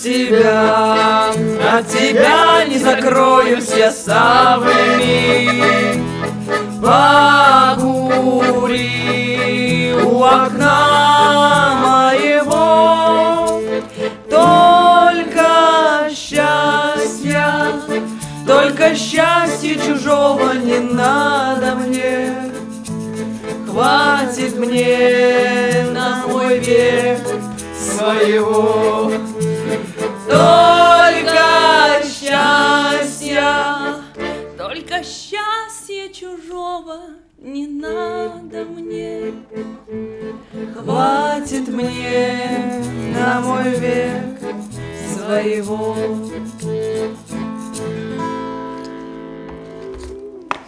тебя, 0.06 1.32
от 1.78 1.88
тебя 1.88 2.64
не 2.68 2.78
закроюсь 2.78 3.74
я 3.76 3.92
ставлями. 3.92 5.52
Покури 6.80 7.96
у 10.04 10.24
окна 10.24 11.80
моего, 11.82 13.62
только 14.30 16.08
счастья, 16.12 17.72
только 18.46 18.94
счастья 18.96 19.76
чужого 19.84 20.54
не 20.54 20.78
надо 20.78 21.74
мне. 21.76 22.32
Хватит 23.68 24.56
мне 24.56 25.88
на 25.92 26.28
мой 26.28 26.60
век 26.60 27.22
своего. 27.74 28.75
Хватит 40.96 41.68
мне 41.68 42.82
на 43.14 43.42
мой 43.42 43.70
век 43.72 44.40
своего. 45.14 45.94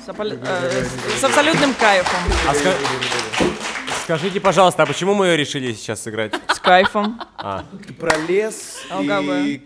С, 0.05 0.09
э, 0.09 0.85
с 1.19 1.23
абсолютным 1.23 1.73
кайфом. 1.75 2.19
А 2.47 2.53
ска- 2.53 2.75
Скажите, 4.03 4.39
пожалуйста, 4.41 4.83
а 4.83 4.85
почему 4.85 5.13
мы 5.13 5.27
ее 5.27 5.37
решили 5.37 5.73
сейчас 5.73 6.03
сыграть? 6.03 6.33
С 6.53 6.59
кайфом. 6.59 7.19
А, 7.37 7.63
Ты 7.87 7.93
пролез 7.93 8.79
как 8.89 9.23
бы. 9.25 9.39
и 9.47 9.61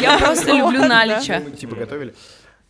Я 0.00 0.18
просто 0.18 0.52
люблю 0.52 0.84
Налича. 0.86 1.42
мы 1.44 1.50
типа 1.52 1.74
готовили. 1.76 2.14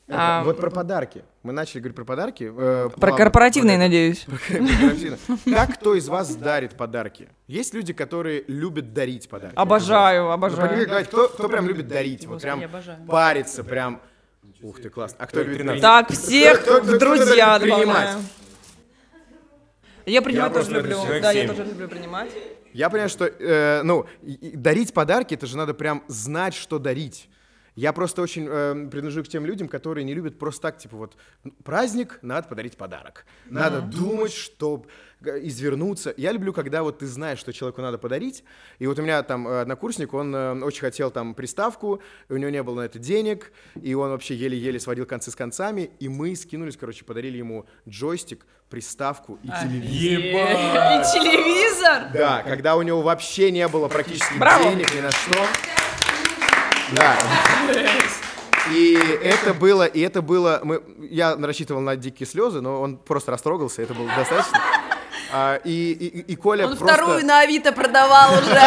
А. 0.09 0.43
Вот 0.45 0.59
про 0.61 0.71
подарки. 0.71 1.25
Мы 1.43 1.53
начали 1.53 1.81
говорить 1.81 1.97
про 1.97 2.05
подарки. 2.05 2.45
э, 2.45 2.89
Про 2.91 2.99
плавно. 3.01 3.17
корпоративный, 3.17 3.79
надеюсь. 3.79 4.27
Корпоративно. 4.49 5.17
Как 5.47 5.75
кто 5.75 5.95
из 5.95 6.09
вас 6.09 6.35
дарит 6.37 6.77
подарки? 6.77 7.29
Есть 7.47 7.73
люди, 7.73 7.93
которые 7.95 8.45
любят 8.47 8.93
дарить 8.93 9.29
подарки? 9.31 9.55
Обожаю, 9.57 10.25
Ну, 10.25 10.31
обожаю. 10.33 10.87
давайте, 10.87 11.09
кто, 11.09 11.29
кто 11.29 11.49
прям 11.49 11.67
любит 11.67 11.89
дарить? 11.89 12.27
Вот 12.27 12.43
прям 12.43 12.63
парится, 13.09 13.65
прям... 13.65 14.01
Ух 14.61 14.81
ты, 14.81 14.89
классно. 14.91 15.17
А 15.21 15.27
кто 15.27 15.43
любит 15.43 15.59
принимать? 15.59 15.81
Так, 15.81 16.11
всех 16.11 16.63
Кто- 16.63 16.81
кто- 16.81 16.87
кто 16.87 16.99
друзья 16.99 17.59
добавляю. 17.59 18.19
Я 20.07 20.21
принимать 20.23 20.53
Я 20.53 20.59
тоже 20.59 20.71
люблю. 20.73 20.99
Да, 21.23 21.33
я 21.33 21.49
тоже 21.49 21.65
люблю 21.65 21.89
принимать. 21.89 22.31
Я 22.75 22.91
понимаю, 22.91 23.09
что, 23.09 23.25
э, 23.27 23.83
ну, 23.85 24.05
дарить 24.23 24.93
подарки, 24.93 25.35
это 25.35 25.47
же 25.47 25.57
надо 25.57 25.73
прям 25.75 26.03
знать, 26.09 26.55
что 26.55 26.79
дарить. 26.79 27.29
Я 27.75 27.93
просто 27.93 28.23
очень 28.23 28.47
э, 28.49 28.89
принадлежу 28.89 29.25
к 29.25 29.29
тем 29.29 29.45
людям, 29.45 29.69
которые 29.69 30.05
не 30.05 30.15
любят 30.15 30.39
просто 30.39 30.63
так, 30.63 30.79
типа 30.79 30.97
вот 30.97 31.17
праздник, 31.65 32.19
надо 32.23 32.49
подарить 32.49 32.77
подарок. 32.77 33.27
Надо 33.47 33.81
думать, 33.81 34.33
что 34.33 34.87
э, 35.21 35.41
извернуться. 35.43 36.15
Я 36.17 36.31
люблю, 36.31 36.53
когда 36.53 36.85
вот 36.85 37.01
ты 37.01 37.07
знаешь, 37.07 37.41
что 37.41 37.53
человеку 37.53 37.83
надо 37.83 37.99
подарить. 37.99 38.45
И 38.79 38.87
вот 38.87 38.99
у 39.01 39.03
меня 39.03 39.23
там 39.25 39.49
э, 39.49 39.63
однокурсник, 39.63 40.15
он 40.15 40.35
э, 40.35 40.61
очень 40.63 40.83
хотел 40.83 41.11
там 41.11 41.35
приставку, 41.35 42.01
у 42.29 42.37
него 42.37 42.51
не 42.51 42.63
было 42.63 42.77
на 42.77 42.85
это 42.85 43.01
денег, 43.01 43.53
и 43.83 43.93
он 43.95 44.11
вообще 44.11 44.37
еле-еле 44.37 44.79
сводил 44.79 45.05
концы 45.05 45.33
с 45.33 45.37
концами, 45.37 45.91
и 45.99 46.09
мы 46.09 46.37
скинулись, 46.37 46.77
короче, 46.77 47.05
подарили 47.05 47.39
ему 47.39 47.67
джойстик, 47.89 48.47
приставку 48.71 49.39
и 49.43 49.49
телевизор. 49.49 50.49
И 50.51 51.05
телевизор. 51.13 52.13
Да, 52.13 52.43
когда 52.45 52.77
у 52.77 52.83
него 52.83 53.03
вообще 53.03 53.51
не 53.51 53.67
было 53.67 53.89
практически 53.89 54.39
Браво. 54.39 54.71
денег 54.71 54.95
ни 54.95 55.01
на 55.01 55.11
что. 55.11 55.45
Да. 56.93 57.17
И 58.71 58.95
это 59.23 59.53
было, 59.53 59.85
и 59.85 60.01
это 60.01 60.23
было, 60.23 60.61
мы, 60.65 60.83
я 61.11 61.37
рассчитывал 61.37 61.81
на 61.83 61.97
дикие 61.97 62.27
слезы, 62.27 62.61
но 62.61 62.81
он 62.81 62.97
просто 62.97 63.31
растрогался, 63.31 63.83
это 63.83 63.93
было 63.95 64.09
достаточно. 64.17 64.59
А, 65.33 65.57
и, 65.65 65.93
и, 65.93 66.21
и- 66.33 66.37
Коля 66.37 66.67
Он 66.67 66.77
просто... 66.77 66.95
вторую 66.95 67.27
на 67.27 67.41
Авито 67.41 67.73
продавал 67.73 68.33
уже. 68.35 68.57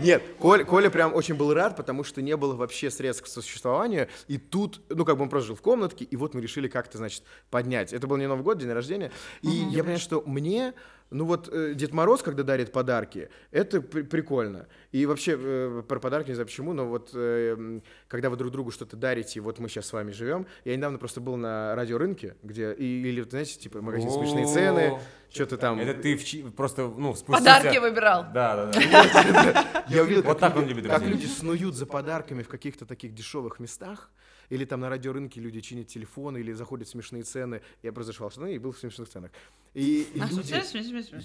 Нет, 0.00 0.22
Коля, 0.38 0.64
Коля 0.64 0.90
прям 0.90 1.14
очень 1.14 1.34
был 1.34 1.52
рад, 1.54 1.76
потому 1.76 2.04
что 2.04 2.22
не 2.22 2.36
было 2.36 2.54
вообще 2.54 2.90
средств 2.90 3.24
к 3.24 3.26
существованию. 3.26 4.08
И 4.28 4.38
тут, 4.38 4.80
ну, 4.88 5.04
как 5.04 5.16
бы 5.16 5.22
он 5.24 5.28
просто 5.28 5.48
жил 5.48 5.56
в 5.56 5.62
комнатке, 5.62 6.04
и 6.04 6.16
вот 6.16 6.34
мы 6.34 6.40
решили 6.40 6.68
как-то, 6.68 6.98
значит, 6.98 7.22
поднять. 7.50 7.92
Это 7.92 8.06
был 8.06 8.16
не 8.16 8.26
Новый 8.28 8.44
год, 8.44 8.58
день 8.58 8.72
рождения. 8.72 9.10
И 9.42 9.48
я 9.48 9.82
понимаю, 9.82 9.98
что 9.98 10.22
мне 10.24 10.74
Ну 11.10 11.24
вот 11.24 11.48
э, 11.50 11.72
Дед 11.74 11.92
Мороз, 11.92 12.22
когда 12.22 12.42
дарит 12.42 12.70
подарки, 12.72 13.30
это 13.50 13.80
при- 13.80 14.02
прикольно. 14.02 14.66
И 14.92 15.06
вообще 15.06 15.36
э, 15.40 15.82
про 15.88 15.98
подарки 16.00 16.28
не 16.28 16.34
знаю 16.34 16.46
почему, 16.46 16.72
но 16.74 16.86
вот 16.86 17.10
э, 17.14 17.80
когда 18.08 18.28
вы 18.28 18.36
друг 18.36 18.52
другу 18.52 18.70
что-то 18.70 18.96
дарите, 18.96 19.40
вот 19.40 19.58
мы 19.58 19.68
сейчас 19.68 19.86
с 19.86 19.92
вами 19.92 20.12
живем. 20.12 20.46
Я 20.64 20.76
недавно 20.76 20.98
просто 20.98 21.20
был 21.22 21.36
на 21.36 21.74
радиорынке, 21.74 22.36
где 22.42 22.72
и- 22.72 23.02
или 23.08 23.22
знаете 23.22 23.58
типа 23.58 23.80
магазин 23.80 24.10
смешные 24.10 24.46
цены, 24.46 24.98
что-то 25.30 25.56
там. 25.56 25.78
Это 25.80 25.94
ты 26.00 26.16
в 26.16 26.24
чи- 26.24 26.42
просто, 26.42 26.82
ну, 26.88 27.14
спустился... 27.14 27.54
Подарки 27.58 27.78
выбирал. 27.78 28.26
Да, 28.34 28.66
да, 28.66 28.72
да. 28.72 29.84
Я 29.88 30.02
увидел, 30.02 30.22
Вот 30.22 30.38
как 30.38 30.40
так 30.52 30.56
он 30.56 30.62
люди- 30.64 30.74
любит 30.74 30.90
Как 30.90 31.00
друзей. 31.00 31.16
люди 31.16 31.26
снуют 31.26 31.74
за 31.74 31.86
подарками 31.86 32.42
в 32.42 32.48
каких-то 32.48 32.84
таких 32.86 33.14
дешевых 33.14 33.60
местах. 33.60 34.10
Или 34.50 34.64
там 34.64 34.80
на 34.80 34.88
радиорынке 34.88 35.40
люди 35.40 35.60
чинят 35.60 35.88
телефоны 35.88 36.38
или 36.38 36.52
заходят 36.52 36.88
смешные 36.88 37.22
цены. 37.22 37.62
Я 37.82 37.92
просто 37.92 38.12
зашел 38.12 38.30
штаны 38.30 38.54
и 38.54 38.58
был 38.58 38.72
в 38.72 38.78
смешных 38.78 39.08
ценах. 39.08 39.30
И, 39.74 40.02
и 40.14 40.20
люди... 40.20 40.52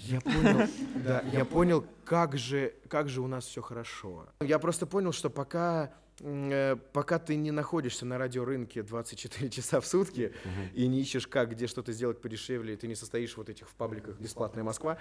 Я 0.06 0.20
понял, 0.20 0.68
да, 1.04 1.24
я 1.32 1.44
понял, 1.44 1.86
как 2.04 2.36
же, 2.36 2.74
как 2.88 3.08
же 3.08 3.20
у 3.20 3.26
нас 3.26 3.46
все 3.46 3.62
хорошо. 3.62 4.28
Я 4.40 4.58
просто 4.58 4.86
понял, 4.86 5.12
что 5.12 5.30
пока, 5.30 5.94
э, 6.20 6.76
пока 6.92 7.18
ты 7.18 7.36
не 7.36 7.50
находишься 7.50 8.04
на 8.04 8.18
радиорынке 8.18 8.82
24 8.82 9.50
часа 9.50 9.80
в 9.80 9.86
сутки 9.86 10.34
и 10.74 10.86
не 10.86 11.00
ищешь, 11.00 11.26
как, 11.26 11.50
где 11.50 11.66
что-то 11.66 11.92
сделать 11.92 12.20
подешевле, 12.20 12.74
и 12.74 12.76
ты 12.76 12.86
не 12.86 12.94
состоишь 12.94 13.36
вот 13.36 13.48
этих 13.48 13.68
в 13.68 13.74
пабликах 13.74 14.18
«Бесплатная 14.20 14.62
Москва», 14.62 14.98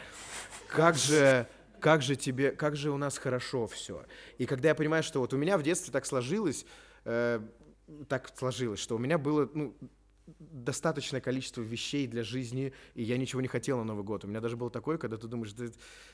как 0.67 0.95
же, 0.95 1.47
как 1.79 2.01
же 2.01 2.15
тебе, 2.15 2.51
как 2.51 2.75
же 2.77 2.91
у 2.91 2.97
нас 2.97 3.17
хорошо 3.17 3.67
все. 3.67 4.05
И 4.37 4.45
когда 4.45 4.69
я 4.69 4.75
понимаю, 4.75 5.03
что 5.03 5.19
вот 5.19 5.33
у 5.33 5.37
меня 5.37 5.57
в 5.57 5.63
детстве 5.63 5.91
так 5.91 6.05
сложилось, 6.05 6.65
э, 7.03 7.41
так 8.07 8.31
сложилось, 8.37 8.79
что 8.79 8.95
у 8.95 8.99
меня 8.99 9.17
было, 9.17 9.49
ну, 9.53 9.75
достаточное 10.27 11.21
количество 11.21 11.61
вещей 11.61 12.07
для 12.07 12.23
жизни, 12.23 12.73
и 12.95 13.03
я 13.03 13.17
ничего 13.17 13.41
не 13.41 13.47
хотел 13.47 13.77
на 13.79 13.83
Новый 13.83 14.03
год. 14.03 14.23
У 14.23 14.27
меня 14.27 14.39
даже 14.39 14.55
было 14.55 14.69
такое, 14.69 14.97
когда 14.97 15.17
ты 15.17 15.27
думаешь, 15.27 15.53
да, 15.53 15.65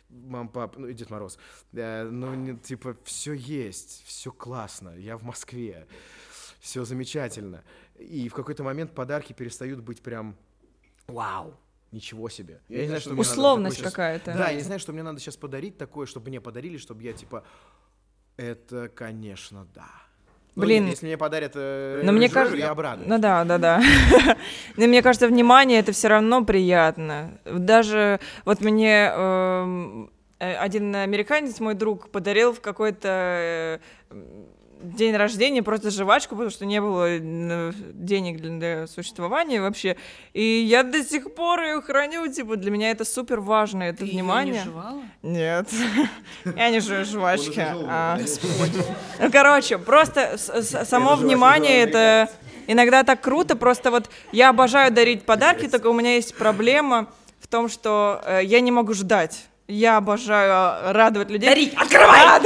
мам, 0.10 0.50
пап, 0.50 0.78
ну 0.78 0.88
и 0.88 0.94
Дед 0.94 1.10
Мороз, 1.10 1.38
э, 1.74 2.04
ну, 2.04 2.58
типа, 2.58 2.96
все 3.04 3.34
есть, 3.34 4.04
все 4.06 4.32
классно, 4.32 4.98
я 4.98 5.18
в 5.18 5.24
Москве, 5.24 5.88
все 6.60 6.86
замечательно. 6.86 7.64
И 7.98 8.30
в 8.30 8.34
какой-то 8.34 8.64
момент 8.64 8.96
подарки 8.96 9.34
перестают 9.34 9.82
быть 9.82 10.02
прям 10.02 10.36
вау, 11.08 11.56
ничего 11.92 12.30
себе. 12.30 12.62
Я 12.68 12.82
не 12.82 12.88
знаю, 12.88 13.02
что 13.02 13.14
Условность 13.14 13.82
какая-то. 13.82 14.34
Да, 14.34 14.50
я 14.50 14.58
не 14.58 14.64
знаю, 14.64 14.80
что 14.80 14.92
мне 14.92 15.04
надо 15.04 15.20
сейчас 15.20 15.38
подарить 15.38 15.78
такое, 15.78 16.08
чтобы 16.08 16.30
мне 16.30 16.42
подарили, 16.42 16.78
чтобы 16.78 17.04
я, 17.04 17.14
типа, 17.14 17.46
это, 18.38 18.90
конечно, 18.90 19.68
да. 19.76 20.09
Ну, 20.56 20.64
Блин. 20.64 20.84
нет, 20.86 20.94
если 20.96 21.06
мне 21.06 21.18
подарят 21.18 21.54
э, 21.56 22.02
Но 22.04 22.12
мне 22.12 22.28
кажется, 22.28 22.58
я 22.58 22.72
обрадуюсь. 22.72 23.08
ну 23.08 23.18
да, 23.18 23.44
да, 23.46 23.58
да. 23.58 23.82
Но 24.78 24.88
мне 24.88 25.02
кажется, 25.02 25.28
внимание 25.28 25.80
это 25.80 25.92
все 25.92 26.08
равно 26.10 26.44
приятно. 26.44 27.40
Даже 27.46 28.20
вот 28.46 28.60
мне 28.62 29.12
эм, 29.16 30.12
э, 30.40 30.56
один 30.56 30.96
американец, 30.96 31.60
мой 31.60 31.76
друг, 31.76 32.10
подарил 32.10 32.54
в 32.54 32.62
какой-то 32.62 33.08
э, 33.10 33.80
день 34.82 35.16
рождения 35.16 35.62
просто 35.64 35.90
жвачку, 35.92 36.36
потому 36.36 36.50
что 36.50 36.66
не 36.66 36.80
было 36.82 37.06
э, 37.10 37.72
денег 37.94 38.40
для, 38.42 38.88
существования 38.88 39.62
вообще. 39.62 39.98
И 40.34 40.42
я 40.44 40.84
до 40.84 41.04
сих 41.04 41.34
пор 41.36 41.62
ее 41.62 41.82
храню, 41.82 42.28
типа 42.32 42.56
для 42.56 42.72
меня 42.72 42.92
это 42.92 43.06
супер 43.06 43.40
важно, 43.40 43.84
это 43.84 44.00
Ты 44.00 44.06
внимание. 44.12 44.54
не 44.56 44.64
жевала? 44.64 45.02
Нет, 45.22 45.70
я 46.56 46.70
не 46.70 46.80
жую 46.80 47.06
жвачки. 47.06 47.60
а. 47.62 48.18
Ну, 49.20 49.32
короче, 49.32 49.78
просто 49.78 50.38
с- 50.38 50.86
само 50.86 51.16
внимание 51.16 51.82
это 51.84 52.30
иногда 52.68 53.04
так 53.04 53.22
круто. 53.22 53.56
Просто 53.56 53.92
вот 53.92 54.10
я 54.32 54.50
обожаю 54.50 54.92
дарить 54.92 55.24
подарки, 55.26 55.68
только 55.68 55.88
у 55.88 55.94
меня 55.94 56.16
есть 56.16 56.36
проблема 56.36 57.08
в 57.40 57.48
том, 57.48 57.68
что 57.70 58.22
э, 58.26 58.42
я 58.44 58.60
не 58.62 58.72
могу 58.72 58.94
ждать. 58.94 59.46
Я 59.72 59.98
обожаю 59.98 60.52
а, 60.52 60.94
радовать 60.94 61.30
людей. 61.30 61.48
Дарить, 61.48 61.74
открывай! 61.76 62.42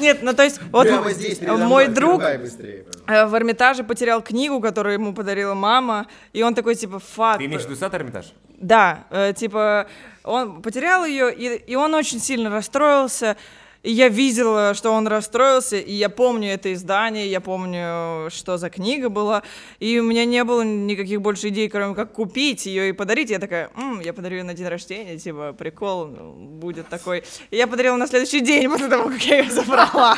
Нет, 0.00 0.18
ну 0.22 0.32
то 0.34 0.42
есть 0.42 0.60
вот 0.72 0.88
Прямо 0.88 1.12
здесь, 1.12 1.40
мой 1.40 1.56
мной, 1.56 1.86
друг 1.86 2.20
быстрее. 2.40 2.84
э, 3.06 3.26
в 3.26 3.36
Эрмитаже 3.36 3.84
потерял 3.84 4.20
книгу, 4.20 4.60
которую 4.60 4.94
ему 4.94 5.14
подарила 5.14 5.54
мама, 5.54 6.08
и 6.32 6.42
он 6.42 6.56
такой 6.56 6.74
типа 6.74 6.98
фак. 6.98 7.38
Ты 7.38 7.44
имеешь 7.44 7.62
в 7.62 7.66
виду 7.66 7.76
сад 7.76 7.94
Эрмитаж? 7.94 8.32
Да, 8.58 9.04
э, 9.10 9.32
типа, 9.32 9.86
он 10.24 10.60
потерял 10.60 11.04
ее, 11.04 11.32
и, 11.32 11.54
и 11.54 11.76
он 11.76 11.94
очень 11.94 12.18
сильно 12.18 12.50
расстроился. 12.50 13.36
И 13.84 13.92
я 13.92 14.08
видела, 14.08 14.72
что 14.74 14.90
он 14.92 15.06
расстроился, 15.06 15.76
и 15.76 15.92
я 15.92 16.08
помню 16.08 16.48
это 16.54 16.72
издание, 16.72 17.28
я 17.30 17.40
помню, 17.42 18.30
что 18.30 18.56
за 18.56 18.70
книга 18.70 19.10
была, 19.10 19.42
и 19.78 19.98
у 20.00 20.02
меня 20.04 20.24
не 20.24 20.42
было 20.42 20.62
никаких 20.62 21.20
больше 21.20 21.48
идей, 21.48 21.68
кроме 21.68 21.94
как 21.94 22.12
купить 22.12 22.64
ее 22.64 22.88
и 22.88 22.92
подарить. 22.92 23.28
Я 23.28 23.38
такая, 23.38 23.70
«М, 23.76 24.00
я 24.00 24.14
подарю 24.14 24.38
ее 24.38 24.42
на 24.44 24.54
день 24.54 24.68
рождения, 24.68 25.18
типа, 25.18 25.52
прикол, 25.52 26.06
ну, 26.06 26.32
будет 26.32 26.88
такой. 26.88 27.24
И 27.50 27.56
я 27.58 27.66
подарила 27.66 27.96
на 27.96 28.06
следующий 28.06 28.40
день 28.40 28.68
после 28.70 28.88
того, 28.88 29.10
как 29.10 29.20
я 29.22 29.40
ее 29.42 29.50
забрала. 29.50 30.16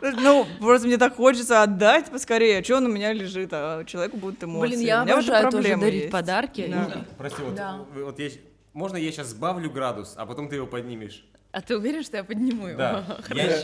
Ну, 0.00 0.46
просто 0.60 0.86
мне 0.86 0.98
так 0.98 1.16
хочется 1.16 1.62
отдать 1.62 2.10
поскорее. 2.10 2.62
Что 2.62 2.76
он 2.76 2.86
у 2.86 2.88
меня 2.88 3.12
лежит, 3.12 3.48
а 3.52 3.82
человеку 3.84 4.16
будут 4.18 4.44
эмоции. 4.44 4.68
Блин, 4.76 4.80
я 4.86 5.02
обожаю 5.02 5.44
тоже 5.44 5.50
проблема 5.56 5.80
дарить 5.82 6.00
есть. 6.02 6.12
подарки. 6.12 6.66
Да. 6.68 7.04
Прости, 7.18 7.42
вот, 7.42 7.54
Да. 7.54 7.80
вот 7.96 8.18
я, 8.18 8.28
щ- 8.30 8.38
можно 8.74 8.96
я 8.96 9.10
сейчас 9.10 9.28
сбавлю 9.28 9.70
градус, 9.70 10.14
а 10.16 10.26
потом 10.26 10.48
ты 10.48 10.56
его 10.56 10.66
поднимешь? 10.66 11.24
А 11.54 11.60
ты 11.60 11.76
уверен, 11.76 12.02
что 12.02 12.16
я 12.16 12.24
подниму 12.24 12.66
его? 12.66 12.78
Да. 12.78 13.18
Я, 13.32 13.60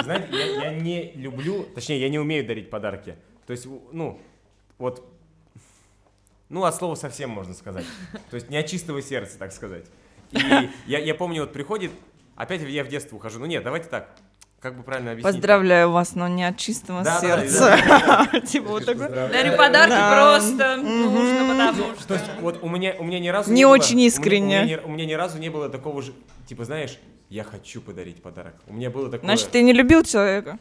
знаете, 0.00 0.28
я, 0.30 0.46
я 0.62 0.74
не 0.74 1.10
люблю, 1.16 1.64
точнее, 1.74 2.00
я 2.00 2.08
не 2.08 2.20
умею 2.20 2.46
дарить 2.46 2.70
подарки. 2.70 3.16
То 3.46 3.52
есть, 3.52 3.66
ну, 3.90 4.20
вот, 4.78 5.04
ну, 6.48 6.62
от 6.62 6.76
слова 6.76 6.94
совсем 6.94 7.30
можно 7.30 7.52
сказать. 7.54 7.84
То 8.30 8.36
есть 8.36 8.48
не 8.48 8.56
от 8.58 8.66
чистого 8.66 9.02
сердца, 9.02 9.38
так 9.38 9.50
сказать. 9.52 9.86
И 10.30 10.38
я, 10.86 11.00
я 11.00 11.14
помню, 11.16 11.40
вот 11.40 11.52
приходит, 11.52 11.90
опять 12.36 12.62
я 12.62 12.84
в 12.84 12.88
детство 12.88 13.16
ухожу. 13.16 13.40
Ну 13.40 13.46
нет, 13.46 13.64
давайте 13.64 13.88
так, 13.88 14.10
как 14.60 14.76
бы 14.76 14.84
правильно 14.84 15.10
объяснить. 15.10 15.34
Поздравляю 15.34 15.90
вас, 15.90 16.14
но 16.14 16.28
не 16.28 16.44
от 16.44 16.56
чистого 16.58 17.02
Да, 17.02 17.20
да, 17.20 17.26
сердца. 17.40 18.40
Типа 18.46 18.68
вот 18.68 18.86
такой. 18.86 19.08
Дарю 19.08 19.56
подарки 19.56 19.96
просто 20.14 20.76
нужно, 20.76 21.48
потому 21.48 21.94
что... 21.96 22.06
То 22.06 22.14
есть 22.14 22.26
вот 22.40 22.62
у 22.62 22.68
меня, 22.68 22.94
у 23.00 23.02
меня 23.02 23.18
ни 23.18 23.28
разу 23.28 23.52
Не 23.52 23.64
было- 23.64 23.72
очень 23.72 23.98
искренне. 23.98 24.78
У 24.84 24.90
меня 24.90 25.06
ни 25.06 25.14
разу 25.14 25.38
не 25.38 25.48
было 25.48 25.68
такого 25.68 26.02
же, 26.02 26.12
типа, 26.46 26.64
знаешь, 26.64 27.00
я 27.32 27.44
хочу 27.44 27.80
подарить 27.80 28.22
подарок. 28.22 28.54
У 28.66 28.74
меня 28.74 28.90
было 28.90 29.10
такое... 29.10 29.26
Значит, 29.26 29.50
ты 29.50 29.62
не 29.62 29.72
любил 29.72 30.04
человека. 30.04 30.58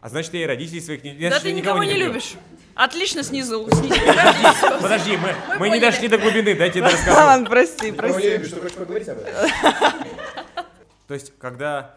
А 0.00 0.08
значит, 0.08 0.32
я 0.32 0.44
и 0.44 0.46
родителей 0.46 0.80
своих 0.80 1.02
не... 1.02 1.10
Да 1.14 1.26
значит, 1.26 1.42
ты 1.42 1.48
я 1.48 1.54
никого 1.56 1.82
не 1.82 1.94
люблю. 1.94 2.06
любишь. 2.06 2.34
Отлично 2.76 3.24
снизу. 3.24 3.64
Подожди, 4.80 5.16
мы, 5.16 5.34
мы, 5.58 5.70
не 5.70 5.80
дошли 5.80 6.06
до 6.06 6.18
глубины, 6.18 6.54
дайте 6.54 6.78
я 6.78 6.84
расскажу. 6.88 7.16
Ладно, 7.16 7.46
прости, 7.50 7.90
не 7.90 7.96
прости. 7.96 8.30
любишь, 8.30 8.46
что 8.46 8.60
хочешь 8.60 8.76
поговорить 8.76 9.08
об 9.08 9.18
этом? 9.18 9.34
То 11.08 11.14
есть, 11.14 11.32
когда, 11.40 11.96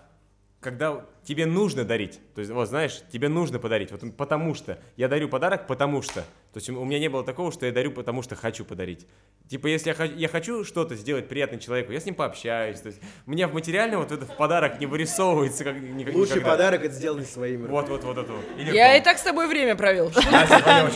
когда 0.62 1.06
тебе 1.24 1.46
нужно 1.46 1.86
дарить, 1.86 2.20
то 2.34 2.42
есть, 2.42 2.50
вот 2.52 2.70
знаешь, 2.70 3.04
тебе 3.12 3.30
нужно 3.30 3.60
подарить, 3.60 3.92
вот 3.92 4.02
потому 4.18 4.56
что. 4.56 4.80
Я 4.98 5.10
дарю 5.10 5.30
подарок, 5.30 5.68
потому 5.68 6.02
что. 6.02 6.26
То 6.54 6.58
есть 6.58 6.70
у 6.70 6.84
меня 6.84 7.00
не 7.00 7.08
было 7.08 7.24
такого, 7.24 7.50
что 7.52 7.66
я 7.66 7.72
дарю, 7.72 7.92
потому 7.92 8.22
что 8.22 8.36
хочу 8.36 8.66
подарить. 8.66 9.08
Типа, 9.48 9.68
если 9.68 9.90
я, 9.90 9.96
хо- 9.96 10.04
я 10.04 10.28
хочу 10.28 10.66
что-то 10.66 10.96
сделать 10.96 11.30
приятно 11.30 11.58
человеку, 11.60 11.94
я 11.94 12.00
с 12.02 12.06
ним 12.06 12.14
пообщаюсь. 12.16 12.80
То 12.82 12.88
есть, 12.90 13.00
у 13.26 13.32
меня 13.32 13.48
в 13.48 13.54
материальном 13.54 14.02
вот 14.02 14.12
это 14.12 14.26
в 14.26 14.36
подарок 14.36 14.80
не 14.80 14.86
вырисовывается 14.86 15.64
как 15.64 15.80
никак- 15.80 16.14
Лучший 16.14 16.36
никогда. 16.38 16.52
подарок 16.52 16.84
это 16.84 16.94
сделанный 16.94 17.26
своими 17.26 17.62
руками. 17.68 17.72
Вот, 17.72 17.90
вот, 17.90 18.04
вот 18.04 18.18
это 18.18 18.32
вот. 18.34 18.44
Или 18.58 18.76
Я 18.76 18.94
в 18.94 19.02
и 19.02 19.04
так 19.04 19.18
с 19.18 19.22
тобой 19.22 19.48
время 19.48 19.76
провел. 19.76 20.12
Я 20.16 20.90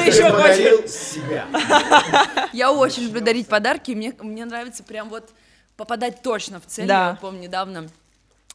ты 0.00 0.08
еще 0.10 0.30
подарил 0.30 0.86
себя. 0.88 1.46
Я 2.52 2.72
очень 2.72 3.04
люблю 3.04 3.20
дарить 3.20 3.48
подарки, 3.48 3.92
мне, 3.92 4.14
мне 4.20 4.44
нравится 4.44 4.82
прям 4.84 5.08
вот 5.08 5.28
попадать 5.76 6.22
точно 6.22 6.60
в 6.60 6.66
цель. 6.66 6.86
Да. 6.86 7.10
Я 7.10 7.18
помню, 7.20 7.42
недавно 7.42 7.88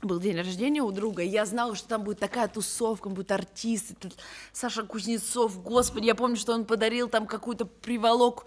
был 0.05 0.19
день 0.19 0.37
рождения 0.37 0.81
у 0.81 0.91
друга, 0.91 1.23
и 1.23 1.27
я 1.27 1.45
знала, 1.45 1.75
что 1.75 1.87
там 1.87 2.03
будет 2.03 2.19
такая 2.19 2.47
тусовка, 2.47 3.09
будут 3.09 3.31
артисты, 3.31 3.95
тут 3.99 4.13
Саша 4.51 4.83
Кузнецов, 4.83 5.61
господи, 5.63 6.05
я 6.05 6.15
помню, 6.15 6.35
что 6.37 6.53
он 6.53 6.65
подарил 6.65 7.07
там 7.07 7.25
какую-то 7.27 7.65
приволок 7.65 8.45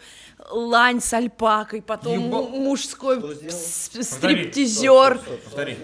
лань 0.50 1.00
с 1.00 1.12
альпакой, 1.12 1.82
потом 1.82 2.18
му- 2.18 2.48
мужской 2.48 3.20
с- 3.50 3.90
стриптизер, 4.02 5.18
Повтори. 5.44 5.76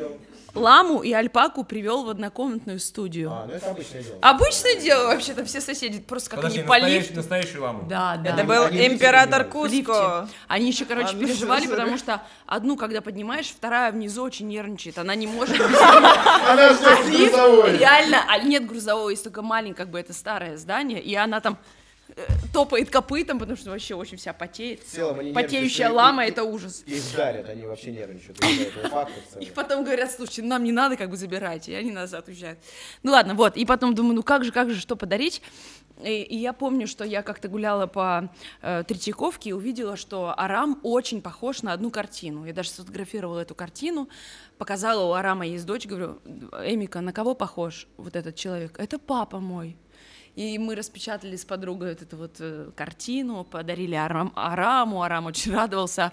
Ламу 0.54 1.00
и 1.02 1.12
альпаку 1.12 1.64
привел 1.64 2.04
в 2.04 2.10
однокомнатную 2.10 2.78
студию. 2.78 3.30
А, 3.32 3.46
ну 3.46 3.54
это 3.54 3.70
обычное 3.70 4.02
дело. 4.02 4.18
Обычное 4.20 4.76
дело 4.76 5.06
вообще-то, 5.06 5.44
все 5.44 5.60
соседи 5.60 6.00
просто 6.00 6.30
как 6.30 6.38
Подожди, 6.40 6.58
они 6.60 6.68
по 6.68 6.78
лифту. 6.78 7.14
настоящую 7.16 7.62
ламу. 7.62 7.86
Да, 7.88 8.16
да. 8.16 8.30
Это 8.30 8.44
был 8.44 8.64
Они 8.64 8.86
император. 8.86 9.44
Куско. 9.44 10.28
Они 10.48 10.68
еще, 10.68 10.84
короче, 10.84 11.16
А, 11.16 11.18
переживали, 11.18 11.66
потому 11.66 11.96
что 11.98 12.22
одну, 12.46 12.76
когда 12.76 13.00
поднимаешь, 13.00 13.46
вторая 13.46 13.92
внизу 13.92 14.22
очень 14.22 14.48
нервничает. 14.48 14.98
Она 14.98 15.14
не 15.14 15.26
может 15.26 15.60
Она 15.60 16.12
А 16.46 16.74
ждет 16.74 17.06
грузовой. 17.30 17.78
Реально, 17.78 18.24
а 18.28 18.38
нет 18.38 18.66
грузового, 18.66 19.10
есть 19.10 19.24
только 19.24 19.42
маленькое, 19.42 19.74
как 19.74 19.90
бы 19.90 19.98
это 19.98 20.12
старое 20.12 20.56
здание, 20.56 21.00
и 21.00 21.14
она 21.14 21.40
там 21.40 21.58
топает 22.52 22.90
копытом, 22.90 23.38
потому 23.38 23.56
что 23.56 23.70
вообще 23.70 23.94
очень 23.94 24.16
вся 24.18 24.32
потеет. 24.32 24.82
В 24.82 24.90
целом 24.90 25.20
они 25.20 25.32
Потеющая 25.32 25.90
лама— 25.90 26.24
и- 26.26 26.28
это 26.28 26.44
ужас. 26.44 26.82
Их 26.86 27.02
дарят, 27.16 27.48
они 27.48 27.64
вообще 27.64 27.92
нервничают 27.92 28.38
из-за 28.44 28.62
этого 28.64 28.88
факта 28.88 29.14
в 29.26 29.32
целом. 29.32 29.46
И 29.46 29.50
потом 29.50 29.84
говорят, 29.84 30.12
слушайте, 30.12 30.42
нам 30.42 30.64
не 30.64 30.72
надо, 30.72 30.96
как 30.96 31.10
бы 31.10 31.16
забирайте, 31.16 31.72
и 31.72 31.74
они 31.74 31.90
назад 31.90 32.28
уезжают. 32.28 32.58
Ну 33.02 33.12
ладно, 33.12 33.34
вот, 33.34 33.56
и 33.56 33.64
потом 33.64 33.94
думаю, 33.94 34.14
ну 34.16 34.22
как 34.22 34.44
же, 34.44 34.52
как 34.52 34.70
же, 34.70 34.80
что 34.80 34.96
подарить? 34.96 35.42
И, 36.02 36.22
и 36.22 36.36
я 36.36 36.52
помню, 36.52 36.86
что 36.86 37.04
я 37.04 37.22
как-то 37.22 37.48
гуляла 37.48 37.86
по 37.86 38.30
э, 38.60 38.82
Третьяковке 38.86 39.50
и 39.50 39.52
увидела, 39.52 39.96
что 39.96 40.34
Арам 40.36 40.80
очень 40.82 41.22
похож 41.22 41.62
на 41.62 41.72
одну 41.72 41.90
картину. 41.90 42.44
Я 42.44 42.52
даже 42.52 42.70
сфотографировала 42.70 43.40
эту 43.40 43.54
картину, 43.54 44.08
показала, 44.58 45.04
у 45.04 45.12
Арама 45.12 45.46
есть 45.46 45.64
дочь, 45.66 45.86
говорю, 45.86 46.18
Эмика, 46.64 47.00
на 47.00 47.12
кого 47.12 47.34
похож 47.34 47.86
вот 47.98 48.16
этот 48.16 48.34
человек? 48.36 48.78
Это 48.78 48.98
папа 48.98 49.38
мой. 49.38 49.76
И 50.34 50.58
мы 50.58 50.74
распечатали 50.74 51.36
с 51.36 51.44
подругой 51.44 51.90
вот 51.90 52.02
эту 52.02 52.16
вот 52.16 52.36
э, 52.40 52.70
картину, 52.74 53.44
подарили 53.44 53.94
Арам, 53.94 54.32
Араму, 54.34 55.02
Арам 55.02 55.26
очень 55.26 55.52
радовался, 55.52 56.10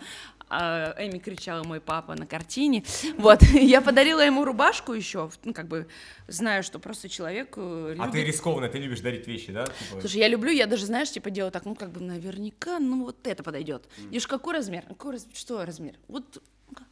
а 0.50 0.96
Эми 0.98 1.20
кричала 1.20 1.64
«мой 1.64 1.80
папа» 1.80 2.16
на 2.16 2.26
картине. 2.26 2.84
Вот, 3.18 3.42
я 3.54 3.82
подарила 3.82 4.20
ему 4.20 4.44
рубашку 4.44 4.94
еще, 4.94 5.30
ну, 5.44 5.54
как 5.54 5.68
бы, 5.68 5.88
знаю, 6.28 6.64
что 6.64 6.80
просто 6.80 7.08
человек 7.08 7.54
э, 7.58 7.96
А 8.00 8.08
ты 8.10 8.18
любит- 8.18 8.34
рискованно, 8.34 8.68
ты 8.68 8.80
любишь 8.80 9.00
дарить 9.02 9.28
вещи, 9.28 9.52
да? 9.54 9.66
Типа, 9.66 10.02
Слушай, 10.02 10.18
я 10.22 10.28
люблю, 10.28 10.52
я 10.52 10.66
даже, 10.68 10.86
знаешь, 10.86 11.12
типа 11.12 11.30
делаю 11.30 11.52
так, 11.52 11.66
ну, 11.66 11.76
как 11.76 11.92
бы 11.92 12.02
наверняка, 12.02 12.80
ну, 12.80 13.06
вот 13.06 13.26
это 13.28 13.44
подойдет. 13.44 13.88
Видишь, 13.98 14.28
какой 14.28 14.56
размер? 14.56 14.84
Какой 14.88 15.14
раз- 15.14 15.28
Что 15.34 15.64
размер? 15.66 15.94
Вот, 16.08 16.42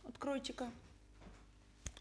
откройте-ка. 0.07 0.67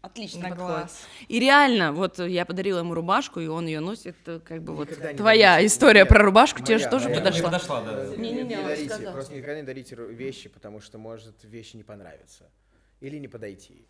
Отлично 0.01 0.43
На 0.43 0.49
подходит. 0.49 0.71
глаз. 0.77 1.07
И 1.27 1.39
реально, 1.39 1.91
вот 1.91 2.19
я 2.19 2.45
подарила 2.45 2.79
ему 2.79 2.93
рубашку, 2.93 3.39
и 3.39 3.47
он 3.47 3.65
ее 3.65 3.79
носит, 3.79 4.15
э, 4.25 4.39
как 4.43 4.61
бы 4.61 4.73
вот 4.75 4.89
Никогда 4.89 5.11
не 5.11 5.17
твоя 5.17 5.53
дарите. 5.55 5.67
история 5.67 6.01
Моя- 6.01 6.05
про 6.05 6.23
рубашку 6.23 6.59
тебе 6.61 6.77
же 6.77 6.83
моя, 6.85 6.91
тоже 6.91 7.05
моя. 7.09 7.15
Мне 7.21 7.25
подошла. 7.25 7.45
подошла, 7.51 7.81
да. 7.81 8.05
Не-не-не, 8.15 8.43
не 8.43 8.55
он 8.57 8.63
дарите, 8.65 8.89
сказал. 8.93 9.13
просто 9.13 9.33
никогда 9.35 9.55
не 9.55 9.63
дарите 9.63 9.95
вещи, 9.95 10.49
потому 10.49 10.81
что 10.81 10.97
может 10.97 11.43
вещи 11.43 11.75
не 11.75 11.83
понравиться. 11.83 12.45
Или 13.01 13.17
не 13.17 13.27
подойти. 13.27 13.85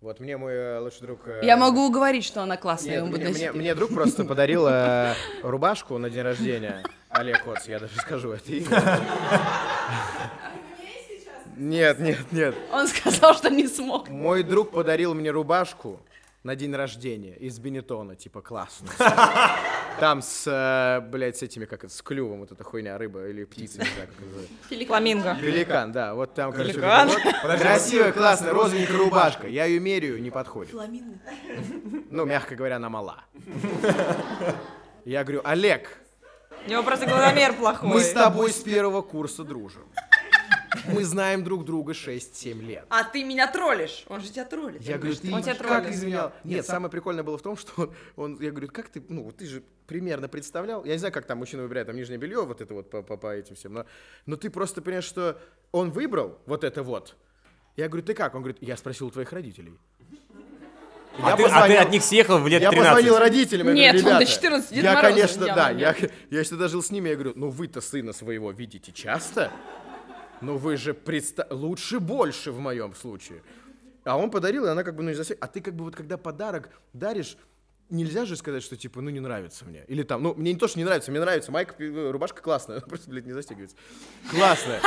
Вот 0.00 0.18
мне 0.18 0.36
мой 0.36 0.52
э, 0.54 0.78
лучший 0.80 1.02
друг... 1.02 1.28
э, 1.28 1.40
Я 1.44 1.56
могу 1.56 1.86
уговорить, 1.86 2.24
что 2.24 2.42
она 2.42 2.56
классная, 2.56 2.94
Нет, 2.94 3.02
он 3.04 3.10
будет 3.10 3.20
мне, 3.22 3.28
носить. 3.28 3.50
мне- 3.50 3.60
мне 3.60 3.74
друг 3.76 3.94
просто 3.94 4.24
подарил 4.24 4.66
э, 4.66 5.14
рубашку 5.42 5.96
на 5.98 6.10
день 6.10 6.22
рождения. 6.22 6.82
Олег 7.08 7.44
Коц, 7.44 7.68
я 7.68 7.78
даже 7.78 7.94
скажу 7.96 8.32
это 8.32 8.50
имя. 8.52 9.00
Нет, 11.56 11.98
нет, 11.98 12.32
нет. 12.32 12.54
Он 12.72 12.86
сказал, 12.88 13.34
что 13.34 13.50
не 13.50 13.66
смог. 13.68 14.08
Мой 14.08 14.42
друг 14.42 14.70
подарил 14.70 15.14
мне 15.14 15.30
рубашку 15.30 16.00
на 16.42 16.56
день 16.56 16.74
рождения 16.74 17.34
из 17.36 17.58
бенетона, 17.60 18.16
типа 18.16 18.40
классно. 18.40 18.88
Там 20.00 20.22
с, 20.22 20.44
э, 20.46 21.00
блядь, 21.08 21.36
с 21.36 21.42
этими, 21.42 21.66
как 21.66 21.84
это, 21.84 21.92
с 21.92 22.02
клювом, 22.02 22.40
вот 22.40 22.50
эта 22.50 22.64
хуйня, 22.64 22.96
рыба 22.98 23.28
или 23.28 23.44
птица, 23.44 23.78
не 23.78 23.84
знаю, 23.84 24.08
как 24.08 24.20
называется. 24.20 24.86
Фламинго. 24.86 25.36
Пеликан, 25.40 25.92
да, 25.92 26.14
вот 26.14 26.34
там, 26.34 26.50
короче, 26.52 26.72
Пеликан. 26.72 27.10
красивая, 27.58 28.12
классная, 28.12 28.52
розовенькая 28.52 28.96
рубашка. 28.98 29.46
Я 29.46 29.66
ее 29.66 29.78
меряю, 29.80 30.20
не 30.20 30.30
подходит. 30.30 30.74
Ну, 32.10 32.24
мягко 32.24 32.56
говоря, 32.56 32.76
она 32.76 32.88
мала. 32.88 33.24
Я 35.04 35.22
говорю, 35.24 35.42
Олег, 35.44 35.98
У 36.66 36.70
него 36.70 36.82
просто 36.82 37.06
глазомер 37.06 37.52
плохой. 37.54 37.88
мы 37.88 38.00
с 38.00 38.12
тобой 38.12 38.50
с 38.52 38.58
первого 38.62 39.02
курса 39.02 39.44
дружим. 39.44 39.84
Мы 40.86 41.04
знаем 41.04 41.44
друг 41.44 41.64
друга 41.64 41.92
6-7 41.92 42.60
лет. 42.62 42.84
А 42.88 43.04
ты 43.04 43.24
меня 43.24 43.46
троллишь. 43.50 44.04
Он 44.08 44.20
же 44.20 44.30
тебя 44.30 44.44
троллит. 44.44 44.80
Я 44.82 44.98
говорю, 44.98 45.14
ты 45.16 45.32
Он 45.32 45.42
тебя 45.42 45.54
как 45.54 45.66
троллит. 45.66 45.90
изменял? 45.94 46.32
Нет, 46.44 46.64
самое 46.66 46.90
прикольное 46.90 47.22
было 47.24 47.36
в 47.38 47.42
том, 47.42 47.56
что 47.56 47.72
он, 47.76 47.94
он- 48.16 48.38
я 48.40 48.50
говорю, 48.50 48.68
как 48.68 48.88
ты, 48.88 49.02
ну, 49.08 49.30
ты 49.32 49.46
же 49.46 49.62
примерно 49.86 50.28
представлял, 50.28 50.84
я 50.84 50.92
не 50.92 50.98
знаю, 50.98 51.12
как 51.12 51.26
там 51.26 51.38
мужчина 51.38 51.62
выбирает 51.62 51.86
там 51.88 51.96
нижнее 51.96 52.18
белье, 52.18 52.44
вот 52.44 52.60
это 52.60 52.72
вот 52.74 52.88
по, 52.90 53.02
по, 53.02 53.16
по 53.16 53.34
этим 53.34 53.54
всем, 53.56 53.74
но, 53.74 53.86
но 54.26 54.36
ты 54.36 54.48
просто 54.48 54.80
понимаешь, 54.80 55.04
что 55.04 55.38
он 55.72 55.90
выбрал 55.90 56.38
вот 56.46 56.64
это 56.64 56.82
вот. 56.82 57.16
Я 57.76 57.88
говорю, 57.88 58.06
ты 58.06 58.14
как? 58.14 58.34
Он 58.34 58.42
говорит, 58.42 58.58
я 58.60 58.76
спросил 58.76 59.08
у 59.08 59.10
твоих 59.10 59.32
родителей. 59.32 59.74
А 61.18 61.30
Я 61.30 61.36
ты, 61.36 61.42
а 61.42 61.46
ты 61.48 61.52
позвонил- 61.52 61.78
от 61.80 61.90
них 61.90 62.02
съехал 62.02 62.38
в 62.38 62.48
лет 62.48 62.62
я 62.62 62.70
13. 62.70 62.88
позвонил 62.94 63.18
родителям, 63.18 63.66
я 63.68 63.74
Нет, 63.74 63.92
говорю, 63.96 64.06
он 64.08 64.12
до 64.14 64.20
«Ребята, 64.20 64.32
14 64.32 64.70
Дед 64.74 64.84
Я, 64.84 64.94
Мороза 64.94 65.08
конечно, 65.14 65.46
да, 65.46 65.68
он 65.70 65.76
я, 65.76 65.96
я 66.30 66.42
всегда 66.42 66.68
жил 66.68 66.82
с 66.82 66.90
ними, 66.90 67.10
я 67.10 67.14
говорю, 67.16 67.32
ну 67.36 67.50
вы-то 67.50 67.82
сына 67.82 68.14
своего 68.14 68.50
видите 68.50 68.92
часто, 68.92 69.52
ну 70.42 70.56
вы 70.56 70.76
же 70.76 70.92
предста... 70.92 71.46
лучше 71.50 72.00
больше 72.00 72.52
в 72.52 72.58
моем 72.58 72.94
случае. 72.94 73.42
А 74.04 74.18
он 74.18 74.30
подарил, 74.30 74.66
и 74.66 74.68
она 74.68 74.82
как 74.82 74.96
бы, 74.96 75.02
ну, 75.02 75.10
не 75.10 75.14
засек... 75.14 75.38
А 75.40 75.46
ты 75.46 75.60
как 75.60 75.74
бы 75.74 75.84
вот 75.84 75.94
когда 75.94 76.16
подарок 76.18 76.70
даришь, 76.92 77.36
нельзя 77.88 78.24
же 78.24 78.36
сказать, 78.36 78.62
что 78.62 78.76
типа, 78.76 79.00
ну, 79.00 79.10
не 79.10 79.20
нравится 79.20 79.64
мне. 79.64 79.84
Или 79.86 80.02
там, 80.02 80.22
ну, 80.22 80.34
мне 80.34 80.52
не 80.52 80.58
то, 80.58 80.66
что 80.66 80.78
не 80.78 80.84
нравится, 80.84 81.10
мне 81.10 81.20
нравится, 81.20 81.52
майка, 81.52 81.74
э, 81.78 82.10
рубашка 82.10 82.42
классная, 82.42 82.80
просто, 82.88 83.08
блядь, 83.10 83.26
не 83.26 83.32
застегивается. 83.32 83.76
Классная. 84.30 84.80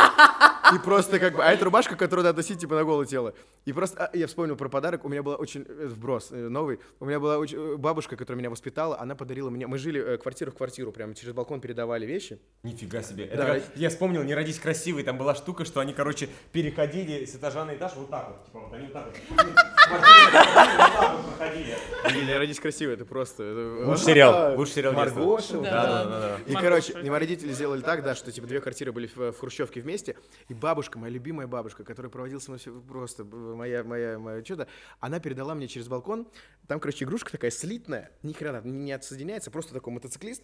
И 0.73 0.79
просто 0.79 1.19
как 1.19 1.35
бы, 1.35 1.43
а 1.43 1.51
это 1.51 1.65
рубашка, 1.65 1.95
которую 1.95 2.25
надо 2.25 2.37
носить 2.37 2.59
типа 2.59 2.75
на 2.75 2.83
голое 2.83 3.05
тело. 3.05 3.33
И 3.65 3.73
просто, 3.73 4.05
а, 4.05 4.17
я 4.17 4.27
вспомнил 4.27 4.55
про 4.55 4.69
подарок, 4.69 5.05
у 5.05 5.09
меня 5.09 5.21
была 5.23 5.35
очень, 5.35 5.65
э, 5.67 5.87
вброс 5.87 6.29
э, 6.31 6.35
новый, 6.35 6.79
у 6.99 7.05
меня 7.05 7.19
была 7.19 7.37
очень, 7.37 7.57
э, 7.57 7.75
бабушка, 7.77 8.15
которая 8.15 8.39
меня 8.39 8.49
воспитала, 8.49 8.99
она 8.99 9.15
подарила 9.15 9.49
мне, 9.49 9.67
мы 9.67 9.77
жили 9.77 10.01
э, 10.01 10.17
квартиру 10.17 10.51
в 10.51 10.55
квартиру, 10.55 10.91
прямо 10.91 11.13
через 11.15 11.33
балкон 11.33 11.61
передавали 11.61 12.05
вещи. 12.05 12.39
Нифига 12.63 13.01
себе. 13.03 13.25
Это 13.25 13.37
Да. 13.37 13.45
как- 13.55 13.63
я 13.75 13.89
вспомнил, 13.89 14.23
не 14.23 14.33
родись 14.35 14.59
красивый, 14.59 15.03
там 15.03 15.17
была 15.17 15.35
штука, 15.35 15.65
что 15.65 15.79
они, 15.79 15.93
короче, 15.93 16.29
переходили 16.51 17.25
с 17.25 17.35
этажа 17.35 17.65
на 17.65 17.75
этаж 17.75 17.93
вот 17.95 18.09
так 18.09 18.27
вот. 18.29 18.45
Типа 18.45 18.59
вот 18.61 18.73
они 18.73 18.85
вот 18.85 18.93
так 18.93 19.05
вот. 19.29 19.45
Вот 19.87 20.01
так 20.01 21.11
вот 21.13 21.25
проходили. 21.37 21.75
Или 22.09 22.31
родись 22.31 22.59
красивый, 22.59 22.95
это 22.95 23.05
просто... 23.05 23.43
это- 23.43 23.87
Лучший 23.89 24.05
сериал, 24.05 24.57
лучший 24.57 24.73
сериал 24.75 24.93
детства. 24.95 25.19
Маргоша. 25.19 25.53
вот 25.57 25.63
Да, 25.63 25.85
да, 25.85 26.03
да, 26.05 26.19
да. 26.19 26.37
И, 26.51 26.55
короче, 26.55 26.93
и 26.93 27.09
мои 27.09 27.19
родители 27.19 27.51
сделали 27.51 27.81
так, 27.81 28.03
да, 28.03 28.15
что, 28.15 28.31
типа, 28.31 28.47
две 28.47 28.61
квартиры 28.61 28.91
были 28.91 29.07
в, 29.13 29.31
в 29.31 29.39
Хрущевке 29.39 29.81
вместе, 29.81 30.15
и 30.49 30.53
бабушка, 30.55 30.97
моя 30.99 31.13
любимая 31.13 31.47
бабушка, 31.47 31.83
которая 31.83 32.09
проводила 32.09 32.39
со 32.39 32.51
мной 32.51 32.59
всё- 32.59 32.81
просто, 32.81 33.23
моя, 33.23 33.83
моя, 33.83 34.17
моя 34.19 34.41
чудо, 34.41 34.67
она 34.99 35.19
передала 35.19 35.55
мне 35.55 35.67
через 35.67 35.87
балкон, 35.87 36.27
там, 36.67 36.79
короче, 36.79 37.05
игрушка 37.05 37.31
такая 37.31 37.51
слитная, 37.51 38.11
ни 38.23 38.33
хрена 38.33 38.61
не 38.63 38.91
отсоединяется, 38.91 39.51
просто 39.51 39.73
такой 39.73 39.93
мотоциклист, 39.93 40.43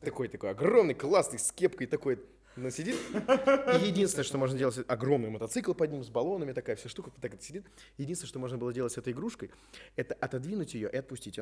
такой, 0.00 0.28
такой 0.28 0.50
огромный, 0.50 0.94
классный, 0.94 1.38
с 1.38 1.50
кепкой 1.52 1.86
такой, 1.86 2.20
ну, 2.56 2.70
сидит. 2.70 2.96
И 3.80 3.86
единственное, 3.86 4.24
что 4.24 4.36
можно 4.38 4.58
делать, 4.58 4.78
огромный 4.86 5.30
мотоцикл 5.30 5.72
под 5.72 5.90
ним 5.90 6.04
с 6.04 6.10
баллонами, 6.10 6.52
такая 6.52 6.76
вся 6.76 6.88
штука, 6.88 7.10
так 7.20 7.40
сидит. 7.42 7.66
Единственное, 7.96 8.28
что 8.28 8.38
можно 8.38 8.58
было 8.58 8.72
делать 8.72 8.92
с 8.92 8.98
этой 8.98 9.12
игрушкой, 9.14 9.50
это 9.96 10.14
отодвинуть 10.14 10.74
ее 10.74 10.90
и 10.90 10.96
отпустить. 10.96 11.38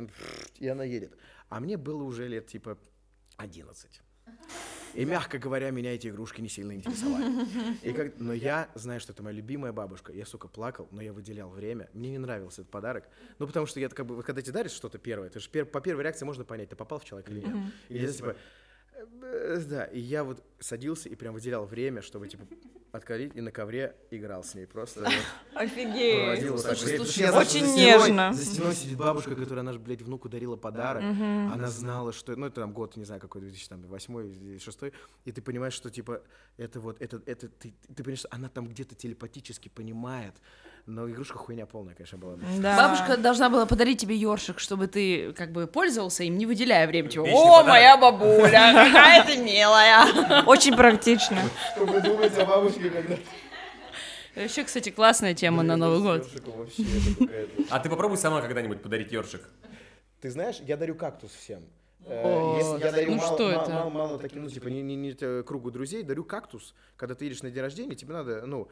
И 0.59 0.69
она 0.69 0.85
едет. 0.85 1.17
А 1.49 1.59
мне 1.59 1.77
было 1.77 2.05
уже 2.05 2.29
лет 2.29 2.47
типа 2.47 2.79
11. 3.37 4.03
И, 4.95 5.05
мягко 5.05 5.39
говоря, 5.39 5.71
меня 5.71 5.95
эти 5.95 6.09
игрушки 6.09 6.41
не 6.41 6.49
сильно 6.49 6.73
интересовали. 6.73 7.47
И 7.83 7.93
как... 7.93 8.19
Но 8.19 8.33
я 8.33 8.69
знаю, 8.75 8.99
что 8.99 9.13
это 9.13 9.23
моя 9.23 9.37
любимая 9.37 9.73
бабушка. 9.73 10.13
Я, 10.13 10.27
сука, 10.27 10.49
плакал, 10.49 10.89
но 10.91 11.01
я 11.01 11.13
выделял 11.13 11.49
время. 11.49 11.89
Мне 11.93 12.11
не 12.11 12.19
нравился 12.19 12.63
этот 12.63 12.73
подарок. 12.73 13.09
Ну, 13.39 13.47
потому 13.47 13.67
что 13.67 13.79
я 13.79 13.89
как 13.89 14.05
бы, 14.05 14.17
вот 14.17 14.25
когда 14.25 14.43
тебе 14.43 14.53
даришь 14.53 14.73
что-то 14.73 14.99
первое, 14.99 15.31
ты 15.31 15.39
же 15.39 15.49
пер- 15.49 15.65
по 15.65 15.81
первой 15.81 16.03
реакции 16.03 16.25
можно 16.25 16.45
понять, 16.45 16.71
ты 16.71 16.77
попал 16.77 16.99
в 16.99 17.05
человека 17.05 17.31
или 17.31 17.41
нет. 17.41 17.57
И 17.89 17.99
здесь, 17.99 18.17
типа, 18.17 18.35
да, 19.69 19.85
и 19.85 20.01
я 20.01 20.25
вот 20.25 20.43
садился 20.59 21.09
и 21.09 21.15
прям 21.15 21.35
выделял 21.35 21.65
время, 21.65 22.03
чтобы, 22.03 22.29
типа, 22.29 22.47
открыть 22.93 23.35
и 23.35 23.41
на 23.41 23.53
ковре 23.53 23.97
играл 24.11 24.43
с 24.43 24.55
ней. 24.55 24.67
Просто 24.67 25.09
Офигеть. 25.55 26.43
очень 27.35 27.75
нежно. 27.75 28.33
За 28.33 28.45
стеной 28.45 28.75
сидит 28.75 28.99
бабушка, 28.99 29.35
которая 29.35 29.63
наш, 29.63 29.77
блядь, 29.77 30.03
внуку 30.03 30.29
дарила 30.29 30.57
подарок. 30.57 31.03
Она 31.03 31.69
знала, 31.69 32.13
что, 32.13 32.37
ну, 32.37 32.47
это 32.47 32.61
там 32.61 32.73
год, 32.73 32.97
не 32.97 33.05
знаю, 33.05 33.21
какой, 33.21 33.43
2008 33.43 34.21
или 34.21 34.35
2006, 34.35 34.95
и 35.25 35.33
ты 35.33 35.43
понимаешь, 35.43 35.75
что, 35.75 35.91
типа, 35.91 36.23
это 36.57 36.81
вот, 36.81 37.01
это, 37.01 37.23
это, 37.27 37.49
ты, 37.49 37.75
ты 37.95 38.03
понимаешь, 38.03 38.21
что 38.21 38.29
она 38.31 38.49
там 38.49 38.69
где-то 38.69 38.95
телепатически 38.95 39.69
понимает, 39.69 40.35
но 40.87 41.09
игрушка 41.09 41.39
хуйня 41.39 41.67
полная, 41.67 41.95
конечно, 41.95 42.19
была. 42.19 42.37
Да. 42.59 42.77
Бабушка 42.77 43.17
должна 43.17 43.49
была 43.51 43.67
подарить 43.67 44.01
тебе 44.01 44.17
ёршик, 44.17 44.59
чтобы 44.59 44.87
ты 44.87 45.33
как 45.33 45.53
бы 45.53 45.67
пользовался 45.67 46.25
им, 46.25 46.37
не 46.39 46.47
выделяя 46.47 46.87
время. 46.87 47.09
Типа, 47.09 47.23
Вечный 47.25 47.41
о, 47.41 47.45
подарок. 47.59 47.69
моя 47.69 47.97
бабуля, 47.97 48.73
какая 48.93 49.25
ты 49.27 49.37
милая. 49.39 50.43
Очень 50.47 50.77
практично. 50.77 51.39
Чтобы 51.77 52.01
думать 52.01 52.37
о 52.39 52.45
бабушке, 52.47 52.91
когда... 52.91 53.17
Вообще, 54.37 54.65
кстати, 54.65 54.91
классная 54.91 55.35
тема 55.35 55.63
на 55.63 55.77
Новый 55.77 56.01
год. 56.01 56.29
А 57.71 57.79
ты 57.81 57.89
попробуй 57.91 58.17
сама 58.17 58.41
когда-нибудь 58.41 58.83
подарить 58.83 59.13
ёршик. 59.13 59.43
Ты 60.21 60.31
знаешь, 60.31 60.61
я 60.67 60.77
дарю 60.77 60.95
кактус 60.95 61.33
всем. 61.33 61.63
Э, 62.07 62.23
О, 62.25 62.57
Если 62.59 62.85
я 62.87 62.93
дарю 62.93 63.11
ну 63.13 63.17
мало, 63.19 63.35
что 63.35 63.49
мало- 63.49 63.63
это? 63.63 63.71
мало- 63.73 63.91
мало 63.91 64.19
таким, 64.19 64.45
ну, 64.45 64.49
типа, 64.51 64.69
не, 64.69 64.83
не- 64.83 64.97
не 64.97 65.13
те- 65.13 65.43
кругу 65.43 65.71
друзей, 65.71 66.03
дарю 66.03 66.25
кактус. 66.25 66.75
Когда 66.97 67.15
ты 67.15 67.27
едешь 67.27 67.43
на 67.43 67.51
день 67.51 67.61
рождения, 67.63 67.95
тебе 67.95 68.15
надо, 68.15 68.47
ну, 68.47 68.69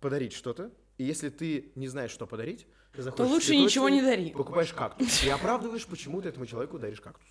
подарить 0.00 0.32
что-то. 0.34 0.70
И 0.98 1.04
если 1.04 1.28
ты 1.28 1.72
не 1.74 1.88
знаешь, 1.88 2.10
что 2.10 2.26
подарить, 2.26 2.66
ты 2.92 3.02
заходишь 3.02 3.28
в 3.28 3.32
лучше 3.32 3.46
цветочный, 3.48 3.64
ничего 3.64 3.88
не 3.88 4.02
дари. 4.02 4.30
Покупаешь 4.30 4.72
кактус. 4.72 5.24
И 5.24 5.28
оправдываешь, 5.28 5.86
почему 5.86 6.22
ты 6.22 6.28
этому 6.28 6.46
человеку 6.46 6.78
даришь 6.78 7.00
кактус. 7.00 7.26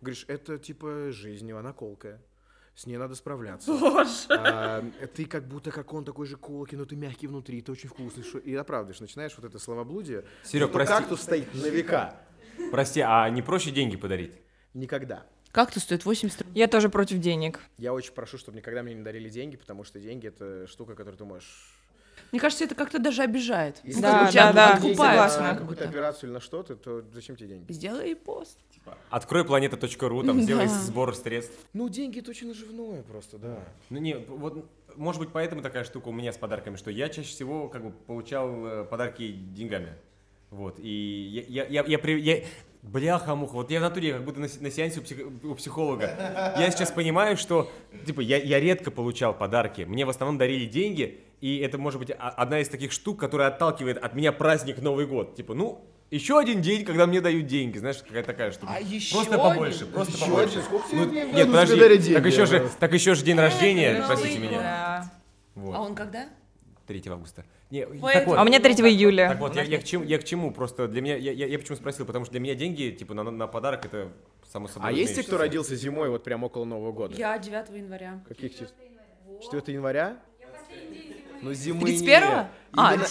Говоришь, 0.00 0.24
это 0.28 0.58
типа 0.58 1.10
жизнь, 1.10 1.50
она 1.52 1.72
колкая. 1.72 2.20
С 2.74 2.86
ней 2.86 2.96
надо 2.96 3.16
справляться. 3.16 3.72
А, 4.30 4.84
ты 5.16 5.24
как 5.24 5.48
будто 5.48 5.72
как 5.72 5.92
он 5.92 6.04
такой 6.04 6.26
же 6.26 6.36
колкий, 6.36 6.76
но 6.78 6.84
ты 6.84 6.94
мягкий 6.94 7.26
внутри, 7.26 7.60
ты 7.60 7.72
очень 7.72 7.88
вкусный. 7.88 8.22
Шо- 8.22 8.38
И 8.38 8.54
оправдываешь, 8.54 9.00
начинаешь 9.00 9.32
вот 9.36 9.44
это 9.46 9.58
словоблудие. 9.58 10.24
Зато 10.44 10.68
прости. 10.68 10.94
кактус 10.94 11.22
стоит 11.22 11.52
на 11.54 11.66
века. 11.66 12.14
Прости, 12.70 13.00
а 13.00 13.28
не 13.30 13.42
проще 13.42 13.72
деньги 13.72 13.96
подарить? 13.96 14.32
Никогда. 14.74 15.26
Как-то 15.50 15.80
стоит 15.80 16.04
80 16.04 16.42
рублей. 16.42 16.60
Я 16.60 16.68
тоже 16.68 16.88
против 16.88 17.18
денег. 17.18 17.58
Я 17.78 17.92
очень 17.92 18.12
прошу, 18.12 18.38
чтобы 18.38 18.58
никогда 18.58 18.82
мне 18.84 18.94
не 18.94 19.02
дарили 19.02 19.28
деньги, 19.28 19.56
потому 19.56 19.82
что 19.82 19.98
деньги 19.98 20.28
это 20.28 20.66
штука, 20.68 20.94
которую 20.94 21.18
ты 21.18 21.24
можешь. 21.24 21.74
Мне 22.32 22.40
кажется, 22.40 22.64
это 22.64 22.74
как-то 22.74 22.98
даже 22.98 23.22
обижает. 23.22 23.80
Если 23.84 24.00
Да, 24.00 24.26
ты 24.28 24.34
да, 24.34 24.52
да, 24.52 24.72
деньги 24.78 24.96
покупают. 24.96 25.40
на 25.40 25.54
какую-то 25.54 25.84
операцию 25.84 26.28
или 26.28 26.34
на 26.34 26.40
что-то, 26.40 26.76
то 26.76 27.02
зачем 27.12 27.36
тебе 27.36 27.48
деньги? 27.48 27.72
Сделай 27.72 28.14
пост. 28.16 28.58
Открой 29.10 29.44
планета.ру, 29.44 30.22
там 30.22 30.40
сделай 30.40 30.66
сбор 30.66 31.14
средств. 31.14 31.54
Ну, 31.74 31.88
деньги 31.88 32.20
это 32.20 32.30
очень 32.30 32.48
наживное 32.48 33.02
просто, 33.02 33.38
да. 33.38 33.58
Ну 33.90 33.98
не, 33.98 34.16
вот 34.16 34.66
может 34.96 35.20
быть 35.20 35.30
поэтому 35.32 35.60
такая 35.62 35.84
штука 35.84 36.08
у 36.08 36.12
меня 36.12 36.32
с 36.32 36.38
подарками, 36.38 36.76
что 36.76 36.90
я 36.90 37.08
чаще 37.08 37.28
всего 37.28 37.68
как 37.68 37.84
бы 37.84 37.90
получал 37.90 38.66
э, 38.66 38.84
подарки 38.84 39.30
деньгами. 39.32 39.92
Вот, 40.50 40.76
и 40.78 41.44
я, 41.48 41.64
я, 41.64 41.68
я, 41.68 41.84
я, 41.86 41.98
при- 41.98 42.20
я- 42.20 42.42
бляха-муха, 42.92 43.52
вот 43.54 43.70
я 43.70 43.78
в 43.80 43.82
натуре 43.82 44.14
как 44.14 44.24
будто 44.24 44.40
на, 44.40 44.48
на 44.60 44.70
сеансе 44.70 45.00
у, 45.00 45.02
псих- 45.02 45.44
у 45.44 45.54
психолога. 45.54 46.54
Я 46.58 46.70
сейчас 46.70 46.90
понимаю, 46.90 47.36
что, 47.36 47.70
типа, 48.06 48.20
я, 48.20 48.38
я 48.38 48.58
редко 48.60 48.90
получал 48.90 49.34
подарки, 49.34 49.82
мне 49.82 50.04
в 50.06 50.10
основном 50.10 50.38
дарили 50.38 50.66
деньги, 50.66 51.20
и 51.40 51.58
это 51.58 51.78
может 51.78 52.00
быть 52.00 52.10
о- 52.10 52.14
одна 52.30 52.60
из 52.60 52.68
таких 52.68 52.92
штук, 52.92 53.20
которая 53.20 53.48
отталкивает 53.48 53.98
от 53.98 54.14
меня 54.14 54.32
праздник 54.32 54.80
Новый 54.80 55.06
год. 55.06 55.36
Типа, 55.36 55.54
ну, 55.54 55.84
еще 56.10 56.38
один 56.38 56.62
день, 56.62 56.84
когда 56.86 57.06
мне 57.06 57.20
дают 57.20 57.46
деньги, 57.46 57.76
знаешь, 57.78 57.98
какая 57.98 58.22
такая 58.24 58.50
штука. 58.52 58.72
А 58.76 58.80
еще 58.80 59.14
Просто 59.14 59.34
один? 59.34 59.48
побольше, 59.50 59.86
просто 59.86 60.12
Еще 60.16 60.24
побольше. 60.24 60.48
один? 60.58 60.62
Сколько 60.62 60.86
Ну, 60.96 61.04
тебе 61.06 61.24
нет, 61.24 61.34
надо 61.34 61.46
подожди, 61.50 61.74
тебе 61.74 61.82
дарить 61.88 61.98
так 62.14 62.22
деньги, 62.22 62.26
еще 62.34 62.46
же, 62.46 62.68
так 62.80 62.92
еще 62.94 63.14
же 63.14 63.24
день 63.24 63.36
рождения, 63.38 64.04
простите 64.06 64.38
меня. 64.38 65.10
Вот. 65.54 65.74
А 65.76 65.80
он 65.82 65.94
когда? 65.94 66.28
3 66.86 67.02
августа. 67.10 67.44
Не, 67.70 67.84
так 67.84 68.26
вот, 68.26 68.38
А 68.38 68.42
у 68.42 68.44
меня 68.46 68.60
3 68.60 68.72
июля. 68.74 69.28
так 69.28 69.38
вот, 69.40 69.54
я, 69.54 69.62
я 69.62 69.78
к 69.78 69.84
чему, 69.84 70.04
я 70.04 70.18
к 70.18 70.24
чему, 70.24 70.52
просто 70.52 70.88
для 70.88 71.02
меня, 71.02 71.16
я, 71.16 71.32
я, 71.32 71.46
я 71.46 71.58
почему 71.58 71.76
спросил, 71.76 72.06
потому 72.06 72.24
что 72.24 72.32
для 72.32 72.40
меня 72.40 72.54
деньги, 72.54 72.90
типа, 72.98 73.12
на, 73.12 73.24
на 73.24 73.46
подарок 73.46 73.84
это 73.84 74.08
само 74.50 74.68
собой. 74.68 74.88
А 74.88 74.92
есть 74.92 75.14
те, 75.14 75.22
кто 75.22 75.36
родился 75.36 75.76
зимой, 75.76 76.08
вот 76.08 76.24
прям 76.24 76.44
около 76.44 76.64
Нового 76.64 76.92
года? 76.92 77.14
Я 77.14 77.36
9 77.36 77.68
января. 77.76 78.20
Каких 78.26 78.52
чисел? 78.52 78.68
4 79.42 79.62
января? 79.74 80.16
Ну, 81.42 81.52
зимы 81.52 81.90
31-го? 81.90 82.32
нет. 82.36 82.46
А, 82.72 82.94
Именно- 82.94 83.06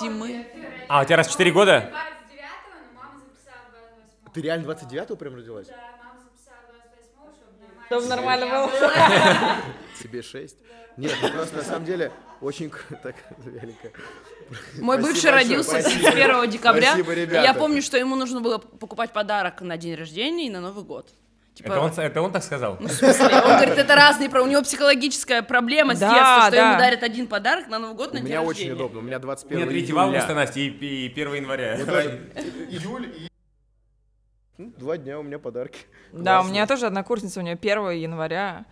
зимы. 0.00 0.46
А, 0.88 1.02
у 1.02 1.04
тебя 1.06 1.16
раз 1.16 1.26
в 1.28 1.32
4 1.32 1.50
года? 1.50 1.90
29-го, 1.90 2.70
но 2.94 3.00
мама 3.00 3.20
записала 3.20 3.66
28-го. 3.72 4.30
Ты 4.32 4.40
реально 4.42 4.70
29-го 4.70 5.16
прям 5.16 5.34
родилась? 5.34 5.66
Да, 5.68 5.76
мама 6.04 6.20
записала 6.20 6.58
28-го, 6.70 7.32
чтобы 7.32 7.58
нормально. 7.58 7.86
Чтобы 7.88 8.08
нормально 8.08 8.46
было. 8.46 10.00
Тебе 10.00 10.22
6? 10.22 10.56
Нет, 10.96 11.12
ну 11.22 11.28
просто 11.30 11.56
на 11.56 11.62
самом 11.62 11.84
деле 11.84 12.12
очень 12.40 12.70
так 13.02 13.16
вяленько. 13.38 13.88
Мой 14.80 14.98
бывший 15.00 15.30
родился 15.30 15.80
спасибо. 15.80 16.08
1 16.10 16.50
декабря. 16.50 16.88
Спасибо, 16.88 17.14
ребята. 17.14 17.42
я 17.42 17.54
помню, 17.54 17.82
что 17.82 17.96
ему 17.96 18.14
нужно 18.16 18.40
было 18.40 18.58
покупать 18.58 19.12
подарок 19.12 19.60
на 19.62 19.76
день 19.76 19.94
рождения 19.94 20.46
и 20.46 20.50
на 20.50 20.60
Новый 20.60 20.84
год. 20.84 21.08
Типа, 21.54 21.68
Это 21.68 21.80
он, 21.80 21.90
это 21.92 22.20
он 22.22 22.32
так 22.32 22.42
сказал? 22.42 22.76
в 22.78 22.88
смысле, 22.90 23.26
он 23.26 23.56
говорит, 23.56 23.78
это 23.78 23.94
разные, 23.94 24.28
про- 24.28 24.42
у 24.42 24.46
него 24.46 24.60
психологическая 24.62 25.40
проблема 25.42 25.94
с 25.94 26.00
Да, 26.00 26.10
детства, 26.10 26.42
что 26.48 26.50
да. 26.50 26.68
ему 26.70 26.78
дарят 26.80 27.02
один 27.04 27.26
подарок 27.28 27.68
на 27.68 27.78
Новый 27.78 27.94
год 27.96 28.12
на 28.12 28.18
У 28.18 28.22
день 28.22 28.32
меня 28.32 28.42
рождения. 28.42 28.72
очень 28.72 28.72
удобно, 28.72 28.98
у 28.98 29.02
меня 29.02 29.18
У 29.18 29.20
21 29.20 29.58
меня 29.58 29.68
3 29.70 29.80
июля. 29.84 30.00
августа, 30.00 30.34
Настя, 30.34 30.60
и, 30.60 30.68
и 30.68 31.06
1 31.12 31.34
января. 31.34 31.76
Июль 31.76 33.06
и... 33.06 33.28
Ну, 34.58 34.72
Два 34.78 34.96
дня 34.98 35.18
у 35.20 35.22
меня 35.22 35.38
подарки. 35.38 35.78
Да, 36.12 36.40
у 36.40 36.44
меня 36.44 36.66
тоже 36.66 36.86
однокурсница, 36.86 37.38
у 37.40 37.42
нее 37.44 37.54
1 37.54 37.90
января. 37.90 38.64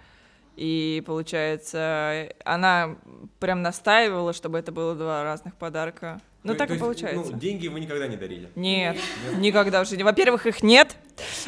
И 0.57 1.03
получается, 1.07 2.29
она 2.45 2.97
прям 3.41 3.63
настаивала, 3.63 4.33
чтобы 4.33 4.59
это 4.59 4.71
было 4.73 4.95
два 4.95 5.23
разных 5.25 5.55
подарка. 5.57 6.21
Ну, 6.43 6.53
То- 6.53 6.59
так 6.59 6.69
то 6.69 6.75
и 6.75 6.77
есть, 6.77 6.85
получается. 6.85 7.33
Ну, 7.33 7.39
деньги 7.39 7.69
вы 7.69 7.81
никогда 7.81 8.07
не 8.09 8.17
дарили? 8.17 8.51
Нет, 8.55 8.97
никогда 9.37 9.85
в 9.85 9.89
жизни. 9.89 10.03
Во-первых, 10.03 10.47
их 10.47 10.63
нет. 10.63 10.97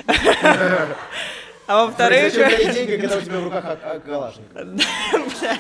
А 1.66 1.86
во-вторых, 1.86 2.31
Зачем 2.31 2.51
дарить 2.51 2.74
деньги, 2.74 2.97
когда 3.01 3.16
у 3.16 3.20
тебя 3.22 3.40
в 3.40 3.44
руках 3.44 3.64
а- 3.64 3.78
а- 3.82 3.98
калашников? 4.01 4.52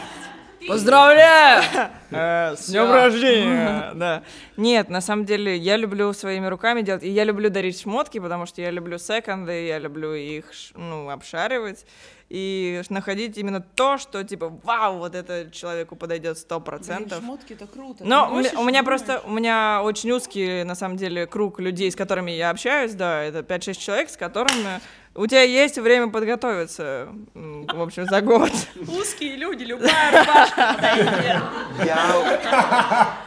Поздравляю! 0.68 1.62
с 2.56 2.68
днем 2.70 2.90
рождения! 2.92 3.92
Да. 3.94 4.22
Нет, 4.56 4.88
на 4.88 5.00
самом 5.00 5.24
деле, 5.24 5.56
я 5.56 5.76
люблю 5.76 6.12
своими 6.12 6.46
руками 6.46 6.82
делать, 6.82 7.02
и 7.02 7.08
я 7.10 7.24
люблю 7.24 7.50
дарить 7.50 7.80
шмотки, 7.80 8.18
потому 8.18 8.46
что 8.46 8.60
я 8.62 8.70
люблю 8.70 8.98
секонды, 8.98 9.66
я 9.66 9.78
люблю 9.78 10.14
их, 10.14 10.44
ну, 10.74 11.08
обшаривать, 11.10 11.86
и 12.34 12.82
находить 12.88 13.38
именно 13.38 13.60
то, 13.60 13.96
что, 13.96 14.24
типа, 14.24 14.48
вау, 14.64 14.98
вот 14.98 15.14
это 15.14 15.48
человеку 15.52 15.94
подойдет 15.94 16.36
сто 16.36 16.58
процентов. 16.58 17.22
шмотки 17.22 17.52
это 17.52 17.68
круто. 17.68 18.04
Но 18.04 18.28
у 18.28 18.64
меня, 18.64 18.82
у 18.82 18.84
просто, 18.84 19.20
у 19.24 19.30
меня 19.30 19.80
очень 19.84 20.10
узкий, 20.10 20.64
на 20.64 20.74
самом 20.74 20.96
деле, 20.96 21.28
круг 21.28 21.60
людей, 21.60 21.92
с 21.92 21.94
которыми 21.94 22.32
я 22.32 22.50
общаюсь, 22.50 22.94
да, 22.94 23.22
это 23.22 23.38
5-6 23.38 23.74
человек, 23.74 24.10
с 24.10 24.16
которыми 24.16 24.80
у 25.14 25.28
тебя 25.28 25.42
есть 25.42 25.78
время 25.78 26.08
подготовиться, 26.08 27.08
в 27.34 27.80
общем, 27.80 28.06
за 28.06 28.20
год. 28.20 28.50
Узкие 28.88 29.36
люди, 29.36 29.62
любая 29.62 30.10
рубашка 30.10 30.74
подойдет. 30.74 31.42
Я... 31.84 33.18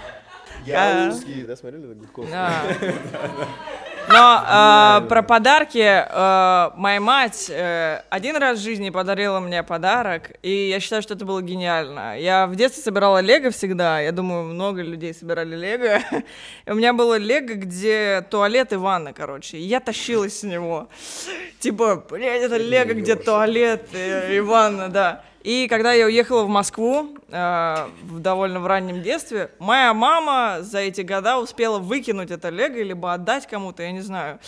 Да. 0.68 1.10
узкий, 1.14 1.44
да, 1.44 1.56
смотрели 1.56 1.86
на 1.86 1.96
Гудков? 1.96 2.30
Да. 2.30 2.62
Но 4.10 4.42
а, 4.46 5.02
про 5.02 5.22
подарки 5.22 5.84
а, 5.84 6.72
моя 6.78 7.02
мать 7.02 7.48
э, 7.50 8.02
один 8.10 8.38
раз 8.38 8.60
в 8.60 8.64
жизни 8.64 8.90
подарила 8.90 9.42
мне 9.42 9.64
подарок, 9.64 10.32
и 10.42 10.70
я 10.70 10.80
считаю, 10.80 11.02
что 11.02 11.14
это 11.14 11.26
было 11.26 11.42
гениально. 11.42 12.18
Я 12.18 12.48
в 12.48 12.56
детстве 12.56 12.84
собирала 12.84 13.20
лего 13.20 13.50
всегда, 13.50 14.00
я 14.00 14.14
думаю, 14.14 14.46
много 14.46 14.82
людей 14.82 15.14
собирали 15.14 15.56
лего. 15.56 16.00
И 16.66 16.70
у 16.72 16.76
меня 16.76 16.94
было 16.94 17.18
лего, 17.18 17.56
где 17.56 18.26
туалет 18.30 18.72
и 18.72 18.78
ванна, 18.78 19.12
короче, 19.12 19.58
и 19.58 19.64
я 19.64 19.82
тащилась 19.82 20.40
с 20.40 20.44
него. 20.44 20.88
Типа, 21.60 22.02
блядь, 22.10 22.44
это 22.44 22.56
лего, 22.56 22.94
где 22.94 23.16
туалет 23.16 23.90
и, 23.94 24.36
и 24.36 24.40
ванна, 24.40 24.88
да. 24.88 25.24
И 25.44 25.68
когда 25.68 25.94
я 25.94 26.06
уехала 26.06 26.44
в 26.44 26.50
Москву 26.50 27.16
э, 27.30 27.88
в 28.04 28.20
довольно 28.20 28.60
в 28.60 28.68
раннем 28.68 29.02
детстве, 29.02 29.52
моя 29.60 29.94
мама 29.94 30.58
за 30.62 30.80
эти 30.80 31.02
года 31.02 31.40
успела 31.40 31.80
выкинуть 31.80 32.32
это 32.32 32.50
лего 32.50 32.82
либо 32.82 33.14
отдать 33.14 33.48
кому-то, 33.48 33.84
я 33.84 33.92
не 33.92 34.02
знаю. 34.02 34.40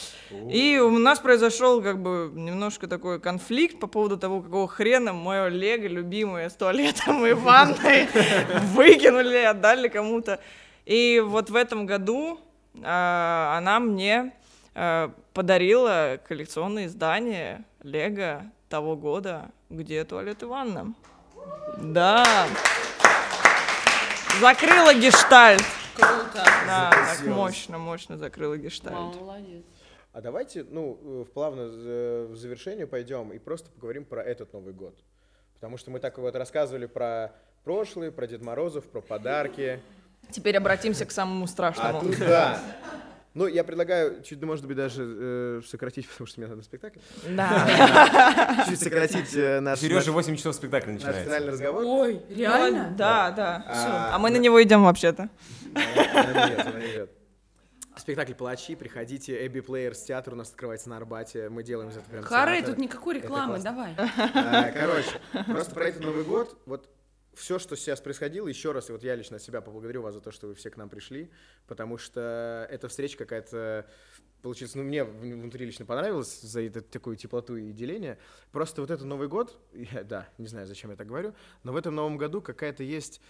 И 0.51 0.77
у 0.77 0.91
нас 0.91 1.19
произошел 1.19 1.81
как 1.81 2.01
бы 2.01 2.31
немножко 2.33 2.87
такой 2.87 3.19
конфликт 3.19 3.79
по 3.79 3.87
поводу 3.87 4.17
того, 4.17 4.41
какого 4.41 4.67
хрена 4.67 5.13
мое 5.13 5.47
лего 5.47 5.87
любимое 5.87 6.49
с 6.49 6.53
туалетом 6.53 7.25
и 7.25 7.33
ванной 7.33 8.07
выкинули, 8.73 9.37
отдали 9.37 9.87
кому-то. 9.87 10.39
И 10.85 11.23
вот 11.25 11.49
в 11.49 11.55
этом 11.55 11.85
году 11.85 12.39
э, 12.73 12.79
она 12.83 13.79
мне 13.79 14.33
э, 14.73 15.09
подарила 15.33 16.19
коллекционное 16.27 16.87
издание 16.87 17.63
Лего 17.83 18.43
того 18.67 18.95
года, 18.95 19.51
где 19.69 20.03
туалет 20.03 20.41
и 20.43 20.45
ванна. 20.45 20.93
Да. 21.77 22.47
Закрыла 24.41 24.93
гештальт. 24.93 25.63
Круто. 25.95 26.43
Да, 26.65 26.91
так 26.91 27.25
мощно, 27.25 27.77
мощно 27.77 28.17
закрыла 28.17 28.57
гештальт. 28.57 28.95
Молодец. 29.19 29.63
А 30.13 30.21
давайте, 30.21 30.63
ну, 30.63 30.97
э, 31.01 31.23
в 31.27 31.31
плавно 31.33 31.69
за- 31.69 32.27
в 32.29 32.35
завершение 32.35 32.87
пойдем 32.87 33.31
и 33.31 33.37
просто 33.39 33.69
поговорим 33.69 34.05
про 34.05 34.23
этот 34.23 34.53
Новый 34.53 34.73
год. 34.73 34.97
Потому 35.55 35.77
что 35.77 35.91
мы 35.91 35.99
так 35.99 36.17
вот 36.17 36.35
рассказывали 36.35 36.85
про 36.85 37.33
прошлый, 37.63 38.11
про 38.11 38.25
Дед 38.27 38.41
Морозов, 38.41 38.85
про 38.85 39.01
подарки. 39.01 39.81
Теперь 40.31 40.57
обратимся 40.57 41.05
к 41.05 41.11
самому 41.11 41.45
А 41.45 41.47
страшному. 41.47 42.01
тут 42.01 42.17
да. 42.19 42.59
Ну, 43.35 43.45
я 43.47 43.63
предлагаю 43.63 44.23
чуть, 44.23 44.41
может 44.41 44.65
быть, 44.65 44.75
даже 44.75 45.03
э, 45.05 45.61
сократить, 45.67 46.07
потому 46.11 46.27
что 46.27 46.39
мне 46.39 46.47
надо 46.47 46.57
на 46.57 46.63
спектакль. 46.63 46.99
Да. 47.29 48.65
Чуть 48.69 48.79
сократить 48.79 49.35
э, 49.35 49.59
наш, 49.59 49.79
Сережа, 49.79 50.07
наш, 50.07 50.07
8 50.07 50.35
часов 50.35 50.55
спектакль 50.55 50.89
наш 50.91 51.01
начинается. 51.01 51.25
финальный 51.25 51.51
разговор. 51.51 51.83
Ой, 51.85 52.21
реально? 52.29 52.93
Да, 52.97 53.31
да. 53.31 53.63
А, 53.67 54.15
А 54.15 54.19
мы 54.19 54.31
на 54.31 54.37
него 54.37 54.61
идем 54.63 54.83
вообще-то. 54.83 55.29
Спектакль 57.95 58.33
«Палачи», 58.33 58.75
приходите, 58.75 59.45
Эбби 59.45 59.59
Плеерс 59.59 60.01
театр 60.03 60.33
у 60.33 60.35
нас 60.37 60.49
открывается 60.49 60.89
на 60.89 60.97
Арбате, 60.97 61.49
мы 61.49 61.63
делаем 61.63 61.89
из 61.89 61.97
этого 61.97 62.09
прям 62.09 62.23
Хары, 62.23 62.55
театр. 62.57 62.69
тут 62.71 62.77
никакой 62.79 63.15
рекламы, 63.15 63.59
давай. 63.59 63.93
А, 63.97 64.71
Короче, 64.71 65.19
просто 65.47 65.75
про 65.75 65.85
этот 65.89 66.03
Новый 66.03 66.23
год, 66.23 66.57
вот 66.65 66.89
все, 67.39 67.57
что 67.57 67.75
сейчас 67.75 68.01
происходило, 68.01 68.47
еще 68.47 68.71
раз, 68.73 68.89
и 68.89 68.91
вот 68.91 69.01
я 69.03 69.15
лично 69.15 69.37
от 69.37 69.41
себя 69.41 69.61
поблагодарю 69.61 70.01
вас 70.01 70.13
за 70.13 70.21
то, 70.21 70.31
что 70.31 70.47
вы 70.47 70.55
все 70.55 70.69
к 70.69 70.77
нам 70.77 70.89
пришли, 70.89 71.31
потому 71.67 71.97
что 71.97 72.67
эта 72.69 72.87
встреча 72.89 73.17
какая-то 73.17 73.87
получилась, 74.41 74.75
ну, 74.75 74.83
мне 74.83 75.03
внутри 75.03 75.65
лично 75.65 75.85
понравилось 75.85 76.41
за 76.41 76.61
эту 76.61 76.81
такую 76.81 77.15
теплоту 77.15 77.55
и 77.55 77.71
деление. 77.71 78.17
Просто 78.51 78.81
вот 78.81 78.91
этот 78.91 79.05
Новый 79.05 79.27
год, 79.27 79.57
я- 79.73 80.03
да, 80.03 80.29
не 80.37 80.47
знаю, 80.47 80.67
зачем 80.67 80.91
я 80.91 80.97
так 80.97 81.07
говорю, 81.07 81.33
но 81.63 81.71
в 81.71 81.77
этом 81.77 81.95
Новом 81.95 82.17
году 82.17 82.41
какая-то 82.41 82.83
есть... 82.83 83.21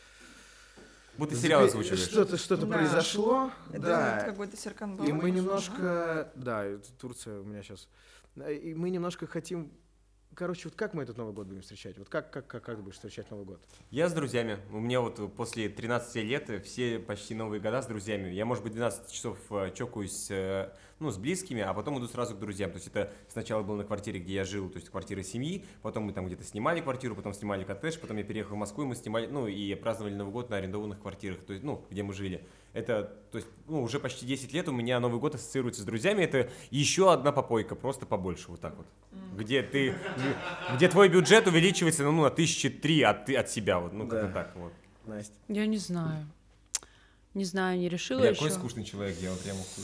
Будто 1.17 1.35
сериал 1.35 1.65
озвучиваешь. 1.65 1.99
Что-то, 1.99 2.37
что-то 2.37 2.65
Да. 2.65 2.77
произошло, 2.77 3.51
Это 3.71 3.81
да. 3.81 4.21
какой-то 4.25 4.55
Серкан 4.55 4.95
И 5.03 5.11
мы 5.11 5.31
немножко, 5.31 6.31
да, 6.35 6.63
это 6.63 6.91
Турция 6.93 7.41
у 7.41 7.43
меня 7.43 7.61
сейчас. 7.61 7.89
И 8.47 8.73
мы 8.73 8.89
немножко 8.89 9.27
хотим 9.27 9.69
короче, 10.35 10.69
вот 10.69 10.75
как 10.75 10.93
мы 10.93 11.03
этот 11.03 11.17
Новый 11.17 11.33
год 11.33 11.47
будем 11.47 11.61
встречать? 11.61 11.97
Вот 11.97 12.09
как, 12.09 12.31
как, 12.31 12.47
как, 12.47 12.63
как 12.63 12.77
ты 12.77 12.81
будешь 12.81 12.95
встречать 12.95 13.29
Новый 13.31 13.45
год? 13.45 13.59
Я 13.91 14.09
с 14.09 14.13
друзьями. 14.13 14.59
У 14.71 14.79
меня 14.79 15.01
вот 15.01 15.35
после 15.35 15.69
13 15.69 16.15
лет 16.23 16.65
все 16.65 16.99
почти 16.99 17.35
новые 17.35 17.59
года 17.59 17.81
с 17.81 17.87
друзьями. 17.87 18.29
Я, 18.29 18.45
может 18.45 18.63
быть, 18.63 18.73
12 18.73 19.11
часов 19.11 19.37
э, 19.51 19.71
чокаюсь 19.75 20.27
э, 20.29 20.71
ну, 20.99 21.11
с 21.11 21.17
близкими, 21.17 21.61
а 21.61 21.73
потом 21.73 21.97
иду 21.99 22.07
сразу 22.07 22.35
к 22.35 22.39
друзьям. 22.39 22.71
То 22.71 22.77
есть 22.77 22.87
это 22.87 23.11
сначала 23.27 23.63
было 23.63 23.77
на 23.77 23.83
квартире, 23.83 24.19
где 24.19 24.33
я 24.35 24.43
жил, 24.43 24.69
то 24.69 24.77
есть 24.77 24.89
квартира 24.89 25.23
семьи, 25.23 25.65
потом 25.81 26.03
мы 26.03 26.13
там 26.13 26.27
где-то 26.27 26.43
снимали 26.43 26.81
квартиру, 26.81 27.15
потом 27.15 27.33
снимали 27.33 27.63
коттедж, 27.63 27.97
потом 27.99 28.17
я 28.17 28.23
переехал 28.23 28.55
в 28.55 28.59
Москву, 28.59 28.83
и 28.83 28.87
мы 28.87 28.95
снимали, 28.95 29.27
ну, 29.27 29.47
и 29.47 29.75
праздновали 29.75 30.13
Новый 30.13 30.31
год 30.31 30.49
на 30.49 30.57
арендованных 30.57 30.99
квартирах, 30.99 31.39
то 31.45 31.53
есть, 31.53 31.63
ну, 31.63 31.85
где 31.89 32.03
мы 32.03 32.13
жили. 32.13 32.45
Это, 32.73 33.11
то 33.31 33.37
есть, 33.39 33.47
ну, 33.67 33.81
уже 33.81 33.99
почти 33.99 34.25
10 34.25 34.53
лет 34.53 34.67
у 34.69 34.71
меня 34.71 34.99
Новый 34.99 35.19
год 35.19 35.35
ассоциируется 35.35 35.81
с 35.81 35.85
друзьями. 35.85 36.23
Это 36.23 36.49
еще 36.69 37.11
одна 37.11 37.31
попойка, 37.31 37.75
просто 37.75 38.05
побольше, 38.05 38.45
вот 38.51 38.61
так 38.61 38.75
вот. 38.77 38.85
Где 39.35 39.63
ты, 39.63 39.95
где 40.75 40.87
твой 40.87 41.09
бюджет 41.09 41.47
увеличивается, 41.47 42.03
ну, 42.03 42.21
на 42.23 42.29
тысячи 42.29 42.69
три 42.69 43.01
от, 43.01 43.25
ты- 43.25 43.35
от 43.35 43.49
себя, 43.49 43.79
вот, 43.79 43.93
ну, 43.93 44.07
как-то 44.07 44.27
Да. 44.27 44.33
так, 44.33 44.55
вот. 44.55 44.71
Настя. 45.05 45.33
Я 45.47 45.65
не 45.65 45.77
знаю. 45.77 46.27
Не 47.35 47.43
знаю, 47.45 47.77
не 47.79 47.89
решила 47.89 48.19
Бля, 48.21 48.29
еще. 48.31 48.39
какой 48.39 48.51
скучный 48.51 48.83
человек, 48.83 49.15
я 49.21 49.31
вот 49.31 49.39
прямо 49.41 49.59
хуй. 49.59 49.83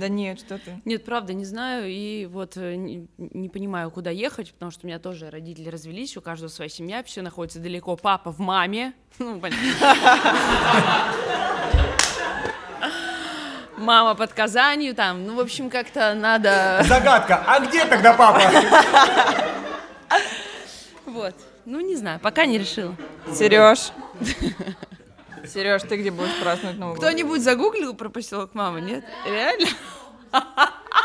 Да 0.00 0.08
нет, 0.08 0.38
что 0.38 0.58
ты. 0.58 0.80
Нет, 0.84 1.04
правда, 1.04 1.34
не 1.34 1.44
знаю, 1.44 1.86
и 1.88 2.24
вот 2.26 2.56
э, 2.56 2.76
не, 2.76 3.08
не 3.18 3.48
понимаю, 3.48 3.90
куда 3.90 4.10
ехать, 4.10 4.52
потому 4.54 4.70
что 4.70 4.86
у 4.86 4.88
меня 4.88 4.98
тоже 4.98 5.28
родители 5.28 5.68
развелись, 5.68 6.16
у 6.16 6.22
каждого 6.22 6.48
своя 6.48 6.68
семья, 6.68 7.02
все 7.02 7.20
находится 7.22 7.58
далеко. 7.60 7.96
Папа 7.96 8.32
в 8.32 8.38
маме, 8.38 8.94
ну, 9.18 9.38
понятно. 9.40 9.66
Мама 13.82 14.14
под 14.14 14.32
Казанью, 14.32 14.94
там, 14.94 15.26
ну, 15.26 15.34
в 15.34 15.40
общем, 15.40 15.68
как-то 15.68 16.14
надо... 16.14 16.82
Загадка, 16.84 17.42
а 17.44 17.58
где 17.60 17.84
тогда 17.84 18.14
папа? 18.14 18.40
Вот, 21.04 21.34
ну, 21.64 21.80
не 21.80 21.96
знаю, 21.96 22.20
пока 22.20 22.46
не 22.46 22.58
решила. 22.58 22.94
Сереж. 23.34 23.90
Сереж, 25.44 25.82
ты 25.82 25.96
где 25.96 26.12
будешь 26.12 26.40
праздновать 26.40 26.78
Новый 26.78 26.94
год? 26.94 27.04
Кто-нибудь 27.04 27.42
загуглил 27.42 27.94
про 27.94 28.08
поселок 28.08 28.54
мамы, 28.54 28.80
нет? 28.80 29.04
Реально? 29.26 29.66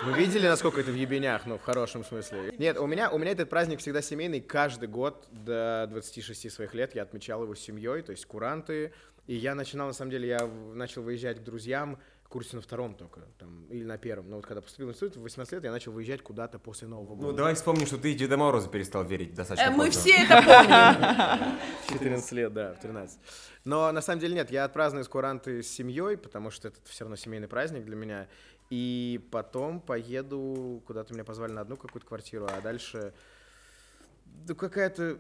Вы 0.06 0.14
видели, 0.14 0.48
насколько 0.48 0.80
это 0.80 0.92
в 0.92 0.96
ебенях, 0.96 1.48
ну, 1.48 1.58
в 1.58 1.64
хорошем 1.64 2.06
смысле? 2.06 2.54
Нет, 2.60 2.78
у 2.78 2.86
меня, 2.86 3.10
у 3.10 3.18
меня 3.18 3.32
этот 3.32 3.50
праздник 3.50 3.80
всегда 3.80 4.04
семейный. 4.04 4.40
Каждый 4.40 4.88
год 4.88 5.28
до 5.32 5.88
26 5.90 6.52
своих 6.52 6.76
лет 6.76 6.94
я 6.94 7.02
отмечал 7.02 7.42
его 7.42 7.56
с 7.56 7.60
семьей, 7.60 8.04
то 8.04 8.12
есть 8.12 8.28
куранты. 8.28 8.94
И 9.26 9.36
я 9.36 9.56
начинал, 9.56 9.88
на 9.88 9.94
самом 9.94 10.12
деле, 10.12 10.30
я 10.30 10.50
начал 10.74 11.02
выезжать 11.02 11.40
к 11.40 11.44
друзьям 11.44 11.98
курсе 12.30 12.56
на 12.58 12.62
втором 12.62 12.96
только, 12.96 13.22
там, 13.40 13.66
или 13.70 13.84
на 13.84 13.98
первом. 13.98 14.30
Но 14.30 14.36
вот 14.38 14.46
когда 14.46 14.62
поступил 14.62 14.88
в 14.88 14.92
институт, 14.92 15.16
в 15.18 15.22
18 15.22 15.54
лет 15.54 15.64
я 15.64 15.72
начал 15.72 15.92
выезжать 15.92 16.22
куда-то 16.22 16.60
после 16.60 16.88
Нового 16.88 17.16
Ну, 17.16 17.22
года. 17.22 17.38
давай 17.38 17.56
вспомним, 17.56 17.86
что 17.88 17.98
ты 17.98 18.14
Деда 18.14 18.38
Мороза 18.38 18.70
перестал 18.70 19.04
верить 19.06 19.34
достаточно 19.34 19.70
Э, 19.70 19.72
Мы 19.72 19.86
поздно. 19.86 20.02
все 20.02 20.12
это 20.24 20.36
помним. 20.44 21.58
В 21.88 21.94
14 21.94 22.32
лет, 22.34 22.54
да, 22.54 22.74
в 22.74 22.80
13. 22.82 23.20
Но 23.66 23.92
на 23.92 24.02
самом 24.02 24.20
деле 24.20 24.36
нет, 24.36 24.52
я 24.52 24.66
отпраздную 24.66 25.04
с 25.06 25.08
куранты 25.08 25.64
с 25.64 25.68
семьей, 25.70 26.18
потому 26.18 26.52
что 26.52 26.68
это 26.70 26.80
все 26.86 27.04
равно 27.06 27.16
семейный 27.16 27.48
праздник 27.48 27.86
для 27.86 27.96
меня. 27.96 28.28
И 28.70 29.22
потом 29.32 29.80
поеду, 29.80 30.84
куда-то 30.86 31.14
меня 31.14 31.24
позвали 31.24 31.54
на 31.54 31.62
одну 31.62 31.78
какую-то 31.78 32.06
квартиру, 32.08 32.48
а 32.50 32.60
дальше... 32.62 33.14
Ну, 34.48 34.56
какая-то... 34.56 35.18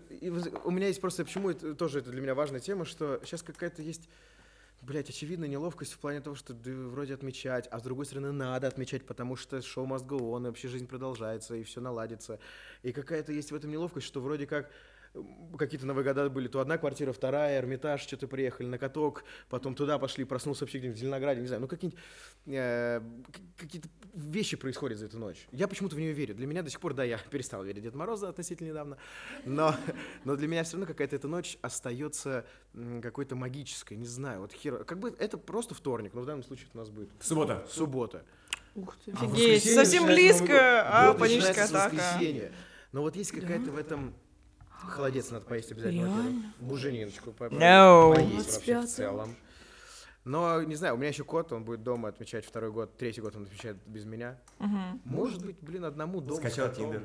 У 0.65 0.71
меня 0.71 0.87
есть 0.87 1.01
просто... 1.01 1.23
Почему 1.25 1.49
это 1.49 1.73
тоже 1.73 1.99
это 1.99 2.11
для 2.11 2.21
меня 2.21 2.35
важная 2.35 2.59
тема, 2.59 2.85
что 2.85 3.19
сейчас 3.23 3.41
какая-то 3.43 3.81
есть... 3.81 4.09
Блять, 4.81 5.09
очевидная 5.09 5.49
неловкость 5.49 5.93
в 5.93 5.99
плане 5.99 6.21
того, 6.21 6.35
что 6.35 6.53
да, 6.53 6.71
вроде 6.71 7.13
отмечать, 7.15 7.67
а 7.71 7.79
с 7.79 7.83
другой 7.83 8.05
стороны 8.05 8.31
надо 8.31 8.67
отмечать, 8.67 9.05
потому 9.05 9.35
что 9.35 9.61
шоу 9.61 9.85
must 9.87 10.05
go 10.05 10.17
on, 10.19 10.43
и 10.43 10.45
вообще 10.45 10.67
жизнь 10.67 10.87
продолжается, 10.87 11.55
и 11.55 11.63
все 11.63 11.81
наладится. 11.81 12.39
И 12.83 12.91
какая-то 12.93 13.31
есть 13.33 13.51
в 13.51 13.55
этом 13.55 13.71
неловкость, 13.71 14.05
что 14.05 14.21
вроде 14.21 14.45
как 14.45 14.69
какие-то 15.57 15.85
Новые 15.85 16.03
года 16.05 16.29
были, 16.29 16.47
то 16.47 16.59
одна 16.59 16.77
квартира, 16.77 17.11
вторая, 17.11 17.59
Эрмитаж, 17.59 18.01
что-то 18.01 18.27
приехали 18.27 18.67
на 18.67 18.77
каток, 18.77 19.23
потом 19.49 19.75
туда 19.75 19.97
пошли, 19.99 20.23
проснулся 20.23 20.63
вообще 20.63 20.77
где-нибудь 20.79 20.97
в 20.97 21.01
Зеленограде, 21.01 21.41
не 21.41 21.47
знаю, 21.47 21.61
ну 21.61 21.67
какие-нибудь 21.67 21.99
э, 22.47 23.01
к- 23.31 23.61
какие-то 23.61 23.89
вещи 24.13 24.57
происходят 24.57 24.99
за 24.99 25.05
эту 25.05 25.17
ночь. 25.19 25.47
Я 25.51 25.67
почему-то 25.67 25.95
в 25.95 25.99
нее 25.99 26.11
верю. 26.13 26.35
Для 26.35 26.47
меня 26.47 26.61
до 26.63 26.69
сих 26.69 26.79
пор, 26.79 26.93
да, 26.93 27.03
я 27.03 27.17
перестал 27.31 27.63
верить 27.63 27.79
в 27.79 27.83
Деда 27.83 27.97
Мороза 27.97 28.29
относительно 28.29 28.67
недавно, 28.69 28.97
но, 29.45 29.75
но 30.25 30.35
для 30.35 30.47
меня 30.47 30.63
все 30.63 30.73
равно 30.73 30.85
какая-то 30.87 31.15
эта 31.15 31.27
ночь 31.27 31.57
остается 31.61 32.45
какой-то 33.01 33.35
магической, 33.35 33.97
не 33.97 34.05
знаю, 34.05 34.41
вот 34.41 34.53
хер, 34.53 34.83
как 34.83 34.99
бы 34.99 35.15
это 35.17 35.37
просто 35.37 35.73
вторник, 35.73 36.13
но 36.13 36.21
в 36.21 36.25
данном 36.25 36.43
случае 36.43 36.67
это 36.69 36.77
у 36.77 36.81
нас 36.81 36.89
будет 36.89 37.09
Суббота. 37.19 37.65
суббота. 37.69 38.23
Офигеть, 38.75 39.19
воскресенье 39.63 39.75
совсем 39.75 40.03
начинается 40.05 40.43
близко, 40.43 40.53
Новый 40.53 40.59
год. 40.59 40.85
а 40.85 41.07
Вот, 41.07 41.19
паническая 41.19 41.65
атака. 41.65 42.51
Но 42.91 43.01
вот 43.01 43.15
есть 43.15 43.31
какая-то 43.31 43.71
в 43.71 43.77
этом... 43.77 44.13
Холодец 44.81 45.31
надо 45.31 45.45
поесть 45.45 45.71
обязательно. 45.71 46.09
во-первых. 46.09 46.35
Бужениночку. 46.59 47.31
по- 47.31 47.45
No. 47.45 48.13
Поесть 48.15 48.53
вообще 48.55 48.81
в 48.81 48.85
целом. 48.87 49.35
Но, 50.23 50.61
не 50.63 50.75
знаю, 50.75 50.95
у 50.95 50.97
меня 50.97 51.07
еще 51.09 51.23
кот, 51.23 51.53
он 51.53 51.63
будет 51.63 51.83
дома 51.83 52.09
отмечать 52.09 52.45
второй 52.45 52.71
год, 52.71 52.97
третий 52.97 53.21
год 53.21 53.35
он 53.35 53.43
отмечает 53.43 53.77
без 53.85 54.03
меня. 54.05 54.37
Может 55.05 55.45
быть, 55.45 55.55
блин, 55.61 55.85
одному 55.85 56.19
дома. 56.21 56.39
Скачал 56.39 56.67
котом. 56.69 56.83
Тиндер. 56.91 57.03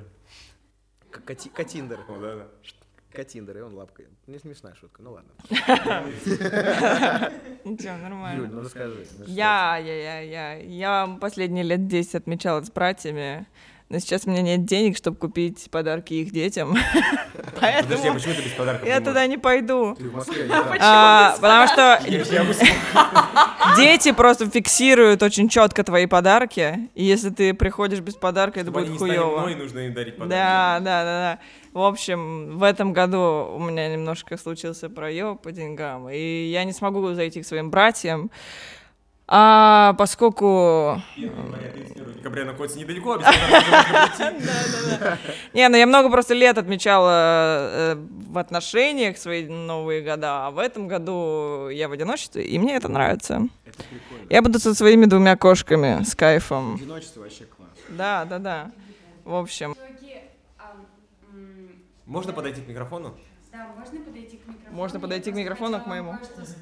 К- 1.10 1.20
коти- 1.24 1.50
Котиндер. 1.50 2.00
О, 2.08 2.18
да, 2.20 2.36
да. 2.36 2.48
Котиндер, 3.12 3.58
и 3.58 3.60
он 3.60 3.74
лапкой. 3.74 4.06
Не 4.26 4.38
смешная 4.38 4.74
шутка, 4.74 5.02
ну 5.02 5.12
ладно. 5.12 5.30
Ничего, 7.64 7.92
Юль, 7.92 8.02
нормально. 8.02 8.48
ну 8.50 8.60
расскажи. 8.62 9.06
ну 9.18 9.24
что 9.24 9.32
Я, 9.32 9.76
я, 9.76 10.20
я, 10.20 10.20
я, 10.20 10.54
я 10.56 11.18
последние 11.20 11.64
лет 11.64 11.86
10 11.86 12.14
отмечала 12.16 12.62
с 12.62 12.70
братьями, 12.70 13.46
но 13.92 13.98
сейчас 13.98 14.22
у 14.24 14.30
меня 14.30 14.40
нет 14.40 14.64
денег, 14.64 14.96
чтобы 14.96 15.18
купить 15.18 15.68
подарки 15.70 16.14
их 16.14 16.32
детям. 16.32 16.74
Подожди, 17.34 17.58
а 17.60 17.82
Поэтому 17.82 18.14
почему 18.14 18.34
ты 18.34 18.42
без 18.42 18.52
подарков 18.52 18.88
я 18.88 18.98
не 18.98 19.04
туда 19.04 19.26
не 19.26 19.36
пойду. 19.36 19.94
Ты 19.94 20.08
в 20.08 20.14
Москве, 20.14 20.44
так? 20.44 20.78
А, 20.80 21.36
потому 21.38 21.68
что 21.68 22.00
дети 23.76 24.12
просто 24.12 24.48
фиксируют 24.48 25.22
очень 25.22 25.50
четко 25.50 25.84
твои 25.84 26.06
подарки, 26.06 26.88
и 26.94 27.04
если 27.04 27.28
ты 27.28 27.52
приходишь 27.52 28.00
без 28.00 28.14
подарка, 28.14 28.60
это 28.60 28.70
Чтобы 28.70 28.80
они 28.80 28.88
будет 28.88 28.98
хуево. 28.98 29.40
мной, 29.40 29.56
нужно 29.56 29.80
им 29.80 29.92
дарить 29.92 30.16
подарки. 30.16 30.30
Да, 30.30 30.78
да, 30.80 31.04
да, 31.04 31.04
да. 31.04 31.38
В 31.74 31.82
общем, 31.82 32.56
в 32.56 32.62
этом 32.62 32.94
году 32.94 33.52
у 33.54 33.58
меня 33.58 33.92
немножко 33.92 34.38
случился 34.38 34.88
проеб 34.88 35.42
по 35.42 35.52
деньгам, 35.52 36.08
и 36.08 36.46
я 36.46 36.64
не 36.64 36.72
смогу 36.72 37.12
зайти 37.12 37.42
к 37.42 37.46
своим 37.46 37.70
братьям, 37.70 38.30
а 39.34 39.94
поскольку... 39.94 41.00
31 41.14 42.12
декабря 42.12 42.44
находится 42.44 42.78
недалеко, 42.78 43.16
прийти. 43.16 43.32
Не, 45.54 45.68
ну 45.70 45.76
я 45.78 45.86
много 45.86 46.10
просто 46.10 46.34
лет 46.34 46.58
отмечала 46.58 47.12
э, 47.12 47.94
в 48.28 48.36
отношениях 48.36 49.16
свои 49.16 49.46
новые 49.46 50.02
года, 50.02 50.48
а 50.48 50.50
в 50.50 50.58
этом 50.58 50.86
году 50.86 51.70
я 51.70 51.88
в 51.88 51.92
одиночестве, 51.92 52.44
и 52.44 52.58
мне 52.58 52.76
это 52.76 52.88
нравится. 52.88 53.48
Это 53.64 53.82
прикольно. 53.84 54.26
Я 54.28 54.42
буду 54.42 54.58
со 54.58 54.74
своими 54.74 55.06
двумя 55.06 55.34
кошками, 55.38 56.04
с 56.04 56.14
кайфом. 56.14 56.74
Одиночество 56.74 57.20
вообще 57.20 57.46
класс. 57.46 57.70
Да, 57.88 58.26
да, 58.26 58.38
да. 58.38 58.70
В 59.24 59.34
общем, 59.34 59.74
а, 60.58 60.74
Можно 62.04 62.34
подойти 62.34 62.60
к 62.60 62.68
микрофону? 62.68 63.16
Да, 63.52 63.66
можно 63.78 64.00
подойти 64.00 64.36
к 64.38 64.46
микрофону? 64.48 64.76
Можно 64.76 64.96
Я 64.96 65.00
подойти 65.00 65.32
к 65.32 65.34
микрофону, 65.34 65.80
к 65.80 65.86
моему. 65.86 66.18
сказать, 66.22 66.56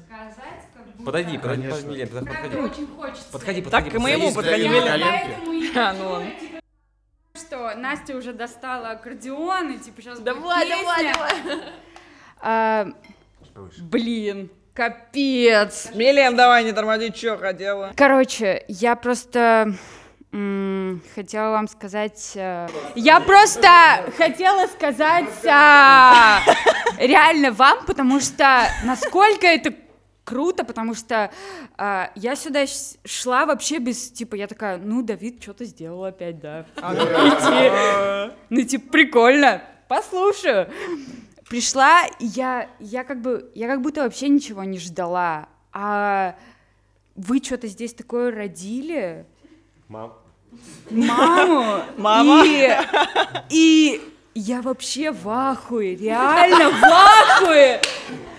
как 0.75 0.85
будто- 0.87 1.03
Подойди, 1.05 1.37
подойди, 1.37 1.61
Конечно. 1.69 1.87
Милен, 1.89 2.07
подходи. 2.09 2.29
Правда, 2.37 2.57
очень 2.59 2.87
хочется. 2.87 3.31
Подходи, 3.31 3.61
Так, 3.61 3.71
подходи. 3.71 3.89
к 3.89 3.99
моему 3.99 4.33
подходи. 4.33 4.67
подходи, 4.67 4.69
Милен. 4.69 5.63
и 5.63 5.77
А, 5.77 5.93
ну 5.93 6.09
ладно. 6.09 6.29
что 7.35 7.75
Настя 7.75 8.15
уже 8.17 8.33
достала 8.33 8.91
аккордеон, 8.91 9.71
и 9.71 9.77
типа 9.79 10.01
сейчас 10.01 10.19
Давай, 10.19 10.67
давай, 10.69 11.13
давай. 12.41 12.93
Блин, 13.81 14.49
капец. 14.73 15.91
Милен, 15.93 16.35
давай, 16.35 16.63
не 16.63 16.71
тормози, 16.73 17.11
что 17.15 17.37
хотела. 17.37 17.93
Короче, 17.95 18.65
я 18.67 18.95
просто 18.95 19.73
хотела 20.31 21.51
вам 21.51 21.67
сказать... 21.67 22.31
э, 22.35 22.67
Я 22.95 23.19
просто 23.19 23.67
хотела 24.17 24.67
сказать 24.67 25.45
а, 25.45 26.39
реально 26.97 27.51
вам, 27.51 27.85
потому 27.85 28.19
что 28.21 28.63
насколько 28.85 29.45
это 29.45 29.73
круто, 30.23 30.63
потому 30.63 30.93
что 30.95 31.31
а, 31.77 32.11
я 32.15 32.35
сюда 32.37 32.65
шла 33.03 33.45
вообще 33.45 33.79
без, 33.79 34.11
типа, 34.11 34.35
я 34.35 34.47
такая, 34.47 34.77
ну, 34.77 35.01
Давид 35.01 35.41
что-то 35.43 35.65
сделал 35.65 36.05
опять, 36.05 36.39
да. 36.39 36.65
И, 36.77 38.31
Ну, 38.49 38.61
типа, 38.61 38.89
прикольно, 38.91 39.61
послушаю. 39.89 40.69
Пришла, 41.49 42.05
и 42.19 42.25
я, 42.27 42.69
я 42.79 43.03
как 43.03 43.21
бы, 43.21 43.51
я 43.55 43.67
как 43.67 43.81
будто 43.81 44.03
вообще 44.03 44.29
ничего 44.29 44.63
не 44.63 44.79
ждала, 44.79 45.49
а 45.73 46.35
вы 47.15 47.39
что-то 47.43 47.67
здесь 47.67 47.93
такое 47.93 48.31
родили, 48.33 49.25
Мам. 49.89 50.13
Маму. 50.89 51.83
Мама. 51.97 52.43
И, 52.45 52.77
и 53.49 54.01
я 54.35 54.61
вообще 54.61 55.11
в 55.11 55.27
ахуе, 55.29 55.95
реально 55.95 56.69
в 56.69 56.83
ахуе. 56.83 57.81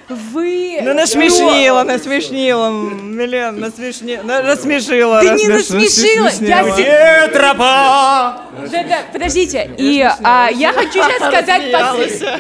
вы... 0.09 0.81
Ну, 0.83 0.95
насмешнила, 0.95 1.83
насмешнила, 1.85 2.71
Милен, 2.71 3.59
насмешнила, 3.59 4.23
на- 4.23 4.43
рассмешила. 4.43 5.21
Ты 5.21 5.35
не 5.35 5.49
насмешила, 5.49 6.29
я. 6.41 6.63
Где 6.73 7.29
тропа? 7.33 8.43
Да-да, 8.71 8.99
подождите, 9.13 9.71
и 9.79 10.07
а, 10.23 10.49
я 10.53 10.73
хочу 10.73 10.93
сейчас 10.93 11.17
сказать. 11.17 11.63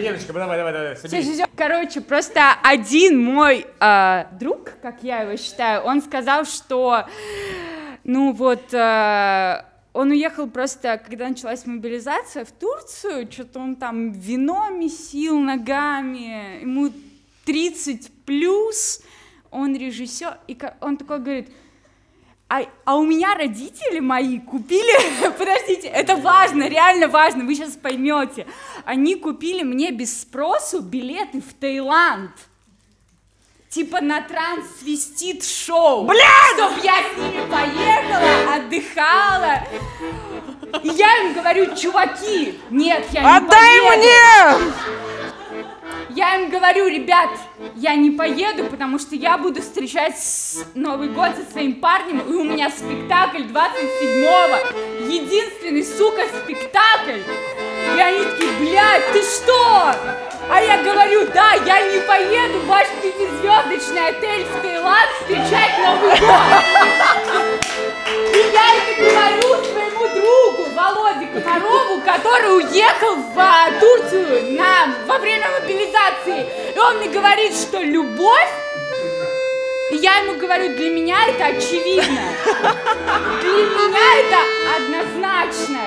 Леночка, 0.01 0.33
давай, 0.33 0.59
давай, 0.59 0.73
давай. 0.73 1.47
Короче, 1.57 2.01
просто 2.01 2.53
один 2.63 3.23
мой 3.23 3.67
а, 3.81 4.27
друг, 4.39 4.71
как 4.83 4.97
я 5.03 5.21
его 5.23 5.37
считаю, 5.37 5.83
он 5.83 6.03
сказал, 6.03 6.45
что, 6.45 7.05
ну 8.05 8.33
вот, 8.33 8.75
а, 8.75 9.67
он 9.93 10.11
уехал 10.11 10.49
просто, 10.49 10.99
когда 10.99 11.29
началась 11.29 11.67
мобилизация 11.67 12.45
в 12.45 12.53
Турцию, 12.53 13.31
что-то 13.31 13.61
он 13.61 13.77
там 13.77 14.11
вино 14.13 14.71
месил 14.71 15.39
ногами, 15.39 16.63
ему 16.63 16.91
30 17.45 18.11
плюс, 18.25 19.03
он 19.51 19.77
режиссер, 19.77 20.39
и 20.49 20.59
он 20.81 20.97
такой 20.97 21.19
говорит, 21.19 21.49
а, 22.49 22.63
а 22.85 22.97
у 22.97 23.05
меня 23.05 23.35
родители 23.35 24.01
мои 24.01 24.39
купили, 24.39 25.31
подождите, 25.39 25.89
это 25.89 26.17
важно, 26.17 26.69
реально 26.69 27.09
важно, 27.09 27.45
вы 27.45 27.55
сейчас 27.55 27.77
поймете. 27.77 28.47
Они 28.85 29.15
купили 29.15 29.63
мне 29.63 29.91
без 29.91 30.21
спросу 30.21 30.81
билеты 30.83 31.41
в 31.41 31.55
Таиланд. 31.55 32.33
Типа 33.73 34.03
на 34.03 34.21
трансвестит 34.21 35.43
шоу. 35.43 36.05
Блядь! 36.05 36.57
Чтоб 36.57 36.85
я 36.85 36.93
с 36.93 37.17
ними 37.17 37.41
поехала, 37.51 38.55
отдыхала. 38.57 39.61
И 40.83 40.89
я 40.89 41.23
им 41.23 41.33
говорю, 41.33 41.75
чуваки, 41.75 42.61
нет, 42.69 43.07
я 43.13 43.23
не 43.23 43.37
Отдай 43.39 43.81
поеду. 43.81 43.97
мне! 43.97 44.93
Я 46.11 46.37
им 46.37 46.51
говорю, 46.51 46.89
ребят, 46.89 47.31
я 47.77 47.95
не 47.95 48.11
поеду, 48.11 48.65
потому 48.65 48.99
что 48.99 49.15
я 49.15 49.39
буду 49.39 49.63
встречать 49.63 50.17
Новый 50.75 51.09
год 51.09 51.31
со 51.35 51.51
своим 51.51 51.77
парнем, 51.81 52.21
и 52.21 52.35
у 52.35 52.45
меня 52.45 52.69
спектакль 52.69 53.45
27-го. 53.45 55.07
Единственный, 55.11 55.83
сука, 55.83 56.25
спектакль. 56.45 57.21
И 57.97 58.01
они 58.01 58.25
такие, 58.25 58.51
блядь, 58.53 59.13
ты 59.13 59.23
что? 59.23 59.95
А 60.51 60.61
я 60.61 60.83
говорю, 60.83 61.27
да, 61.33 61.53
я 61.65 61.81
не 61.83 62.01
поеду 62.01 62.59
в 62.61 62.67
ваш 62.67 62.87
пятизвездочный 63.03 64.09
отель 64.09 64.45
в 64.45 64.61
Таиланд 64.61 65.09
встречать 65.21 65.79
Новый 65.79 66.11
год. 66.21 66.65
И 68.35 68.39
я 68.53 68.67
это 68.77 68.93
говорю 69.01 69.65
своему 69.65 70.09
другу 70.15 70.71
Володе 70.75 71.27
Комарову, 71.27 72.01
который 72.03 72.57
уехал 72.59 73.17
в 73.17 73.39
а, 73.39 73.71
Турцию 73.81 74.53
на, 74.53 74.95
во 75.07 75.19
время 75.19 75.51
мобилизации. 75.51 76.47
И 76.75 76.79
он 76.79 76.97
мне 76.99 77.09
говорит, 77.09 77.55
что 77.55 77.81
любовь, 77.81 78.51
и 79.91 79.97
я 79.97 80.17
ему 80.19 80.39
говорю, 80.39 80.75
для 80.77 80.91
меня 80.91 81.17
это 81.29 81.47
очевидно. 81.47 82.21
Для 83.41 83.53
меня 83.53 84.21
это 84.21 84.39
однозначно. 84.77 85.81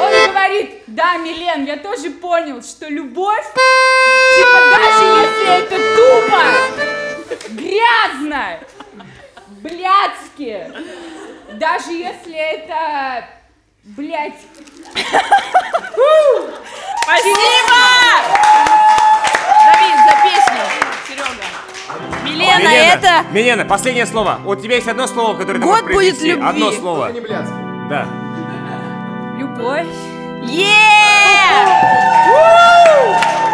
Он 0.00 0.30
говорит, 0.30 0.82
да, 0.86 1.16
Милен, 1.16 1.64
я 1.64 1.76
тоже 1.76 2.10
понял, 2.10 2.62
что 2.62 2.88
любовь, 2.88 3.44
типа 4.36 4.58
даже 4.70 5.04
если 5.04 5.48
это 5.62 5.76
тупо, 5.96 6.42
грязно, 7.50 8.58
блядски, 9.62 10.72
даже 11.52 11.92
если 11.92 12.36
это, 12.36 13.28
блядь, 13.84 14.40
Спасибо! 17.04 17.82
Давид, 19.66 19.96
за 20.06 20.14
песню. 20.22 20.62
Серега. 21.06 21.46
Милена, 22.24 22.72
это... 22.72 23.24
Милена, 23.30 23.64
последнее 23.64 24.06
слово. 24.06 24.40
У 24.46 24.54
тебя 24.56 24.76
есть 24.76 24.88
одно 24.88 25.06
слово, 25.06 25.36
которое 25.36 25.58
ты 25.58 25.64
Год 25.64 25.82
можешь 25.82 25.84
произнести. 25.94 26.34
будет 26.34 26.36
любви. 26.36 26.48
Одно 26.48 26.72
слово. 26.72 27.12
Да. 27.90 28.08
Любовь. 29.54 29.86
Е! 30.48 30.64
А 32.26 33.53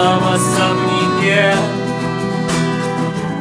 В 0.00 0.34
особняке 0.34 1.54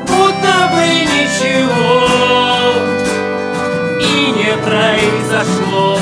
Будто 0.02 0.70
бы 0.74 0.84
ничего 1.06 2.04
и 3.98 4.32
не 4.32 4.52
произошло. 4.66 5.98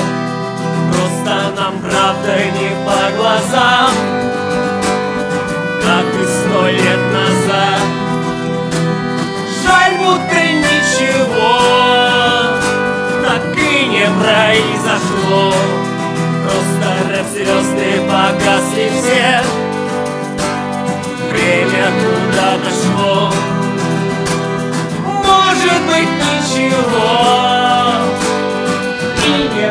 Просто 0.91 1.33
нам 1.55 1.79
правда 1.79 2.33
не 2.59 2.71
по 2.87 2.99
глазам. 3.15 3.91
Как 5.83 6.07
и 6.19 6.25
сто 6.25 6.67
лет 6.69 7.03
назад. 7.13 7.81
Жаль, 9.63 9.95
будто 9.99 10.39
ничего 10.41 11.53
Так 13.21 13.55
и 13.55 13.85
не 13.85 14.07
произошло. 14.07 15.53
Просто 16.41 16.87
рэп-звезды 17.11 18.01
погасли 18.09 18.89
все 18.99 19.76
Время 21.37 21.91
куда-то 22.01 22.71
может 25.03 25.81
быть 25.85 26.09
ничего 26.25 27.11
и 29.23 29.27
не 29.53 29.69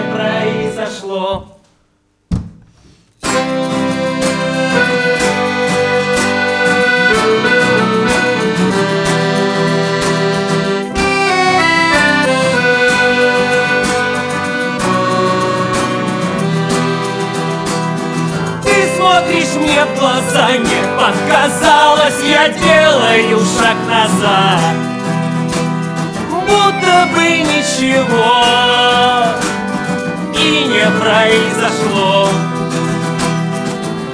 глаза, 20.07 20.53
не 20.53 20.83
показалось, 20.97 22.23
я 22.23 22.49
делаю 22.49 23.41
шаг 23.59 23.77
назад 23.89 24.77
будто 26.31 27.09
бы 27.13 27.39
ничего 27.41 28.37
и 30.33 30.65
не 30.65 30.87
произошло. 31.01 32.29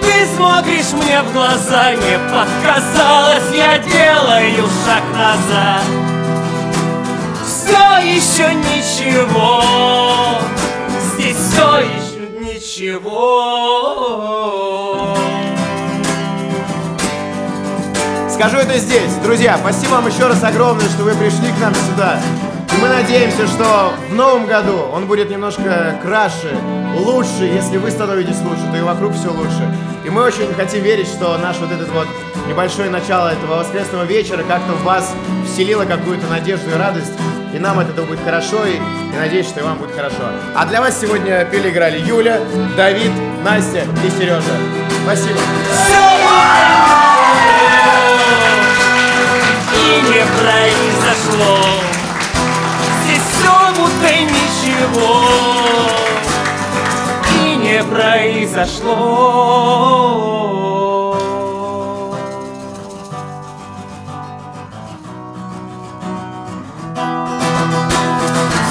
Ты 0.01 0.27
смотришь 0.35 0.93
мне 0.93 1.21
в 1.23 1.33
глаза, 1.35 1.93
не 1.93 2.19
показалось, 2.31 3.55
я 3.55 3.79
делаю 3.79 4.67
шаг 4.85 5.05
назад. 5.13 5.85
Все 7.45 7.99
еще 8.17 8.55
ничего, 8.55 9.63
здесь 11.15 11.37
все 11.37 11.81
еще 11.81 12.23
ничего. 12.41 13.52
Скажу 18.43 18.57
это 18.57 18.77
здесь. 18.77 19.15
Друзья, 19.23 19.57
спасибо 19.57 19.93
вам 19.93 20.09
еще 20.09 20.27
раз 20.27 20.43
огромное, 20.43 20.87
что 20.87 21.05
вы 21.05 21.15
пришли 21.15 21.53
к 21.53 21.61
нам 21.61 21.73
сюда. 21.77 22.21
И 22.77 22.83
мы 22.83 22.89
надеемся, 22.89 23.47
что 23.47 23.93
в 24.11 24.15
новом 24.15 24.47
году 24.47 24.81
он 24.93 25.07
будет 25.07 25.31
немножко 25.31 25.95
краше, 26.03 26.53
лучше. 26.97 27.45
Если 27.45 27.77
вы 27.77 27.93
становитесь 27.93 28.41
лучше, 28.41 28.69
то 28.73 28.77
и 28.77 28.81
вокруг 28.81 29.15
все 29.15 29.31
лучше. 29.31 29.73
И 30.05 30.11
мы 30.11 30.25
очень 30.25 30.53
хотим 30.55 30.83
верить, 30.83 31.07
что 31.07 31.39
наш 31.39 31.59
вот 31.59 31.71
этот 31.71 31.89
вот 31.91 32.09
небольшое 32.49 32.91
начало 32.91 33.29
этого 33.29 33.59
воскресного 33.59 34.03
вечера 34.03 34.43
как-то 34.43 34.73
в 34.73 34.83
вас 34.83 35.15
вселило 35.47 35.85
какую-то 35.85 36.27
надежду 36.27 36.69
и 36.71 36.75
радость. 36.75 37.13
И 37.55 37.61
нам 37.61 37.79
от 37.79 37.91
этого 37.91 38.07
будет 38.07 38.25
хорошо, 38.25 38.67
и, 38.67 38.75
и 38.75 39.17
надеюсь, 39.17 39.47
что 39.47 39.61
и 39.61 39.63
вам 39.63 39.79
будет 39.79 39.95
хорошо. 39.95 40.25
А 40.57 40.67
для 40.67 40.81
вас 40.81 41.01
сегодня 41.01 41.45
пели 41.45 41.71
играли 41.71 42.01
Юля, 42.01 42.41
Давид, 42.77 43.13
Настя 43.45 43.85
и 44.05 44.11
Сережа. 44.11 44.43
Спасибо. 45.05 45.39
Не 50.01 50.25
произошло. 50.39 51.59
Здесь 53.05 53.23
все 53.33 53.57
будто 53.77 54.11
ничего 54.13 55.13
И 57.35 57.57
не 57.57 57.85
произошло. 57.85 58.97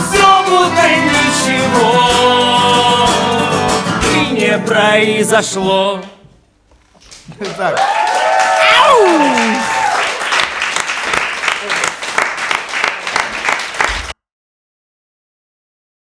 Все 0.09 0.29
будто 0.49 0.85
ничего 1.05 1.91
И 4.15 4.17
не 4.33 4.53
произошло. 4.59 6.01